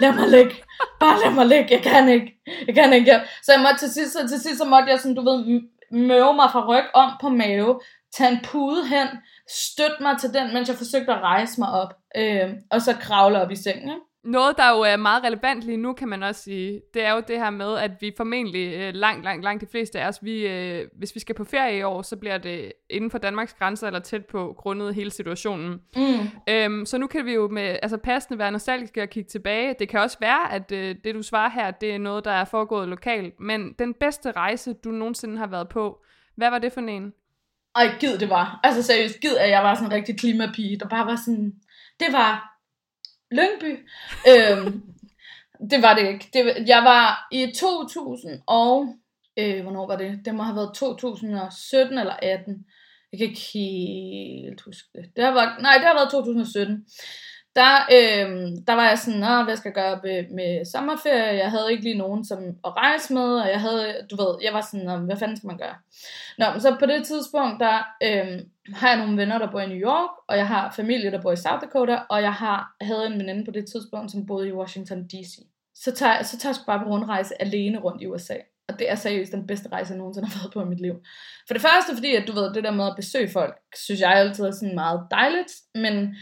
Lad 0.00 0.12
mig 0.12 0.28
ligge. 0.28 0.54
Bare 1.00 1.18
lad 1.24 1.32
mig 1.32 1.46
ligge. 1.46 1.68
Jeg 1.70 1.82
kan 1.82 2.08
ikke. 2.08 2.40
Jeg 2.66 2.74
kan 2.74 2.92
ikke. 2.92 3.20
Så 3.42 3.52
jeg 3.52 3.60
måtte 3.60 3.78
til 3.78 3.92
sidst, 3.92 4.12
så 4.12 4.28
til 4.28 4.40
sidst 4.40 4.58
så 4.58 4.64
måtte 4.64 4.90
jeg 4.90 4.98
sådan, 4.98 5.14
du 5.14 5.22
ved, 5.22 5.62
møve 5.92 6.34
mig 6.34 6.48
fra 6.52 6.66
ryg 6.68 6.84
om 6.94 7.10
på 7.20 7.28
mave, 7.28 7.80
tage 8.16 8.30
en 8.30 8.40
pude 8.44 8.86
hen, 8.86 9.08
støtte 9.50 10.02
mig 10.02 10.18
til 10.18 10.34
den, 10.34 10.54
mens 10.54 10.68
jeg 10.68 10.76
forsøgte 10.76 11.12
at 11.12 11.20
rejse 11.20 11.60
mig 11.60 11.70
op, 11.70 11.94
øh, 12.16 12.48
og 12.70 12.82
så 12.82 12.92
kravle 13.00 13.40
op 13.42 13.50
i 13.50 13.56
sengen. 13.56 13.88
Ikke? 13.88 14.07
Noget, 14.24 14.56
der 14.56 14.70
jo 14.70 14.80
er 14.80 14.96
meget 14.96 15.24
relevant 15.24 15.62
lige 15.62 15.76
nu, 15.76 15.92
kan 15.92 16.08
man 16.08 16.22
også 16.22 16.42
sige, 16.42 16.80
det 16.94 17.04
er 17.04 17.12
jo 17.12 17.22
det 17.28 17.38
her 17.38 17.50
med, 17.50 17.76
at 17.76 17.90
vi 18.00 18.12
formentlig 18.16 18.74
øh, 18.74 18.94
langt, 18.94 19.24
langt, 19.24 19.44
langt 19.44 19.60
de 19.60 19.66
fleste 19.70 20.00
af 20.00 20.08
os, 20.08 20.18
vi, 20.22 20.46
øh, 20.46 20.88
hvis 20.98 21.14
vi 21.14 21.20
skal 21.20 21.34
på 21.34 21.44
ferie 21.44 21.78
i 21.78 21.82
år, 21.82 22.02
så 22.02 22.16
bliver 22.16 22.38
det 22.38 22.72
inden 22.90 23.10
for 23.10 23.18
Danmarks 23.18 23.54
grænser 23.54 23.86
eller 23.86 24.00
tæt 24.00 24.26
på, 24.26 24.54
grundet 24.58 24.94
hele 24.94 25.10
situationen. 25.10 25.80
Mm. 25.96 26.28
Øhm, 26.48 26.86
så 26.86 26.98
nu 26.98 27.06
kan 27.06 27.26
vi 27.26 27.34
jo 27.34 27.48
med 27.48 27.78
altså 27.82 27.96
passende 27.96 28.38
være 28.38 28.52
nostalgiske 28.52 29.02
og 29.02 29.08
kigge 29.08 29.28
tilbage. 29.28 29.74
Det 29.78 29.88
kan 29.88 30.00
også 30.00 30.16
være, 30.20 30.52
at 30.52 30.72
øh, 30.72 30.96
det 31.04 31.14
du 31.14 31.22
svarer 31.22 31.50
her, 31.50 31.70
det 31.70 31.94
er 31.94 31.98
noget, 31.98 32.24
der 32.24 32.30
er 32.30 32.44
foregået 32.44 32.88
lokalt. 32.88 33.40
Men 33.40 33.74
den 33.78 33.94
bedste 33.94 34.32
rejse, 34.32 34.72
du 34.72 34.90
nogensinde 34.90 35.38
har 35.38 35.46
været 35.46 35.68
på, 35.68 36.02
hvad 36.36 36.50
var 36.50 36.58
det 36.58 36.72
for 36.72 36.80
en? 36.80 37.12
Ej, 37.76 37.90
gid 38.00 38.18
det 38.18 38.30
var. 38.30 38.60
Altså 38.64 38.82
seriøst, 38.82 39.20
gid 39.20 39.36
at 39.36 39.50
jeg 39.50 39.62
var 39.62 39.74
sådan 39.74 39.86
en 39.86 39.92
rigtig 39.92 40.18
klimapige, 40.18 40.78
der 40.78 40.88
bare 40.88 41.06
var 41.06 41.16
sådan, 41.16 41.52
det 42.00 42.08
var 42.12 42.57
Lyngby. 43.30 43.88
øhm, 44.30 44.82
det 45.70 45.82
var 45.82 45.94
det 45.94 46.08
ikke. 46.08 46.28
Det, 46.32 46.68
jeg 46.68 46.84
var 46.84 47.28
i 47.32 47.52
2000 47.56 48.42
og... 48.46 48.94
Øh, 49.38 49.62
hvornår 49.62 49.86
var 49.86 49.96
det? 49.96 50.20
Det 50.24 50.34
må 50.34 50.42
have 50.42 50.56
været 50.56 50.74
2017 50.74 51.98
eller 51.98 52.16
18. 52.22 52.66
Jeg 53.12 53.18
kan 53.18 53.28
ikke 53.28 53.40
helt 53.54 54.60
huske 54.60 54.88
det. 54.94 55.10
det 55.16 55.24
har 55.24 55.32
været, 55.32 55.62
nej, 55.62 55.74
det 55.74 55.86
har 55.86 55.94
været 55.94 56.10
2017 56.10 56.86
der, 57.60 57.74
øh, 57.96 58.28
der 58.66 58.72
var 58.72 58.88
jeg 58.88 58.98
sådan, 58.98 59.20
Nå, 59.20 59.42
hvad 59.44 59.56
skal 59.56 59.68
jeg 59.68 59.74
gøre 59.74 60.00
med, 60.04 60.34
med 60.34 60.64
sommerferie? 60.64 61.38
Jeg 61.44 61.50
havde 61.50 61.72
ikke 61.72 61.84
lige 61.84 61.98
nogen 61.98 62.24
som 62.24 62.38
at 62.64 62.76
rejse 62.76 63.14
med, 63.14 63.40
og 63.42 63.48
jeg 63.48 63.60
havde, 63.60 63.94
du 64.10 64.16
ved, 64.16 64.32
jeg 64.44 64.52
var 64.52 64.60
sådan, 64.60 65.04
hvad 65.04 65.16
fanden 65.16 65.36
skal 65.36 65.46
man 65.46 65.58
gøre? 65.58 65.76
Nå, 66.38 66.44
men 66.52 66.60
så 66.60 66.76
på 66.80 66.86
det 66.86 67.06
tidspunkt, 67.06 67.60
der 67.60 67.76
øh, 68.02 68.40
har 68.74 68.88
jeg 68.88 68.98
nogle 68.98 69.16
venner, 69.16 69.38
der 69.38 69.50
bor 69.50 69.60
i 69.60 69.68
New 69.68 69.82
York, 69.90 70.10
og 70.28 70.36
jeg 70.36 70.48
har 70.48 70.72
familie, 70.76 71.10
der 71.10 71.22
bor 71.22 71.32
i 71.32 71.36
South 71.36 71.60
Dakota, 71.62 71.98
og 72.08 72.22
jeg 72.22 72.32
har, 72.32 72.76
havde 72.80 73.06
en 73.06 73.18
veninde 73.18 73.44
på 73.44 73.50
det 73.50 73.66
tidspunkt, 73.72 74.10
som 74.10 74.26
boede 74.26 74.48
i 74.48 74.52
Washington 74.52 75.04
D.C. 75.04 75.38
Så 75.74 75.92
tager, 75.92 76.22
så 76.22 76.38
tager 76.38 76.52
jeg 76.52 76.66
bare 76.66 76.84
på 76.84 76.90
rundrejse 76.90 77.42
alene 77.42 77.78
rundt 77.78 78.02
i 78.02 78.06
USA. 78.06 78.34
Og 78.68 78.78
det 78.78 78.90
er 78.90 78.94
seriøst 78.94 79.32
den 79.32 79.46
bedste 79.46 79.68
rejse, 79.68 79.90
jeg 79.90 79.98
nogensinde 79.98 80.28
har 80.28 80.38
været 80.38 80.52
på 80.52 80.62
i 80.62 80.64
mit 80.64 80.80
liv. 80.80 80.94
For 81.46 81.54
det 81.54 81.62
første, 81.62 81.94
fordi 81.94 82.14
at 82.14 82.28
du 82.28 82.32
ved, 82.32 82.54
det 82.54 82.64
der 82.64 82.70
med 82.70 82.86
at 82.86 82.96
besøge 82.96 83.30
folk, 83.30 83.58
synes 83.76 84.00
jeg 84.00 84.10
altid 84.10 84.44
er 84.44 84.50
sådan 84.50 84.74
meget 84.74 85.06
dejligt, 85.10 85.52
men 85.74 86.14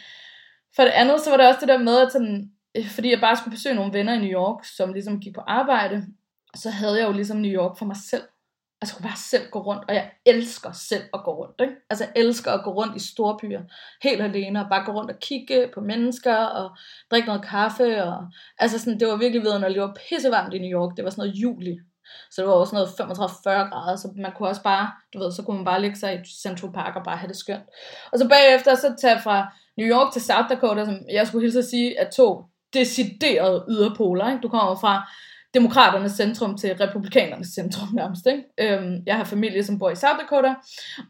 for 0.76 0.82
det 0.82 0.90
andet, 0.90 1.20
så 1.20 1.30
var 1.30 1.36
det 1.36 1.46
også 1.46 1.60
det 1.60 1.68
der 1.68 1.78
med, 1.78 1.98
at 1.98 2.12
sådan, 2.12 2.50
øh, 2.76 2.88
fordi 2.88 3.10
jeg 3.10 3.20
bare 3.20 3.36
skulle 3.36 3.54
besøge 3.54 3.74
nogle 3.74 3.92
venner 3.92 4.14
i 4.14 4.18
New 4.18 4.40
York, 4.40 4.64
som 4.64 4.92
ligesom 4.92 5.20
gik 5.20 5.34
på 5.34 5.40
arbejde, 5.40 6.06
så 6.54 6.70
havde 6.70 6.98
jeg 6.98 7.06
jo 7.08 7.12
ligesom 7.12 7.36
New 7.36 7.52
York 7.52 7.78
for 7.78 7.84
mig 7.84 7.96
selv. 8.10 8.22
Altså, 8.22 8.80
Jeg 8.80 8.88
skulle 8.88 9.08
bare 9.08 9.16
selv 9.16 9.50
gå 9.50 9.58
rundt, 9.58 9.84
og 9.88 9.94
jeg 9.94 10.10
elsker 10.26 10.72
selv 10.72 11.02
at 11.14 11.20
gå 11.24 11.30
rundt. 11.34 11.60
Ikke? 11.60 11.74
Altså 11.90 12.04
jeg 12.04 12.22
elsker 12.22 12.52
at 12.52 12.64
gå 12.64 12.70
rundt 12.70 12.96
i 12.96 13.12
store 13.12 13.38
byer, 13.40 13.62
helt 14.02 14.22
alene, 14.22 14.60
og 14.60 14.66
bare 14.70 14.84
gå 14.84 14.92
rundt 14.92 15.10
og 15.10 15.18
kigge 15.18 15.70
på 15.74 15.80
mennesker, 15.80 16.36
og 16.36 16.76
drikke 17.10 17.26
noget 17.26 17.44
kaffe. 17.44 18.04
Og, 18.04 18.28
altså 18.58 18.78
sådan, 18.78 19.00
det 19.00 19.08
var 19.08 19.16
virkelig 19.16 19.42
ved, 19.42 19.58
når 19.58 19.68
det 19.68 19.80
var 19.80 19.96
pissevarmt 20.08 20.54
i 20.54 20.58
New 20.58 20.80
York. 20.80 20.96
Det 20.96 21.04
var 21.04 21.10
sådan 21.10 21.22
noget 21.22 21.42
juli. 21.42 21.78
Så 22.30 22.42
det 22.42 22.48
var 22.48 22.54
også 22.54 22.74
noget 22.74 22.88
35-40 22.88 23.70
grader, 23.70 23.96
så 23.96 24.12
man 24.16 24.32
kunne 24.32 24.48
også 24.48 24.62
bare, 24.62 24.90
du 25.14 25.18
ved, 25.18 25.32
så 25.32 25.42
kunne 25.42 25.56
man 25.56 25.64
bare 25.64 25.80
ligge 25.80 25.96
sig 25.96 26.14
i 26.14 26.18
Central 26.42 26.72
Park 26.72 26.96
og 26.96 27.04
bare 27.04 27.16
have 27.16 27.28
det 27.28 27.36
skønt. 27.36 27.66
Og 28.12 28.18
så 28.18 28.28
bagefter 28.28 28.74
så 28.74 28.94
tage 29.00 29.20
fra 29.20 29.52
New 29.78 29.88
York 29.88 30.12
til 30.12 30.22
South 30.22 30.48
Dakota, 30.50 30.84
som 30.84 30.98
jeg 31.10 31.26
skulle 31.26 31.44
hilse 31.44 31.58
at 31.58 31.64
sige, 31.64 31.96
er 31.98 32.10
to 32.10 32.44
deciderede 32.74 33.64
yderpoler. 33.68 34.28
Ikke? 34.28 34.40
Du 34.40 34.48
kommer 34.48 34.74
fra 34.74 35.10
demokraternes 35.54 36.12
centrum 36.12 36.56
til 36.56 36.76
republikanernes 36.76 37.48
centrum 37.48 37.88
nærmest. 37.94 38.26
Ikke? 38.26 38.42
Øhm, 38.60 39.02
jeg 39.06 39.16
har 39.16 39.24
familie, 39.24 39.64
som 39.64 39.78
bor 39.78 39.90
i 39.90 39.94
South 39.94 40.18
Dakota, 40.20 40.54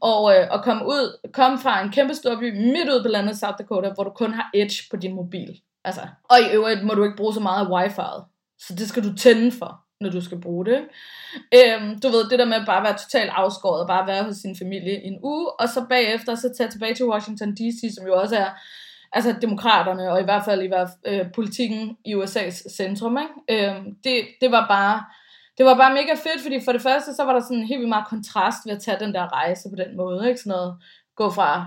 og, 0.01 0.37
øh, 0.37 0.47
og 0.51 0.65
komme 0.65 0.87
ud, 0.87 1.31
kom 1.33 1.59
fra 1.59 1.83
en 1.83 1.93
kæmpe 1.93 2.15
stor 2.15 2.37
by 2.37 2.59
midt 2.59 2.89
ud 2.89 3.03
på 3.03 3.09
landet 3.09 3.39
South 3.39 3.59
Dakota, 3.59 3.91
hvor 3.95 4.05
du 4.05 4.11
kun 4.11 4.35
har 4.35 4.51
Edge 4.55 4.83
på 4.91 4.97
din 4.97 5.15
mobil. 5.15 5.61
Altså, 5.85 6.01
og 6.25 6.37
i 6.41 6.55
øvrigt 6.55 6.85
må 6.85 6.95
du 6.95 7.05
ikke 7.05 7.17
bruge 7.17 7.35
så 7.35 7.41
meget 7.41 7.67
af 7.67 7.71
wifi'et, 7.71 8.57
så 8.59 8.75
det 8.75 8.89
skal 8.89 9.05
du 9.05 9.17
tænde 9.17 9.53
for 9.53 9.86
når 10.01 10.11
du 10.11 10.21
skal 10.21 10.41
bruge 10.41 10.67
det. 10.67 10.81
Øhm, 11.55 12.01
du 12.01 12.09
ved, 12.09 12.29
det 12.31 12.39
der 12.39 12.45
med 12.45 12.67
bare 12.67 12.77
at 12.77 12.85
være 12.85 12.99
totalt 12.99 13.31
afskåret, 13.35 13.81
og 13.81 13.87
bare 13.87 14.07
være 14.07 14.25
hos 14.25 14.37
sin 14.37 14.57
familie 14.57 15.05
en 15.05 15.19
uge, 15.23 15.61
og 15.61 15.69
så 15.69 15.87
bagefter 15.89 16.35
så 16.35 16.55
tage 16.59 16.71
tilbage 16.71 16.95
til 16.95 17.07
Washington 17.07 17.55
D.C., 17.55 17.95
som 17.95 18.07
jo 18.07 18.15
også 18.15 18.37
er 18.37 18.51
altså 19.13 19.35
demokraterne, 19.41 20.13
og 20.13 20.21
i 20.21 20.25
hvert 20.25 20.45
fald 20.45 20.63
i 20.63 20.67
hvert 20.67 20.89
fald, 21.05 21.21
øh, 21.21 21.33
politikken 21.35 21.97
i 22.05 22.15
USA's 22.15 22.77
centrum. 22.77 23.19
Ikke? 23.19 23.67
Øhm, 23.67 23.95
det, 24.05 24.27
det 24.41 24.51
var 24.51 24.67
bare 24.69 25.05
det 25.59 25.67
var 25.67 25.77
bare 25.77 25.95
mega 25.95 26.15
fedt, 26.15 26.43
fordi 26.43 26.61
for 26.65 26.73
det 26.73 26.83
første, 26.83 27.15
så 27.15 27.25
var 27.25 27.33
der 27.33 27.41
sådan 27.41 27.63
helt 27.65 27.79
vildt 27.79 27.89
meget 27.89 28.09
kontrast 28.09 28.67
ved 28.67 28.73
at 28.73 28.83
tage 28.83 29.05
den 29.05 29.15
der 29.15 29.33
rejse 29.33 29.69
på 29.71 29.77
den 29.77 29.97
måde, 29.97 30.29
ikke? 30.29 30.41
Sådan 30.41 30.51
noget, 30.51 30.77
gå 31.17 31.31
fra, 31.31 31.67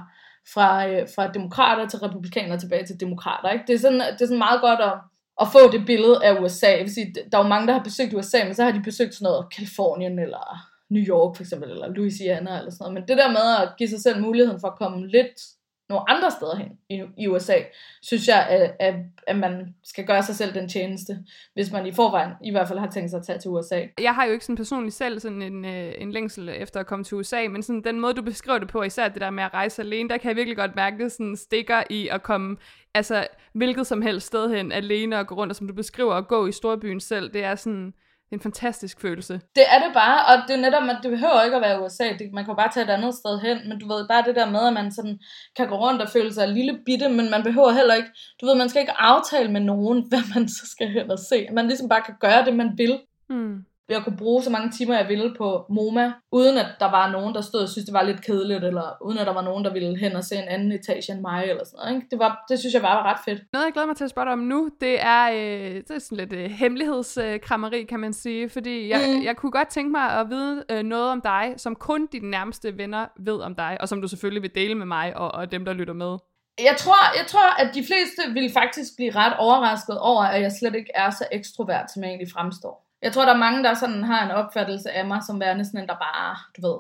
fra, 0.54 0.88
øh, 0.88 1.08
fra 1.16 1.32
demokrater 1.32 1.88
til 1.88 2.00
republikanere 2.00 2.60
tilbage 2.60 2.86
til 2.86 3.00
demokrater, 3.00 3.50
ikke? 3.50 3.66
Det 3.68 3.76
er 3.76 3.80
sådan, 3.80 4.00
det 4.00 4.22
er 4.22 4.26
sådan 4.26 4.38
meget 4.38 4.62
godt 4.62 4.80
at, 4.80 4.94
at 5.42 5.48
få 5.52 5.72
det 5.72 5.86
billede 5.86 6.26
af 6.26 6.42
USA. 6.42 6.70
Jeg 6.70 6.80
vil 6.80 6.94
sige, 6.94 7.14
der 7.32 7.38
er 7.38 7.44
jo 7.44 7.50
mange, 7.50 7.68
der 7.68 7.74
har 7.74 7.84
besøgt 7.84 8.14
USA, 8.14 8.44
men 8.44 8.56
så 8.56 8.64
har 8.64 8.72
de 8.72 8.82
besøgt 8.84 9.14
sådan 9.16 9.24
noget 9.24 9.54
Kalifornien, 9.56 10.20
eller 10.20 10.46
New 10.90 11.04
York 11.04 11.36
for 11.36 11.44
eksempel, 11.44 11.70
eller 11.70 11.88
Louisiana, 11.88 12.58
eller 12.58 12.72
sådan 12.72 12.78
noget. 12.80 12.94
Men 12.94 13.08
det 13.08 13.18
der 13.18 13.30
med 13.30 13.64
at 13.64 13.70
give 13.78 13.90
sig 13.90 14.02
selv 14.02 14.22
muligheden 14.22 14.60
for 14.60 14.68
at 14.68 14.78
komme 14.78 15.08
lidt 15.08 15.42
nogle 15.90 16.10
andre 16.10 16.32
steder 16.32 16.56
hen 16.56 16.72
i, 16.90 17.04
i 17.18 17.28
USA, 17.28 17.56
synes 18.02 18.28
jeg, 18.28 18.48
at, 18.50 18.76
at, 18.80 18.96
at 19.28 19.36
man 19.36 19.76
skal 19.84 20.06
gøre 20.06 20.24
sig 20.24 20.36
selv 20.36 20.54
den 20.54 20.70
tjeneste, 20.70 21.18
hvis 21.54 21.72
man 21.72 21.86
i 21.86 21.92
forvejen 21.92 22.32
i 22.44 22.52
hvert 22.52 22.68
fald 22.68 22.80
har 22.80 22.90
tænkt 22.90 23.10
sig 23.10 23.18
at 23.18 23.26
tage 23.26 23.40
til 23.40 23.52
USA. 23.52 23.82
Jeg 24.02 24.16
har 24.16 24.26
jo 24.26 24.32
ikke 24.32 24.46
sådan 24.46 24.56
personligt 24.56 24.96
selv 24.96 25.20
sådan 25.20 25.42
en, 25.42 25.66
øh, 25.66 25.94
en 25.98 26.12
længsel 26.12 26.50
efter 26.50 26.80
at 26.80 26.88
komme 26.88 27.06
til 27.06 27.18
USA, 27.18 27.48
men 27.48 27.64
sådan 27.64 27.84
den 27.84 28.00
måde, 28.00 28.14
du 28.14 28.22
beskriver 28.22 28.60
det 28.60 28.68
på, 28.68 28.84
især 28.84 29.08
det 29.08 29.22
der 29.22 29.30
med 29.30 29.44
at 29.44 29.54
rejse 29.54 29.82
alene, 29.82 30.10
der 30.10 30.18
kan 30.18 30.30
jeg 30.30 30.36
virkelig 30.36 30.58
godt 30.58 30.76
mærke 30.76 31.04
det 31.04 31.12
sådan 31.12 31.36
stikker 31.36 31.84
i 31.90 32.08
at 32.08 32.24
komme 32.24 32.58
altså 32.94 33.28
hvilket 33.54 33.88
som 33.88 34.02
helst 34.02 34.28
sted 34.28 34.56
hen 34.56 34.72
alene 34.72 35.20
og 35.20 35.28
gå 35.28 35.36
rundt, 35.36 35.52
og 35.52 35.56
som 35.56 35.68
du 35.68 35.74
beskriver, 35.74 36.14
at 36.14 36.28
gå 36.28 36.48
i 36.48 36.52
storbyen 36.52 37.00
selv, 37.00 37.34
det 37.34 37.44
er 37.44 37.56
sådan 37.56 37.94
det 38.30 38.36
er 38.36 38.40
en 38.40 38.42
fantastisk 38.52 39.02
følelse. 39.02 39.34
Det 39.56 39.64
er 39.68 39.80
det 39.86 39.94
bare, 39.94 40.26
og 40.26 40.48
det 40.48 40.56
er 40.56 40.62
netop, 40.62 40.84
at 40.84 41.00
det 41.04 41.12
behøver 41.12 41.44
ikke 41.44 41.56
at 41.56 41.62
være 41.62 41.84
USA. 41.84 42.04
Det, 42.20 42.34
man 42.34 42.46
kan 42.46 42.56
bare 42.56 42.72
tage 42.74 42.84
et 42.84 42.90
andet 42.90 43.14
sted 43.16 43.40
hen, 43.40 43.70
men 43.70 43.80
du 43.80 43.88
ved, 43.88 44.08
bare 44.08 44.24
det 44.28 44.36
der 44.36 44.50
med, 44.50 44.68
at 44.68 44.74
man 44.74 44.92
sådan 44.92 45.20
kan 45.58 45.68
gå 45.68 45.76
rundt 45.76 46.02
og 46.02 46.10
føle 46.10 46.34
sig 46.34 46.48
lille 46.48 46.80
bitte, 46.86 47.10
men 47.10 47.32
man 47.32 47.44
behøver 47.44 47.72
heller 47.72 47.94
ikke, 47.94 48.10
du 48.42 48.46
ved, 48.46 48.56
man 48.56 48.70
skal 48.70 48.82
ikke 48.82 49.00
aftale 49.00 49.52
med 49.52 49.62
nogen, 49.62 50.04
hvad 50.10 50.24
man 50.36 50.50
så 50.50 50.68
skal 50.72 50.88
hen 50.88 51.12
og 51.12 51.20
se. 51.20 51.48
Man 51.52 51.68
ligesom 51.68 51.90
bare 51.90 52.02
kan 52.02 52.16
gøre 52.20 52.46
det, 52.46 52.56
man 52.56 52.78
vil. 52.78 53.00
Hmm. 53.30 53.66
At 53.98 54.04
kunne 54.04 54.18
bruge 54.18 54.44
så 54.44 54.50
mange 54.50 54.72
timer, 54.72 54.98
jeg 54.98 55.08
ville 55.08 55.34
på 55.38 55.66
MoMA, 55.70 56.14
uden 56.32 56.58
at 56.58 56.66
der 56.80 56.92
var 56.92 57.12
nogen, 57.12 57.36
der 57.36 57.42
stod 57.42 57.62
og 57.62 57.70
synes, 57.70 57.86
det 57.86 57.94
var 57.94 58.04
lidt 58.04 58.26
kedeligt, 58.26 58.64
eller 58.64 58.98
uden 59.02 59.18
at 59.18 59.28
der 59.28 59.34
var 59.34 59.42
nogen, 59.42 59.66
der 59.66 59.74
ville 59.74 59.98
hen 59.98 60.16
og 60.16 60.24
se 60.24 60.36
en 60.36 60.48
anden 60.48 60.72
etage 60.72 61.14
end 61.14 61.22
mig, 61.22 61.44
eller 61.50 61.64
sådan 61.66 61.78
noget. 61.78 61.96
Ikke? 61.96 62.08
Det, 62.12 62.20
var, 62.20 62.46
det 62.50 62.60
synes 62.60 62.74
jeg 62.74 62.82
bare 62.82 62.96
var 62.96 63.12
ret 63.12 63.20
fedt. 63.26 63.42
Noget, 63.54 63.66
jeg 63.66 63.74
glæder 63.74 63.88
mig 63.88 63.96
til 63.96 64.04
at 64.04 64.10
spørge 64.10 64.26
dig 64.26 64.34
om 64.34 64.40
nu, 64.40 64.70
det 64.82 65.02
er, 65.02 65.32
øh, 65.32 65.76
det 65.76 65.92
er 65.92 66.00
sådan 66.00 66.18
lidt 66.18 66.34
øh, 66.34 66.52
hemmelighedskrammeri, 66.52 67.84
kan 67.84 68.00
man 68.00 68.14
sige, 68.14 68.50
fordi 68.50 68.90
jeg, 68.90 69.02
mm. 69.08 69.24
jeg 69.24 69.36
kunne 69.36 69.52
godt 69.52 69.68
tænke 69.68 69.92
mig 69.92 70.12
at 70.20 70.30
vide 70.30 70.64
øh, 70.72 70.84
noget 70.84 71.12
om 71.12 71.22
dig, 71.22 71.54
som 71.58 71.76
kun 71.76 72.08
dine 72.08 72.30
nærmeste 72.30 72.78
venner 72.78 73.06
ved 73.20 73.40
om 73.40 73.56
dig, 73.56 73.78
og 73.80 73.90
som 73.90 74.02
du 74.02 74.08
selvfølgelig 74.08 74.42
vil 74.42 74.56
dele 74.56 74.76
med 74.76 74.86
mig 74.86 75.18
og, 75.18 75.32
og 75.32 75.52
dem, 75.52 75.66
der 75.66 75.74
lytter 75.74 75.94
med. 75.94 76.18
Jeg 76.64 76.76
tror, 76.78 77.18
jeg 77.18 77.28
tror, 77.28 77.62
at 77.62 77.76
de 77.76 77.84
fleste 77.84 78.34
vil 78.34 78.52
faktisk 78.54 78.96
blive 78.98 79.12
ret 79.16 79.34
overrasket 79.38 80.00
over, 80.00 80.24
at 80.24 80.42
jeg 80.42 80.52
slet 80.52 80.76
ikke 80.76 80.92
er 80.96 81.10
så 81.10 81.26
ekstrovert, 81.32 81.92
som 81.92 82.04
jeg 82.04 82.10
egentlig 82.10 82.32
fremstår. 82.34 82.89
Jeg 83.02 83.14
tror, 83.14 83.26
der 83.26 83.34
er 83.34 83.38
mange, 83.38 83.64
der 83.64 83.74
sådan 83.74 84.04
har 84.04 84.26
en 84.26 84.32
opfattelse 84.32 84.92
af 84.92 85.06
mig 85.06 85.22
som 85.28 85.40
værende 85.40 85.66
sådan 85.66 85.80
en, 85.80 85.88
der 85.88 85.96
bare, 85.96 86.38
du 86.58 86.68
ved, 86.68 86.80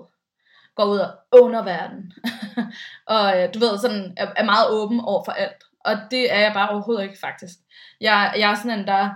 går 0.76 0.86
ud 0.86 0.99
og 0.99 1.11
under 1.32 1.63
verden. 1.63 2.13
og 3.15 3.41
øh, 3.41 3.53
du 3.53 3.59
ved, 3.59 3.78
sådan 3.78 4.13
er, 4.17 4.28
er 4.36 4.45
meget 4.45 4.70
åben 4.70 4.99
over 4.99 5.24
for 5.26 5.32
alt. 5.32 5.63
Og 5.80 5.95
det 6.11 6.34
er 6.34 6.39
jeg 6.39 6.53
bare 6.53 6.70
overhovedet 6.70 7.03
ikke, 7.03 7.20
faktisk. 7.22 7.53
Jeg, 8.01 8.34
jeg 8.38 8.51
er 8.51 8.55
sådan 8.55 8.80
en, 8.80 8.88
der 8.88 9.09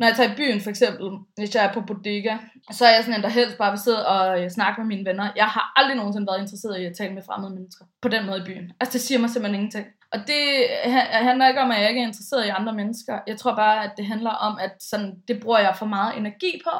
når 0.00 0.06
jeg 0.06 0.16
tager 0.16 0.32
i 0.32 0.36
byen 0.36 0.60
for 0.60 0.70
eksempel, 0.70 1.10
hvis 1.36 1.54
jeg 1.54 1.64
er 1.64 1.72
på 1.72 1.80
bodega, 1.80 2.36
så 2.70 2.86
er 2.86 2.94
jeg 2.94 3.04
sådan 3.04 3.18
en, 3.18 3.22
der 3.22 3.28
helst 3.28 3.58
bare 3.58 3.72
vil 3.72 3.80
sidde 3.80 4.06
og 4.06 4.42
øh, 4.42 4.50
snakke 4.50 4.80
med 4.80 4.88
mine 4.88 5.04
venner. 5.08 5.32
Jeg 5.36 5.46
har 5.46 5.72
aldrig 5.76 5.96
nogensinde 5.96 6.26
været 6.26 6.40
interesseret 6.40 6.80
i 6.80 6.84
at 6.84 6.96
tale 6.96 7.14
med 7.14 7.22
fremmede 7.22 7.54
mennesker 7.54 7.84
på 8.02 8.08
den 8.08 8.26
måde 8.26 8.38
i 8.38 8.44
byen. 8.44 8.72
Altså 8.80 8.92
det 8.92 9.00
siger 9.00 9.18
mig 9.18 9.30
simpelthen 9.30 9.60
ingenting. 9.60 9.86
Og 10.12 10.18
det 10.26 10.66
handler 11.10 11.48
ikke 11.48 11.60
om, 11.60 11.70
at 11.70 11.80
jeg 11.80 11.88
ikke 11.88 12.02
er 12.02 12.06
interesseret 12.06 12.46
i 12.46 12.48
andre 12.48 12.72
mennesker. 12.74 13.18
Jeg 13.26 13.36
tror 13.36 13.54
bare, 13.54 13.84
at 13.84 13.92
det 13.96 14.06
handler 14.06 14.30
om, 14.30 14.58
at 14.58 14.72
sådan, 14.80 15.22
det 15.28 15.40
bruger 15.40 15.58
jeg 15.58 15.76
for 15.76 15.86
meget 15.86 16.16
energi 16.16 16.60
på. 16.64 16.70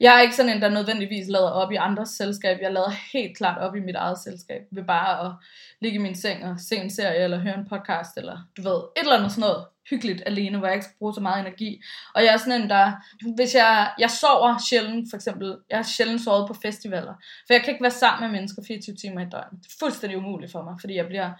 Jeg 0.00 0.16
er 0.16 0.20
ikke 0.20 0.36
sådan 0.36 0.52
en, 0.52 0.62
der 0.62 0.68
nødvendigvis 0.68 1.28
lader 1.28 1.50
op 1.50 1.72
i 1.72 1.76
andres 1.76 2.08
selskab. 2.08 2.58
Jeg 2.62 2.72
lader 2.72 2.90
helt 3.12 3.36
klart 3.36 3.58
op 3.58 3.76
i 3.76 3.80
mit 3.80 3.94
eget 3.94 4.18
selskab. 4.18 4.60
Ved 4.70 4.84
bare 4.84 5.26
at 5.26 5.32
ligge 5.80 5.98
i 5.98 6.02
min 6.02 6.14
seng 6.14 6.44
og 6.44 6.60
se 6.60 6.76
en 6.76 6.90
serie, 6.90 7.24
eller 7.24 7.38
høre 7.38 7.54
en 7.54 7.68
podcast, 7.68 8.16
eller 8.16 8.38
du 8.56 8.62
ved, 8.62 8.76
et 8.76 9.00
eller 9.00 9.16
andet 9.16 9.32
sådan 9.32 9.40
noget 9.40 9.66
hyggeligt 9.90 10.22
alene, 10.26 10.58
hvor 10.58 10.66
jeg 10.66 10.74
ikke 10.74 10.84
skal 10.84 10.98
bruge 10.98 11.14
så 11.14 11.20
meget 11.20 11.40
energi. 11.40 11.82
Og 12.14 12.24
jeg 12.24 12.32
er 12.32 12.36
sådan 12.36 12.62
en, 12.62 12.70
der, 12.70 12.92
hvis 13.36 13.54
jeg, 13.54 13.90
jeg 13.98 14.10
sover 14.10 14.58
sjældent, 14.68 15.10
for 15.10 15.16
eksempel, 15.16 15.56
jeg 15.70 15.78
har 15.78 15.82
sjældent 15.82 16.20
sovet 16.20 16.48
på 16.48 16.54
festivaler, 16.62 17.14
for 17.46 17.54
jeg 17.54 17.62
kan 17.62 17.72
ikke 17.72 17.82
være 17.82 17.90
sammen 17.90 18.30
med 18.30 18.38
mennesker 18.38 18.62
24 18.66 18.96
timer 18.96 19.20
i 19.20 19.28
døgnet. 19.32 19.60
Det 19.62 19.66
er 19.66 19.78
fuldstændig 19.78 20.18
umuligt 20.18 20.52
for 20.52 20.62
mig, 20.62 20.74
fordi 20.80 20.94
jeg 20.94 21.06
bliver, 21.06 21.30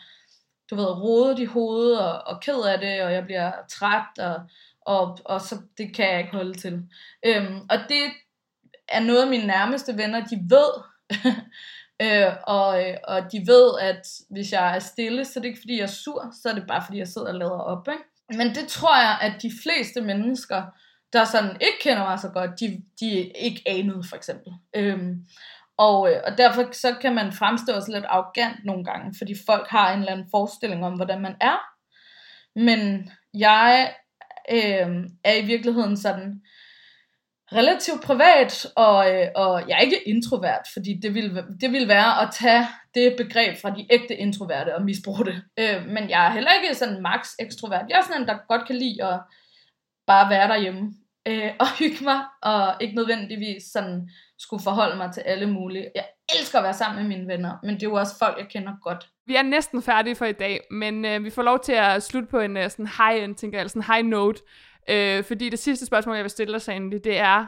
du 0.70 0.74
ved, 0.74 0.84
rodet 0.84 1.38
i 1.38 1.44
hovedet 1.44 2.00
og, 2.00 2.22
og 2.26 2.40
ked 2.40 2.62
af 2.62 2.78
det, 2.78 3.02
og 3.02 3.12
jeg 3.12 3.24
bliver 3.24 3.52
træt, 3.68 4.18
og, 4.18 4.40
og, 4.80 5.18
og 5.24 5.40
så 5.40 5.56
det 5.78 5.94
kan 5.94 6.10
jeg 6.10 6.18
ikke 6.18 6.32
holde 6.32 6.54
til. 6.54 6.82
Øhm, 7.26 7.60
og 7.70 7.78
det 7.88 8.02
er 8.88 9.00
noget 9.00 9.22
af 9.22 9.28
mine 9.28 9.46
nærmeste 9.46 9.96
venner, 9.96 10.24
de 10.24 10.40
ved, 10.48 10.70
øh, 12.02 12.32
og, 12.46 12.84
og 13.04 13.32
de 13.32 13.46
ved, 13.46 13.78
at 13.80 14.06
hvis 14.30 14.52
jeg 14.52 14.74
er 14.74 14.78
stille, 14.78 15.24
så 15.24 15.38
er 15.38 15.42
det 15.42 15.48
ikke 15.48 15.60
fordi 15.60 15.76
jeg 15.76 15.82
er 15.82 15.86
sur, 15.86 16.32
så 16.42 16.48
er 16.48 16.54
det 16.54 16.64
bare 16.68 16.82
fordi 16.86 16.98
jeg 16.98 17.08
sidder 17.08 17.28
og 17.28 17.34
lader 17.34 17.60
op, 17.60 17.88
ikke? 17.88 18.04
Men 18.38 18.54
det 18.54 18.68
tror 18.68 18.96
jeg, 18.96 19.18
at 19.20 19.42
de 19.42 19.52
fleste 19.62 20.00
mennesker, 20.00 20.62
der 21.12 21.24
sådan 21.24 21.56
ikke 21.60 21.78
kender 21.80 22.04
mig 22.04 22.18
så 22.18 22.28
godt, 22.28 22.60
de, 22.60 22.82
de 23.00 23.10
ikke 23.20 23.62
anede 23.66 24.02
for 24.08 24.16
eksempel. 24.16 24.52
Øhm, 24.74 25.26
og, 25.78 26.10
øh, 26.10 26.20
og 26.26 26.38
derfor 26.38 26.68
så 26.72 26.94
kan 27.00 27.14
man 27.14 27.32
fremstå 27.32 27.72
også 27.72 27.92
lidt 27.92 28.04
arrogant 28.08 28.64
nogle 28.64 28.84
gange, 28.84 29.14
fordi 29.18 29.34
folk 29.46 29.68
har 29.68 29.92
en 29.92 29.98
eller 29.98 30.12
anden 30.12 30.30
forestilling 30.30 30.84
om, 30.84 30.94
hvordan 30.94 31.20
man 31.20 31.36
er. 31.40 31.58
Men 32.56 33.10
jeg 33.34 33.94
øh, 34.50 35.04
er 35.24 35.34
i 35.34 35.46
virkeligheden 35.46 35.96
sådan 35.96 36.42
relativt 37.52 38.02
privat, 38.02 38.66
og, 38.76 39.14
øh, 39.14 39.28
og 39.34 39.68
jeg 39.68 39.76
er 39.76 39.80
ikke 39.80 40.08
introvert, 40.08 40.66
fordi 40.72 41.00
det 41.02 41.14
ville, 41.14 41.44
det 41.60 41.72
ville 41.72 41.88
være 41.88 42.22
at 42.22 42.28
tage 42.32 42.66
det 42.94 43.14
begreb 43.16 43.56
fra 43.62 43.70
de 43.70 43.86
ægte 43.90 44.16
introverte 44.16 44.74
og 44.74 44.82
misbruge 44.82 45.24
det. 45.24 45.42
Øh, 45.58 45.86
men 45.86 46.10
jeg 46.10 46.26
er 46.26 46.30
heller 46.30 46.50
ikke 46.52 46.74
sådan 46.74 47.02
max 47.02 47.28
ekstrovert. 47.38 47.84
Jeg 47.88 47.98
er 47.98 48.02
sådan 48.02 48.22
en, 48.22 48.28
der 48.28 48.46
godt 48.48 48.66
kan 48.66 48.76
lide 48.76 49.04
at 49.04 49.20
bare 50.06 50.30
være 50.30 50.48
derhjemme 50.48 50.92
øh, 51.28 51.50
og 51.60 51.78
hygge 51.78 52.04
mig, 52.04 52.20
og 52.42 52.74
ikke 52.80 52.94
nødvendigvis 52.94 53.62
sådan 53.72 54.08
skulle 54.38 54.62
forholde 54.62 54.96
mig 54.96 55.12
til 55.12 55.20
alle 55.20 55.46
mulige. 55.46 55.90
Jeg 55.94 56.04
elsker 56.38 56.58
at 56.58 56.64
være 56.64 56.74
sammen 56.74 57.02
med 57.02 57.16
mine 57.16 57.28
venner, 57.28 57.52
men 57.62 57.74
det 57.74 57.82
er 57.82 57.86
jo 57.86 57.94
også 57.94 58.18
folk, 58.18 58.38
jeg 58.38 58.48
kender 58.48 58.72
godt. 58.82 59.08
Vi 59.26 59.36
er 59.36 59.42
næsten 59.42 59.82
færdige 59.82 60.14
for 60.16 60.24
i 60.24 60.32
dag, 60.32 60.60
men 60.70 61.04
øh, 61.04 61.24
vi 61.24 61.30
får 61.30 61.42
lov 61.42 61.60
til 61.60 61.72
at 61.72 62.02
slutte 62.02 62.28
på 62.28 62.40
en 62.40 62.56
uh, 62.56 62.62
sådan 62.62 62.86
high-end, 62.86 63.34
tænker 63.34 63.58
jeg, 63.58 63.70
sådan 63.70 63.94
high 63.94 64.06
note. 64.06 64.42
Øh, 64.90 65.24
fordi 65.24 65.48
det 65.48 65.58
sidste 65.58 65.86
spørgsmål, 65.86 66.16
jeg 66.16 66.24
vil 66.24 66.30
stille 66.30 66.52
dig, 66.52 66.62
Sandy, 66.62 67.00
det 67.04 67.18
er, 67.18 67.46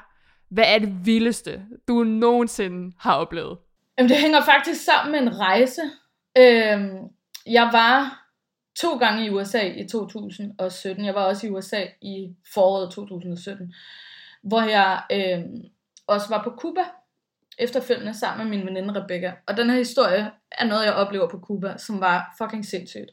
hvad 0.50 0.64
er 0.66 0.78
det 0.78 1.06
vildeste, 1.06 1.62
du 1.88 2.04
nogensinde 2.04 2.92
har 2.98 3.14
oplevet? 3.14 3.58
Jamen, 3.98 4.10
det 4.10 4.16
hænger 4.16 4.44
faktisk 4.44 4.84
sammen 4.84 5.12
med 5.12 5.20
en 5.20 5.40
rejse. 5.40 5.82
Øh, 6.38 6.80
jeg 7.46 7.68
var 7.72 8.19
to 8.76 8.96
gange 8.98 9.26
i 9.26 9.30
USA 9.30 9.62
i 9.68 9.88
2017. 9.88 11.04
Jeg 11.04 11.14
var 11.14 11.24
også 11.24 11.46
i 11.46 11.50
USA 11.50 11.84
i 12.02 12.34
foråret 12.54 12.90
2017, 12.92 13.74
hvor 14.42 14.62
jeg 14.62 15.02
øh, 15.12 15.44
også 16.06 16.28
var 16.28 16.42
på 16.42 16.50
Cuba 16.50 16.82
efterfølgende 17.58 18.14
sammen 18.14 18.48
med 18.48 18.56
min 18.56 18.66
veninde 18.66 19.02
Rebecca. 19.02 19.32
Og 19.46 19.56
den 19.56 19.70
her 19.70 19.76
historie 19.76 20.30
er 20.52 20.64
noget, 20.66 20.84
jeg 20.84 20.94
oplever 20.94 21.28
på 21.28 21.38
Cuba, 21.38 21.76
som 21.76 22.00
var 22.00 22.34
fucking 22.38 22.64
sindssygt. 22.64 23.10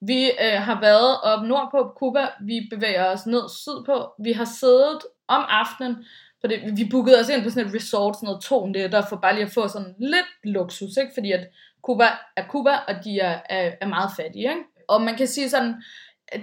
Vi 0.00 0.30
øh, 0.30 0.60
har 0.60 0.80
været 0.80 1.20
op 1.22 1.42
nord 1.42 1.68
på 1.70 1.92
Cuba, 1.98 2.28
vi 2.40 2.68
bevæger 2.70 3.04
os 3.04 3.26
ned 3.26 3.42
sydpå. 3.48 4.14
Vi 4.18 4.32
har 4.32 4.44
siddet 4.44 5.00
om 5.28 5.44
aftenen, 5.48 6.04
for 6.40 6.48
det, 6.48 6.76
vi 6.76 6.88
bookede 6.90 7.20
os 7.20 7.28
ind 7.28 7.42
på 7.42 7.50
sådan 7.50 7.68
et 7.68 7.74
resort, 7.74 8.16
sådan 8.16 8.26
noget 8.26 8.42
to 8.42 8.72
der 8.72 9.02
for 9.08 9.16
bare 9.16 9.34
lige 9.34 9.44
at 9.44 9.52
få 9.52 9.68
sådan 9.68 9.94
lidt 9.98 10.30
luksus, 10.44 10.96
ikke? 10.96 11.14
fordi 11.14 11.32
at 11.32 11.48
Cuba 11.82 12.04
er 12.36 12.44
Cuba, 12.48 12.70
og 12.88 13.04
de 13.04 13.20
er, 13.20 13.40
er, 13.50 13.72
er 13.80 13.86
meget 13.86 14.10
fattige. 14.16 14.50
Ikke? 14.50 14.62
Og 14.88 15.02
man 15.02 15.16
kan 15.16 15.26
sige 15.26 15.50
sådan, 15.50 15.74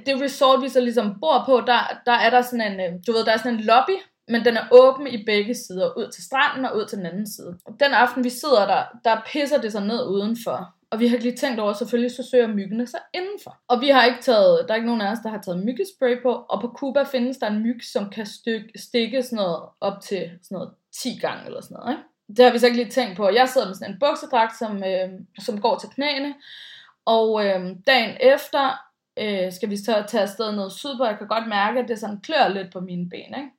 det 0.06 0.22
resort, 0.22 0.64
vi 0.64 0.70
så 0.70 0.82
ligesom 0.82 1.20
bor 1.22 1.44
på, 1.46 1.62
der, 1.68 2.02
der 2.06 2.12
er 2.12 2.30
der 2.30 2.42
sådan 2.42 2.72
en, 2.72 2.80
øh, 2.80 3.00
du 3.08 3.12
ved, 3.12 3.26
der 3.26 3.32
er 3.32 3.38
sådan 3.38 3.54
en 3.54 3.60
lobby, 3.60 3.98
men 4.28 4.46
den 4.46 4.58
er 4.58 4.68
åben 4.72 5.08
i 5.08 5.26
begge 5.26 5.56
sider, 5.56 5.98
ud 5.98 6.12
til 6.12 6.24
stranden 6.24 6.66
og 6.66 6.78
ud 6.78 6.86
til 6.86 6.98
den 6.98 7.06
anden 7.06 7.28
side. 7.28 7.58
Den 7.80 7.94
aften, 7.94 8.24
vi 8.24 8.30
sidder 8.30 8.66
der, 8.66 8.84
der 9.04 9.22
pisser 9.32 9.62
det 9.62 9.72
sig 9.72 9.86
ned 9.86 10.08
udenfor. 10.08 10.76
Og 10.92 11.00
vi 11.00 11.08
har 11.08 11.16
ikke 11.16 11.26
lige 11.26 11.38
tænkt 11.38 11.60
over, 11.60 11.74
selvfølgelig 11.74 12.16
så 12.16 12.24
søger 12.32 12.48
myggene 12.48 12.88
sig 12.88 13.00
indenfor. 13.14 13.58
Og 13.68 13.82
vi 13.82 13.90
har 13.90 14.06
ikke 14.06 14.22
taget, 14.22 14.66
der 14.68 14.74
er 14.74 14.76
ikke 14.76 14.88
nogen 14.88 15.02
af 15.02 15.12
os, 15.12 15.20
der 15.24 15.30
har 15.30 15.42
taget 15.42 15.66
myggespray 15.66 16.22
på. 16.22 16.32
Og 16.32 16.62
på 16.62 16.68
Cuba 16.78 17.04
findes 17.04 17.38
der 17.38 17.48
en 17.48 17.64
myg, 17.64 17.80
som 17.94 18.10
kan 18.10 18.26
stykke, 18.26 18.72
stikke 18.76 19.24
sådan 19.24 19.36
noget 19.36 19.60
op 19.82 20.02
til 20.02 20.32
sådan 20.44 20.56
noget 20.56 20.72
10 21.04 21.18
gange 21.22 21.46
eller 21.46 21.62
sådan 21.62 21.78
noget. 21.80 21.92
Ikke? 21.92 22.04
Det 22.38 22.46
har 22.46 22.52
vi 22.52 22.60
så 22.60 22.66
ikke 22.66 22.78
lige 22.78 22.92
tænkt 22.92 23.18
på. 23.18 23.30
Jeg 23.30 23.50
sidder 23.50 23.68
med 23.68 23.76
sådan 23.76 23.94
en 23.94 24.00
buksedragt, 24.00 24.58
som, 24.58 24.84
øh, 24.84 25.10
som 25.40 25.62
går 25.62 25.78
til 25.78 25.90
knæene. 25.90 26.34
Og 27.06 27.46
øh, 27.46 27.76
dagen 27.88 28.18
efter 28.20 28.80
øh, 29.20 29.52
skal 29.52 29.70
vi 29.70 29.78
så 29.78 30.04
tage 30.08 30.24
afsted 30.24 30.52
ned 30.52 30.70
sydpå. 30.70 31.06
Jeg 31.06 31.18
kan 31.18 31.28
godt 31.28 31.48
mærke, 31.48 31.80
at 31.80 31.88
det 31.88 32.00
sådan 32.00 32.22
klør 32.22 32.48
lidt 32.48 32.74
på 32.74 32.80
mine 32.80 33.10
ben. 33.10 33.36
Ikke? 33.38 33.50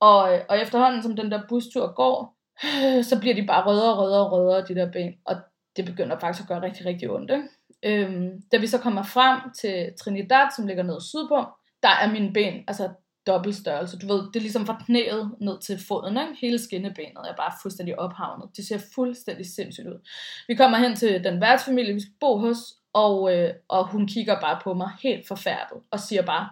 Og, 0.00 0.34
øh, 0.34 0.40
og 0.48 0.58
efterhånden, 0.58 1.02
som 1.02 1.16
den 1.16 1.30
der 1.30 1.42
bustur 1.48 1.94
går, 1.94 2.36
øh, 2.64 3.04
så 3.04 3.20
bliver 3.20 3.34
de 3.34 3.46
bare 3.46 3.66
rødere 3.66 3.92
og 3.92 3.98
rødere 3.98 4.26
og 4.26 4.32
rødere, 4.32 4.64
de 4.68 4.74
der 4.74 4.92
ben. 4.92 5.14
Og 5.24 5.36
det 5.76 5.84
begynder 5.84 6.18
faktisk 6.18 6.42
at 6.42 6.48
gøre 6.48 6.62
rigtig, 6.62 6.86
rigtig 6.86 7.10
ondt. 7.10 7.30
Ikke? 7.30 7.48
Øhm, 7.82 8.42
da 8.52 8.56
vi 8.56 8.66
så 8.66 8.78
kommer 8.78 9.02
frem 9.02 9.40
til 9.60 9.92
Trinidad, 10.00 10.46
som 10.56 10.66
ligger 10.66 10.82
nede 10.82 11.08
sydpå, 11.08 11.44
der 11.82 11.88
er 11.88 12.12
mine 12.12 12.32
ben 12.32 12.64
altså 12.68 12.88
dobbelt 13.26 13.56
størrelse. 13.56 13.98
Du 13.98 14.06
ved, 14.06 14.26
det 14.26 14.36
er 14.36 14.40
ligesom 14.40 14.66
fra 14.66 14.82
knæet 14.86 15.30
ned 15.40 15.60
til 15.60 15.78
foden, 15.88 16.16
ikke? 16.16 16.36
hele 16.40 16.58
skinnebenet 16.58 17.28
er 17.28 17.36
bare 17.36 17.52
fuldstændig 17.62 17.98
ophavnet. 17.98 18.50
Det 18.56 18.66
ser 18.66 18.78
fuldstændig 18.94 19.46
sindssygt 19.54 19.86
ud. 19.86 20.08
Vi 20.48 20.54
kommer 20.54 20.78
hen 20.78 20.96
til 20.96 21.24
den 21.24 21.40
værtsfamilie, 21.40 21.94
vi 21.94 22.00
skal 22.00 22.14
bo 22.20 22.38
hos, 22.38 22.58
og, 22.92 23.34
øh, 23.34 23.54
og 23.68 23.88
hun 23.88 24.06
kigger 24.06 24.40
bare 24.40 24.60
på 24.62 24.74
mig 24.74 24.90
helt 25.02 25.28
forfærdet, 25.28 25.78
og 25.90 26.00
siger 26.00 26.22
bare, 26.22 26.48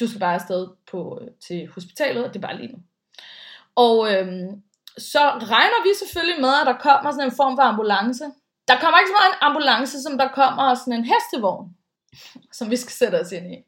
du 0.00 0.06
skal 0.08 0.20
bare 0.20 0.34
afsted 0.34 0.68
på, 0.90 1.18
øh, 1.22 1.28
til 1.48 1.68
hospitalet, 1.74 2.24
og 2.24 2.34
det 2.34 2.36
er 2.36 2.48
bare 2.48 2.56
lige 2.56 2.72
nu. 2.72 2.78
Og 3.76 4.12
øh, 4.12 4.26
så 4.98 5.20
regner 5.54 5.82
vi 5.86 5.90
selvfølgelig 5.98 6.40
med, 6.40 6.54
at 6.60 6.66
der 6.66 6.78
kommer 6.78 7.10
sådan 7.10 7.28
en 7.28 7.36
form 7.36 7.56
for 7.56 7.62
ambulance, 7.62 8.24
der 8.68 8.76
kommer 8.80 8.98
ikke 8.98 9.12
så 9.12 9.18
meget 9.20 9.32
en 9.32 9.44
ambulance, 9.48 10.02
som 10.02 10.18
der 10.18 10.28
kommer 10.28 10.74
sådan 10.74 10.98
en 10.98 11.08
hestevogn, 11.12 11.66
som 12.58 12.70
vi 12.70 12.76
skal 12.76 12.92
sætte 12.92 13.20
os 13.20 13.32
ind 13.32 13.46
i. 13.54 13.58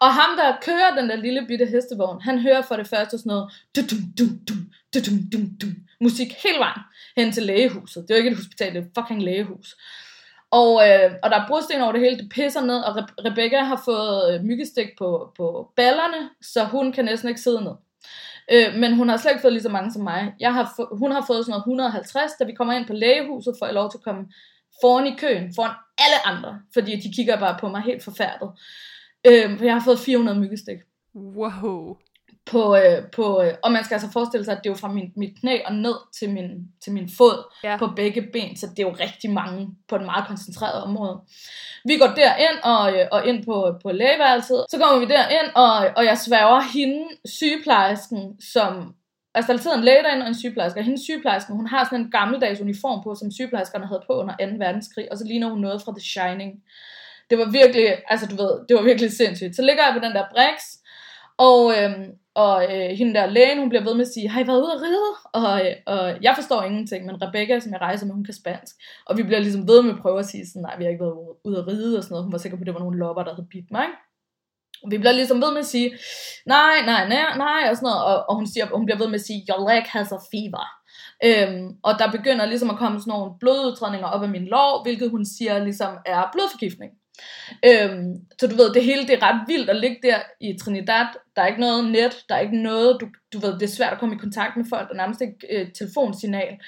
Og 0.00 0.14
ham, 0.14 0.36
der 0.36 0.56
kører 0.62 0.94
den 0.96 1.10
der 1.10 1.16
lille 1.16 1.46
bitte 1.46 1.66
hestevogn, 1.66 2.20
han 2.20 2.38
hører 2.38 2.62
for 2.62 2.76
det 2.76 2.88
første 2.88 3.18
sådan 3.18 3.30
noget 3.30 3.52
dum, 3.76 3.86
dum, 4.18 4.28
dum, 4.48 4.70
dum, 4.94 5.18
dum, 5.32 5.50
dum, 5.60 5.74
musik 6.00 6.32
hele 6.44 6.58
vejen 6.58 6.82
hen 7.16 7.32
til 7.32 7.42
lægehuset. 7.42 8.02
Det 8.02 8.10
er 8.10 8.14
jo 8.14 8.24
ikke 8.24 8.30
et 8.30 8.36
hospital, 8.36 8.74
det 8.74 8.78
er 8.78 8.84
et 8.84 8.90
fucking 8.98 9.22
lægehus. 9.22 9.76
Og, 10.50 10.88
øh, 10.88 11.10
og 11.22 11.30
der 11.30 11.36
er 11.40 11.46
brudsten 11.48 11.80
over 11.80 11.92
det 11.92 12.00
hele, 12.00 12.18
det 12.18 12.28
pisser 12.28 12.60
ned, 12.60 12.76
og 12.76 12.98
Re- 12.98 13.14
Rebecca 13.24 13.58
har 13.58 13.82
fået 13.84 14.34
øh, 14.34 14.44
myggestik 14.44 14.88
på, 14.98 15.32
på 15.36 15.72
ballerne, 15.76 16.30
så 16.42 16.64
hun 16.64 16.92
kan 16.92 17.04
næsten 17.04 17.28
ikke 17.28 17.40
sidde 17.40 17.64
ned. 17.64 17.72
Øh, 18.52 18.74
men 18.80 18.96
hun 18.96 19.08
har 19.08 19.16
slet 19.16 19.30
ikke 19.32 19.42
fået 19.42 19.52
lige 19.52 19.62
så 19.62 19.68
mange 19.68 19.92
som 19.92 20.02
mig. 20.02 20.34
Jeg 20.40 20.54
har 20.54 20.72
få, 20.76 20.96
hun 20.96 21.12
har 21.12 21.24
fået 21.26 21.44
sådan 21.44 21.50
noget 21.50 21.62
150, 21.62 22.32
da 22.40 22.44
vi 22.44 22.52
kommer 22.52 22.74
ind 22.74 22.86
på 22.86 22.92
lægehuset, 22.92 23.54
får 23.58 23.66
jeg 23.66 23.74
lov 23.74 23.90
til 23.90 23.98
at 23.98 24.04
komme 24.04 24.24
foran 24.80 25.06
i 25.06 25.16
køen, 25.18 25.54
foran 25.54 25.74
alle 25.98 26.26
andre, 26.26 26.60
fordi 26.72 26.96
de 26.96 27.12
kigger 27.12 27.38
bare 27.38 27.56
på 27.60 27.68
mig 27.68 27.82
helt 27.82 28.04
forfærdet. 28.04 28.50
Øh, 29.28 29.58
for 29.58 29.64
jeg 29.64 29.74
har 29.74 29.82
fået 29.84 29.98
400 29.98 30.38
myggestik. 30.38 30.78
Wow. 31.14 31.96
på, 32.46 32.76
øh, 32.76 33.10
på 33.16 33.42
øh, 33.42 33.54
og 33.62 33.72
man 33.72 33.84
skal 33.84 33.94
altså 33.94 34.10
forestille 34.12 34.44
sig, 34.44 34.52
at 34.52 34.58
det 34.64 34.70
er 34.70 34.74
jo 34.74 34.76
fra 34.76 34.92
min, 34.92 35.12
mit 35.16 35.40
knæ 35.40 35.58
og 35.66 35.74
ned 35.74 35.94
til 36.18 36.30
min, 36.30 36.50
til 36.82 36.92
min 36.92 37.08
fod 37.18 37.52
Ja. 37.64 37.76
på 37.76 37.86
begge 37.96 38.22
ben, 38.32 38.56
så 38.56 38.66
det 38.66 38.78
er 38.78 38.88
jo 38.88 38.96
rigtig 39.00 39.30
mange 39.30 39.68
på 39.88 39.96
et 39.96 40.02
meget 40.04 40.26
koncentreret 40.26 40.82
område. 40.82 41.20
Vi 41.84 41.96
går 41.96 42.06
derind 42.06 42.58
og, 42.64 42.94
øh, 42.94 43.06
og 43.12 43.26
ind 43.26 43.44
på, 43.44 43.78
på 43.82 43.92
lægeværelset, 43.92 44.64
så 44.70 44.78
kommer 44.78 45.06
vi 45.06 45.12
derind, 45.14 45.50
og, 45.54 45.76
og 45.96 46.04
jeg 46.04 46.18
sværger 46.18 46.60
hende, 46.60 47.04
sygeplejersken, 47.24 48.40
som 48.40 48.94
Altså, 49.34 49.52
der 49.52 49.58
sidder 49.58 49.76
en 49.76 49.84
læge 49.84 50.02
derinde 50.02 50.22
og 50.24 50.28
en 50.28 50.34
sygeplejerske, 50.38 50.80
og 50.80 50.84
hendes 50.84 51.02
sygeplejerske, 51.02 51.52
hun 51.52 51.66
har 51.66 51.84
sådan 51.84 52.00
en 52.00 52.10
gammeldags 52.10 52.60
uniform 52.60 53.02
på, 53.04 53.14
som 53.14 53.30
sygeplejerskerne 53.30 53.86
havde 53.86 54.02
på 54.06 54.12
under 54.12 54.34
2. 54.36 54.44
verdenskrig, 54.58 55.12
og 55.12 55.18
så 55.18 55.24
ligner 55.24 55.48
hun 55.48 55.60
noget 55.60 55.82
fra 55.82 55.92
The 55.92 56.00
Shining. 56.00 56.62
Det 57.30 57.38
var 57.38 57.50
virkelig, 57.50 57.86
altså 58.08 58.26
du 58.26 58.36
ved, 58.36 58.52
det 58.68 58.76
var 58.76 58.82
virkelig 58.82 59.12
sindssygt. 59.12 59.56
Så 59.56 59.62
ligger 59.62 59.82
jeg 59.84 59.94
på 59.94 60.06
den 60.06 60.14
der 60.14 60.24
Brix, 60.32 60.58
og, 61.38 61.60
øh, 61.78 61.92
og 62.34 62.56
øh, 62.64 62.90
hende 62.98 63.14
der 63.14 63.26
lægen, 63.26 63.58
hun 63.58 63.68
bliver 63.68 63.84
ved 63.84 63.94
med 63.94 64.06
at 64.06 64.12
sige, 64.12 64.28
har 64.28 64.40
I 64.40 64.46
været 64.46 64.62
ude 64.62 64.72
at 64.72 64.82
ride? 64.82 65.10
Og, 65.32 65.66
øh, 65.66 65.74
og 65.86 66.22
jeg 66.22 66.34
forstår 66.34 66.62
ingenting, 66.62 67.06
men 67.06 67.22
Rebecca, 67.22 67.60
som 67.60 67.72
jeg 67.72 67.80
rejser 67.80 68.06
med, 68.06 68.14
hun 68.14 68.24
kan 68.24 68.34
spansk. 68.34 68.76
Og 69.06 69.16
vi 69.16 69.22
bliver 69.22 69.40
ligesom 69.40 69.68
ved 69.68 69.82
med 69.82 69.94
at 69.94 70.00
prøve 70.02 70.18
at 70.18 70.26
sige 70.26 70.46
sådan, 70.46 70.62
nej, 70.62 70.76
vi 70.78 70.84
har 70.84 70.90
ikke 70.90 71.04
været 71.04 71.18
ude 71.44 71.58
at 71.58 71.66
ride 71.68 71.98
og 71.98 72.02
sådan 72.02 72.12
noget. 72.12 72.24
Hun 72.24 72.32
var 72.32 72.38
sikker 72.38 72.58
på, 72.58 72.62
at 72.62 72.66
det 72.66 72.74
var 72.74 72.80
nogle 72.80 72.98
lopper, 72.98 73.22
der 73.24 73.34
havde 73.34 73.48
bidt 73.50 73.70
mig, 73.70 73.84
ikke? 73.84 73.98
Og 74.82 74.90
vi 74.90 74.98
bliver 74.98 75.12
ligesom 75.12 75.42
ved 75.42 75.50
med 75.52 75.64
at 75.66 75.72
sige, 75.74 75.88
nej, 76.46 76.76
nej, 76.90 77.08
nej, 77.08 77.36
nej, 77.36 77.62
og 77.70 77.76
sådan 77.76 77.86
noget. 77.90 78.04
Og, 78.04 78.16
og 78.28 78.34
hun, 78.36 78.46
siger, 78.46 78.66
hun 78.66 78.86
bliver 78.86 78.98
ved 78.98 79.08
med 79.08 79.20
at 79.20 79.26
sige, 79.26 79.46
your 79.48 79.68
leg 79.68 79.82
has 79.96 80.12
a 80.12 80.20
fever. 80.32 80.64
Øhm, 81.28 81.66
og 81.82 81.92
der 82.00 82.10
begynder 82.16 82.46
ligesom 82.46 82.70
at 82.70 82.78
komme 82.82 83.00
sådan 83.00 83.10
nogle 83.14 83.32
blodudtrædninger 83.40 84.08
op 84.08 84.22
af 84.22 84.28
min 84.28 84.46
lår, 84.54 84.82
hvilket 84.84 85.10
hun 85.10 85.24
siger 85.24 85.64
ligesom 85.64 85.92
er 86.06 86.28
blodforgiftning. 86.32 86.92
Øhm, 87.64 88.14
så 88.40 88.46
du 88.46 88.56
ved, 88.56 88.74
det 88.74 88.84
hele 88.84 89.06
det 89.06 89.14
er 89.14 89.22
ret 89.22 89.40
vildt 89.48 89.70
at 89.70 89.76
ligge 89.76 89.98
der 90.02 90.18
i 90.40 90.58
Trinidad. 90.58 91.06
Der 91.36 91.42
er 91.42 91.46
ikke 91.46 91.60
noget 91.60 91.90
net, 91.90 92.24
der 92.28 92.34
er 92.34 92.40
ikke 92.40 92.62
noget, 92.62 93.00
du, 93.00 93.08
du 93.32 93.38
ved, 93.38 93.52
det 93.54 93.62
er 93.62 93.76
svært 93.76 93.92
at 93.92 93.98
komme 93.98 94.14
i 94.14 94.18
kontakt 94.18 94.56
med 94.56 94.64
folk, 94.68 94.88
der 94.88 94.94
er 94.94 94.98
nærmest 94.98 95.20
ikke 95.20 95.46
øh, 95.50 95.72
telefonsignal. 95.72 96.58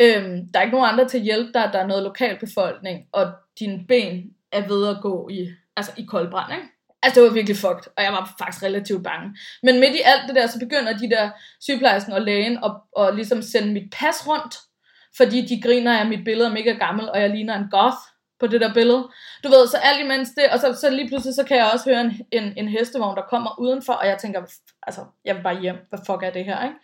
Øhm, 0.00 0.48
der 0.52 0.58
er 0.58 0.62
ikke 0.62 0.76
nogen 0.76 0.92
andre 0.92 1.08
til 1.08 1.18
at 1.18 1.24
hjælpe 1.24 1.52
dig, 1.54 1.70
der 1.72 1.78
er 1.78 1.86
noget 1.86 2.02
lokalbefolkning, 2.02 3.06
og 3.12 3.32
dine 3.58 3.84
ben 3.88 4.30
er 4.52 4.68
ved 4.68 4.88
at 4.88 4.96
gå 5.02 5.28
i, 5.28 5.48
altså 5.76 5.92
i 5.96 6.04
koldbrand, 6.04 6.52
ikke? 6.52 6.68
Altså, 7.02 7.20
det 7.20 7.28
var 7.28 7.34
virkelig 7.34 7.56
fucked, 7.56 7.92
og 7.96 8.02
jeg 8.04 8.12
var 8.12 8.34
faktisk 8.38 8.62
relativt 8.62 9.04
bange. 9.04 9.36
Men 9.62 9.80
midt 9.80 9.94
i 9.94 10.02
alt 10.04 10.22
det 10.28 10.36
der, 10.36 10.46
så 10.46 10.58
begynder 10.58 10.98
de 10.98 11.10
der 11.10 11.30
sygeplejersken 11.60 12.12
og 12.12 12.22
lægen 12.22 12.58
at, 12.64 13.04
at 13.04 13.14
ligesom 13.14 13.42
sende 13.42 13.72
mit 13.72 13.90
pas 13.92 14.28
rundt, 14.28 14.54
fordi 15.16 15.46
de 15.46 15.62
griner 15.62 15.98
af 15.98 16.06
mit 16.06 16.24
billede 16.24 16.48
er 16.48 16.52
mega 16.52 16.72
gammel, 16.72 17.10
og 17.10 17.20
jeg 17.20 17.30
ligner 17.30 17.56
en 17.56 17.70
goth 17.70 18.02
på 18.40 18.46
det 18.46 18.60
der 18.60 18.74
billede. 18.74 19.08
Du 19.44 19.48
ved, 19.48 19.68
så 19.68 19.76
alt 19.76 20.00
imens 20.04 20.30
det, 20.30 20.44
og 20.52 20.58
så, 20.58 20.74
så 20.80 20.90
lige 20.90 21.08
pludselig, 21.08 21.34
så 21.34 21.44
kan 21.44 21.56
jeg 21.56 21.70
også 21.72 21.90
høre 21.90 22.00
en, 22.00 22.12
en, 22.32 22.52
en 22.56 22.68
hestevogn, 22.68 23.16
der 23.16 23.22
kommer 23.22 23.60
udenfor, 23.60 23.92
og 23.92 24.06
jeg 24.06 24.18
tænker, 24.18 24.40
altså, 24.82 25.04
jeg 25.24 25.36
vil 25.36 25.42
bare 25.42 25.60
hjem, 25.60 25.76
hvad 25.88 25.98
fuck 26.06 26.22
er 26.22 26.30
det 26.30 26.44
her, 26.44 26.64
ikke? 26.64 26.76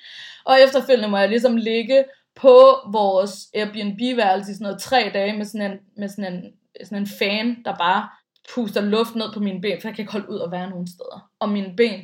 Og 0.44 0.60
efterfølgende 0.60 1.08
må 1.08 1.18
jeg 1.18 1.28
ligesom 1.28 1.56
ligge 1.56 2.04
på 2.34 2.78
vores 2.92 3.32
Airbnb-værelse 3.54 4.50
i 4.50 4.54
sådan 4.54 4.64
noget 4.64 4.80
tre 4.80 5.10
dage 5.14 5.36
med 5.36 5.44
sådan 5.44 5.72
en, 5.72 5.78
med 5.96 6.08
sådan 6.08 6.32
en, 6.34 6.52
sådan 6.84 7.02
en 7.02 7.08
fan, 7.18 7.62
der 7.64 7.76
bare 7.76 8.08
puster 8.54 8.80
luft 8.80 9.14
ned 9.14 9.32
på 9.34 9.40
mine 9.40 9.60
ben, 9.60 9.80
for 9.80 9.88
jeg 9.88 9.94
kan 9.96 10.02
ikke 10.02 10.12
holde 10.12 10.30
ud 10.30 10.40
at 10.40 10.50
være 10.50 10.70
nogen 10.70 10.86
steder. 10.86 11.30
Og 11.40 11.48
mine 11.48 11.76
ben, 11.76 12.00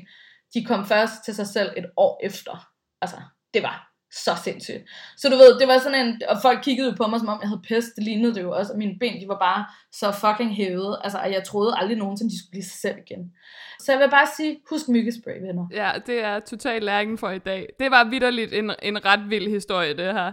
de 0.55 0.65
kom 0.65 0.87
først 0.87 1.25
til 1.25 1.35
sig 1.35 1.47
selv 1.47 1.71
et 1.77 1.87
år 1.97 2.21
efter. 2.25 2.69
Altså, 3.01 3.17
det 3.55 3.63
var 3.63 3.92
så 4.13 4.31
sindssygt. 4.45 4.83
Så 5.17 5.29
du 5.29 5.37
ved, 5.37 5.59
det 5.59 5.69
var 5.69 5.79
sådan 5.79 6.07
en, 6.07 6.23
og 6.29 6.37
folk 6.43 6.59
kiggede 6.63 6.89
jo 6.89 6.95
på 6.97 7.07
mig, 7.07 7.21
som 7.21 7.29
om 7.29 7.39
jeg 7.43 7.49
havde 7.49 7.63
pest, 7.69 7.97
det 7.97 8.05
lignede 8.05 8.35
det 8.35 8.43
jo 8.43 8.51
også, 8.53 8.73
og 8.73 8.79
mine 8.79 8.99
ben, 9.01 9.21
de 9.21 9.29
var 9.29 9.39
bare 9.39 9.65
så 9.93 10.13
fucking 10.13 10.57
hævet, 10.57 10.99
altså, 11.05 11.19
og 11.19 11.33
jeg 11.33 11.45
troede 11.45 11.75
aldrig 11.77 11.99
nogensinde, 11.99 12.31
de 12.31 12.39
skulle 12.39 12.51
blive 12.51 12.65
sig 12.65 12.81
selv 12.81 12.97
igen. 13.07 13.33
Så 13.81 13.93
jeg 13.93 14.01
vil 14.01 14.11
bare 14.11 14.27
sige, 14.37 14.61
husk 14.71 14.89
myggespray, 14.89 15.41
venner. 15.41 15.67
Ja, 15.73 15.93
det 16.07 16.25
er 16.25 16.41
totalt 16.41 16.85
læringen 16.85 17.19
for 17.19 17.31
i 17.31 17.39
dag. 17.39 17.69
Det 17.81 17.91
var 17.91 18.05
vidderligt 18.05 18.53
en, 18.55 18.73
en 18.83 19.05
ret 19.05 19.31
vild 19.31 19.49
historie, 19.49 19.97
det 19.97 20.13
her. 20.13 20.33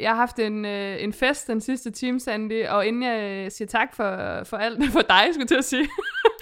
Jeg 0.00 0.10
har 0.10 0.16
haft 0.16 0.38
en, 0.38 0.64
øh, 0.64 1.02
en 1.02 1.12
fest 1.12 1.46
den 1.46 1.60
sidste 1.60 1.90
time, 1.90 2.20
Sandy, 2.20 2.66
og 2.66 2.86
inden 2.86 3.02
jeg 3.02 3.22
øh, 3.22 3.50
siger 3.50 3.68
tak 3.68 3.94
for, 3.94 4.40
for 4.44 4.56
alt, 4.56 4.84
for 4.92 5.00
dig, 5.00 5.24
skulle 5.32 5.40
jeg 5.40 5.48
til 5.48 5.54
at 5.54 5.64
sige. 5.64 5.88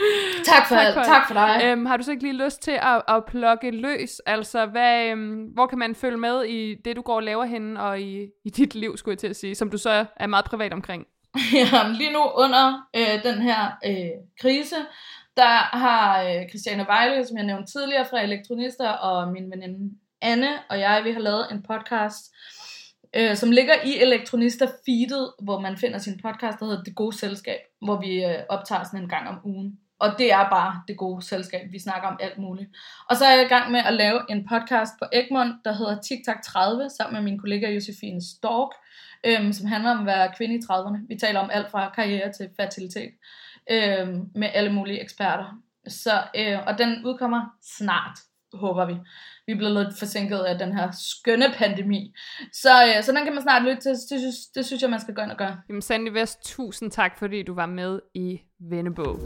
Tak 0.44 0.68
for, 0.68 0.74
tak 0.74 0.94
for, 0.94 1.02
tak 1.02 1.26
for 1.26 1.34
dig. 1.34 1.60
Øhm, 1.64 1.86
har 1.86 1.96
du 1.96 2.02
så 2.02 2.10
ikke 2.10 2.22
lige 2.22 2.44
lyst 2.44 2.62
til 2.62 2.78
at, 2.82 3.02
at 3.08 3.24
plukke 3.24 3.70
løs? 3.70 4.20
Altså, 4.26 4.66
hvad, 4.66 5.10
øhm, 5.10 5.44
hvor 5.54 5.66
kan 5.66 5.78
man 5.78 5.94
følge 5.94 6.16
med 6.16 6.44
i 6.44 6.74
det, 6.84 6.96
du 6.96 7.02
går 7.02 7.14
og 7.14 7.22
laver 7.22 7.44
henne, 7.44 7.82
og 7.82 8.00
i, 8.00 8.26
i 8.44 8.50
dit 8.50 8.74
liv, 8.74 8.96
skulle 8.96 9.12
jeg 9.12 9.18
til 9.18 9.28
at 9.28 9.36
sige, 9.36 9.54
som 9.54 9.70
du 9.70 9.78
så 9.78 10.04
er 10.16 10.26
meget 10.26 10.44
privat 10.44 10.72
omkring? 10.72 11.06
ja, 11.54 11.88
lige 11.88 12.12
nu 12.12 12.20
under 12.34 12.88
øh, 12.96 13.22
den 13.22 13.42
her 13.42 13.70
øh, 13.86 14.10
krise, 14.40 14.76
der 15.36 15.76
har 15.76 16.22
øh, 16.22 16.48
Christiane 16.48 16.86
Vejle, 16.86 17.26
som 17.26 17.36
jeg 17.36 17.46
nævnte 17.46 17.72
tidligere 17.72 18.06
fra 18.10 18.22
Elektronister, 18.22 18.88
og 18.88 19.32
min 19.32 19.50
veninde 19.50 19.90
Anne 20.22 20.48
og 20.70 20.78
jeg, 20.78 21.02
vi 21.04 21.12
har 21.12 21.20
lavet 21.20 21.46
en 21.52 21.62
podcast, 21.62 22.34
øh, 23.14 23.36
som 23.36 23.50
ligger 23.50 23.74
i 23.84 23.98
Elektronister 24.00 24.66
feedet, 24.84 25.32
hvor 25.42 25.60
man 25.60 25.76
finder 25.76 25.98
sin 25.98 26.20
podcast, 26.22 26.58
der 26.58 26.66
hedder 26.66 26.82
Det 26.82 26.94
Gode 26.94 27.16
Selskab, 27.16 27.58
hvor 27.84 28.00
vi 28.00 28.24
øh, 28.24 28.38
optager 28.48 28.84
sådan 28.84 29.02
en 29.02 29.08
gang 29.08 29.28
om 29.28 29.40
ugen. 29.44 29.78
Og 30.02 30.08
det 30.18 30.32
er 30.32 30.50
bare 30.50 30.82
det 30.88 30.96
gode 30.96 31.22
selskab. 31.22 31.72
Vi 31.72 31.78
snakker 31.78 32.08
om 32.08 32.18
alt 32.20 32.38
muligt. 32.38 32.70
Og 33.08 33.16
så 33.16 33.24
er 33.24 33.34
jeg 33.36 33.44
i 33.44 33.48
gang 33.48 33.70
med 33.70 33.80
at 33.80 33.94
lave 33.94 34.20
en 34.30 34.48
podcast 34.48 34.92
på 34.98 35.04
Egmont, 35.12 35.54
der 35.64 35.72
hedder 35.72 36.00
TikTok 36.00 36.42
30, 36.44 36.90
sammen 36.90 37.14
med 37.14 37.30
min 37.30 37.38
kollega 37.38 37.70
Josefine 37.70 38.22
Stork, 38.22 38.70
øhm, 39.24 39.52
som 39.52 39.66
handler 39.66 39.90
om 39.90 40.00
at 40.00 40.06
være 40.06 40.32
kvinde 40.36 40.54
i 40.54 40.58
30'erne. 40.58 40.98
Vi 41.08 41.16
taler 41.16 41.40
om 41.40 41.50
alt 41.52 41.70
fra 41.70 41.92
karriere 41.94 42.32
til 42.32 42.48
fertilitet, 42.56 43.12
øhm, 43.70 44.30
med 44.34 44.48
alle 44.54 44.72
mulige 44.72 45.02
eksperter. 45.02 45.58
Så, 45.88 46.22
øh, 46.36 46.58
og 46.66 46.78
den 46.78 47.04
udkommer 47.04 47.40
snart, 47.62 48.18
håber 48.54 48.84
vi. 48.84 48.96
Vi 49.46 49.54
blev 49.54 49.70
lidt 49.74 49.98
forsinket 49.98 50.38
af 50.38 50.58
den 50.58 50.72
her 50.76 50.90
skønne 50.90 51.46
pandemi. 51.54 52.14
Så, 52.52 52.84
øh, 52.84 53.02
så 53.02 53.12
den 53.12 53.24
kan 53.24 53.34
man 53.34 53.42
snart 53.42 53.62
lytte 53.62 53.82
til. 53.82 53.90
Det 53.90 54.20
synes, 54.20 54.36
det 54.54 54.66
synes 54.66 54.82
jeg, 54.82 54.90
man 54.90 55.00
skal 55.00 55.14
gå 55.14 55.22
ind 55.22 55.30
og 55.30 55.36
gøre. 55.36 55.56
Jamen 55.68 55.82
Sandy 55.82 56.08
Vest, 56.08 56.38
tusind 56.44 56.90
tak, 56.90 57.18
fordi 57.18 57.42
du 57.42 57.54
var 57.54 57.66
med 57.66 58.00
i 58.14 58.40
Vennebog. 58.60 59.18